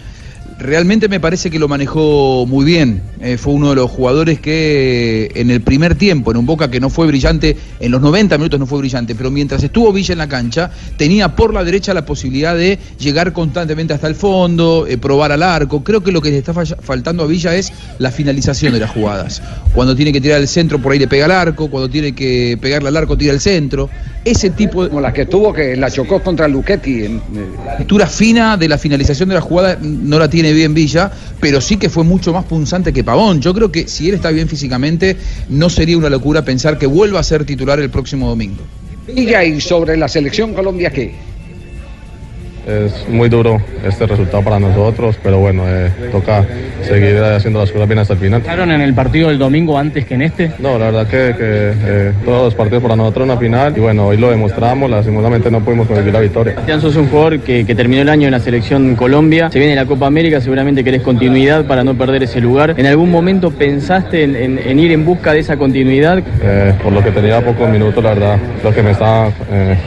realmente 0.58 1.08
me 1.08 1.20
parece 1.20 1.50
que 1.50 1.58
lo 1.58 1.68
manejó 1.68 2.44
muy 2.46 2.64
bien. 2.64 3.02
Eh, 3.20 3.38
fue 3.38 3.52
uno 3.52 3.70
de 3.70 3.76
los 3.76 3.90
jugadores 3.90 4.40
que 4.40 5.30
en 5.34 5.50
el 5.50 5.60
primer 5.60 5.94
tiempo, 5.94 6.30
en 6.30 6.36
un 6.36 6.46
Boca 6.46 6.70
que 6.70 6.80
no 6.80 6.90
fue 6.90 7.06
brillante, 7.06 7.56
en 7.80 7.92
los 7.92 8.00
90 8.00 8.36
minutos 8.38 8.58
no 8.58 8.66
fue 8.66 8.78
brillante, 8.78 9.14
pero 9.14 9.30
mientras 9.30 9.62
estuvo 9.62 9.92
Villa 9.92 10.12
en 10.12 10.18
la 10.18 10.28
cancha, 10.28 10.70
tenía 10.96 11.36
por 11.36 11.52
la 11.54 11.62
derecha 11.64 11.94
la 11.94 12.04
posibilidad 12.04 12.56
de 12.56 12.78
llegar 12.98 13.32
constantemente 13.32 13.94
hasta 13.94 14.06
el 14.06 14.14
fondo, 14.14 14.86
eh, 14.86 14.98
probar 14.98 15.32
al 15.32 15.42
arco. 15.42 15.84
Creo 15.84 16.02
que 16.02 16.12
lo 16.12 16.20
que 16.20 16.30
le 16.30 16.38
está 16.38 16.54
faltando 16.54 17.22
a 17.22 17.26
Villa 17.26 17.54
es 17.54 17.72
la 17.98 18.10
finalización 18.10 18.72
de 18.72 18.80
las 18.80 18.90
jugadas. 18.90 19.42
Cuando 19.74 19.94
tiene 19.94 20.12
que 20.12 20.20
tirar 20.20 20.40
el 20.40 20.48
centro, 20.48 20.80
por 20.80 20.92
ahí 20.92 20.98
le 20.98 21.08
pega 21.08 21.26
al 21.26 21.32
arco, 21.32 21.70
cuando 21.70 21.88
tiene 21.88 22.14
que 22.14 22.58
pegarle 22.60 22.88
al 22.88 22.96
arco, 22.96 23.16
tira 23.16 23.32
el 23.32 23.40
centro. 23.40 23.88
Ese 24.30 24.50
tipo 24.50 24.84
de... 24.84 24.90
Como 24.90 25.00
la 25.00 25.12
que 25.12 25.24
tuvo, 25.24 25.54
que 25.54 25.74
la 25.74 25.90
chocó 25.90 26.22
contra 26.22 26.46
Luchetti. 26.46 27.04
en, 27.04 27.16
eh, 27.16 27.20
La 27.64 27.78
lectura 27.78 28.06
fina 28.06 28.58
de 28.58 28.68
la 28.68 28.76
finalización 28.76 29.30
de 29.30 29.36
la 29.36 29.40
jugada 29.40 29.78
no 29.80 30.18
la 30.18 30.28
tiene 30.28 30.52
bien 30.52 30.74
Villa, 30.74 31.10
pero 31.40 31.62
sí 31.62 31.78
que 31.78 31.88
fue 31.88 32.04
mucho 32.04 32.32
más 32.32 32.44
punzante 32.44 32.92
que 32.92 33.02
Pavón. 33.02 33.40
Yo 33.40 33.54
creo 33.54 33.72
que 33.72 33.88
si 33.88 34.08
él 34.08 34.16
está 34.16 34.30
bien 34.30 34.46
físicamente, 34.46 35.16
no 35.48 35.70
sería 35.70 35.96
una 35.96 36.10
locura 36.10 36.42
pensar 36.42 36.76
que 36.76 36.86
vuelva 36.86 37.20
a 37.20 37.22
ser 37.22 37.46
titular 37.46 37.80
el 37.80 37.88
próximo 37.88 38.28
domingo. 38.28 38.62
Villa 39.06 39.42
y 39.44 39.60
sobre 39.62 39.96
la 39.96 40.08
selección 40.08 40.52
Colombia, 40.52 40.90
¿qué? 40.90 41.14
Es 42.68 43.08
muy 43.08 43.28
duro 43.28 43.60
este 43.86 44.06
resultado 44.06 44.42
para 44.42 44.58
nosotros, 44.60 45.18
pero 45.22 45.38
bueno, 45.38 45.62
eh, 45.66 45.90
toca 46.12 46.44
seguir 46.82 47.18
haciendo 47.18 47.60
las 47.60 47.70
cosas 47.72 47.88
bien 47.88 47.98
hasta 47.98 48.12
el 48.14 48.18
final. 48.20 48.40
¿Pensaron 48.42 48.70
en 48.70 48.80
el 48.80 48.94
partido 48.94 49.28
del 49.28 49.38
domingo 49.38 49.78
antes 49.78 50.04
que 50.04 50.14
en 50.14 50.22
este? 50.22 50.52
No, 50.58 50.78
la 50.78 50.86
verdad 50.90 51.06
que, 51.06 51.34
que, 51.36 51.72
eh, 51.84 52.12
todos 52.24 52.44
los 52.44 52.54
partidos 52.54 52.82
para 52.82 52.96
nosotros 52.96 53.24
una 53.24 53.36
final 53.36 53.72
y 53.76 53.80
bueno, 53.80 54.06
hoy 54.08 54.16
lo 54.16 54.30
demostramos, 54.30 54.90
lastimosamente 54.90 55.50
no 55.50 55.60
pudimos 55.60 55.86
conseguir 55.86 56.12
la 56.12 56.20
victoria. 56.20 56.52
Sebastián, 56.52 56.80
sos 56.80 56.96
un 56.96 57.08
jugador 57.08 57.40
que, 57.40 57.64
que 57.64 57.74
terminó 57.74 58.02
el 58.02 58.08
año 58.08 58.26
en 58.26 58.32
la 58.32 58.40
selección 58.40 58.94
Colombia. 58.96 59.50
Se 59.50 59.58
viene 59.58 59.74
la 59.74 59.86
Copa 59.86 60.06
América, 60.06 60.40
seguramente 60.40 60.84
querés 60.84 61.02
continuidad 61.02 61.64
para 61.64 61.84
no 61.84 61.94
perder 61.94 62.22
ese 62.22 62.40
lugar. 62.40 62.74
¿En 62.76 62.86
algún 62.86 63.10
momento 63.10 63.50
pensaste 63.50 64.24
en, 64.24 64.36
en- 64.36 64.58
en 64.58 64.78
ir 64.78 64.92
en 64.92 65.04
busca 65.04 65.32
de 65.32 65.40
esa 65.40 65.56
continuidad? 65.56 66.22
Eh, 66.42 66.74
por 66.82 66.92
lo 66.92 67.02
que 67.02 67.10
tenía 67.10 67.40
pocos 67.40 67.68
minutos, 67.70 68.02
la 68.04 68.10
verdad, 68.10 68.36
lo 68.62 68.72
que 68.74 68.82
me 68.82 68.90
estaba 68.90 69.30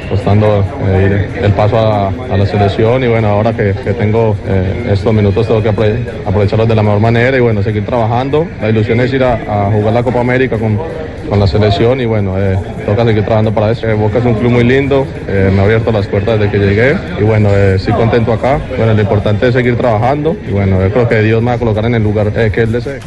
costando 0.09 0.65
ir 0.99 1.27
el 1.43 1.51
paso 1.53 1.77
a, 1.77 2.07
a 2.07 2.37
la 2.37 2.45
selección 2.45 2.70
y 2.79 3.07
bueno, 3.07 3.27
ahora 3.27 3.53
que, 3.53 3.73
que 3.83 3.93
tengo 3.93 4.35
eh, 4.47 4.89
estos 4.91 5.13
minutos 5.13 5.45
tengo 5.45 5.61
que 5.61 5.69
apro- 5.71 5.95
aprovecharlos 6.25 6.67
de 6.67 6.75
la 6.75 6.81
mejor 6.81 6.99
manera 6.99 7.35
y 7.35 7.39
bueno, 7.39 7.61
seguir 7.61 7.85
trabajando. 7.85 8.47
La 8.61 8.69
ilusión 8.69 8.99
es 9.01 9.13
ir 9.13 9.23
a, 9.23 9.69
jugar 9.71 9.93
la 9.93 10.03
Copa 10.03 10.21
América 10.21 10.57
con, 10.57 10.79
con 11.29 11.39
la 11.39 11.47
selección 11.47 11.99
y 12.01 12.05
bueno, 12.05 12.35
eh, 12.39 12.57
toca 12.85 13.03
seguir 13.05 13.23
trabajando 13.23 13.53
para 13.53 13.71
eso. 13.71 13.87
Eh, 13.87 13.93
Boca 13.93 14.19
es 14.19 14.25
un 14.25 14.35
club 14.35 14.51
muy 14.51 14.63
lindo, 14.63 15.05
eh, 15.27 15.51
me 15.53 15.61
ha 15.61 15.65
abierto 15.65 15.91
las 15.91 16.07
puertas 16.07 16.39
desde 16.39 16.51
que 16.51 16.59
llegué 16.59 16.95
y 17.19 17.23
bueno, 17.23 17.49
sí 17.77 17.91
contento 17.91 18.31
acá. 18.33 18.59
Bueno, 18.77 18.93
lo 18.93 19.01
importante 19.01 19.47
es 19.47 19.53
seguir 19.53 19.75
trabajando 19.77 20.35
y 20.47 20.51
bueno, 20.51 20.81
yo 20.81 20.91
creo 20.91 21.09
que 21.09 21.21
Dios 21.21 21.41
me 21.41 21.47
va 21.47 21.53
a 21.53 21.59
colocar 21.59 21.85
en 21.85 21.95
el 21.95 22.03
lugar 22.03 22.31
que 22.31 22.61
Él 22.61 22.71
desee. 22.71 22.99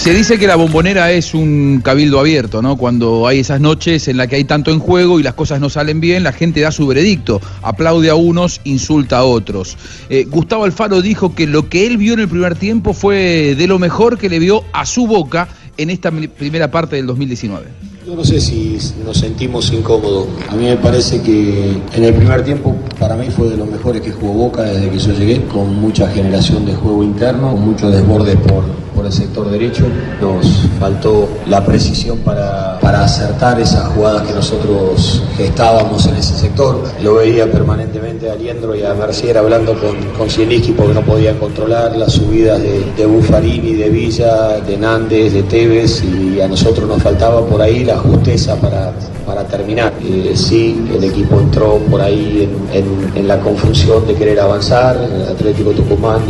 Se 0.00 0.14
dice 0.14 0.38
que 0.38 0.46
la 0.46 0.56
bombonera 0.56 1.12
es 1.12 1.34
un 1.34 1.82
cabildo 1.84 2.18
abierto, 2.18 2.62
¿no? 2.62 2.78
Cuando 2.78 3.26
hay 3.26 3.40
esas 3.40 3.60
noches 3.60 4.08
en 4.08 4.16
las 4.16 4.28
que 4.28 4.36
hay 4.36 4.44
tanto 4.44 4.70
en 4.70 4.78
juego 4.78 5.20
y 5.20 5.22
las 5.22 5.34
cosas 5.34 5.60
no 5.60 5.68
salen 5.68 6.00
bien, 6.00 6.22
la 6.22 6.32
gente 6.32 6.62
da 6.62 6.72
su 6.72 6.86
veredicto, 6.86 7.38
aplaude 7.60 8.08
a 8.08 8.14
unos, 8.14 8.62
insulta 8.64 9.18
a 9.18 9.24
otros. 9.24 9.76
Eh, 10.08 10.24
Gustavo 10.24 10.64
Alfaro 10.64 11.02
dijo 11.02 11.34
que 11.34 11.46
lo 11.46 11.68
que 11.68 11.86
él 11.86 11.98
vio 11.98 12.14
en 12.14 12.20
el 12.20 12.28
primer 12.28 12.54
tiempo 12.54 12.94
fue 12.94 13.54
de 13.58 13.66
lo 13.66 13.78
mejor 13.78 14.16
que 14.16 14.30
le 14.30 14.38
vio 14.38 14.64
a 14.72 14.86
su 14.86 15.06
boca 15.06 15.48
en 15.76 15.90
esta 15.90 16.10
primera 16.10 16.70
parte 16.70 16.96
del 16.96 17.06
2019. 17.06 17.66
Yo 18.06 18.16
no 18.16 18.24
sé 18.24 18.40
si 18.40 18.78
nos 19.04 19.18
sentimos 19.18 19.70
incómodos. 19.70 20.28
A 20.48 20.56
mí 20.56 20.64
me 20.64 20.78
parece 20.78 21.20
que 21.20 21.76
en 21.92 22.04
el 22.04 22.14
primer 22.14 22.42
tiempo 22.42 22.74
para 22.98 23.16
mí 23.16 23.26
fue 23.28 23.50
de 23.50 23.58
los 23.58 23.68
mejores 23.68 24.00
que 24.00 24.12
jugó 24.12 24.32
Boca 24.32 24.62
desde 24.62 24.88
que 24.88 24.98
yo 24.98 25.12
llegué, 25.12 25.44
con 25.44 25.74
mucha 25.78 26.08
generación 26.08 26.64
de 26.64 26.74
juego 26.74 27.04
interno, 27.04 27.52
con 27.52 27.60
mucho 27.60 27.90
desborde 27.90 28.36
por, 28.36 28.64
por 29.00 29.06
el 29.06 29.12
sector 29.14 29.50
derecho. 29.50 29.84
Nos 30.20 30.68
faltó 30.78 31.26
la 31.48 31.64
precisión 31.64 32.18
para, 32.18 32.78
para 32.80 33.04
acertar 33.04 33.58
esas 33.58 33.88
jugadas 33.94 34.26
que 34.26 34.34
nosotros 34.34 35.22
gestábamos 35.38 36.06
en 36.06 36.16
ese 36.16 36.34
sector. 36.36 36.82
Lo 37.02 37.14
veía 37.14 37.50
permanentemente 37.50 38.30
a 38.30 38.34
Liendro 38.34 38.74
y 38.76 38.82
a 38.84 38.92
Mercier 38.92 39.38
hablando 39.38 39.72
con, 39.80 39.96
con 40.18 40.28
porque 40.76 40.92
no 40.92 41.00
podían 41.00 41.38
controlar 41.38 41.96
las 41.96 42.12
subidas 42.12 42.60
de, 42.60 42.84
de 42.94 43.06
Buffarini, 43.06 43.72
de 43.74 43.88
Villa, 43.88 44.58
de 44.60 44.76
Nández, 44.76 45.32
de 45.32 45.42
Tevez 45.44 46.04
y 46.04 46.38
a 46.42 46.46
nosotros 46.48 46.86
nos 46.86 47.02
faltaba 47.02 47.40
por 47.46 47.62
ahí 47.62 47.84
la 47.84 47.96
justeza 47.96 48.54
para, 48.56 48.92
para 49.24 49.44
terminar. 49.44 49.94
Eh, 50.02 50.32
sí, 50.34 50.86
el 50.94 51.04
equipo 51.04 51.40
entró 51.40 51.78
por 51.90 52.02
ahí 52.02 52.50
en, 52.72 52.78
en- 53.16 53.28
la 53.30 53.38
confusión 53.40 54.06
de 54.06 54.14
querer 54.14 54.40
avanzar, 54.40 54.96
el 54.96 55.22
Atlético 55.22 55.70
Tucumán 55.70 56.22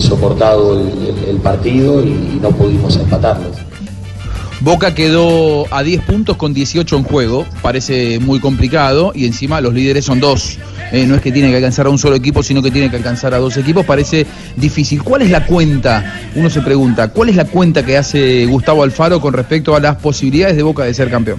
el- 0.78 1.24
el 1.30 1.36
partido 1.38 2.02
y 2.02 2.38
no 2.42 2.50
pudimos 2.60 2.96
empatarlo. 2.96 3.50
Boca 4.62 4.94
quedó 4.94 5.64
a 5.74 5.82
10 5.82 6.02
puntos 6.02 6.36
con 6.36 6.52
18 6.52 6.96
en 6.98 7.04
juego, 7.04 7.46
parece 7.62 8.18
muy 8.18 8.40
complicado 8.40 9.10
y 9.14 9.24
encima 9.24 9.58
los 9.62 9.72
líderes 9.72 10.04
son 10.04 10.20
dos. 10.20 10.58
Eh, 10.92 11.06
no 11.06 11.14
es 11.14 11.22
que 11.22 11.32
tiene 11.32 11.48
que 11.48 11.56
alcanzar 11.56 11.86
a 11.86 11.90
un 11.90 11.98
solo 11.98 12.16
equipo, 12.16 12.42
sino 12.42 12.60
que 12.62 12.70
tiene 12.70 12.90
que 12.90 12.96
alcanzar 12.96 13.32
a 13.32 13.38
dos 13.38 13.56
equipos, 13.56 13.86
parece 13.86 14.26
difícil. 14.56 15.02
¿Cuál 15.02 15.22
es 15.22 15.30
la 15.30 15.46
cuenta? 15.46 16.14
Uno 16.34 16.50
se 16.50 16.60
pregunta, 16.60 17.08
¿cuál 17.08 17.30
es 17.30 17.36
la 17.36 17.46
cuenta 17.46 17.82
que 17.86 17.96
hace 17.96 18.44
Gustavo 18.44 18.82
Alfaro 18.82 19.18
con 19.18 19.32
respecto 19.32 19.74
a 19.74 19.80
las 19.80 19.96
posibilidades 19.96 20.56
de 20.56 20.62
Boca 20.62 20.84
de 20.84 20.92
ser 20.92 21.10
campeón? 21.10 21.38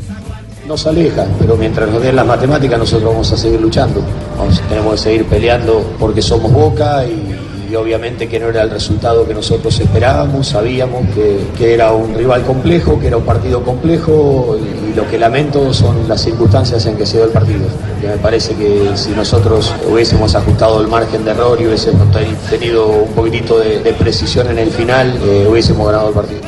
Nos 0.68 0.88
aleja, 0.88 1.28
pero 1.40 1.56
mientras 1.58 1.90
nos 1.92 2.02
den 2.02 2.16
las 2.16 2.26
matemáticas 2.26 2.80
nosotros 2.80 3.12
vamos 3.12 3.32
a 3.32 3.38
seguir 3.38 3.60
luchando. 3.62 4.04
Vamos- 4.38 4.62
tenemos 4.70 4.94
que 4.94 4.98
seguir 4.98 5.26
peleando 5.26 5.96
porque 6.00 6.22
somos 6.24 6.52
Boca 6.52 7.04
y, 7.06 7.31
y 7.72 7.76
obviamente 7.76 8.28
que 8.28 8.38
no 8.38 8.50
era 8.50 8.64
el 8.64 8.70
resultado 8.70 9.26
que 9.26 9.34
nosotros 9.34 9.80
esperábamos, 9.80 10.50
sabíamos 10.50 11.06
que, 11.16 11.38
que 11.58 11.74
era 11.74 11.94
un 11.94 12.14
rival 12.14 12.42
complejo, 12.44 13.00
que 13.00 13.08
era 13.08 13.16
un 13.18 13.24
partido 13.24 13.64
complejo 13.64 14.58
y, 14.60 14.82
lo 14.92 15.08
que 15.10 15.18
lamento 15.18 15.74
son 15.74 16.06
las 16.10 16.20
circunstancias 16.20 16.86
en 16.86 16.98
que 16.98 17.06
se 17.06 17.16
dio 17.16 17.26
el 17.28 17.32
partido. 17.32 17.62
Me 18.04 18.18
parece 18.18 18.54
que 18.56 18.92
si 18.96 19.12
nosotros 19.12 19.74
hubiésemos 19.90 20.36
ajustado 20.36 20.82
el 20.82 20.90
margen 20.90 21.24
de 21.24 21.32
error 21.32 21.58
y 21.62 21.68
hubiésemos 21.68 22.12
ten- 22.12 22.36
tenido 22.50 22.88
un 22.88 23.08
poquitito 23.14 23.58
de, 23.60 23.80
de 23.80 23.94
precisión 23.94 24.50
en 24.50 24.60
el 24.60 24.70
final, 24.70 25.18
eh, 25.24 25.48
hubiésemos 25.50 25.86
ganado 25.88 26.10
el 26.10 26.14
partido. 26.14 26.42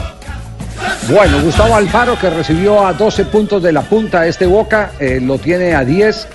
Bueno, 1.10 1.42
Gustavo 1.42 1.76
Alfaro, 1.76 2.20
que 2.20 2.30
recibió 2.30 2.86
a 2.86 2.92
12 2.92 3.26
puntos 3.26 3.64
de 3.64 3.72
la 3.72 3.82
punta 3.84 4.28
este 4.28 4.46
Boca, 4.46 4.92
eh, 5.00 5.20
lo 5.22 5.38
tiene 5.38 5.74
a 5.74 5.86
10, 5.86 6.28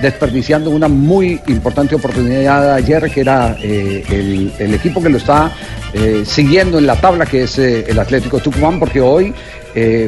desperdiciando 0.00 0.70
una 0.70 0.88
muy 0.88 1.40
importante 1.46 1.94
oportunidad 1.94 2.74
ayer, 2.74 3.10
que 3.10 3.20
era 3.20 3.56
eh, 3.62 4.04
el, 4.08 4.52
el 4.58 4.74
equipo 4.74 5.02
que 5.02 5.08
lo 5.08 5.18
está 5.18 5.52
eh, 5.92 6.22
siguiendo 6.24 6.78
en 6.78 6.86
la 6.86 6.96
tabla, 6.96 7.26
que 7.26 7.44
es 7.44 7.58
eh, 7.58 7.86
el 7.88 7.98
Atlético 7.98 8.40
Tucumán, 8.40 8.78
porque 8.78 9.00
hoy, 9.00 9.32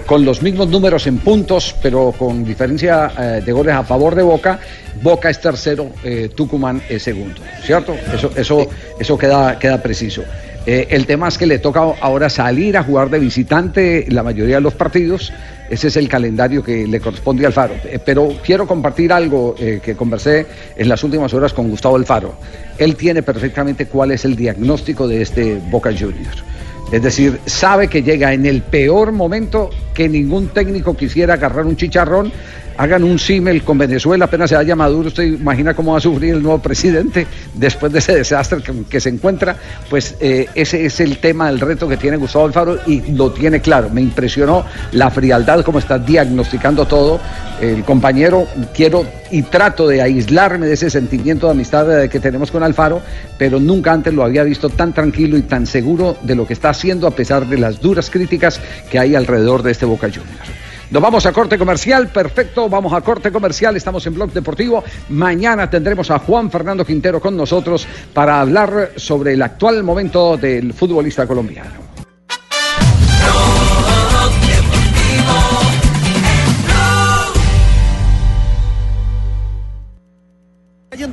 con 0.06 0.24
los 0.24 0.40
mismos 0.40 0.68
números 0.68 1.06
en 1.06 1.18
puntos, 1.18 1.74
pero 1.82 2.14
con 2.16 2.42
diferencia 2.42 3.40
de 3.44 3.52
goles 3.52 3.74
a 3.74 3.84
favor 3.84 4.14
de 4.14 4.22
Boca, 4.22 4.58
Boca 5.02 5.28
es 5.28 5.42
tercero, 5.42 5.90
Tucumán 6.34 6.80
es 6.88 7.02
segundo, 7.02 7.42
¿cierto? 7.62 7.94
Eso, 8.14 8.32
eso, 8.34 8.66
eso 8.98 9.18
queda, 9.18 9.58
queda 9.58 9.82
preciso. 9.82 10.24
El 10.64 11.04
tema 11.04 11.28
es 11.28 11.36
que 11.36 11.44
le 11.44 11.58
toca 11.58 11.80
ahora 12.00 12.30
salir 12.30 12.78
a 12.78 12.82
jugar 12.82 13.10
de 13.10 13.18
visitante 13.18 14.06
la 14.08 14.22
mayoría 14.22 14.54
de 14.54 14.62
los 14.62 14.72
partidos. 14.72 15.34
Ese 15.70 15.88
es 15.88 15.96
el 15.96 16.08
calendario 16.08 16.62
que 16.62 16.86
le 16.86 17.00
corresponde 17.00 17.44
al 17.44 17.52
Faro. 17.52 17.74
Eh, 17.84 17.98
pero 18.04 18.34
quiero 18.44 18.66
compartir 18.66 19.12
algo 19.12 19.54
eh, 19.58 19.80
que 19.82 19.94
conversé 19.94 20.46
en 20.76 20.88
las 20.88 21.02
últimas 21.04 21.32
horas 21.34 21.52
con 21.52 21.68
Gustavo 21.68 21.96
Alfaro. 21.96 22.34
Él 22.78 22.96
tiene 22.96 23.22
perfectamente 23.22 23.86
cuál 23.86 24.12
es 24.12 24.24
el 24.24 24.36
diagnóstico 24.36 25.06
de 25.06 25.22
este 25.22 25.60
Boca 25.70 25.90
Juniors. 25.90 26.42
Es 26.90 27.02
decir, 27.02 27.38
sabe 27.44 27.88
que 27.88 28.02
llega 28.02 28.32
en 28.32 28.46
el 28.46 28.62
peor 28.62 29.12
momento 29.12 29.68
que 29.92 30.08
ningún 30.08 30.48
técnico 30.48 30.96
quisiera 30.96 31.34
agarrar 31.34 31.66
un 31.66 31.76
chicharrón. 31.76 32.32
Hagan 32.78 33.02
un 33.02 33.18
símil 33.18 33.64
con 33.64 33.76
Venezuela, 33.76 34.26
apenas 34.26 34.50
se 34.50 34.54
vaya 34.54 34.76
Maduro, 34.76 35.08
usted 35.08 35.24
imagina 35.24 35.74
cómo 35.74 35.92
va 35.92 35.98
a 35.98 36.00
sufrir 36.00 36.34
el 36.34 36.42
nuevo 36.44 36.60
presidente 36.60 37.26
después 37.54 37.92
de 37.92 37.98
ese 37.98 38.14
desastre 38.14 38.62
que, 38.62 38.72
que 38.88 39.00
se 39.00 39.08
encuentra. 39.08 39.56
Pues 39.90 40.14
eh, 40.20 40.46
ese 40.54 40.86
es 40.86 41.00
el 41.00 41.18
tema, 41.18 41.48
el 41.48 41.58
reto 41.58 41.88
que 41.88 41.96
tiene 41.96 42.16
Gustavo 42.16 42.44
Alfaro 42.44 42.78
y 42.86 43.00
lo 43.12 43.32
tiene 43.32 43.60
claro. 43.60 43.90
Me 43.90 44.00
impresionó 44.00 44.64
la 44.92 45.10
frialdad, 45.10 45.64
como 45.64 45.80
está 45.80 45.98
diagnosticando 45.98 46.86
todo. 46.86 47.18
El 47.60 47.82
compañero, 47.82 48.46
quiero 48.72 49.04
y 49.32 49.42
trato 49.42 49.88
de 49.88 50.00
aislarme 50.00 50.66
de 50.66 50.74
ese 50.74 50.88
sentimiento 50.88 51.46
de 51.46 51.52
amistad 51.54 52.04
eh, 52.04 52.08
que 52.08 52.20
tenemos 52.20 52.52
con 52.52 52.62
Alfaro, 52.62 53.02
pero 53.38 53.58
nunca 53.58 53.90
antes 53.90 54.14
lo 54.14 54.22
había 54.22 54.44
visto 54.44 54.70
tan 54.70 54.92
tranquilo 54.92 55.36
y 55.36 55.42
tan 55.42 55.66
seguro 55.66 56.16
de 56.22 56.36
lo 56.36 56.46
que 56.46 56.52
está 56.52 56.70
haciendo 56.70 57.08
a 57.08 57.10
pesar 57.10 57.46
de 57.48 57.58
las 57.58 57.80
duras 57.80 58.08
críticas 58.08 58.60
que 58.88 59.00
hay 59.00 59.16
alrededor 59.16 59.64
de 59.64 59.72
este 59.72 59.84
Boca 59.84 60.06
Juniors. 60.06 60.67
Nos 60.90 61.02
vamos 61.02 61.26
a 61.26 61.32
corte 61.34 61.58
comercial, 61.58 62.08
perfecto, 62.08 62.66
vamos 62.66 62.94
a 62.94 63.02
corte 63.02 63.30
comercial, 63.30 63.76
estamos 63.76 64.06
en 64.06 64.14
Blog 64.14 64.32
Deportivo. 64.32 64.82
Mañana 65.10 65.68
tendremos 65.68 66.10
a 66.10 66.18
Juan 66.18 66.50
Fernando 66.50 66.82
Quintero 66.82 67.20
con 67.20 67.36
nosotros 67.36 67.86
para 68.14 68.40
hablar 68.40 68.92
sobre 68.96 69.34
el 69.34 69.42
actual 69.42 69.82
momento 69.82 70.38
del 70.38 70.72
futbolista 70.72 71.26
colombiano. 71.26 71.87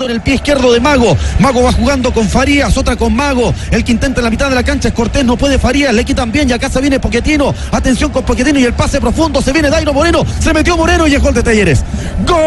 En 0.06 0.12
el 0.12 0.22
pie 0.22 0.36
izquierdo 0.36 0.72
de 0.72 0.80
Mago. 0.80 1.18
Mago 1.40 1.64
va 1.64 1.72
jugando 1.72 2.14
con 2.14 2.30
Farías, 2.30 2.78
otra 2.78 2.96
con 2.96 3.16
Mago. 3.16 3.52
El 3.72 3.84
que 3.84 3.92
intenta 3.92 4.20
en 4.20 4.26
la 4.26 4.30
mitad 4.30 4.50
de 4.50 4.56
la 4.56 4.62
cancha 4.62 4.90
es 4.90 4.94
Cortés, 4.94 5.26
no 5.26 5.36
puede 5.36 5.58
Farías, 5.58 5.92
le 5.96 6.06
quitan 6.06 6.32
bien 6.32 6.48
y 6.48 6.54
acá 6.54 6.70
se 6.70 6.80
viene 6.80 7.00
Poquetino. 7.00 7.56
Atención 7.72 8.12
con 8.12 8.24
Poquetino 8.24 8.60
y 8.60 8.66
el 8.66 8.74
pase 8.74 9.02
profundo. 9.02 9.42
Se 9.42 9.52
viene 9.52 9.72
Dairo 9.72 9.94
Moreno, 9.94 10.24
se 10.40 10.54
metió 10.54 10.78
Moreno 10.78 11.08
y 11.08 11.16
es 11.16 11.22
gol 11.24 11.34
de 11.34 11.42
Talleres. 11.42 11.84
¡Gol 12.28 12.38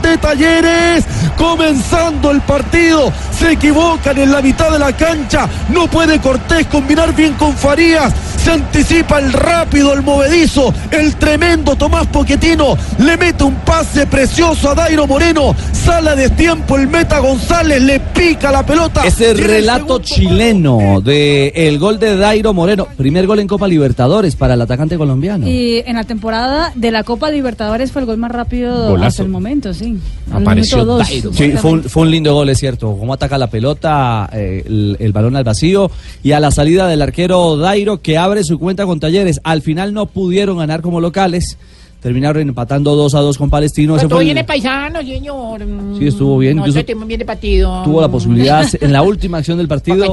de 0.00 0.16
Talleres! 0.16 1.04
Comenzando 1.36 2.30
el 2.30 2.40
partido, 2.40 3.12
se 3.44 3.52
equivocan 3.52 4.16
en 4.16 4.32
la 4.32 4.40
mitad 4.40 4.70
de 4.70 4.78
la 4.78 4.92
cancha. 4.96 5.46
No 5.68 5.86
puede 5.86 6.18
Cortés 6.18 6.66
combinar 6.68 7.14
bien 7.14 7.34
con 7.34 7.52
Farías. 7.54 8.14
Se 8.42 8.52
anticipa 8.52 9.18
el 9.18 9.32
rápido, 9.32 9.92
el 9.92 10.02
movedizo, 10.02 10.72
el 10.90 11.16
tremendo 11.16 11.76
Tomás 11.76 12.06
Poquetino. 12.06 12.76
Le 12.98 13.16
mete 13.18 13.44
un 13.44 13.54
pase 13.56 14.06
precioso 14.06 14.70
a 14.70 14.74
Dairo 14.74 15.06
Moreno. 15.06 15.54
Sale 15.72 16.10
a 16.10 16.14
destiempo 16.14 16.76
el 16.76 16.88
meta 16.88 17.18
González. 17.18 17.82
Le 17.82 18.00
pica 18.00 18.50
la 18.50 18.64
pelota. 18.64 19.04
Ese 19.04 19.34
relato 19.34 19.98
chileno 19.98 21.02
de 21.02 21.48
el 21.54 21.78
gol 21.78 21.98
de 21.98 22.16
Dairo 22.16 22.54
Moreno, 22.54 22.86
primer 22.96 23.26
gol 23.26 23.40
en 23.40 23.46
Copa 23.46 23.68
Libertadores 23.68 24.36
para 24.36 24.54
el 24.54 24.62
atacante 24.62 24.96
colombiano. 24.96 25.46
Y 25.46 25.82
en 25.84 25.96
la 25.96 26.04
temporada 26.04 26.72
de 26.74 26.90
la 26.90 27.04
Copa 27.04 27.30
Libertadores 27.30 27.92
fue 27.92 28.00
el 28.00 28.06
gol 28.06 28.16
más 28.16 28.30
rápido 28.30 28.88
Golazo. 28.88 29.06
hasta 29.06 29.22
el 29.22 29.28
momento, 29.28 29.74
sí. 29.74 29.98
Apareció 30.32 30.84
Dairo. 30.84 31.32
Sí, 31.32 31.52
fue 31.52 31.72
un, 31.72 31.82
fue 31.84 32.02
un 32.04 32.10
lindo 32.10 32.32
gol, 32.32 32.48
es 32.48 32.58
cierto. 32.58 32.96
Cómo 32.98 33.12
la 33.38 33.48
pelota, 33.48 34.28
eh, 34.32 34.62
el, 34.66 34.96
el 35.00 35.12
balón 35.12 35.36
al 35.36 35.44
vacío 35.44 35.90
y 36.22 36.32
a 36.32 36.40
la 36.40 36.50
salida 36.50 36.88
del 36.88 37.02
arquero 37.02 37.56
Dairo 37.56 38.00
que 38.00 38.18
abre 38.18 38.44
su 38.44 38.58
cuenta 38.58 38.86
con 38.86 39.00
Talleres. 39.00 39.40
Al 39.44 39.62
final 39.62 39.92
no 39.94 40.06
pudieron 40.06 40.58
ganar 40.58 40.80
como 40.82 41.00
locales. 41.00 41.58
Terminaron 42.00 42.42
empatando 42.46 42.94
2 42.96 43.14
a 43.14 43.20
2 43.20 43.38
con 43.38 43.48
Palestino. 43.48 43.98
El- 43.98 44.06
bien 44.22 44.36
de 44.36 44.44
paisano, 44.44 45.00
señor. 45.00 45.66
Sí, 45.98 46.06
estuvo 46.06 46.36
bien. 46.36 46.58
Incluso 46.58 46.84
tenemos 46.84 47.08
bien 47.08 47.18
de 47.18 47.24
partido. 47.24 47.82
tuvo 47.82 48.02
la 48.02 48.08
posibilidad 48.08 48.68
en 48.82 48.92
la 48.92 49.00
última 49.00 49.38
acción 49.38 49.56
del 49.56 49.68
partido 49.68 50.04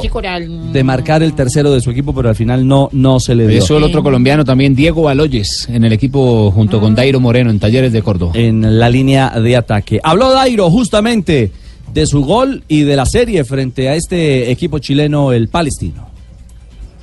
de 0.71 0.83
marcar 0.85 1.21
el 1.21 1.33
tercero 1.33 1.69
de 1.69 1.81
su 1.81 1.91
equipo, 1.91 2.13
pero 2.15 2.29
al 2.29 2.35
final 2.35 2.65
no, 2.65 2.87
no 2.93 3.19
se 3.19 3.35
le 3.35 3.45
dio. 3.45 3.57
Eso 3.59 3.75
el 3.75 3.83
otro 3.83 4.01
colombiano 4.03 4.45
también, 4.45 4.73
Diego 4.73 5.01
Baloyes, 5.01 5.67
en 5.69 5.83
el 5.83 5.91
equipo 5.91 6.49
junto 6.51 6.79
con 6.79 6.95
Dairo 6.95 7.19
Moreno 7.19 7.49
en 7.49 7.59
Talleres 7.59 7.91
de 7.91 8.01
Córdoba. 8.01 8.31
en 8.35 8.79
la 8.79 8.89
línea 8.89 9.29
de 9.41 9.57
ataque. 9.57 9.99
Habló 10.01 10.31
Dairo 10.31 10.69
justamente 10.71 11.51
de 11.93 12.05
su 12.07 12.23
gol 12.23 12.63
y 12.67 12.83
de 12.83 12.95
la 12.95 13.05
serie 13.05 13.43
frente 13.43 13.89
a 13.89 13.95
este 13.95 14.49
equipo 14.51 14.79
chileno, 14.79 15.31
el 15.31 15.49
palestino. 15.49 16.07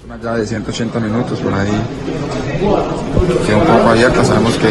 Una 0.07 0.17
llave 0.23 0.41
de 0.41 0.47
180 0.47 1.01
minutos 1.01 1.39
por 1.41 1.53
ahí. 1.53 1.69
Queda 3.47 3.57
un 3.59 3.67
poco 3.67 3.89
abierta. 3.91 4.25
Sabemos 4.25 4.55
que 4.55 4.69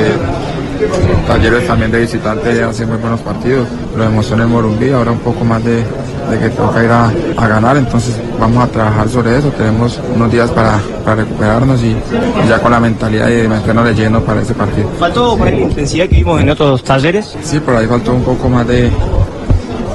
Talleres 1.28 1.68
también 1.68 1.92
de 1.92 2.00
visitante 2.02 2.64
hace 2.64 2.86
muy 2.86 2.98
buenos 2.98 3.20
partidos. 3.22 3.68
Lo 3.96 4.04
demostró 4.04 4.36
en 4.36 4.42
el 4.44 4.48
Morumbí. 4.48 4.90
Ahora 4.90 5.12
un 5.12 5.20
poco 5.20 5.44
más 5.46 5.64
de, 5.64 5.78
de 5.78 6.40
que 6.40 6.50
toca 6.50 6.84
ir 6.84 6.90
a, 6.90 7.12
a 7.38 7.48
ganar. 7.48 7.78
Entonces 7.78 8.16
vamos 8.40 8.64
a 8.64 8.68
trabajar 8.68 9.08
sobre 9.10 9.38
eso. 9.38 9.50
Tenemos 9.52 10.00
unos 10.16 10.32
días 10.32 10.50
para, 10.52 10.80
para 11.06 11.18
recuperarnos 11.24 11.84
y, 11.84 11.90
y 11.90 12.50
ya 12.50 12.60
con 12.60 12.72
la 12.72 12.80
mentalidad 12.80 13.28
de 13.28 13.48
meternos 13.48 13.86
de 13.86 13.94
lleno 13.94 14.22
para 14.24 14.42
ese 14.42 14.56
partido. 14.56 14.90
¿Faltó 15.00 15.38
por 15.38 15.48
ahí 15.48 15.56
la 15.56 15.62
intensidad 15.66 16.08
que 16.08 16.16
vimos 16.16 16.42
en 16.42 16.50
otros 16.50 16.84
talleres? 16.84 17.36
Sí, 17.44 17.60
por 17.60 17.76
ahí 17.76 17.86
faltó 17.86 18.14
un 18.14 18.24
poco 18.24 18.50
más 18.50 18.68
de. 18.68 18.90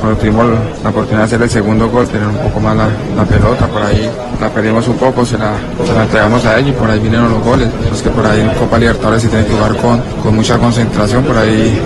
Cuando 0.03 0.19
tuvimos 0.19 0.47
la 0.83 0.91
oportunidad 0.91 1.19
de 1.21 1.25
hacer 1.27 1.43
el 1.43 1.49
segundo 1.49 1.89
gol, 1.89 2.09
tener 2.09 2.27
un 2.27 2.37
poco 2.37 2.59
más 2.59 2.77
la, 2.77 3.25
pelota, 3.25 3.69
por 3.69 3.83
ahí 3.83 4.11
la 4.41 4.51
perdimos 4.51 4.89
un 4.89 4.97
poco, 4.97 5.25
se 5.25 5.39
la, 5.39 5.53
se 5.87 5.93
la 5.95 6.03
entregamos 6.03 6.45
a 6.45 6.59
ellos 6.59 6.71
y 6.71 6.73
por 6.73 6.91
ahí 6.91 6.99
vinieron 6.99 7.31
los 7.31 7.45
goles. 7.45 7.69
Es 7.93 8.03
que 8.03 8.11
por 8.11 8.27
ahí 8.27 8.41
en 8.41 8.51
Copa 8.55 8.79
Libertadores 8.79 9.23
se 9.23 9.29
tiene 9.29 9.47
que 9.47 9.53
jugar 9.53 9.77
con, 9.77 10.01
con 10.21 10.35
mucha 10.35 10.59
concentración, 10.59 11.23
por 11.23 11.39
ahí 11.39 11.81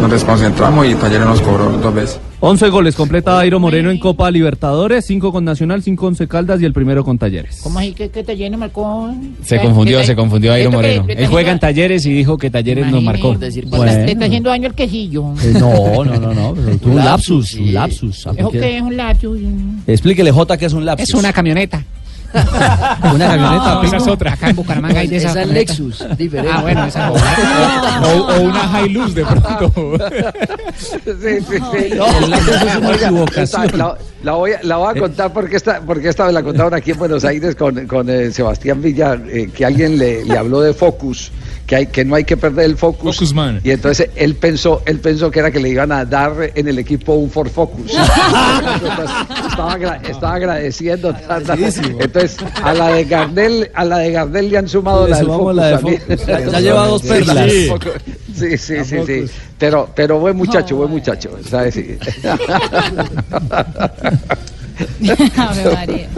nos 0.00 0.10
desconcentramos 0.10 0.86
y 0.86 0.94
Talleres 0.94 1.26
nos 1.26 1.42
cobró 1.42 1.66
dos 1.72 1.94
veces. 1.94 2.31
11 2.44 2.70
goles 2.70 2.96
completa 2.96 3.34
Dairo 3.34 3.60
Moreno 3.60 3.92
en 3.92 4.00
Copa 4.00 4.28
Libertadores, 4.28 5.04
5 5.06 5.30
con 5.30 5.44
Nacional, 5.44 5.80
5 5.80 6.02
con 6.12 6.26
Caldas 6.26 6.60
y 6.60 6.64
el 6.64 6.72
primero 6.72 7.04
con 7.04 7.16
Talleres. 7.16 7.60
¿Cómo 7.62 7.78
así 7.78 7.92
que, 7.92 8.10
que 8.10 8.24
te 8.24 8.36
lleno 8.36 8.58
marcó? 8.58 9.14
Se 9.44 9.60
confundió, 9.60 10.00
¿qué- 10.00 10.06
se 10.06 10.16
confundió 10.16 10.50
Dairo 10.50 10.72
Moreno. 10.72 11.04
Él 11.08 11.28
juega 11.28 11.52
en 11.52 11.60
Talleres 11.60 12.04
y 12.04 12.12
dijo 12.12 12.36
que 12.38 12.50
Talleres 12.50 12.88
nos 12.90 13.00
marcó. 13.00 13.36
Le 13.38 13.46
está 14.12 14.24
haciendo 14.26 14.50
daño 14.50 14.66
al 14.68 14.74
quesillo. 14.74 15.34
Eh, 15.40 15.52
no, 15.54 16.04
no, 16.04 16.18
no, 16.18 16.34
no, 16.34 16.54
pero 16.54 16.78
tuvo 16.78 16.94
un 16.94 17.04
lapsus, 17.04 17.54
un 17.54 17.74
lapsus. 17.74 18.26
¿Eso 18.36 18.50
qué 18.50 18.76
es 18.76 18.82
un 18.82 18.96
lapsus? 18.96 19.38
Explíquele, 19.86 20.32
Jota, 20.32 20.56
que 20.56 20.66
es 20.66 20.72
un 20.72 20.84
lapsus. 20.84 21.10
Es 21.10 21.14
una 21.14 21.32
camioneta. 21.32 21.84
Una 22.34 23.26
camioneta, 23.28 23.74
No, 23.74 23.82
esa 23.84 23.96
es 23.96 24.06
otra. 24.06 24.32
Acá 24.32 24.50
en 24.50 24.56
Bucaramanga 24.56 25.00
hay 25.00 25.08
de 25.08 25.16
esas. 25.16 25.32
Esa 25.32 25.42
es. 25.42 25.48
Lexus, 25.48 26.04
diferente. 26.16 26.52
Ah, 26.54 26.60
bueno, 26.62 26.84
esa 26.86 27.08
es 27.08 27.14
O, 28.06 28.26
o 28.26 28.40
una 28.42 28.82
Hilux 28.84 29.14
de 29.14 29.24
pronto. 29.24 29.72
Sí, 30.76 30.92
sí, 31.14 31.56
sí. 31.72 31.92
El 31.92 32.30
lapsus 32.30 32.54
es 32.54 32.76
una 32.76 32.88
Oiga, 32.88 33.06
equivocación. 33.08 33.64
esta- 33.64 33.76
La, 33.76 33.96
la 34.22 34.32
voy, 34.32 34.52
a, 34.52 34.60
la 34.62 34.76
voy 34.76 34.96
a 34.96 35.00
contar 35.00 35.32
porque 35.32 35.56
esta, 35.56 35.80
porque 35.80 36.08
esta 36.08 36.26
me 36.26 36.32
la 36.32 36.42
contaron 36.42 36.74
aquí 36.74 36.92
en 36.92 36.98
Buenos 36.98 37.24
Aires 37.24 37.54
con, 37.56 37.86
con 37.86 38.08
eh, 38.08 38.30
Sebastián 38.30 38.80
Villar, 38.82 39.20
eh, 39.28 39.50
que 39.54 39.64
alguien 39.64 39.98
le, 39.98 40.24
le 40.24 40.38
habló 40.38 40.60
de 40.60 40.72
Focus, 40.74 41.30
que, 41.66 41.76
hay, 41.76 41.86
que 41.86 42.04
no 42.04 42.14
hay 42.16 42.24
que 42.24 42.36
perder 42.36 42.66
el 42.66 42.76
Focus. 42.76 43.16
Y 43.64 43.70
entonces 43.70 44.10
él 44.16 44.34
pensó, 44.36 44.82
él 44.86 44.98
pensó 45.00 45.30
que 45.30 45.38
era 45.38 45.50
que 45.50 45.60
le 45.60 45.68
iban 45.70 45.90
a 45.92 46.04
dar 46.04 46.34
en 46.54 46.68
el 46.68 46.78
equipo 46.78 47.14
un 47.14 47.30
Ford 47.30 47.48
Focus. 47.48 47.92
Estaba, 49.50 49.72
agra- 49.74 50.00
estaba 50.08 50.34
agradeciendo. 50.34 51.14
Entonces, 52.00 52.36
a 52.62 52.72
la 52.74 52.88
de 52.88 53.04
Gardel, 53.04 53.70
a 53.74 53.84
la 53.84 53.98
de 53.98 54.12
Gardel 54.12 54.50
le 54.50 54.58
han 54.58 54.68
sumado 54.68 55.04
Le 55.04 55.10
la 55.12 55.16
del 55.18 55.26
Focus. 55.26 55.54
la 55.56 55.66
de. 55.66 55.78
Focus. 55.78 56.26
Ya- 56.26 56.40
ya 56.50 56.60
lleva 56.60 56.86
dos 56.86 57.02
perlas. 57.02 57.50
Sí, 57.50 57.68
Sí, 58.34 58.56
sí, 58.58 58.84
sí, 58.84 58.96
sí. 59.06 59.24
Pero, 59.58 59.88
pero 59.94 60.18
buen 60.18 60.36
muchacho, 60.36 60.76
buen 60.76 60.90
muchacho. 60.90 61.38
¿sabes? 61.48 61.74
Sí. 61.74 61.96
Ave 65.36 65.74
María. 65.74 66.08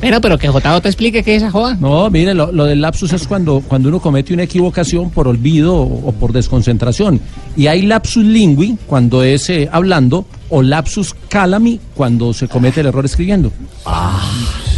Pero, 0.00 0.20
pero 0.20 0.38
que 0.38 0.46
JJ 0.46 0.80
te 0.80 0.88
explique 0.88 1.24
qué 1.24 1.34
es 1.34 1.42
esa 1.42 1.50
joda. 1.50 1.76
No, 1.80 2.08
mire, 2.08 2.32
lo, 2.32 2.52
lo 2.52 2.66
del 2.66 2.80
lapsus 2.80 3.12
es 3.12 3.26
cuando, 3.26 3.60
cuando 3.66 3.88
uno 3.88 3.98
comete 3.98 4.32
una 4.32 4.44
equivocación 4.44 5.10
por 5.10 5.26
olvido 5.26 5.74
o, 5.74 6.08
o 6.08 6.12
por 6.12 6.32
desconcentración. 6.32 7.20
Y 7.56 7.66
hay 7.66 7.82
lapsus 7.82 8.24
lingui 8.24 8.78
cuando 8.86 9.24
es 9.24 9.50
eh, 9.50 9.68
hablando 9.72 10.24
o 10.50 10.62
lapsus 10.62 11.14
calami 11.28 11.80
cuando 11.94 12.32
se 12.32 12.46
comete 12.46 12.80
el 12.80 12.86
error 12.86 13.04
escribiendo. 13.04 13.50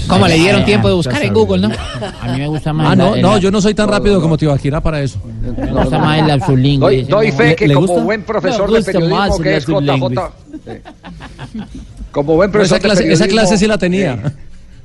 Como 0.08 0.26
le 0.26 0.36
dieron 0.38 0.64
tiempo 0.64 0.88
de 0.88 0.94
buscar 0.94 1.22
en 1.22 1.34
Google, 1.34 1.68
¿no? 1.68 1.74
A 2.22 2.28
mí 2.32 2.38
me 2.38 2.48
gusta 2.48 2.72
más. 2.72 2.88
Ah, 2.90 2.96
no, 2.96 3.14
no, 3.16 3.36
yo 3.38 3.50
no 3.50 3.60
soy 3.60 3.74
tan 3.74 3.88
rápido 3.88 4.20
como 4.22 4.38
Tibaquira 4.38 4.80
para 4.80 5.02
eso. 5.02 5.20
Me 5.56 5.70
gusta 5.70 5.98
más 5.98 6.18
el 6.18 6.26
lapsus 6.28 6.58
lingüe. 6.58 7.02
Doy, 7.02 7.02
doy 7.04 7.32
fe 7.32 7.54
que 7.54 7.72
como 7.72 8.00
buen 8.00 8.22
profesor 8.24 8.70
Me 8.70 8.78
de 8.78 8.84
periodismo 8.84 9.16
más 9.16 9.38
que 9.38 9.56
es 9.56 9.66
JJ. 9.66 10.20
Como 12.10 12.34
buen 12.36 12.50
profesor 12.50 12.78
esa 12.78 12.88
clase- 12.88 13.04
de 13.06 13.12
esa 13.12 13.28
clase 13.28 13.58
sí 13.58 13.66
la 13.66 13.78
tenía. 13.78 14.34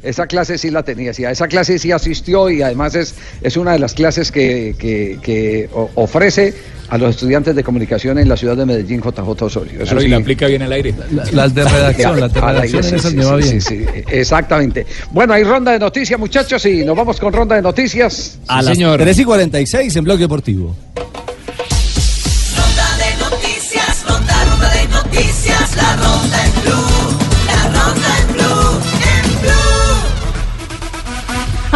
Esa 0.05 0.27
clase 0.27 0.57
sí 0.57 0.69
la 0.71 0.83
tenía, 0.83 1.13
sí, 1.13 1.25
a 1.25 1.31
esa 1.31 1.47
clase 1.47 1.77
sí 1.79 1.91
asistió 1.91 2.49
y 2.49 2.61
además 2.61 2.95
es, 2.95 3.15
es 3.41 3.57
una 3.57 3.73
de 3.73 3.79
las 3.79 3.93
clases 3.93 4.31
que, 4.31 4.75
que- 4.79 5.69
ofrece 5.95 6.53
a 6.89 6.97
los 6.99 7.09
estudiantes 7.15 7.55
de 7.55 7.63
comunicación 7.63 8.19
en 8.19 8.29
la 8.29 8.37
ciudad 8.37 8.55
de 8.55 8.65
Medellín, 8.65 9.01
JJ 9.01 9.19
Osorio. 9.41 9.73
Eso 9.81 9.91
Claro, 9.91 10.03
y 10.03 10.07
la 10.07 10.17
aplica 10.17 10.47
bien 10.47 10.61
al 10.61 10.71
aire. 10.71 10.93
Las 11.31 11.53
de 11.55 11.63
redacción, 11.67 12.19
las 12.19 12.31
de 12.33 12.41
redacción 12.41 12.83
sí, 12.83 12.95
esas 12.95 13.11
sí, 13.11 13.17
me 13.17 13.25
va 13.25 13.41
sí, 13.41 13.49
bien. 13.49 13.61
sí, 13.61 13.77
sí, 13.85 13.85
exactamente. 14.11 14.85
Bueno, 15.11 15.33
hay 15.33 15.43
ronda 15.43 15.71
de 15.71 15.79
noticias, 15.79 16.19
muchachos, 16.19 16.63
y 16.67 16.85
nos 16.85 16.95
vamos 16.95 17.19
con 17.19 17.33
ronda 17.33 17.55
de 17.55 17.61
noticias. 17.63 18.37
A 18.47 18.61
las 18.61 18.77
3 18.77 19.19
y 19.19 19.23
46 19.25 19.95
en 19.95 20.03
Bloque 20.03 20.21
Deportivo. 20.21 20.75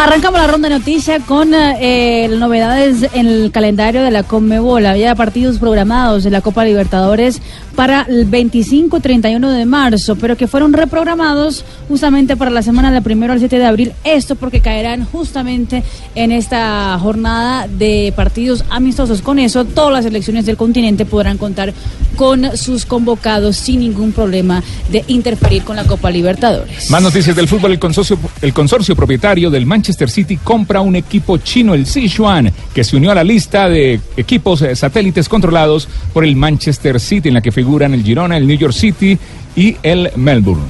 Arrancamos 0.02 0.40
la 0.40 0.46
ronda 0.46 0.70
de 0.70 0.78
noticias 0.78 1.22
con 1.24 1.52
eh, 1.52 2.26
las 2.30 2.40
novedades 2.40 3.06
en 3.12 3.26
el 3.26 3.50
calendario 3.52 4.02
de 4.02 4.10
la 4.10 4.22
Conmebol. 4.22 4.86
Había 4.86 5.14
partidos 5.14 5.58
programados 5.58 6.24
de 6.24 6.30
la 6.30 6.40
Copa 6.40 6.64
Libertadores 6.64 7.42
para 7.74 8.02
el 8.02 8.24
25 8.24 8.96
y 8.96 9.00
31 9.00 9.50
de 9.50 9.66
marzo, 9.66 10.16
pero 10.16 10.36
que 10.36 10.46
fueron 10.46 10.72
reprogramados 10.72 11.64
justamente 11.88 12.36
para 12.36 12.50
la 12.50 12.62
semana 12.62 12.90
del 12.92 13.02
1 13.04 13.32
al 13.32 13.38
7 13.38 13.58
de 13.58 13.64
abril. 13.64 13.92
Esto 14.04 14.36
porque 14.36 14.60
caerán 14.60 15.04
justamente 15.04 15.82
en 16.14 16.32
esta 16.32 16.98
jornada 16.98 17.66
de 17.68 18.12
partidos 18.14 18.64
amistosos. 18.70 19.22
Con 19.22 19.38
eso, 19.38 19.64
todas 19.64 19.92
las 19.92 20.04
selecciones 20.04 20.46
del 20.46 20.56
continente 20.56 21.04
podrán 21.04 21.38
contar 21.38 21.72
con 22.16 22.56
sus 22.56 22.84
convocados 22.84 23.56
sin 23.56 23.80
ningún 23.80 24.12
problema 24.12 24.62
de 24.90 25.04
interferir 25.08 25.62
con 25.62 25.76
la 25.76 25.84
Copa 25.84 26.10
Libertadores. 26.10 26.90
Más 26.90 27.02
noticias 27.02 27.34
del 27.34 27.48
fútbol. 27.48 27.72
El 27.72 27.78
consorcio, 27.78 28.18
el 28.42 28.52
consorcio 28.52 28.94
propietario 28.96 29.50
del 29.50 29.66
Manchester 29.66 30.10
City 30.10 30.36
compra 30.36 30.80
un 30.80 30.96
equipo 30.96 31.38
chino, 31.38 31.74
el 31.74 31.86
Sichuan, 31.86 32.52
que 32.74 32.84
se 32.84 32.96
unió 32.96 33.10
a 33.10 33.14
la 33.14 33.24
lista 33.24 33.68
de 33.68 34.00
equipos 34.16 34.62
eh, 34.62 34.76
satélites 34.76 35.28
controlados 35.28 35.88
por 36.12 36.24
el 36.24 36.36
Manchester 36.36 37.00
City, 37.00 37.28
en 37.28 37.34
la 37.34 37.40
que 37.40 37.52
figuran 37.60 37.92
el 37.92 38.02
Girona, 38.02 38.36
el 38.38 38.46
New 38.46 38.56
York 38.56 38.72
City 38.72 39.18
y 39.54 39.76
el 39.82 40.10
Melbourne. 40.16 40.62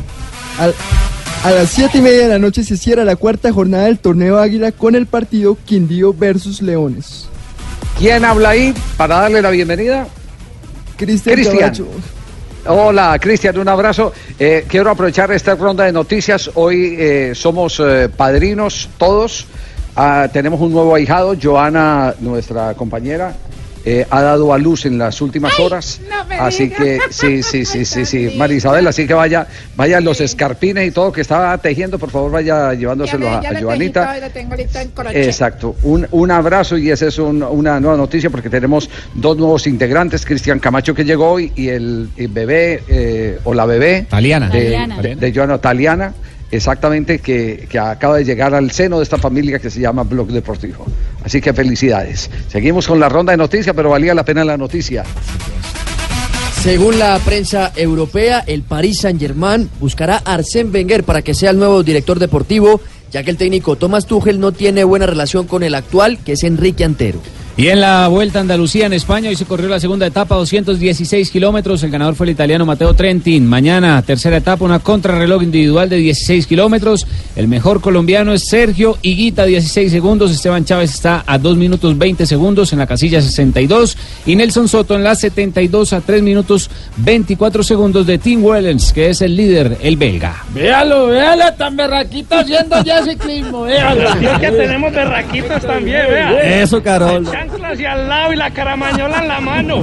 Al- 0.58 0.74
a 1.44 1.50
las 1.52 1.70
7 1.70 1.98
y 1.98 2.00
media 2.02 2.22
de 2.22 2.28
la 2.28 2.38
noche 2.38 2.64
se 2.64 2.76
cierra 2.76 3.04
la 3.04 3.16
cuarta 3.16 3.52
jornada 3.52 3.84
del 3.84 3.98
torneo 3.98 4.38
Águila 4.38 4.72
con 4.72 4.94
el 4.96 5.06
partido 5.06 5.56
Quindío 5.64 6.12
versus 6.12 6.60
Leones. 6.60 7.26
¿Quién 7.98 8.24
habla 8.24 8.50
ahí 8.50 8.74
para 8.96 9.20
darle 9.20 9.40
la 9.40 9.50
bienvenida? 9.50 10.06
Cristian. 10.96 11.72
Hola, 12.66 13.18
Cristian, 13.18 13.56
un 13.58 13.68
abrazo. 13.68 14.12
Eh, 14.38 14.64
quiero 14.68 14.90
aprovechar 14.90 15.30
esta 15.32 15.54
ronda 15.54 15.84
de 15.84 15.92
noticias. 15.92 16.50
Hoy 16.54 16.96
eh, 16.98 17.32
somos 17.34 17.80
eh, 17.82 18.08
padrinos 18.14 18.88
todos. 18.98 19.46
Ah, 19.96 20.28
tenemos 20.32 20.60
un 20.60 20.72
nuevo 20.72 20.94
ahijado, 20.94 21.34
Joana, 21.40 22.14
nuestra 22.20 22.74
compañera, 22.74 23.34
eh, 23.84 24.06
ha 24.10 24.22
dado 24.22 24.52
a 24.52 24.58
luz 24.58 24.86
en 24.86 24.98
las 24.98 25.20
últimas 25.22 25.58
horas. 25.58 26.00
no 26.08 26.24
me 26.26 26.36
así 26.36 26.64
diga. 26.64 26.76
que 26.76 26.98
sí, 27.10 27.42
sí, 27.42 27.64
sí, 27.64 27.84
sí, 27.84 28.04
sí. 28.04 28.34
María 28.36 28.56
Isabel, 28.58 28.86
así 28.86 29.06
que 29.06 29.14
vaya, 29.14 29.46
vaya 29.76 30.00
los 30.00 30.20
escarpines 30.20 30.86
y 30.88 30.90
todo 30.90 31.12
que 31.12 31.20
estaba 31.22 31.56
tejiendo, 31.58 31.98
por 31.98 32.10
favor 32.10 32.30
vaya 32.30 32.74
llevándoselo 32.74 33.28
a, 33.28 33.38
a 33.38 33.60
Joanita. 33.60 34.18
lo 34.20 34.30
tengo 34.30 34.54
listo 34.54 34.78
en 34.78 34.88
crochet. 34.90 35.16
Exacto, 35.24 35.76
un, 35.82 36.06
un 36.10 36.30
abrazo 36.30 36.76
y 36.78 36.90
esa 36.90 37.06
es 37.06 37.18
un- 37.18 37.42
una 37.42 37.80
nueva 37.80 37.96
noticia 37.96 38.30
porque 38.30 38.50
tenemos 38.50 38.88
dos 39.14 39.36
nuevos 39.36 39.66
integrantes, 39.66 40.24
Cristian 40.26 40.58
Camacho 40.58 40.94
que 40.94 41.04
llegó 41.04 41.30
hoy 41.30 41.52
y 41.56 41.68
el, 41.68 42.08
el 42.16 42.28
bebé 42.28 42.82
eh, 42.88 43.38
o 43.44 43.54
la 43.54 43.66
bebé 43.66 44.06
Taliana. 44.08 44.48
de, 44.48 44.62
Taliana. 44.62 45.02
de, 45.02 45.16
de 45.16 45.32
Joana 45.34 45.58
Taliana, 45.58 46.12
exactamente, 46.50 47.18
que, 47.18 47.66
que 47.68 47.78
acaba 47.78 48.16
de 48.16 48.24
llegar 48.24 48.54
al 48.54 48.70
seno 48.70 48.98
de 48.98 49.04
esta 49.04 49.18
familia 49.18 49.58
que 49.58 49.70
se 49.70 49.80
llama 49.80 50.02
Blog 50.02 50.28
Deportivo. 50.28 50.86
Así 51.24 51.40
que 51.40 51.52
felicidades. 51.52 52.30
Seguimos 52.48 52.86
con 52.86 52.98
la 52.98 53.08
ronda 53.08 53.32
de 53.32 53.36
noticias, 53.36 53.74
pero 53.74 53.90
valía 53.90 54.14
la 54.14 54.24
pena 54.24 54.44
la 54.44 54.56
noticia. 54.56 55.04
Según 56.62 56.98
la 56.98 57.18
prensa 57.20 57.72
europea, 57.74 58.44
el 58.46 58.62
Paris 58.62 59.00
Saint-Germain 59.00 59.70
buscará 59.80 60.20
a 60.22 60.34
Arsène 60.34 60.70
Wenger 60.70 61.04
para 61.04 61.22
que 61.22 61.32
sea 61.32 61.52
el 61.52 61.58
nuevo 61.58 61.82
director 61.82 62.18
deportivo, 62.18 62.82
ya 63.10 63.22
que 63.22 63.30
el 63.30 63.38
técnico 63.38 63.76
Thomas 63.76 64.04
Tuchel 64.04 64.38
no 64.38 64.52
tiene 64.52 64.84
buena 64.84 65.06
relación 65.06 65.46
con 65.46 65.62
el 65.62 65.74
actual, 65.74 66.18
que 66.18 66.32
es 66.32 66.44
Enrique 66.44 66.84
Antero. 66.84 67.20
Y 67.60 67.68
en 67.68 67.82
la 67.82 68.08
Vuelta 68.08 68.38
a 68.38 68.40
Andalucía 68.40 68.86
en 68.86 68.94
España 68.94 69.28
hoy 69.28 69.36
se 69.36 69.44
corrió 69.44 69.68
la 69.68 69.78
segunda 69.78 70.06
etapa, 70.06 70.34
216 70.34 71.30
kilómetros. 71.30 71.82
El 71.82 71.90
ganador 71.90 72.14
fue 72.14 72.24
el 72.24 72.32
italiano 72.32 72.64
Mateo 72.64 72.94
Trentin. 72.94 73.46
Mañana, 73.46 74.00
tercera 74.00 74.38
etapa, 74.38 74.64
una 74.64 74.78
contrarreloj 74.78 75.42
individual 75.42 75.90
de 75.90 75.96
16 75.96 76.46
kilómetros. 76.46 77.06
El 77.36 77.48
mejor 77.48 77.82
colombiano 77.82 78.32
es 78.32 78.46
Sergio 78.48 78.96
Higuita, 79.02 79.44
16 79.44 79.92
segundos. 79.92 80.30
Esteban 80.30 80.64
Chávez 80.64 80.94
está 80.94 81.22
a 81.26 81.36
2 81.36 81.58
minutos 81.58 81.98
20 81.98 82.24
segundos 82.24 82.72
en 82.72 82.78
la 82.78 82.86
casilla 82.86 83.20
62. 83.20 83.94
Y 84.24 84.36
Nelson 84.36 84.66
Soto 84.66 84.96
en 84.96 85.04
la 85.04 85.14
72 85.14 85.92
a 85.92 86.00
3 86.00 86.22
minutos 86.22 86.70
24 86.96 87.62
segundos 87.62 88.06
de 88.06 88.16
Tim 88.16 88.42
Wellens, 88.42 88.90
que 88.94 89.10
es 89.10 89.20
el 89.20 89.36
líder, 89.36 89.76
el 89.82 89.98
belga. 89.98 90.44
Véalo, 90.54 91.08
véalo, 91.08 91.52
tan 91.58 91.76
berraquito 91.76 92.38
haciendo 92.38 92.82
ya 92.82 93.04
ciclismo, 93.04 93.64
véalo. 93.64 94.18
Que 94.40 94.50
tenemos 94.50 94.94
berraquitos 94.94 95.60
también, 95.60 96.06
vea. 96.08 96.62
Eso, 96.62 96.82
Carol. 96.82 97.28
Y 97.78 97.84
al 97.84 98.08
lado 98.08 98.32
y 98.32 98.36
la 98.36 98.50
caramañola 98.50 99.18
en 99.18 99.28
la 99.28 99.40
mano. 99.40 99.82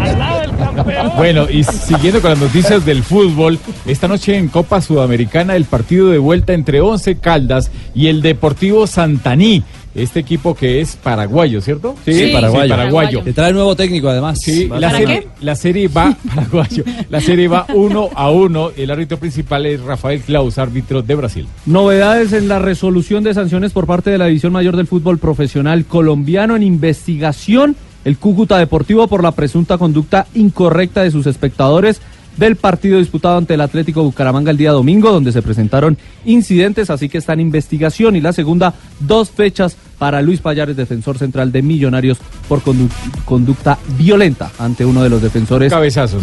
Al 0.00 0.18
lado 0.18 0.40
del 0.40 0.56
campeón. 0.56 1.12
Bueno, 1.16 1.46
y 1.50 1.64
siguiendo 1.64 2.20
con 2.20 2.30
las 2.30 2.38
noticias 2.38 2.84
del 2.84 3.02
fútbol, 3.02 3.58
esta 3.86 4.08
noche 4.08 4.36
en 4.36 4.48
Copa 4.48 4.80
Sudamericana 4.80 5.56
el 5.56 5.64
partido 5.64 6.10
de 6.10 6.18
vuelta 6.18 6.52
entre 6.52 6.80
Once 6.80 7.16
Caldas 7.18 7.70
y 7.94 8.08
el 8.08 8.22
Deportivo 8.22 8.86
Santaní. 8.86 9.62
Este 9.94 10.18
equipo 10.20 10.54
que 10.56 10.80
es 10.80 10.96
paraguayo, 10.96 11.60
¿cierto? 11.60 11.94
Sí, 12.04 12.30
paraguayo. 12.32 12.68
paraguayo. 12.68 13.22
Le 13.24 13.32
trae 13.32 13.52
nuevo 13.52 13.76
técnico, 13.76 14.08
además. 14.08 14.40
Sí, 14.42 14.66
la 14.68 14.74
¿Para 14.88 14.98
serie, 14.98 15.20
qué? 15.20 15.28
la 15.40 15.54
serie 15.54 15.88
va 15.88 16.16
paraguayo. 16.34 16.84
La 17.10 17.20
serie 17.20 17.46
va 17.46 17.66
uno 17.74 18.08
a 18.14 18.30
uno. 18.30 18.70
El 18.76 18.90
árbitro 18.90 19.18
principal 19.18 19.66
es 19.66 19.80
Rafael 19.80 20.20
Klaus, 20.22 20.58
árbitro 20.58 21.02
de 21.02 21.14
Brasil. 21.14 21.46
Novedades 21.66 22.32
en 22.32 22.48
la 22.48 22.58
resolución 22.58 23.22
de 23.22 23.34
sanciones 23.34 23.72
por 23.72 23.86
parte 23.86 24.10
de 24.10 24.18
la 24.18 24.26
División 24.26 24.52
Mayor 24.52 24.76
del 24.76 24.86
Fútbol 24.88 25.18
Profesional 25.18 25.84
Colombiano 25.84 26.56
en 26.56 26.62
investigación 26.64 27.76
el 28.04 28.18
Cúcuta 28.18 28.58
Deportivo 28.58 29.06
por 29.08 29.22
la 29.22 29.32
presunta 29.32 29.78
conducta 29.78 30.26
incorrecta 30.34 31.02
de 31.02 31.10
sus 31.10 31.26
espectadores 31.26 32.02
del 32.36 32.56
partido 32.56 32.98
disputado 32.98 33.36
ante 33.38 33.54
el 33.54 33.60
Atlético 33.60 34.02
Bucaramanga 34.02 34.50
el 34.50 34.56
día 34.56 34.72
domingo, 34.72 35.12
donde 35.12 35.32
se 35.32 35.42
presentaron 35.42 35.96
incidentes, 36.24 36.90
así 36.90 37.08
que 37.08 37.18
está 37.18 37.32
en 37.32 37.40
investigación. 37.40 38.16
Y 38.16 38.20
la 38.20 38.32
segunda, 38.32 38.74
dos 39.00 39.30
fechas 39.30 39.76
para 39.98 40.20
Luis 40.22 40.40
Payares, 40.40 40.76
defensor 40.76 41.18
central 41.18 41.52
de 41.52 41.62
Millonarios, 41.62 42.18
por 42.48 42.60
condu- 42.62 42.90
conducta 43.24 43.78
violenta 43.98 44.50
ante 44.58 44.84
uno 44.84 45.02
de 45.02 45.10
los 45.10 45.22
defensores 45.22 45.70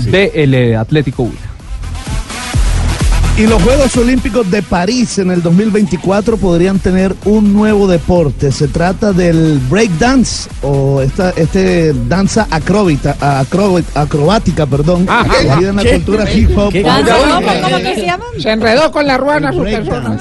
sí. 0.04 0.10
del 0.12 0.54
eh, 0.54 0.76
Atlético 0.76 1.24
Huila. 1.24 1.51
Y 3.38 3.48
los 3.48 3.64
Juegos 3.64 3.96
Olímpicos 3.98 4.52
de 4.52 4.62
París 4.62 5.18
en 5.18 5.32
el 5.32 5.42
2024 5.42 6.38
podrían 6.38 6.78
tener 6.78 7.16
un 7.26 7.54
nuevo 7.54 7.88
deporte. 7.88 8.52
Se 8.52 8.68
trata 8.68 9.14
del 9.14 9.58
breakdance 9.68 10.48
o 10.62 11.02
esta 11.02 11.32
este 11.32 11.92
danza 12.08 12.46
acróbita, 12.52 13.16
acro- 13.20 13.82
acrobática, 13.96 14.68
perdón, 14.68 15.08
que 15.60 15.66
en 15.66 15.76
la 15.76 15.82
¿Qué? 15.82 15.94
cultura 15.94 16.32
hip 16.32 16.56
hop. 16.56 16.72
¿Qué? 16.72 16.84
¿Danza? 16.84 17.16
eh, 17.18 17.62
¿Cómo 17.64 17.78
que 17.78 17.96
se 17.96 18.06
llama? 18.06 18.26
Se 18.38 18.52
enredó 18.52 18.92
con 18.92 19.08
la 19.08 19.18
ruana 19.18 19.52
su 19.54 19.64
persona. 19.64 20.18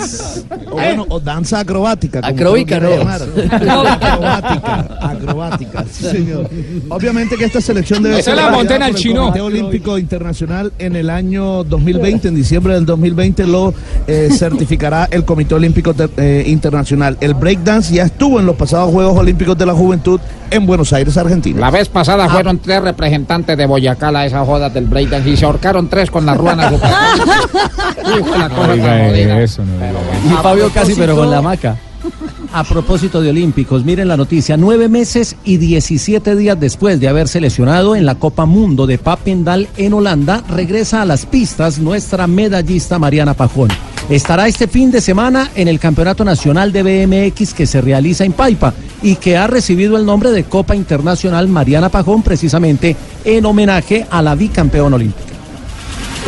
O, 0.71 0.75
bueno, 0.75 1.05
o 1.11 1.21
danza 1.21 1.59
acrobática. 1.61 2.21
Acróbica, 2.23 2.81
no. 2.81 2.89
Acrobática. 3.51 4.99
Acrobática, 5.03 5.85
sí, 5.93 6.05
señor. 6.05 6.49
Obviamente 6.89 7.37
que 7.37 7.45
esta 7.45 7.61
selección 7.61 8.03
debe 8.03 8.21
Esa 8.21 8.31
ser 8.35 8.37
la 8.37 8.51
monté 8.51 8.75
en 8.77 8.81
validada 8.81 8.87
el 8.87 8.93
por 8.93 9.01
chino. 9.03 9.21
Comité 9.23 9.41
Olímpico 9.43 9.99
Internacional 9.99 10.73
en 10.79 10.97
el 10.97 11.11
año 11.11 11.65
2020, 11.65 12.29
en 12.29 12.35
diciembre 12.37 12.75
del 12.75 12.87
2020 12.87 13.00
lo 13.47 13.75
eh, 14.07 14.29
certificará 14.33 15.09
el 15.11 15.25
Comité 15.25 15.55
Olímpico 15.55 15.95
eh, 16.17 16.45
Internacional. 16.47 17.17
El 17.21 17.35
breakdance 17.35 17.95
ya 17.95 18.05
estuvo 18.05 18.41
en 18.41 18.47
los 18.47 18.57
pasados 18.57 18.91
Juegos 18.93 19.17
Olímpicos 19.17 19.57
de 19.57 19.67
la 19.67 19.75
Juventud 19.75 20.21
en 20.51 20.67
Buenos 20.67 20.93
Aires, 20.93 21.17
Argentina. 21.17 21.61
La 21.61 21.71
vez 21.71 21.89
pasada 21.89 22.29
fueron 22.29 22.59
tres 22.59 22.83
representantes 22.83 23.57
de 23.57 23.67
Boyacá 23.67 24.09
a 24.09 24.27
esa 24.27 24.45
joda 24.45 24.69
del 24.71 24.87
breakdance 24.87 25.31
y 25.31 25.37
se 25.37 25.45
ahorcaron 25.45 25.89
tres 25.89 26.11
con 26.11 26.27
la 26.27 26.35
ruana. 26.35 26.71
Hijo 28.19 28.33
de 28.33 28.39
la 28.39 28.49
cosa 28.49 28.73
Oiga, 28.73 28.85
tan 28.85 29.09
jodida. 29.09 29.41
eso 29.43 29.65
no 29.65 29.73
diga. 29.75 29.93
Y 30.27 30.43
Fabio 30.43 30.71
casi, 30.73 30.95
pero 30.95 31.17
con 31.17 31.31
la 31.31 31.39
hamaca. 31.39 31.77
A 32.53 32.65
propósito 32.65 33.21
de 33.23 33.31
Olímpicos, 33.31 33.85
miren 33.85 34.09
la 34.09 34.17
noticia, 34.17 34.57
nueve 34.57 34.89
meses 34.89 35.37
y 35.45 35.59
17 35.59 36.35
días 36.35 36.59
después 36.59 36.99
de 36.99 37.07
haberse 37.07 37.41
lesionado 37.41 37.95
en 37.95 38.05
la 38.05 38.17
Copa 38.17 38.45
Mundo 38.45 38.89
de 38.89 38.99
Papendal 38.99 39.69
en 39.77 39.93
Holanda, 39.93 40.43
regresa 40.49 41.01
a 41.01 41.05
las 41.05 41.27
pistas 41.27 41.79
nuestra 41.79 42.27
medallista 42.27 42.99
Mariana 42.99 43.35
Pajón. 43.35 43.69
Estará 44.09 44.49
este 44.49 44.67
fin 44.67 44.91
de 44.91 45.01
semana 45.01 45.49
en 45.55 45.69
el 45.69 45.79
Campeonato 45.79 46.25
Nacional 46.25 46.73
de 46.73 46.83
BMX 46.83 47.55
que 47.55 47.67
se 47.67 47.81
realiza 47.81 48.25
en 48.25 48.33
Paipa 48.33 48.75
y 49.01 49.15
que 49.15 49.37
ha 49.37 49.47
recibido 49.47 49.97
el 49.97 50.05
nombre 50.05 50.33
de 50.33 50.43
Copa 50.43 50.75
Internacional 50.75 51.47
Mariana 51.47 51.89
Pajón 51.89 52.25
precisamente 52.25 52.97
en 53.25 53.47
homenaje 53.47 54.09
a 54.11 54.23
la 54.23 54.35
bicampeona 54.35 54.97
olímpica. 54.97 55.40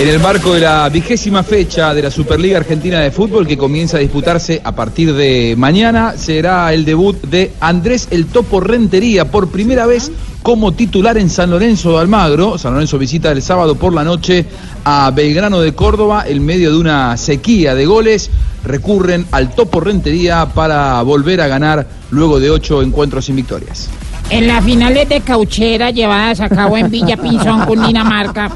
En 0.03 0.09
el 0.09 0.19
marco 0.19 0.53
de 0.53 0.59
la 0.59 0.89
vigésima 0.89 1.45
fecha 1.45 1.95
de 1.95 2.03
la 2.03 2.11
Superliga 2.11 2.59
Argentina 2.59 2.99
de 2.99 3.13
Fútbol 3.13 3.47
que 3.47 3.57
comienza 3.57 3.99
a 3.99 4.01
disputarse 4.01 4.61
a 4.65 4.73
partir 4.73 5.15
de 5.15 5.55
mañana, 5.57 6.15
será 6.17 6.75
el 6.75 6.85
debut 6.85 7.23
de 7.23 7.53
Andrés 7.61 8.09
El 8.11 8.27
Topo 8.27 8.59
Rentería 8.59 9.31
por 9.31 9.53
primera 9.53 9.87
vez 9.87 10.11
como 10.43 10.73
titular 10.73 11.19
en 11.19 11.31
San 11.31 11.51
Lorenzo 11.51 11.93
de 11.93 11.99
Almagro. 12.01 12.59
San 12.59 12.73
Lorenzo 12.73 12.99
visita 12.99 13.31
el 13.31 13.43
sábado 13.43 13.77
por 13.77 13.95
la 13.95 14.03
noche 14.03 14.45
a 14.85 15.13
Belgrano 15.15 15.61
de 15.61 15.73
Córdoba 15.73 16.25
en 16.27 16.45
medio 16.45 16.73
de 16.73 16.79
una 16.79 17.17
sequía 17.17 17.77
de 17.77 17.87
goles. 17.87 18.29
Recurren 18.65 19.25
al 19.31 19.55
Topo 19.55 19.79
Rentería 19.79 20.47
para 20.47 21.01
volver 21.03 21.41
a 21.41 21.47
ganar 21.47 21.87
luego 22.11 22.41
de 22.41 22.51
ocho 22.51 22.83
encuentros 22.83 23.27
sin 23.27 23.37
victorias. 23.37 23.89
En 24.31 24.49
las 24.49 24.65
finales 24.65 25.09
de 25.09 25.21
cauchera 25.21 25.93
llevadas 25.93 26.41
a 26.41 26.49
cabo 26.49 26.77
en 26.77 26.91
Villa 26.91 27.17
Pinzón, 27.17 27.67
Cundinamarca, 27.67 28.51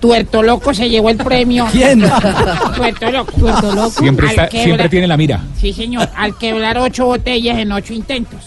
Tuerto 0.00 0.42
Loco 0.42 0.72
se 0.74 0.88
llevó 0.88 1.10
el 1.10 1.16
premio. 1.16 1.66
¿Quién? 1.72 2.00
Tuerto 2.76 3.10
Loco. 3.10 3.32
Tuerto 3.32 3.74
Loco. 3.74 4.00
Siempre, 4.00 4.28
está, 4.28 4.48
tiene 4.88 5.06
la 5.06 5.16
mira. 5.16 5.42
Sí, 5.60 5.72
señor, 5.72 6.08
al 6.16 6.36
quebrar 6.36 6.78
ocho 6.78 7.06
botellas 7.06 7.58
en 7.58 7.72
ocho 7.72 7.92
intentos. 7.92 8.40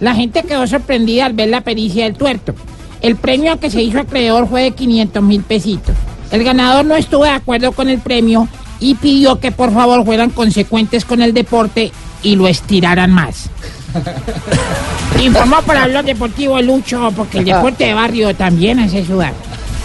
La 0.00 0.14
gente 0.14 0.42
quedó 0.42 0.66
sorprendida 0.66 1.26
al 1.26 1.32
ver 1.32 1.48
la 1.48 1.60
pericia 1.60 2.04
del 2.04 2.14
tuerto. 2.14 2.54
El 3.02 3.16
premio 3.16 3.58
que 3.58 3.70
se 3.70 3.82
hizo 3.82 4.00
acreedor 4.00 4.48
fue 4.48 4.62
de 4.62 4.70
500 4.72 5.22
mil 5.22 5.42
pesitos. 5.42 5.94
El 6.30 6.44
ganador 6.44 6.84
no 6.84 6.96
estuvo 6.96 7.24
de 7.24 7.30
acuerdo 7.30 7.72
con 7.72 7.88
el 7.88 7.98
premio 7.98 8.48
y 8.80 8.94
pidió 8.94 9.38
que 9.38 9.52
por 9.52 9.72
favor 9.72 10.04
fueran 10.04 10.30
consecuentes 10.30 11.04
con 11.04 11.22
el 11.22 11.34
deporte 11.34 11.92
y 12.22 12.36
lo 12.36 12.48
estiraran 12.48 13.12
más. 13.12 13.48
Informó 15.22 15.62
para 15.62 15.84
hablar 15.84 16.04
deportivo 16.04 16.60
Lucho, 16.60 17.12
porque 17.14 17.38
el 17.38 17.44
deporte 17.44 17.84
de 17.84 17.94
barrio 17.94 18.34
también 18.34 18.78
hace 18.78 19.04
sudar. 19.04 19.34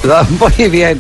Muy 0.40 0.70
bien. 0.70 1.00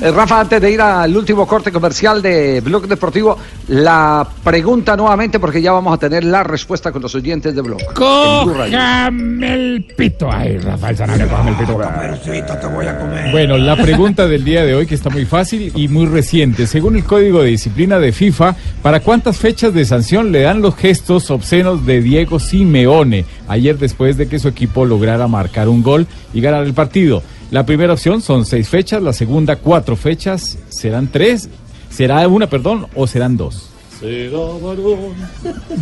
Eh, 0.00 0.10
Rafa, 0.10 0.40
antes 0.40 0.60
de 0.60 0.70
ir 0.70 0.80
al 0.80 1.16
último 1.16 1.46
corte 1.46 1.70
comercial 1.70 2.22
de 2.22 2.60
Blog 2.60 2.86
Deportivo, 2.86 3.36
la 3.68 4.26
pregunta 4.42 4.96
nuevamente, 4.96 5.38
porque 5.38 5.60
ya 5.60 5.72
vamos 5.72 5.94
a 5.94 5.98
tener 5.98 6.24
la 6.24 6.42
respuesta 6.42 6.92
con 6.92 7.02
los 7.02 7.14
oyentes 7.14 7.54
de 7.54 7.62
Blog. 7.62 7.80
Cójame 7.94 9.54
el 9.54 9.84
pito. 9.96 10.28
Ay, 10.30 10.58
Rafael 10.58 10.96
Sanabria, 10.96 11.28
cójame 11.28 11.50
el 11.50 11.56
pito. 11.56 12.56
te 12.60 12.66
voy 12.66 12.86
a 12.86 12.98
comer. 12.98 13.30
Bueno, 13.32 13.58
la 13.58 13.76
pregunta 13.76 14.26
del 14.26 14.44
día 14.44 14.64
de 14.64 14.74
hoy 14.74 14.86
que 14.86 14.94
está 14.94 15.10
muy 15.10 15.24
fácil 15.24 15.72
y 15.74 15.88
muy 15.88 16.06
reciente. 16.06 16.66
Según 16.66 16.96
el 16.96 17.04
Código 17.04 17.42
de 17.42 17.50
Disciplina 17.50 17.98
de 17.98 18.12
FIFA, 18.12 18.56
¿para 18.82 19.00
cuántas 19.00 19.38
fechas 19.38 19.74
de 19.74 19.84
sanción 19.84 20.32
le 20.32 20.42
dan 20.42 20.62
los 20.62 20.76
gestos 20.76 21.30
obscenos 21.30 21.84
de 21.86 22.00
Diego 22.00 22.38
Simeone 22.40 23.24
ayer 23.48 23.78
después 23.78 24.16
de 24.16 24.28
que 24.28 24.38
su 24.38 24.48
equipo 24.48 24.84
lograra 24.84 25.26
marcar 25.28 25.68
un 25.68 25.82
gol 25.82 26.06
y 26.32 26.40
ganar 26.40 26.64
el 26.64 26.74
partido? 26.74 27.22
La 27.50 27.64
primera 27.64 27.94
opción 27.94 28.20
son 28.20 28.44
seis 28.44 28.68
fechas, 28.68 29.02
la 29.02 29.12
segunda 29.12 29.56
cuatro 29.56 29.96
fechas, 29.96 30.58
serán 30.68 31.08
tres, 31.08 31.48
será 31.90 32.26
una, 32.28 32.46
perdón, 32.48 32.86
o 32.94 33.06
serán 33.06 33.36
dos. 33.36 33.70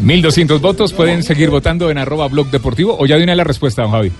1200 0.00 0.60
votos 0.60 0.92
pueden 0.92 1.22
seguir 1.22 1.50
votando 1.50 1.90
en 1.90 1.98
arroba 1.98 2.28
blog 2.28 2.50
deportivo 2.50 2.96
o 2.98 3.04
ya 3.06 3.16
viene 3.16 3.34
la 3.36 3.44
respuesta, 3.44 3.82
don 3.82 3.90
Javi. 3.90 4.10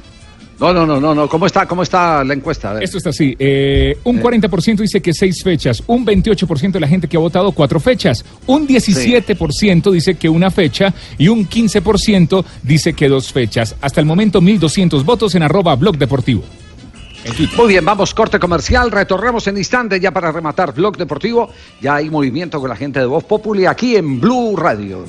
No, 0.59 0.73
no, 0.73 0.87
no, 0.87 0.99
no, 0.99 1.15
no. 1.15 1.29
¿Cómo 1.29 1.47
está, 1.47 1.67
cómo 1.67 1.83
está 1.83 2.25
la 2.25 2.33
encuesta? 2.33 2.71
A 2.71 2.75
ver. 2.75 2.83
Esto 2.83 2.97
está 2.97 3.11
así. 3.11 3.37
eh, 3.39 3.99
un 4.05 4.21
40% 4.21 4.79
dice 4.79 5.01
que 5.03 5.13
seis 5.13 5.43
fechas, 5.43 5.83
un 5.87 6.05
28% 6.05 6.73
de 6.73 6.81
la 6.81 6.89
gente 6.89 7.09
que 7.09 7.17
ha 7.17 7.21
votado 7.21 7.53
cuatro 7.53 7.79
fechas, 7.79 8.25
un 8.47 8.67
17% 8.67 9.91
dice 9.91 10.15
que 10.15 10.29
una 10.31 10.51
fecha 10.51 10.95
y 11.19 11.29
un 11.29 11.47
15% 11.49 12.45
dice 12.63 12.95
que 12.95 13.09
dos 13.09 13.33
fechas. 13.33 13.77
Hasta 13.83 14.01
el 14.01 14.07
momento 14.07 14.41
1.200 14.41 15.05
votos 15.05 15.35
en 15.35 15.43
arroba 15.43 15.77
blog 15.77 15.99
deportivo. 15.99 16.43
Muy 17.57 17.69
bien, 17.69 17.85
vamos, 17.85 18.15
corte 18.15 18.39
comercial. 18.39 18.91
Retornamos 18.91 19.47
en 19.47 19.59
instante 19.59 19.99
ya 20.01 20.11
para 20.11 20.33
rematar 20.33 20.73
Blog 20.73 20.97
Deportivo. 20.97 21.51
Ya 21.81 21.97
hay 21.97 22.09
movimiento 22.09 22.61
con 22.61 22.69
la 22.69 22.77
gente 22.77 23.01
de 23.01 23.07
Voz 23.07 23.25
Populi 23.25 23.67
aquí 23.67 23.97
en 23.97 24.21
Blue 24.21 24.57
Radio. 24.57 25.05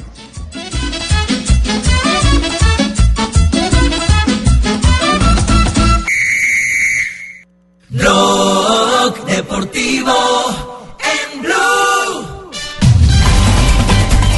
Blog 7.90 9.26
Deportivo 9.26 10.14
en 11.00 11.42
Blue. 11.42 12.52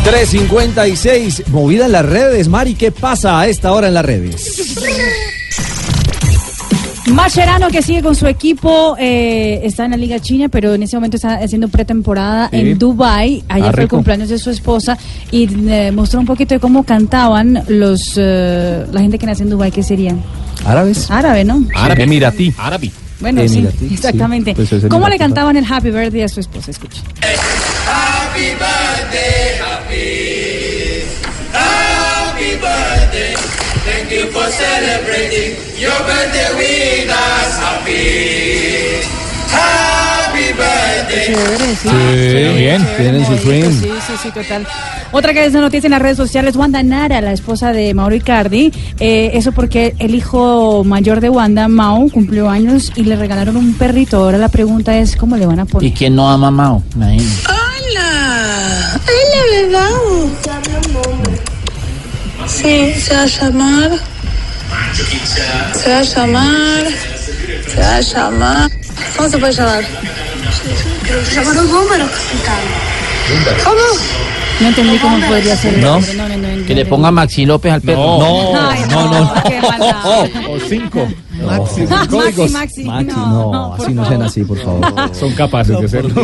356, 0.04 1.48
movida 1.48 1.86
en 1.86 1.92
las 1.94 2.06
redes. 2.06 2.48
Mari, 2.48 2.76
¿qué 2.76 2.92
pasa 2.92 3.40
a 3.40 3.48
esta 3.48 3.72
hora 3.72 3.88
en 3.88 3.94
las 3.94 4.06
redes? 4.06 5.36
Mascherano 7.08 7.70
que 7.70 7.82
sigue 7.82 8.02
con 8.04 8.16
su 8.16 8.28
equipo, 8.28 8.96
eh, 9.00 9.62
está 9.64 9.86
en 9.86 9.92
la 9.92 9.98
Liga 9.98 10.20
China, 10.20 10.48
pero 10.50 10.74
en 10.76 10.84
ese 10.84 10.96
momento 10.98 11.16
está 11.18 11.36
haciendo 11.36 11.68
pretemporada 11.68 12.50
Sí. 12.52 12.58
en 12.58 12.78
Dubai. 12.78 13.44
Ah, 13.50 13.56
Ayer 13.56 13.74
fue 13.74 13.84
el 13.84 13.90
cumpleaños 13.90 14.30
de 14.30 14.38
su 14.38 14.50
esposa 14.52 14.98
y 15.32 15.50
eh, 15.70 15.92
mostró 15.92 16.20
un 16.20 16.26
poquito 16.26 16.54
de 16.54 16.60
cómo 16.60 16.84
cantaban 16.84 17.64
los 17.68 18.14
eh, 18.18 18.86
la 18.92 19.02
gente 19.02 19.18
que 19.18 19.26
nace 19.26 19.44
en 19.44 19.50
Dubai, 19.50 19.72
que 19.72 19.82
serían 19.82 20.22
¿Árabes? 20.66 21.10
árabe, 21.10 21.44
¿no? 21.44 21.64
Árabe. 21.76 22.04
Emiratí. 22.04 22.54
Árabe. 22.58 22.92
Bueno, 23.22 23.42
Emiratí, 23.42 23.78
sí, 23.80 23.88
sí. 23.90 23.94
exactamente. 23.96 24.54
Pues 24.56 24.72
es 24.72 24.86
¿Cómo 24.86 25.10
le 25.10 25.18
cantaban 25.18 25.58
el 25.58 25.66
Happy 25.70 25.90
Birthday 25.90 26.22
a 26.22 26.30
su 26.30 26.40
esposa? 26.42 26.72
Escucha. 26.72 27.02
Happy 27.22 28.42
birthday, 28.42 29.39
Thank 34.50 34.62
you 34.62 34.98
for 34.98 35.06
celebrating 35.06 35.52
your 35.80 36.00
birthday 36.06 36.50
with 36.58 37.10
us. 37.10 37.60
Happy. 37.60 39.02
Happy 39.48 40.54
birthday. 40.54 41.26
Chévere, 41.28 41.76
sí. 41.76 41.90
Sí, 41.90 42.58
bien, 42.58 42.88
tienen 42.98 43.26
su 43.26 43.38
swing. 43.38 43.72
Sí, 43.72 43.90
sí, 44.08 44.14
sí, 44.24 44.32
total. 44.32 44.66
Otra 45.12 45.34
que 45.34 45.46
es 45.46 45.54
de 45.54 45.62
noticia 45.62 45.88
en 45.88 45.92
las 45.92 46.02
redes 46.02 46.18
sociales, 46.18 46.56
Wanda 46.56 46.82
Nara, 46.84 47.22
la 47.22 47.32
esposa 47.32 47.74
de 47.74 47.94
Mauro 47.94 48.16
Icardi. 48.16 48.72
Eh, 49.00 49.32
eso 49.34 49.52
porque 49.52 49.96
el 50.00 50.16
hijo 50.16 50.84
mayor 50.84 51.22
de 51.22 51.30
Wanda, 51.30 51.68
Mau, 51.68 52.10
cumplió 52.10 52.50
años 52.50 52.92
y 52.96 53.04
le 53.04 53.16
regalaron 53.16 53.56
un 53.56 53.76
perrito. 53.76 54.18
Ahora 54.18 54.38
la 54.38 54.50
pregunta 54.50 54.98
es, 54.98 55.16
¿cómo 55.16 55.38
le 55.38 55.46
van 55.46 55.60
a 55.60 55.66
poner? 55.66 55.90
¿Y 55.90 55.94
quién 55.94 56.16
no 56.16 56.30
ama 56.30 56.48
a 56.48 56.52
Mao? 56.52 56.84
Imagínate. 56.96 57.30
Hola, 57.48 59.00
hola, 59.06 59.42
bebé. 59.52 59.80
Sí, 62.48 62.94
se 63.00 63.14
va 63.14 63.22
a 63.22 63.26
llamar. 63.26 64.19
Se 65.74 65.90
va 65.90 66.00
a 66.00 66.04
llamar. 66.04 66.88
Se 67.68 67.80
va 67.80 67.96
a 67.96 68.02
llamar. 68.02 68.72
¿Cómo 69.16 69.30
se 69.30 69.38
puede 69.38 69.54
llamar? 69.54 69.84
Llamaron 71.34 71.72
números. 71.72 72.10
¿Cómo? 73.64 73.78
No 74.60 74.68
entendí 74.68 74.98
cómo 74.98 75.26
podría 75.26 75.56
ser 75.56 75.78
¿No? 75.78 76.00
No, 76.02 76.14
no, 76.14 76.28
no, 76.28 76.38
no 76.38 76.66
Que 76.66 76.76
le 76.76 76.86
ponga 76.86 77.12
Maxi 77.12 77.46
López 77.46 77.72
al 77.72 77.82
perro. 77.82 78.20
No, 78.20 78.54
no, 78.88 79.10
no. 79.20 79.44
qué 79.44 79.62
maldad. 79.62 80.06
O 80.50 80.60
cinco. 80.68 81.08
Maxi, 81.46 81.82
Maxi, 82.52 82.84
Maxi, 82.84 83.08
no, 83.16 83.52
no, 83.52 83.74
así 83.76 83.94
no 83.94 84.06
sean 84.08 84.22
así, 84.22 84.44
por 84.44 84.58
favor. 84.60 85.16
Son 85.16 85.32
capaces 85.34 85.78
de 85.80 85.86
hacerlo. 85.86 86.22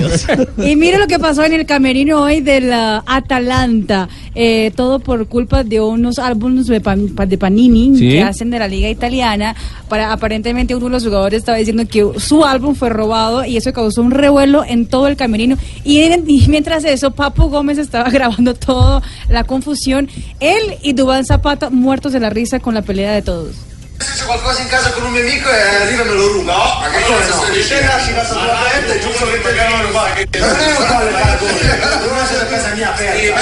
Y 0.65 0.75
mire 0.75 0.97
lo 0.97 1.07
que 1.07 1.19
pasó 1.19 1.43
en 1.43 1.53
el 1.53 1.65
camerino 1.65 2.21
hoy 2.21 2.41
del 2.41 2.71
ah, 2.73 3.03
Atalanta. 3.05 4.07
Eh, 4.37 4.71
todo 4.75 4.99
por 4.99 5.27
culpa 5.27 5.63
de 5.63 5.79
unos 5.79 6.19
álbumes 6.19 6.67
de, 6.67 6.81
Pan- 6.81 7.15
de 7.15 7.37
Panini 7.37 7.97
Sí. 7.97 8.09
que 8.09 8.23
hacen 8.23 8.49
de 8.49 8.59
la 8.59 8.67
liga 8.67 8.89
italiana. 8.89 9.55
Para 9.87 10.11
Aparentemente 10.11 10.75
uno 10.75 10.85
de 10.85 10.91
los 10.91 11.03
jugadores 11.03 11.39
estaba 11.39 11.57
diciendo 11.57 11.83
que 11.89 12.05
su 12.19 12.43
álbum 12.43 12.75
fue 12.75 12.89
robado 12.89 13.45
y 13.45 13.57
eso 13.57 13.71
causó 13.73 14.01
un 14.01 14.11
revuelo 14.11 14.63
en 14.65 14.87
todo 14.87 15.07
el 15.07 15.15
camerino. 15.15 15.57
Y, 15.83 16.01
y 16.01 16.45
mientras 16.49 16.83
eso, 16.83 17.11
Papu 17.11 17.49
Gómez 17.49 17.77
estaba 17.77 18.09
grabando 18.11 18.53
toda 18.53 19.01
la 19.29 19.43
confusión. 19.45 20.09
Él 20.39 20.75
y 20.81 20.93
Dubán 20.93 21.25
Zapata 21.25 21.69
muertos 21.69 22.11
de 22.13 22.19
la 22.19 22.29
risa 22.29 22.59
con 22.59 22.73
la 22.73 22.81
pelea 22.81 23.13
de 23.13 23.21
todos. 23.21 23.55
Se 23.99 24.25
qualcosa 24.25 24.61
in 24.61 24.67
casa 24.67 24.91
con 24.91 25.05
un 25.05 25.11
mio 25.11 25.21
amico 25.21 25.49
e 25.49 25.61
arriva 25.83 26.01
e 26.03 26.05
me 26.05 26.13
lo 26.13 26.27
ruba. 26.33 26.53
No, 26.53 26.79
ma 26.81 26.89
che 26.89 27.01
cosa? 27.05 27.33
Se 27.61 27.85
lasci 27.85 28.13
la 28.13 28.25
sua 28.25 28.41
aperta 28.41 28.93
è 28.93 28.99
giusto 28.99 29.25
che 29.25 29.41
te 29.41 29.53
la 29.53 29.81
rubare. 29.81 30.27
Non 30.37 30.49
è 30.49 30.73
uguale 30.73 31.05
il 31.05 31.13
paragone. 31.13 32.07
Non 32.07 32.17
lascia 32.17 32.37
la 32.37 32.45
casa 32.47 32.73
mia 32.75 32.89
aperta. 32.89 33.41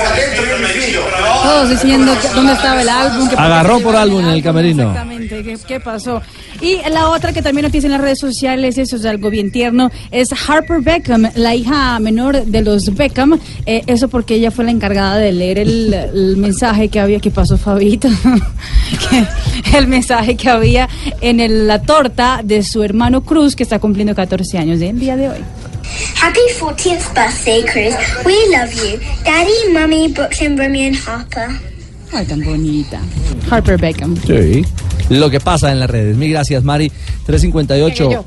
Qua 0.00 0.10
dentro 0.14 0.44
io 0.44 0.58
mi 0.58 0.66
fido. 0.66 1.02
Todos 1.42 1.68
diciendo 1.68 2.16
dónde 2.34 2.52
estaba 2.52 2.80
el 2.80 2.88
álbum. 2.88 3.30
Agarró 3.36 3.80
por 3.80 3.96
álbum 3.96 4.20
en 4.20 4.30
el 4.30 4.42
camerino. 4.42 4.90
Exactamente, 4.90 5.42
¿qué, 5.42 5.58
qué 5.66 5.80
pasó? 5.80 6.22
Y 6.60 6.76
la 6.90 7.08
otra 7.10 7.32
que 7.32 7.42
también 7.42 7.64
noticia 7.66 7.86
en 7.86 7.92
las 7.92 8.00
redes 8.00 8.18
sociales, 8.18 8.76
eso 8.78 8.96
es 8.96 9.04
algo 9.04 9.30
bien 9.30 9.50
tierno, 9.50 9.90
es 10.10 10.28
Harper 10.48 10.80
Beckham, 10.80 11.30
la 11.34 11.54
hija 11.54 11.98
menor 12.00 12.44
de 12.44 12.62
los 12.62 12.94
Beckham. 12.94 13.38
Eh, 13.66 13.82
eso 13.86 14.08
porque 14.08 14.34
ella 14.34 14.50
fue 14.50 14.64
la 14.64 14.70
encargada 14.70 15.16
de 15.18 15.32
leer 15.32 15.58
el, 15.58 15.92
el 15.94 16.36
mensaje 16.36 16.88
que 16.88 17.00
había, 17.00 17.18
que 17.20 17.30
pasó 17.30 17.56
Fabito, 17.56 18.08
el 19.74 19.86
mensaje 19.86 20.36
que 20.36 20.48
había 20.48 20.88
en 21.20 21.40
el- 21.40 21.66
la 21.66 21.80
torta 21.82 22.40
de 22.44 22.62
su 22.62 22.82
hermano 22.82 23.22
Cruz, 23.22 23.54
que 23.56 23.62
está 23.62 23.78
cumpliendo 23.78 24.14
14 24.14 24.58
años 24.58 24.80
el 24.80 24.98
día 24.98 25.16
de 25.16 25.28
hoy. 25.28 25.38
Happy 26.22 26.40
40th 26.60 27.14
birthday, 27.14 27.62
Cruz. 27.62 27.94
We 28.24 28.34
love 28.56 28.72
you. 28.74 28.98
Daddy, 29.24 29.72
Mummy, 29.72 30.08
Brooks 30.08 30.40
and 30.42 30.58
Remy 30.58 30.86
and 30.86 30.96
Harper. 31.06 31.69
Ay, 32.12 32.26
tan 32.26 32.42
bonita. 32.42 33.00
Harper 33.50 33.78
Beckham. 33.78 34.16
Sí. 34.26 34.64
Lo 35.10 35.30
que 35.30 35.40
pasa 35.40 35.72
en 35.72 35.80
las 35.80 35.90
redes. 35.90 36.16
Mil 36.16 36.30
gracias, 36.30 36.62
Mari. 36.64 36.90
358. 37.26 38.04
Llegué 38.04 38.14
yo. 38.14 38.24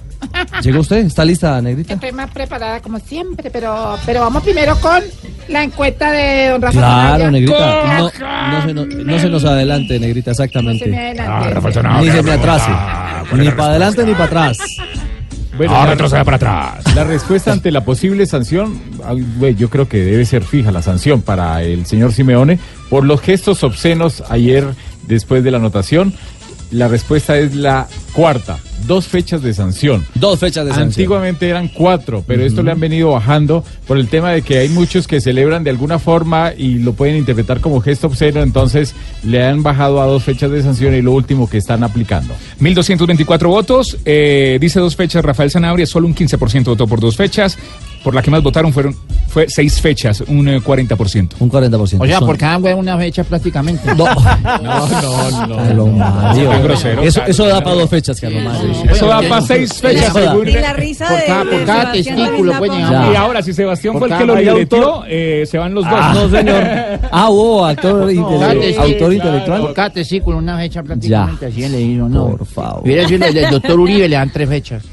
¿Llegó 0.62 0.80
usted? 0.80 1.06
¿Está 1.06 1.26
lista, 1.26 1.62
Negrita? 1.62 1.94
Estoy 1.96 2.12
más 2.12 2.30
preparada 2.32 2.80
como 2.80 3.00
siempre, 3.00 3.50
pero, 3.52 3.98
pero 4.06 4.22
vamos 4.22 4.44
primero 4.44 4.76
con 4.80 5.02
la 5.50 5.64
encuesta 5.64 6.12
de 6.12 6.50
don 6.50 6.62
Rafa 6.62 6.78
Claro, 6.78 7.24
Sanabria. 7.26 7.32
Negrita. 7.32 7.98
No, 7.98 8.04
no 8.52 8.66
se 8.66 8.74
nos, 8.74 8.88
no 8.88 9.20
se 9.20 9.30
nos 9.30 9.46
adelante, 9.46 10.00
Negrita, 10.00 10.32
exactamente. 10.32 10.88
No 10.88 10.96
se 10.96 11.00
me 11.00 11.08
adelante. 11.10 12.00
Ni 12.02 12.12
se 12.12 12.24
me 12.24 12.32
atrase. 12.32 12.72
Ni 13.34 13.50
para 13.50 13.66
adelante 13.66 14.06
ni 14.06 14.14
para 14.14 14.26
atrás. 14.26 14.58
Bueno, 15.58 15.74
No, 15.74 15.86
retroceda 15.86 16.24
para 16.24 16.38
atrás. 16.38 16.96
La 16.96 17.04
respuesta 17.04 17.52
ante 17.52 17.72
la 17.72 17.86
posible 17.86 18.26
sanción, 18.26 18.80
yo 19.56 19.70
creo 19.70 19.88
que 19.88 20.00
debe 20.04 20.26
ser 20.26 20.44
fija 20.44 20.72
la 20.72 20.82
sanción 20.82 21.22
para 21.22 21.62
el 21.64 21.86
señor 21.86 22.12
Simeone 22.12 22.60
por 22.90 23.06
los 23.06 23.22
gestos 23.22 23.64
obscenos 23.64 24.24
ayer 24.30 24.66
después 25.08 25.44
de 25.44 25.52
la 25.52 25.58
anotación. 25.58 26.14
La 26.72 26.88
respuesta 26.88 27.38
es 27.38 27.56
la 27.56 27.88
cuarta, 28.14 28.60
dos 28.88 29.07
fechas 29.07 29.41
de 29.41 29.53
sanción. 29.53 30.06
Dos 30.15 30.40
fechas 30.40 30.65
de 30.65 30.72
sanción. 30.72 30.90
Antiguamente 30.90 31.48
eran 31.48 31.68
cuatro, 31.68 32.23
pero 32.26 32.44
esto 32.44 32.64
le 32.64 32.72
han 32.72 32.80
venido 32.80 33.11
bajando 33.11 33.64
por 33.88 33.98
el 33.98 34.07
tema 34.07 34.31
de 34.31 34.41
que 34.41 34.57
hay 34.60 34.69
muchos 34.69 35.07
que 35.07 35.22
celebran 35.22 35.64
de 35.64 35.69
alguna 35.69 35.99
forma 35.99 36.52
y 36.57 36.80
lo 36.80 36.94
pueden 36.94 37.15
interpretar 37.15 37.60
como 37.60 37.81
gesto 37.81 38.07
obsceno, 38.07 38.41
entonces 38.41 38.95
le 39.23 39.44
han 39.44 39.61
bajado 39.64 40.02
a 40.02 40.06
dos 40.06 40.23
fechas 40.23 40.52
de 40.52 40.61
sanción 40.64 40.95
y 40.95 41.02
lo 41.02 41.11
último 41.11 41.49
que 41.49 41.57
están 41.57 41.84
aplicando. 41.84 42.34
1.224 42.60 43.48
votos. 43.48 43.98
eh, 44.06 44.57
dice 44.60 44.80
dos 44.80 44.95
fechas 44.95 45.23
Rafael 45.23 45.52
Sanabria, 45.52 45.85
solo 45.85 46.07
un 46.07 46.15
15% 46.15 46.64
votó 46.65 46.88
por 46.88 46.99
dos 46.99 47.15
fechas. 47.15 47.57
Por 48.04 48.14
la 48.14 48.22
que 48.22 48.30
más 48.30 48.44
votaron 48.44 48.74
fueron 48.74 48.94
fue 49.30 49.48
seis 49.50 49.80
fechas, 49.82 50.22
un 50.28 50.48
eh, 50.48 50.60
40%. 50.62 51.30
Un 51.40 51.50
40%. 51.50 51.98
O 52.02 52.06
sea, 52.06 52.20
Son- 52.20 52.28
por 52.28 52.38
cada 52.38 52.58
huevo 52.58 52.80
una 52.80 52.98
fecha 52.98 53.24
prácticamente. 53.24 53.96
No, 53.96 54.06
no, 54.62 55.48
no. 55.48 55.56
Carlos 55.56 55.90
Mario. 55.94 56.50
Qué 56.52 56.58
grosero, 56.62 57.02
Eso, 57.02 57.20
Carlos. 57.22 57.36
eso 57.40 57.48
da 57.48 57.64
para 57.64 57.76
dos 57.78 57.90
fechas, 57.90 58.20
Carlos 58.20 58.44
Mario. 58.44 58.72
Eso 58.92 59.08
da 59.08 59.22
para 59.22 59.42
seis 59.42 59.74
fechas, 59.82 60.14
según- 60.14 60.48
Y 60.48 60.52
la 60.52 60.74
risa 60.74 61.08
Por 61.08 61.18
de 61.18 61.26
cada- 61.26 61.44
por 61.46 61.66
cada 61.66 61.92
testículo, 61.94 62.54
pues, 62.60 62.72
Y 62.74 63.16
ahora, 63.16 63.42
si 63.42 63.54
Sebastián 63.54 63.94
Por 63.94 64.02
fue 64.08 64.12
el 64.18 64.22
que 64.22 64.26
lo 64.28 64.36
hay 64.36 64.46
libreteó, 64.46 65.04
eh, 65.08 65.46
se 65.50 65.58
van 65.58 65.74
los 65.74 65.90
dos. 65.90 66.00
No, 66.14 66.30
señor. 66.30 66.64
Ah, 67.12 67.30
hubo 67.30 67.66
actor, 67.66 68.10
intele- 68.12 68.38
Claro, 68.76 68.84
autor 68.84 69.14
intelectual. 69.14 69.62
Por 69.62 69.74
cada 69.74 69.90
testículo 69.92 70.38
una 70.38 70.58
fecha 70.58 70.84
prácticamente. 70.84 71.46
Así 71.46 71.64
he 71.64 71.70
leído, 71.70 72.10
¿no? 72.10 72.30
Por 72.32 72.46
favor. 72.46 72.82
Hubiera 72.84 73.08
sido 73.08 73.26
el 73.26 73.50
doctor 73.50 73.80
Uribe, 73.80 74.10
le 74.10 74.16
dan 74.16 74.30
tres 74.30 74.50
fechas. 74.50 74.84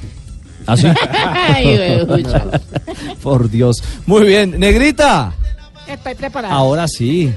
¿Ah, 0.66 0.76
sí? 0.76 0.86
Ay, 1.54 2.04
güey, 2.06 2.24
Por 3.22 3.50
Dios. 3.50 3.82
Muy 4.06 4.24
bien. 4.26 4.58
Negrita. 4.58 5.32
Estoy 5.86 6.14
preparada. 6.14 6.54
Ahora 6.54 6.86
sí. 6.88 7.32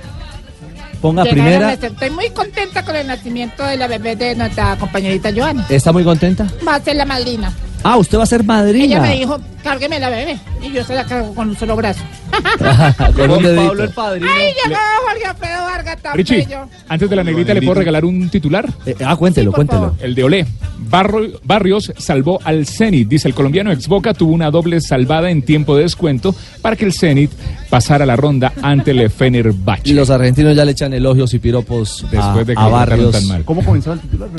Ponga 1.01 1.23
Llegaron 1.23 1.43
primera. 1.45 1.73
este- 1.73 1.87
Estoy 1.87 2.09
muy 2.11 2.29
contenta 2.29 2.83
con 2.85 2.95
el 2.95 3.07
nacimiento 3.07 3.63
de 3.65 3.75
la 3.77 3.87
bebé 3.87 4.15
de 4.15 4.35
nuestra 4.35 4.77
compañerita 4.77 5.31
Joana. 5.35 5.65
¿Está 5.69 5.91
muy 5.91 6.03
contenta? 6.03 6.47
Va 6.65 6.75
a 6.75 6.81
ser 6.81 6.95
la 6.95 7.05
madrina. 7.05 7.51
Ah, 7.83 7.97
usted 7.97 8.17
va 8.17 8.23
a 8.23 8.25
ser 8.25 8.41
Ella 8.41 8.47
madrina. 8.47 9.01
me 9.01 9.15
dijo, 9.17 9.39
cárgueme 9.63 9.99
la 9.99 10.09
bebé. 10.09 10.37
Y 10.61 10.71
yo 10.71 10.83
se 10.85 10.95
la 10.95 11.03
cargo 11.05 11.33
con 11.35 11.49
un 11.49 11.57
solo 11.57 11.75
brazo. 11.75 12.01
Con 13.15 13.29
un 13.29 13.43
dedito. 13.43 13.67
Pablo 13.67 13.83
el 13.83 13.89
padrino. 13.91 14.27
¡Ay, 14.35 14.53
llegó 14.65 14.75
Jorge 15.07 15.25
Alfredo 15.27 15.61
Vargas 15.65 16.01
tan 16.01 16.17
Richie, 16.17 16.37
bello! 16.37 16.65
antes 16.87 17.07
de 17.09 17.15
la 17.15 17.23
negrita, 17.23 17.53
¿le 17.53 17.61
puedo 17.61 17.75
regalar 17.75 18.05
un 18.05 18.27
titular? 18.29 18.67
ah, 19.05 19.15
cuéntelo, 19.15 19.51
cuéntelo. 19.51 19.95
El 19.99 20.15
de 20.15 20.23
Olé. 20.23 20.47
Barro- 20.89 21.39
Barrios 21.43 21.93
salvó 21.97 22.39
al 22.43 22.65
Zenit. 22.65 23.07
Dice, 23.07 23.27
el 23.27 23.35
colombiano 23.35 23.71
ex 23.71 23.87
Boca 23.87 24.13
tuvo 24.15 24.33
una 24.33 24.49
doble 24.49 24.81
salvada 24.81 25.29
en 25.29 25.43
tiempo 25.43 25.75
de 25.75 25.83
descuento 25.83 26.33
para 26.61 26.75
que 26.75 26.85
el 26.85 26.93
Zenit 26.93 27.31
pasara 27.69 28.05
la 28.05 28.15
ronda 28.15 28.51
ante 28.63 28.91
el 28.91 29.09
Fenerbahce. 29.11 29.89
Y 29.89 29.93
los 29.93 30.09
argentinos 30.09 30.55
ya 30.55 30.65
le 30.65 30.71
echan 30.71 30.93
elogios 30.93 31.33
y 31.35 31.39
piropos 31.39 32.01
Después 32.09 32.23
a, 32.23 32.43
de 32.43 32.53
que 32.55 32.59
a 32.59 32.63
lo 32.63 32.69
trataron 32.69 32.87
Barrios. 32.89 33.11
tan 33.11 33.27
mal. 33.27 33.45
¿Cómo 33.45 33.63
comenzaba 33.63 33.95
el 33.95 34.01
titular? 34.01 34.29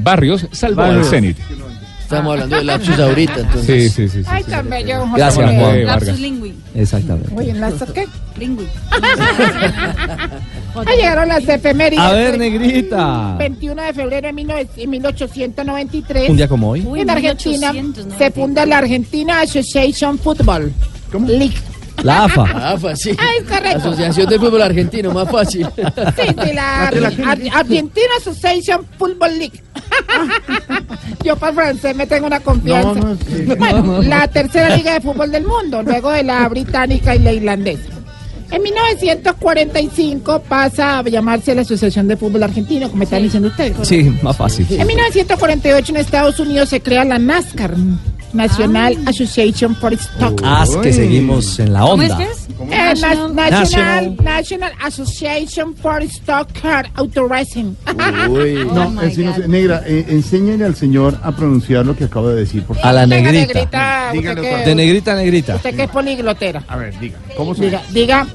Barrios 0.00 0.46
salvó 0.50 0.82
Barrios. 0.82 1.06
al 1.06 1.10
Zenit. 1.10 1.36
Estamos 2.16 2.32
hablando 2.32 2.56
de 2.56 2.64
lapsus 2.64 2.98
ahorita, 2.98 3.40
entonces. 3.40 3.92
Sí, 3.92 4.08
sí, 4.08 4.08
sí. 4.08 4.22
sí, 4.24 4.30
¡Ay, 4.30 4.42
sí. 4.44 4.50
tan 4.50 4.70
bello! 4.70 4.98
Jorge 5.00 5.16
Gracias. 5.16 5.44
Juan. 5.44 5.84
Lapsus 5.84 5.86
Vargas. 5.86 6.20
lingui. 6.20 6.54
Exactamente. 6.74 7.34
Oye, 7.34 7.50
¿en 7.50 7.60
las 7.60 7.74
qué? 7.92 8.06
Lingui. 8.38 8.66
Ahí 10.86 10.96
llegaron 10.96 11.28
las 11.28 11.48
efemérides. 11.48 12.00
A 12.04 12.12
ver, 12.12 12.38
negrita. 12.38 13.36
21 13.38 13.82
de 13.82 13.92
febrero 13.92 14.26
de 14.26 14.32
19 14.32 14.70
de 14.76 14.86
1893. 14.86 16.30
Un 16.30 16.36
día 16.36 16.48
como 16.48 16.70
hoy. 16.70 16.84
Uy, 16.86 17.00
en 17.00 17.10
Argentina 17.10 17.72
1893. 17.72 18.18
se 18.18 18.30
funda 18.32 18.66
la 18.66 18.78
Argentina 18.78 19.40
Association 19.40 20.18
Football 20.18 20.72
League. 21.26 21.54
La 22.02 22.24
AFA. 22.24 22.44
Ah, 22.54 22.76
pues 22.80 22.98
sí. 23.00 23.12
Ah, 23.18 23.24
es 23.40 23.44
correcto. 23.48 23.78
Asociación 23.78 24.28
de 24.28 24.38
Fútbol 24.38 24.62
Argentino, 24.62 25.12
más 25.12 25.30
fácil. 25.30 25.66
Sí, 25.76 26.34
sí, 26.44 26.52
la 26.52 26.88
Ar- 26.88 26.94
Ar- 27.24 27.38
Argentina 27.54 28.08
Association 28.18 28.84
Football 28.98 29.38
League. 29.38 29.62
Yo 31.24 31.36
para 31.36 31.50
el 31.70 31.78
francés 31.78 31.96
me 31.96 32.06
tengo 32.06 32.26
una 32.26 32.40
confianza. 32.40 32.94
No, 32.94 33.08
no, 33.10 33.16
sí. 33.16 33.44
Bueno, 33.58 34.02
la 34.02 34.28
tercera 34.28 34.76
liga 34.76 34.94
de 34.94 35.00
fútbol 35.00 35.30
del 35.30 35.44
mundo, 35.46 35.82
luego 35.82 36.10
de 36.10 36.22
la 36.24 36.46
británica 36.48 37.14
y 37.14 37.20
la 37.20 37.32
irlandesa. 37.32 37.88
En 38.50 38.62
1945 38.62 40.42
pasa 40.42 40.98
a 40.98 41.02
llamarse 41.02 41.54
la 41.54 41.62
Asociación 41.62 42.06
de 42.06 42.16
Fútbol 42.16 42.42
Argentino, 42.42 42.90
como 42.90 43.02
están 43.02 43.22
diciendo 43.22 43.48
ustedes. 43.48 43.76
Sí, 43.88 44.16
más 44.22 44.36
fácil. 44.36 44.66
En 44.70 44.86
1948 44.86 45.92
en 45.92 45.96
Estados 45.96 46.38
Unidos 46.38 46.68
se 46.68 46.80
crea 46.80 47.04
la 47.04 47.18
NASCAR, 47.18 47.74
National 48.34 48.96
Association 49.06 49.74
for 49.76 49.92
Stock. 49.94 50.40
Ah, 50.44 50.64
es 50.68 50.76
que 50.76 50.92
seguimos 50.92 51.58
en 51.60 51.72
la 51.72 51.80
¿Cómo 51.80 51.92
onda. 51.94 52.06
es 52.06 52.14
que 52.14 52.22
es? 52.24 52.38
Eh, 52.48 52.66
na- 52.68 52.94
National- 52.94 53.34
National, 53.34 53.50
National. 53.50 54.16
National 54.24 54.72
Association 54.82 55.74
for 55.76 56.02
Stock 56.02 56.48
Car 56.60 56.90
Auto 56.94 57.26
Racing. 57.28 57.74
Uy. 58.28 58.54
No, 58.74 58.92
Oh 58.96 59.02
eh, 59.02 59.12
sí, 59.14 59.24
no. 59.24 59.38
Negra, 59.46 59.82
eh, 59.86 60.04
enséñale 60.08 60.64
al 60.64 60.74
señor 60.74 61.18
a 61.22 61.32
pronunciar 61.32 61.86
lo 61.86 61.96
que 61.96 62.04
acabo 62.04 62.28
de 62.28 62.36
decir. 62.40 62.62
Por 62.64 62.76
favor. 62.76 62.88
A 62.90 62.92
la 62.92 63.06
negrita. 63.06 64.10
negrita, 64.12 64.12
que- 64.12 64.64
De 64.68 64.74
negrita 64.74 65.12
a 65.12 65.16
negrita. 65.16 65.56
Usted 65.56 65.74
que 65.76 65.82
es 65.84 65.90
poliglotera. 65.90 66.64
A 66.68 66.76
ver, 66.76 66.98
diga. 66.98 67.18
¿Cómo 67.36 67.54
se 67.54 67.64
Diga, 67.64 67.82
diga, 67.92 68.26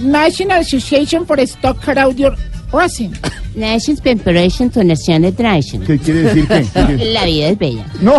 National 0.00 0.60
Association 0.60 1.26
for 1.26 1.40
Stock 1.40 1.82
Car 1.82 1.98
Auto 1.98 2.34
Racing. 2.72 3.10
Nations 3.54 4.00
Preparation 4.00 4.70
to 4.70 4.82
National 4.84 5.32
Tradition. 5.34 5.82
¿Qué 5.84 5.98
quiere 5.98 6.22
decir 6.22 6.48
qué? 6.48 6.66
¿Qué 6.72 6.84
quiere- 6.86 7.12
La 7.12 7.24
vida 7.24 7.48
es 7.48 7.58
bella. 7.58 7.86
No. 8.00 8.14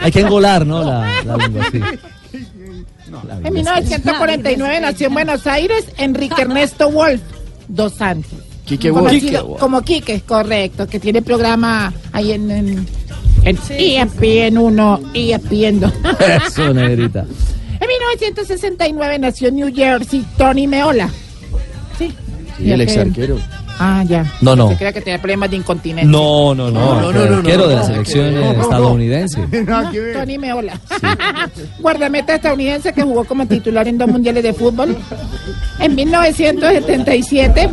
Hay 0.00 0.12
que 0.12 0.20
engolar, 0.20 0.66
¿no? 0.66 0.82
La, 0.84 1.22
la 1.24 1.36
lengua, 1.36 1.66
sí. 1.72 1.78
La 1.80 3.36
En 3.36 3.54
vida 3.54 3.78
es- 3.78 3.84
1949 3.88 4.80
nació 4.80 5.06
en 5.06 5.14
Buenos 5.14 5.46
Aires 5.46 5.86
Enrique 5.98 6.42
Ernesto 6.42 6.90
Wolf 6.90 7.20
dos 7.68 7.94
Santos. 7.94 8.32
Quique 8.66 8.90
Wolf. 8.90 9.06
Conocido 9.06 9.26
Quique 9.30 9.40
Wolf. 9.42 9.60
Como 9.60 9.82
Quique, 9.82 10.20
correcto, 10.22 10.86
que 10.86 10.98
tiene 11.00 11.22
programa 11.22 11.92
ahí 12.12 12.32
en, 12.32 12.50
en, 12.50 12.86
en 13.44 13.58
ESPN 13.70 14.58
1, 14.58 15.00
ESPN 15.14 15.80
2. 15.80 15.92
Eso, 16.46 16.74
negrita. 16.74 17.20
En 17.80 17.88
1969 17.88 19.18
nació 19.18 19.48
en 19.48 19.56
New 19.56 19.74
Jersey 19.74 20.24
Tony 20.38 20.66
Meola. 20.66 21.08
Sí. 21.98 22.12
Sí, 22.58 22.70
el 22.70 22.80
ex 22.80 22.96
arquero. 22.96 23.38
Ah, 23.78 24.04
ya. 24.06 24.24
No, 24.40 24.54
no. 24.54 24.68
Se 24.68 24.76
crea 24.76 24.92
que 24.92 25.00
tenía 25.00 25.18
problemas 25.18 25.50
de 25.50 25.56
incontinencia. 25.56 26.10
No, 26.10 26.54
no, 26.54 26.70
no. 26.70 27.00
No, 27.00 27.12
no, 27.12 27.26
no, 27.26 27.42
no, 27.42 27.68
de 27.68 27.74
la 27.74 27.84
selección 27.84 28.34
no, 28.34 28.40
no, 28.40 28.52
no. 28.52 28.62
estadounidense. 28.62 29.40
Tony 30.14 30.38
Meola. 30.38 30.78
Guardameta 31.80 32.36
estadounidense 32.36 32.92
que 32.92 33.02
jugó 33.02 33.24
como 33.24 33.46
titular 33.46 33.88
en 33.88 33.98
dos 33.98 34.08
mundiales 34.08 34.42
de 34.42 34.52
fútbol. 34.52 34.96
En 35.80 35.94
1977 35.94 37.70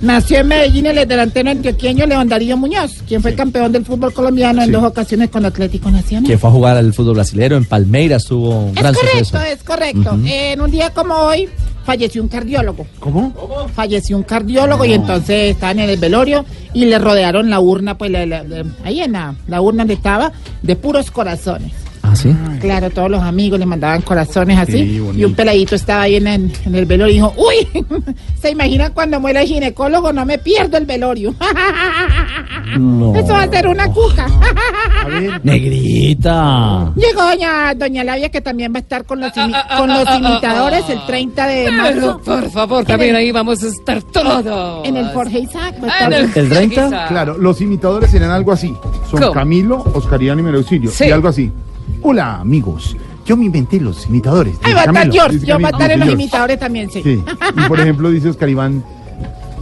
nació 0.00 0.38
en 0.38 0.48
Medellín 0.48 0.86
el 0.86 1.06
delantero 1.08 1.50
antioqueño 1.50 2.06
León 2.06 2.28
Darío 2.28 2.56
Muñoz, 2.56 3.02
quien 3.06 3.22
fue 3.22 3.34
campeón 3.34 3.72
del 3.72 3.84
fútbol 3.84 4.12
colombiano 4.12 4.60
en 4.62 4.66
Sí. 4.66 4.72
dos 4.72 4.84
ocasiones 4.84 5.30
con 5.30 5.44
Atlético 5.44 5.90
Nacional. 5.90 6.28
Que 6.30 6.38
fue 6.38 6.50
a 6.50 6.52
jugar 6.52 6.76
al 6.76 6.92
fútbol 6.92 7.14
brasileño 7.14 7.56
en 7.56 7.64
Palmeiras, 7.64 8.24
tuvo 8.24 8.50
un 8.60 8.68
Es 8.68 8.74
gran 8.74 8.94
correcto, 8.94 9.18
suceso. 9.18 9.42
es 9.42 9.62
correcto. 9.62 10.14
Ujú. 10.14 10.22
En 10.26 10.60
un 10.60 10.70
día 10.70 10.90
como 10.90 11.14
hoy 11.14 11.48
falleció 11.84 12.22
un 12.22 12.28
cardiólogo. 12.28 12.86
¿Cómo? 12.98 13.32
Falleció 13.74 14.16
un 14.16 14.22
cardiólogo 14.22 14.84
y 14.84 14.92
entonces 14.94 15.52
estaban 15.52 15.78
en 15.80 15.90
el 15.90 15.98
velorio 15.98 16.44
y 16.72 16.86
le 16.86 16.98
rodearon 16.98 17.50
la 17.50 17.60
urna, 17.60 17.96
pues 17.98 18.10
la- 18.10 18.24
la- 18.26 18.42
la- 18.42 18.64
ahí 18.84 19.00
en 19.00 19.12
la, 19.12 19.34
la 19.48 19.60
urna 19.60 19.82
donde 19.82 19.94
estaba, 19.94 20.32
de 20.62 20.76
puros 20.76 21.10
corazones. 21.10 21.72
Ah, 22.14 22.50
sí. 22.52 22.58
Claro, 22.60 22.90
todos 22.90 23.10
los 23.10 23.22
amigos 23.22 23.58
le 23.58 23.66
mandaban 23.66 24.02
corazones 24.02 24.58
así. 24.58 24.72
Sí, 24.72 25.02
y 25.16 25.24
un 25.24 25.34
peladito 25.34 25.74
estaba 25.74 26.02
ahí 26.02 26.16
en, 26.16 26.26
el- 26.26 26.52
en 26.64 26.74
el 26.74 26.86
velorio 26.86 27.10
y 27.12 27.14
dijo, 27.16 27.34
uy, 27.36 27.84
¿se 28.40 28.50
imaginan 28.50 28.92
cuando 28.92 29.18
muera 29.20 29.42
el 29.42 29.48
ginecólogo? 29.48 30.12
No 30.12 30.24
me 30.24 30.38
pierdo 30.38 30.76
el 30.76 30.86
velorio. 30.86 31.34
No. 32.78 33.14
Eso 33.14 33.28
va 33.32 33.42
a 33.42 33.48
ser 33.50 33.68
una 33.68 33.86
cuca. 33.92 34.26
A 35.04 35.08
ver. 35.08 35.40
Negrita. 35.44 36.92
Llegó 36.96 37.22
doña, 37.22 37.74
doña 37.74 38.04
Labia 38.04 38.30
que 38.30 38.40
también 38.40 38.72
va 38.72 38.78
a 38.78 38.80
estar 38.80 39.04
con 39.04 39.20
los, 39.20 39.32
imi- 39.32 39.76
con 39.76 39.88
los 39.88 40.08
imitadores 40.18 40.88
el 40.88 41.04
30 41.06 41.46
de 41.46 41.70
marzo. 41.70 42.20
Por 42.24 42.50
favor, 42.50 42.84
también 42.84 43.10
el- 43.10 43.16
ahí 43.16 43.32
vamos 43.32 43.62
a 43.62 43.68
estar 43.68 44.02
todos. 44.02 44.86
En 44.86 44.96
el 44.96 45.06
Jorge 45.12 45.40
Isaac. 45.40 45.76
va 45.82 45.88
a 45.88 45.90
Ah, 45.90 45.98
estar- 46.04 46.12
el- 46.14 46.24
¿El 46.34 46.48
30? 46.48 46.86
Isa. 46.86 47.06
Claro, 47.08 47.38
los 47.38 47.60
imitadores 47.60 48.10
serán 48.10 48.30
algo 48.30 48.52
así. 48.52 48.74
Son 49.10 49.20
¿Cómo? 49.20 49.32
Camilo, 49.32 49.84
Oscariano 49.94 50.40
y 50.40 50.44
Melauxilio. 50.44 50.90
Sí. 50.90 51.04
Y 51.06 51.10
algo 51.10 51.28
así. 51.28 51.50
Hola, 52.02 52.40
amigos. 52.40 52.96
Yo 53.24 53.36
me 53.36 53.46
inventé 53.46 53.80
los 53.80 54.06
imitadores. 54.06 54.56
Ahí 54.62 54.72
Dice 54.72 54.74
va 54.74 54.80
a 54.80 54.84
estar 54.84 55.12
George. 55.12 55.46
Yo 55.46 55.54
voy 55.56 55.64
a 55.64 55.68
estar 55.70 55.90
en 55.90 56.00
los 56.00 56.10
imitadores 56.10 56.58
también, 56.58 56.90
sí. 56.90 57.02
Sí. 57.02 57.24
Y 57.56 57.68
por 57.68 57.80
ejemplo, 57.80 58.10
dice 58.10 58.28
Oscar 58.28 58.48
Iván. 58.48 58.84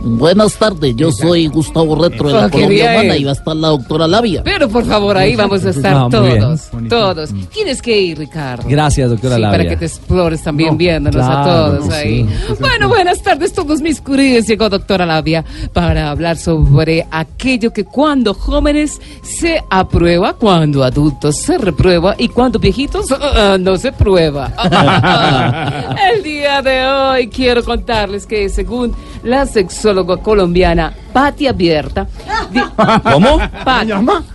Buenas 0.05 0.55
tardes, 0.57 0.97
yo 0.97 1.12
soy 1.12 1.47
Gustavo 1.47 1.95
Retro 1.95 2.27
de 2.29 2.35
la 2.35 2.51
Colombia. 2.51 2.91
Humana 2.93 3.16
y 3.16 3.24
va 3.24 3.31
a 3.31 3.35
estar 3.35 3.55
la 3.55 3.69
doctora 3.69 4.09
Labia. 4.09 4.43
Pero 4.43 4.69
por 4.69 4.85
favor, 4.85 5.16
ahí 5.16 5.37
vamos 5.37 5.65
a 5.65 5.70
estar 5.70 5.95
Ah, 5.95 6.09
muy 6.09 6.29
bien. 6.29 6.41
todos. 6.41 6.70
Todos. 6.89 7.31
Tienes 7.53 7.81
que 7.81 8.01
ir, 8.01 8.19
Ricardo. 8.19 8.65
Gracias, 8.69 9.09
doctora 9.09 9.37
Sí, 9.37 9.43
para 9.43 9.53
Labia. 9.59 9.70
que 9.70 9.77
te 9.77 9.85
explores 9.87 10.43
también 10.43 10.70
No, 10.70 10.77
viéndonos 10.77 11.24
a 11.24 11.45
todos 11.45 11.89
ahí. 11.91 12.29
Bueno, 12.59 12.89
buenas 12.89 13.23
tardes 13.23 13.53
todos 13.53 13.81
mis 13.81 14.01
queridos. 14.01 14.47
Llegó 14.49 14.69
doctora 14.69 15.07
Labia 15.07 15.45
para 15.73 16.11
hablar 16.11 16.37
sobre 16.37 17.07
aquello 17.12 17.73
que 17.73 17.85
cuando 17.85 18.35
jóvenes 18.35 19.01
se 19.23 19.62
aprueba, 19.70 20.33
cuando 20.35 20.83
adultos 20.83 21.37
se 21.37 21.59
reprueba 21.59 22.16
y 22.19 22.27
cuando 22.29 22.59
viejitos 22.59 23.07
ah, 23.12 23.57
no 23.61 23.77
se 23.77 23.93
prueba. 23.93 24.53
El 26.16 26.23
día 26.24 26.61
de 26.61 26.85
hoy 26.87 27.29
quiero 27.29 27.62
contarles 27.62 28.27
que 28.27 28.49
según 28.49 28.93
la 29.23 29.47
sexóloga 29.93 30.16
colombiana 30.16 30.93
Patti 31.12 31.47
Abierta, 31.47 32.06
¿Cómo? 33.12 33.39
Patti, 33.64 33.93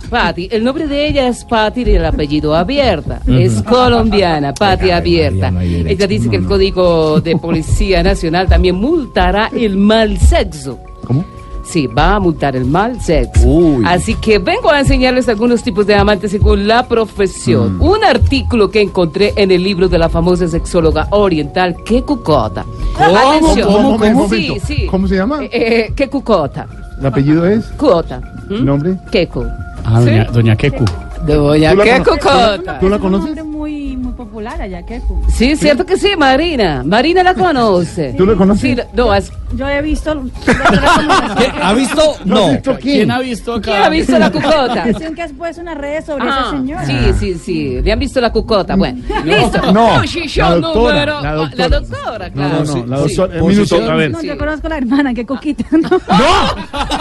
Patti, 0.08 0.48
el 0.52 0.62
nombre 0.62 0.86
de 0.86 1.08
ella 1.08 1.26
es 1.26 1.44
Patti 1.44 1.82
y 1.82 1.96
el 1.96 2.04
apellido 2.04 2.54
Abierta. 2.54 3.20
Es 3.26 3.62
colombiana, 3.62 4.54
Patti 4.54 4.90
Abierta. 4.92 5.52
Ella 5.60 6.06
dice 6.06 6.30
que 6.30 6.36
el 6.36 6.46
Código 6.46 7.20
de 7.20 7.36
Policía 7.36 8.02
Nacional 8.04 8.48
también 8.48 8.76
multará 8.76 9.50
el 9.52 9.76
mal 9.76 10.18
sexo. 10.18 10.78
¿Cómo? 11.04 11.24
Sí, 11.64 11.86
va 11.86 12.14
a 12.16 12.20
multar 12.20 12.56
el 12.56 12.64
mal 12.64 13.00
sexo. 13.00 13.46
Uy. 13.46 13.84
Así 13.86 14.14
que 14.14 14.38
vengo 14.38 14.70
a 14.70 14.80
enseñarles 14.80 15.28
algunos 15.28 15.62
tipos 15.62 15.86
de 15.86 15.94
amantes 15.94 16.30
según 16.30 16.66
la 16.66 16.86
profesión. 16.88 17.76
Mm. 17.78 17.82
Un 17.82 18.04
artículo 18.04 18.70
que 18.70 18.80
encontré 18.80 19.32
en 19.36 19.50
el 19.50 19.62
libro 19.62 19.88
de 19.88 19.98
la 19.98 20.08
famosa 20.08 20.48
sexóloga 20.48 21.08
oriental, 21.10 21.76
Que 21.84 22.02
Cucota. 22.02 22.64
Atención. 22.98 23.68
¿Cómo? 23.72 23.98
¿Cómo? 23.98 24.28
Sí, 24.28 24.56
sí. 24.64 24.86
¿Cómo 24.86 25.06
se 25.08 25.16
llama? 25.16 25.44
Eh, 25.44 25.50
eh, 25.52 25.92
Que 25.94 26.08
Cucota. 26.08 26.66
¿El 26.98 27.06
apellido 27.06 27.46
es? 27.46 27.64
Cuota. 27.76 28.20
¿Mm? 28.48 28.64
¿Nombre? 28.64 28.96
Keku. 29.12 29.44
Ah, 29.84 30.00
doña, 30.00 30.24
doña 30.24 30.56
Keku. 30.56 30.84
Doña 31.26 31.70
¿Tú 31.72 31.76
la 31.76 31.84
Keku 31.84 32.10
Cota. 32.18 32.78
¿Tú 32.80 32.88
la 32.88 32.98
conoces? 32.98 33.26
nombre 33.26 33.42
muy, 33.44 33.96
muy 33.96 34.12
popular 34.12 34.60
allá, 34.60 34.84
Keku. 34.84 35.20
Sí, 35.28 35.54
cierto 35.56 35.84
que 35.86 35.96
sí, 35.96 36.10
Marina. 36.16 36.82
Marina 36.84 37.22
la 37.22 37.34
conoce. 37.34 38.14
¿Tú 38.16 38.26
la 38.26 38.34
conoces? 38.34 38.62
Sí, 38.62 38.74
la- 38.74 38.86
no, 38.94 39.14
es 39.14 39.30
Yo 39.54 39.66
he 39.68 39.80
visto. 39.82 40.10
¿Ha 41.62 41.72
visto? 41.72 42.16
No. 42.24 42.58
¿Quién 42.80 43.10
ha 43.10 43.18
visto 43.20 43.54
acá? 43.54 43.70
¿Quién 43.70 43.82
ha 43.82 43.88
visto 43.88 44.18
la 44.18 44.30
cucota? 44.30 44.84
Dicen 44.86 45.14
que 45.14 45.22
has 45.22 45.32
puesto 45.32 45.62
unas 45.62 45.78
redes 45.78 46.04
sobre 46.04 46.24
Ah, 46.28 46.38
esa 46.40 46.50
señora. 46.50 46.84
Sí, 46.86 46.94
sí, 47.18 47.34
sí. 47.34 47.82
Le 47.82 47.92
han 47.92 47.98
visto 47.98 48.20
la 48.20 48.30
cucota. 48.30 48.76
Bueno, 48.76 49.00
listo. 49.24 49.72
no, 49.72 50.02
la 50.36 50.54
doctora, 50.56 51.06
la 51.06 51.32
doctora. 51.34 51.68
La 51.68 51.80
doctora, 51.80 52.30
claro. 52.30 52.64
No, 52.64 52.76
no, 52.76 52.86
la 52.86 53.08
Sí. 53.08 53.14
doctora. 53.16 53.42
Un 53.42 53.48
minuto, 53.48 53.90
a 53.90 53.94
ver. 53.94 54.10
No, 54.10 54.22
yo 54.22 54.36
conozco 54.38 54.66
a 54.66 54.70
la 54.70 54.76
hermana, 54.78 55.14
qué 55.14 55.24
coquita. 55.26 55.64
¿no? 55.70 55.88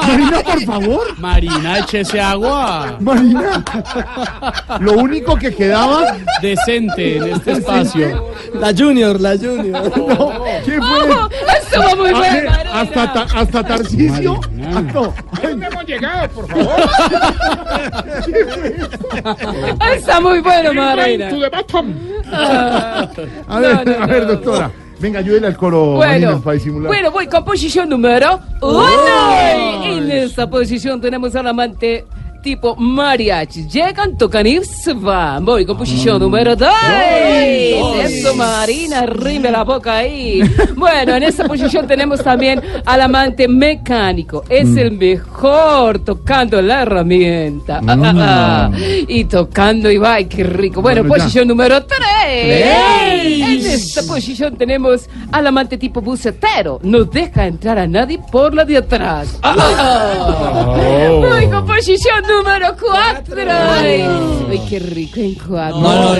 Marina, 0.07 0.39
por 0.43 0.61
favor. 0.63 1.19
Marina, 1.19 1.79
échese 1.79 2.19
agua. 2.21 2.95
Marina. 3.01 3.63
Lo 4.79 4.93
único 4.93 5.35
que 5.35 5.53
quedaba. 5.53 6.15
Decente 6.41 7.17
en 7.17 7.23
este 7.33 7.51
espacio. 7.53 8.29
La 8.53 8.73
Junior, 8.75 9.19
la 9.19 9.35
Junior. 9.37 9.91
¿Quién 10.63 10.79
Oh, 10.81 10.91
fue? 11.29 11.29
Estuvo 11.79 11.95
muy 12.03 12.11
Ah, 12.13 12.17
bueno. 12.17 12.37
eh, 12.37 12.47
hasta, 12.73 13.13
ta- 13.13 13.27
hasta 13.39 13.63
Tarcisio. 13.63 14.39
Ah, 14.73 14.81
no. 14.93 15.13
¿Dónde 15.41 15.65
hemos 15.67 15.85
llegado, 15.85 16.29
por 16.29 16.47
favor? 16.47 16.75
Está 19.95 20.19
muy 20.21 20.39
bueno. 20.39 20.71
Ah, 20.81 20.93
A 23.47 23.59
ver, 23.59 23.85
no, 23.85 23.97
no, 23.97 24.03
a 24.03 24.07
ver, 24.07 24.27
doctora. 24.27 24.71
Venga, 24.99 25.19
ayúdele 25.19 25.45
al 25.47 25.55
coro, 25.55 25.97
Bueno, 25.97 26.41
para 26.41 26.55
disimular. 26.55 26.87
bueno, 26.87 27.11
voy 27.11 27.27
con 27.27 27.45
posición 27.45 27.87
número 27.87 28.39
uno. 28.61 28.83
En 29.83 30.11
esta 30.11 30.49
posición 30.49 30.99
tenemos 30.99 31.35
al 31.35 31.47
amante 31.47 32.05
tipo 32.41 32.75
mariachi 32.75 33.67
Llegan, 33.67 34.17
tocan 34.17 34.47
y 34.47 34.63
se 34.63 34.93
van. 34.93 35.43
Voy 35.45 35.65
con 35.65 35.77
posición 35.77 36.19
número 36.19 36.55
2. 36.55 36.69
Eso, 38.03 38.35
Marina, 38.35 39.05
rime 39.05 39.51
la 39.51 39.63
boca 39.63 39.97
ahí. 39.97 40.41
Bueno, 40.75 41.15
en 41.15 41.23
esta 41.23 41.47
posición 41.47 41.87
tenemos 41.87 42.23
también 42.23 42.61
al 42.85 43.01
amante 43.01 43.47
mecánico. 43.47 44.43
Es 44.47 44.75
el 44.77 44.91
mejor 44.91 45.99
tocando 45.99 46.61
la 46.61 46.83
herramienta. 46.83 47.81
Ah, 47.85 47.97
ah, 48.03 48.13
ah. 48.15 48.71
Y 49.07 49.25
tocando 49.25 49.89
y 49.91 49.97
va, 49.97 50.23
qué 50.23 50.43
rico. 50.43 50.81
Bueno, 50.81 51.03
posición 51.05 51.47
número 51.47 51.83
3 51.83 53.56
sexta 53.77 54.13
posición 54.13 54.57
tenemos 54.57 55.09
al 55.31 55.47
amante 55.47 55.77
tipo 55.77 56.01
bucetero. 56.01 56.79
No 56.83 57.03
deja 57.03 57.47
entrar 57.47 57.77
a 57.77 57.87
nadie 57.87 58.19
por 58.31 58.53
la 58.53 58.65
de 58.65 58.77
atrás. 58.77 59.37
Oh. 59.43 61.23
Con 61.51 61.65
posición 61.65 62.23
número 62.27 62.75
cuatro. 62.79 63.35
Ay, 63.49 64.05
qué 64.69 64.79
rico 64.79 65.19
en 65.19 65.35
cuatro. 65.35 65.79
No, 65.79 66.15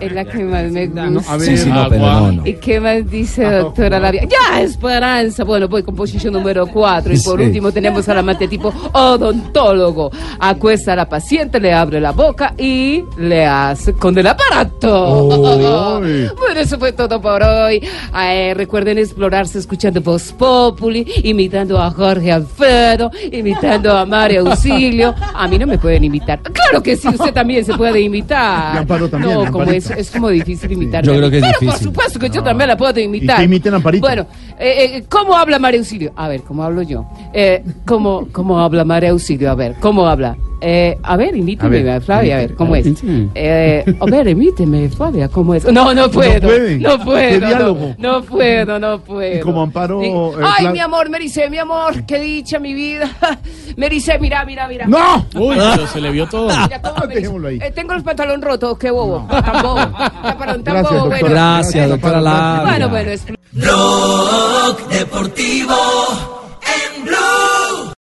Es 0.00 0.12
la 0.12 0.24
que 0.24 0.44
más 0.44 0.64
me 0.70 0.86
gusta. 0.86 1.32
a 1.32 1.36
ver, 1.36 1.46
sí, 1.46 1.56
sí, 1.58 1.70
no, 1.70 1.88
pero 1.88 2.32
no, 2.32 2.46
¿Y 2.46 2.54
qué 2.54 2.80
más 2.80 3.08
dice 3.10 3.44
doctora 3.44 3.98
Labia? 4.00 4.24
Ya, 4.24 4.60
Esperanza. 4.60 5.44
Bueno, 5.44 5.68
voy 5.68 5.82
con 5.82 5.94
posición 5.94 6.34
número 6.34 6.66
cuatro. 6.66 7.12
Y 7.14 7.20
por 7.20 7.40
último 7.40 7.72
tenemos 7.72 8.08
al 8.08 8.18
amante 8.18 8.48
tipo 8.48 8.72
odontólogo. 8.92 10.10
Acuesta 10.38 10.92
a 10.92 10.96
la 10.96 11.08
paciente, 11.08 11.60
le 11.60 11.72
abre 11.72 12.00
la 12.00 12.12
boca 12.12 12.54
y 12.56 13.04
le 13.18 13.46
hace 13.46 13.92
con 13.94 14.16
el 14.18 14.26
aparato. 14.26 15.98
Bueno, 16.36 16.60
eso 16.60 16.78
fue 16.78 16.92
todo 16.92 17.20
por 17.20 17.42
hoy. 17.42 17.86
Eh, 18.16 18.54
recuerden 18.54 18.98
explorarse 18.98 19.58
escuchando 19.58 20.00
Voz 20.00 20.32
Populi, 20.32 21.06
imitando 21.22 21.80
a 21.80 21.90
Jorge 21.90 22.32
Alfredo, 22.32 23.10
imitando 23.30 23.96
a 23.96 24.04
Mario 24.06 24.48
Auxilio. 24.48 25.14
A 25.34 25.46
mí 25.48 25.58
no 25.58 25.66
me 25.66 25.78
pueden 25.78 26.04
imitar. 26.04 26.40
Claro 26.40 26.82
que 26.82 26.96
sí, 26.96 27.08
usted 27.08 27.32
también 27.32 27.64
se 27.64 27.74
puede 27.74 28.00
imitar. 28.00 28.74
Y 28.74 28.78
Amparo 28.78 29.08
también, 29.08 29.34
No, 29.34 29.52
como 29.52 29.64
es, 29.64 29.90
es 29.90 30.10
como 30.10 30.28
difícil 30.28 30.70
imitar. 30.72 31.04
Yo 31.04 31.16
creo 31.16 31.30
que 31.30 31.38
es 31.38 31.44
Pero 31.58 31.72
por 31.72 31.80
supuesto 31.80 32.18
que 32.18 32.30
yo 32.30 32.42
también 32.42 32.68
la 32.68 32.76
puedo 32.76 32.98
imitar. 33.00 33.36
Y 33.36 33.38
que 33.38 33.44
imiten 33.44 33.74
a 33.74 33.76
Amparito. 33.76 34.06
Bueno, 34.06 34.26
eh, 34.58 34.96
eh, 34.96 35.04
¿cómo 35.08 35.36
habla 35.36 35.58
María 35.58 35.80
Auxilio? 35.80 36.12
A 36.16 36.28
ver, 36.28 36.42
¿cómo 36.42 36.62
hablo 36.62 36.82
yo? 36.82 37.06
Eh, 37.32 37.62
¿cómo, 37.86 38.28
¿Cómo 38.32 38.60
habla 38.60 38.84
María 38.84 39.10
Auxilio? 39.10 39.50
A 39.50 39.54
ver, 39.54 39.76
¿cómo 39.80 40.06
habla? 40.06 40.36
Eh, 40.60 40.98
a 41.02 41.16
ver, 41.16 41.36
imíteme, 41.36 41.78
A 41.78 41.82
ver, 41.82 42.02
Flavia, 42.02 42.36
a 42.36 42.38
ver, 42.40 42.54
¿cómo 42.56 42.74
es? 42.74 42.86
Eh, 43.34 43.84
a 44.00 44.04
ver, 44.06 44.28
imíteme, 44.28 44.88
Flavia, 44.88 45.28
¿cómo 45.28 45.54
es? 45.54 45.64
No, 45.72 45.94
no 45.94 46.10
puedo. 46.10 46.40
puede. 46.40 46.78
No 46.78 46.98
¿Qué 46.98 47.04
puedo. 47.04 47.46
diálogo? 47.46 47.94
No, 47.98 48.12
no 48.20 48.22
puedo, 48.24 48.78
no 48.78 48.98
puedo. 49.00 49.36
Y 49.36 49.40
como 49.40 49.62
Amparo, 49.62 50.00
Sí. 50.00 50.06
eh, 50.08 50.44
Ay, 50.44 50.68
mi 50.70 50.80
amor, 50.80 51.08
me 51.10 51.18
dice, 51.20 51.48
mi 51.48 51.58
amor, 51.58 52.04
qué 52.06 52.18
dicha 52.18 52.58
mi 52.58 52.74
vida. 52.74 53.08
Me 53.76 53.88
dice, 53.88 54.18
mira, 54.18 54.44
mira, 54.44 54.66
mira. 54.66 54.86
¡No! 54.88 55.24
Uy, 55.36 55.54
pero 55.56 55.86
se 55.86 56.00
le 56.00 56.10
vio 56.10 56.26
todo. 56.26 56.48
Mira, 56.48 56.80
ahí. 57.48 57.58
eh, 57.62 57.70
tengo 57.72 57.94
los 57.94 58.02
pantalones 58.02 58.44
rotos, 58.44 58.76
qué 58.76 58.90
bobo. 58.90 59.24
Tan 59.30 59.62
bobo. 59.62 59.76
Tan 59.76 60.64
Gracias, 60.64 60.82
bobo, 60.90 60.94
doctora. 60.94 61.08
bueno. 61.20 61.28
Gracias, 61.28 61.88
doctora 61.88 62.20
Labia. 62.20 62.62
Bueno, 62.70 62.88
bueno, 62.88 63.10
es 63.12 63.24
Blog 63.52 64.88
Deportivo 64.88 65.74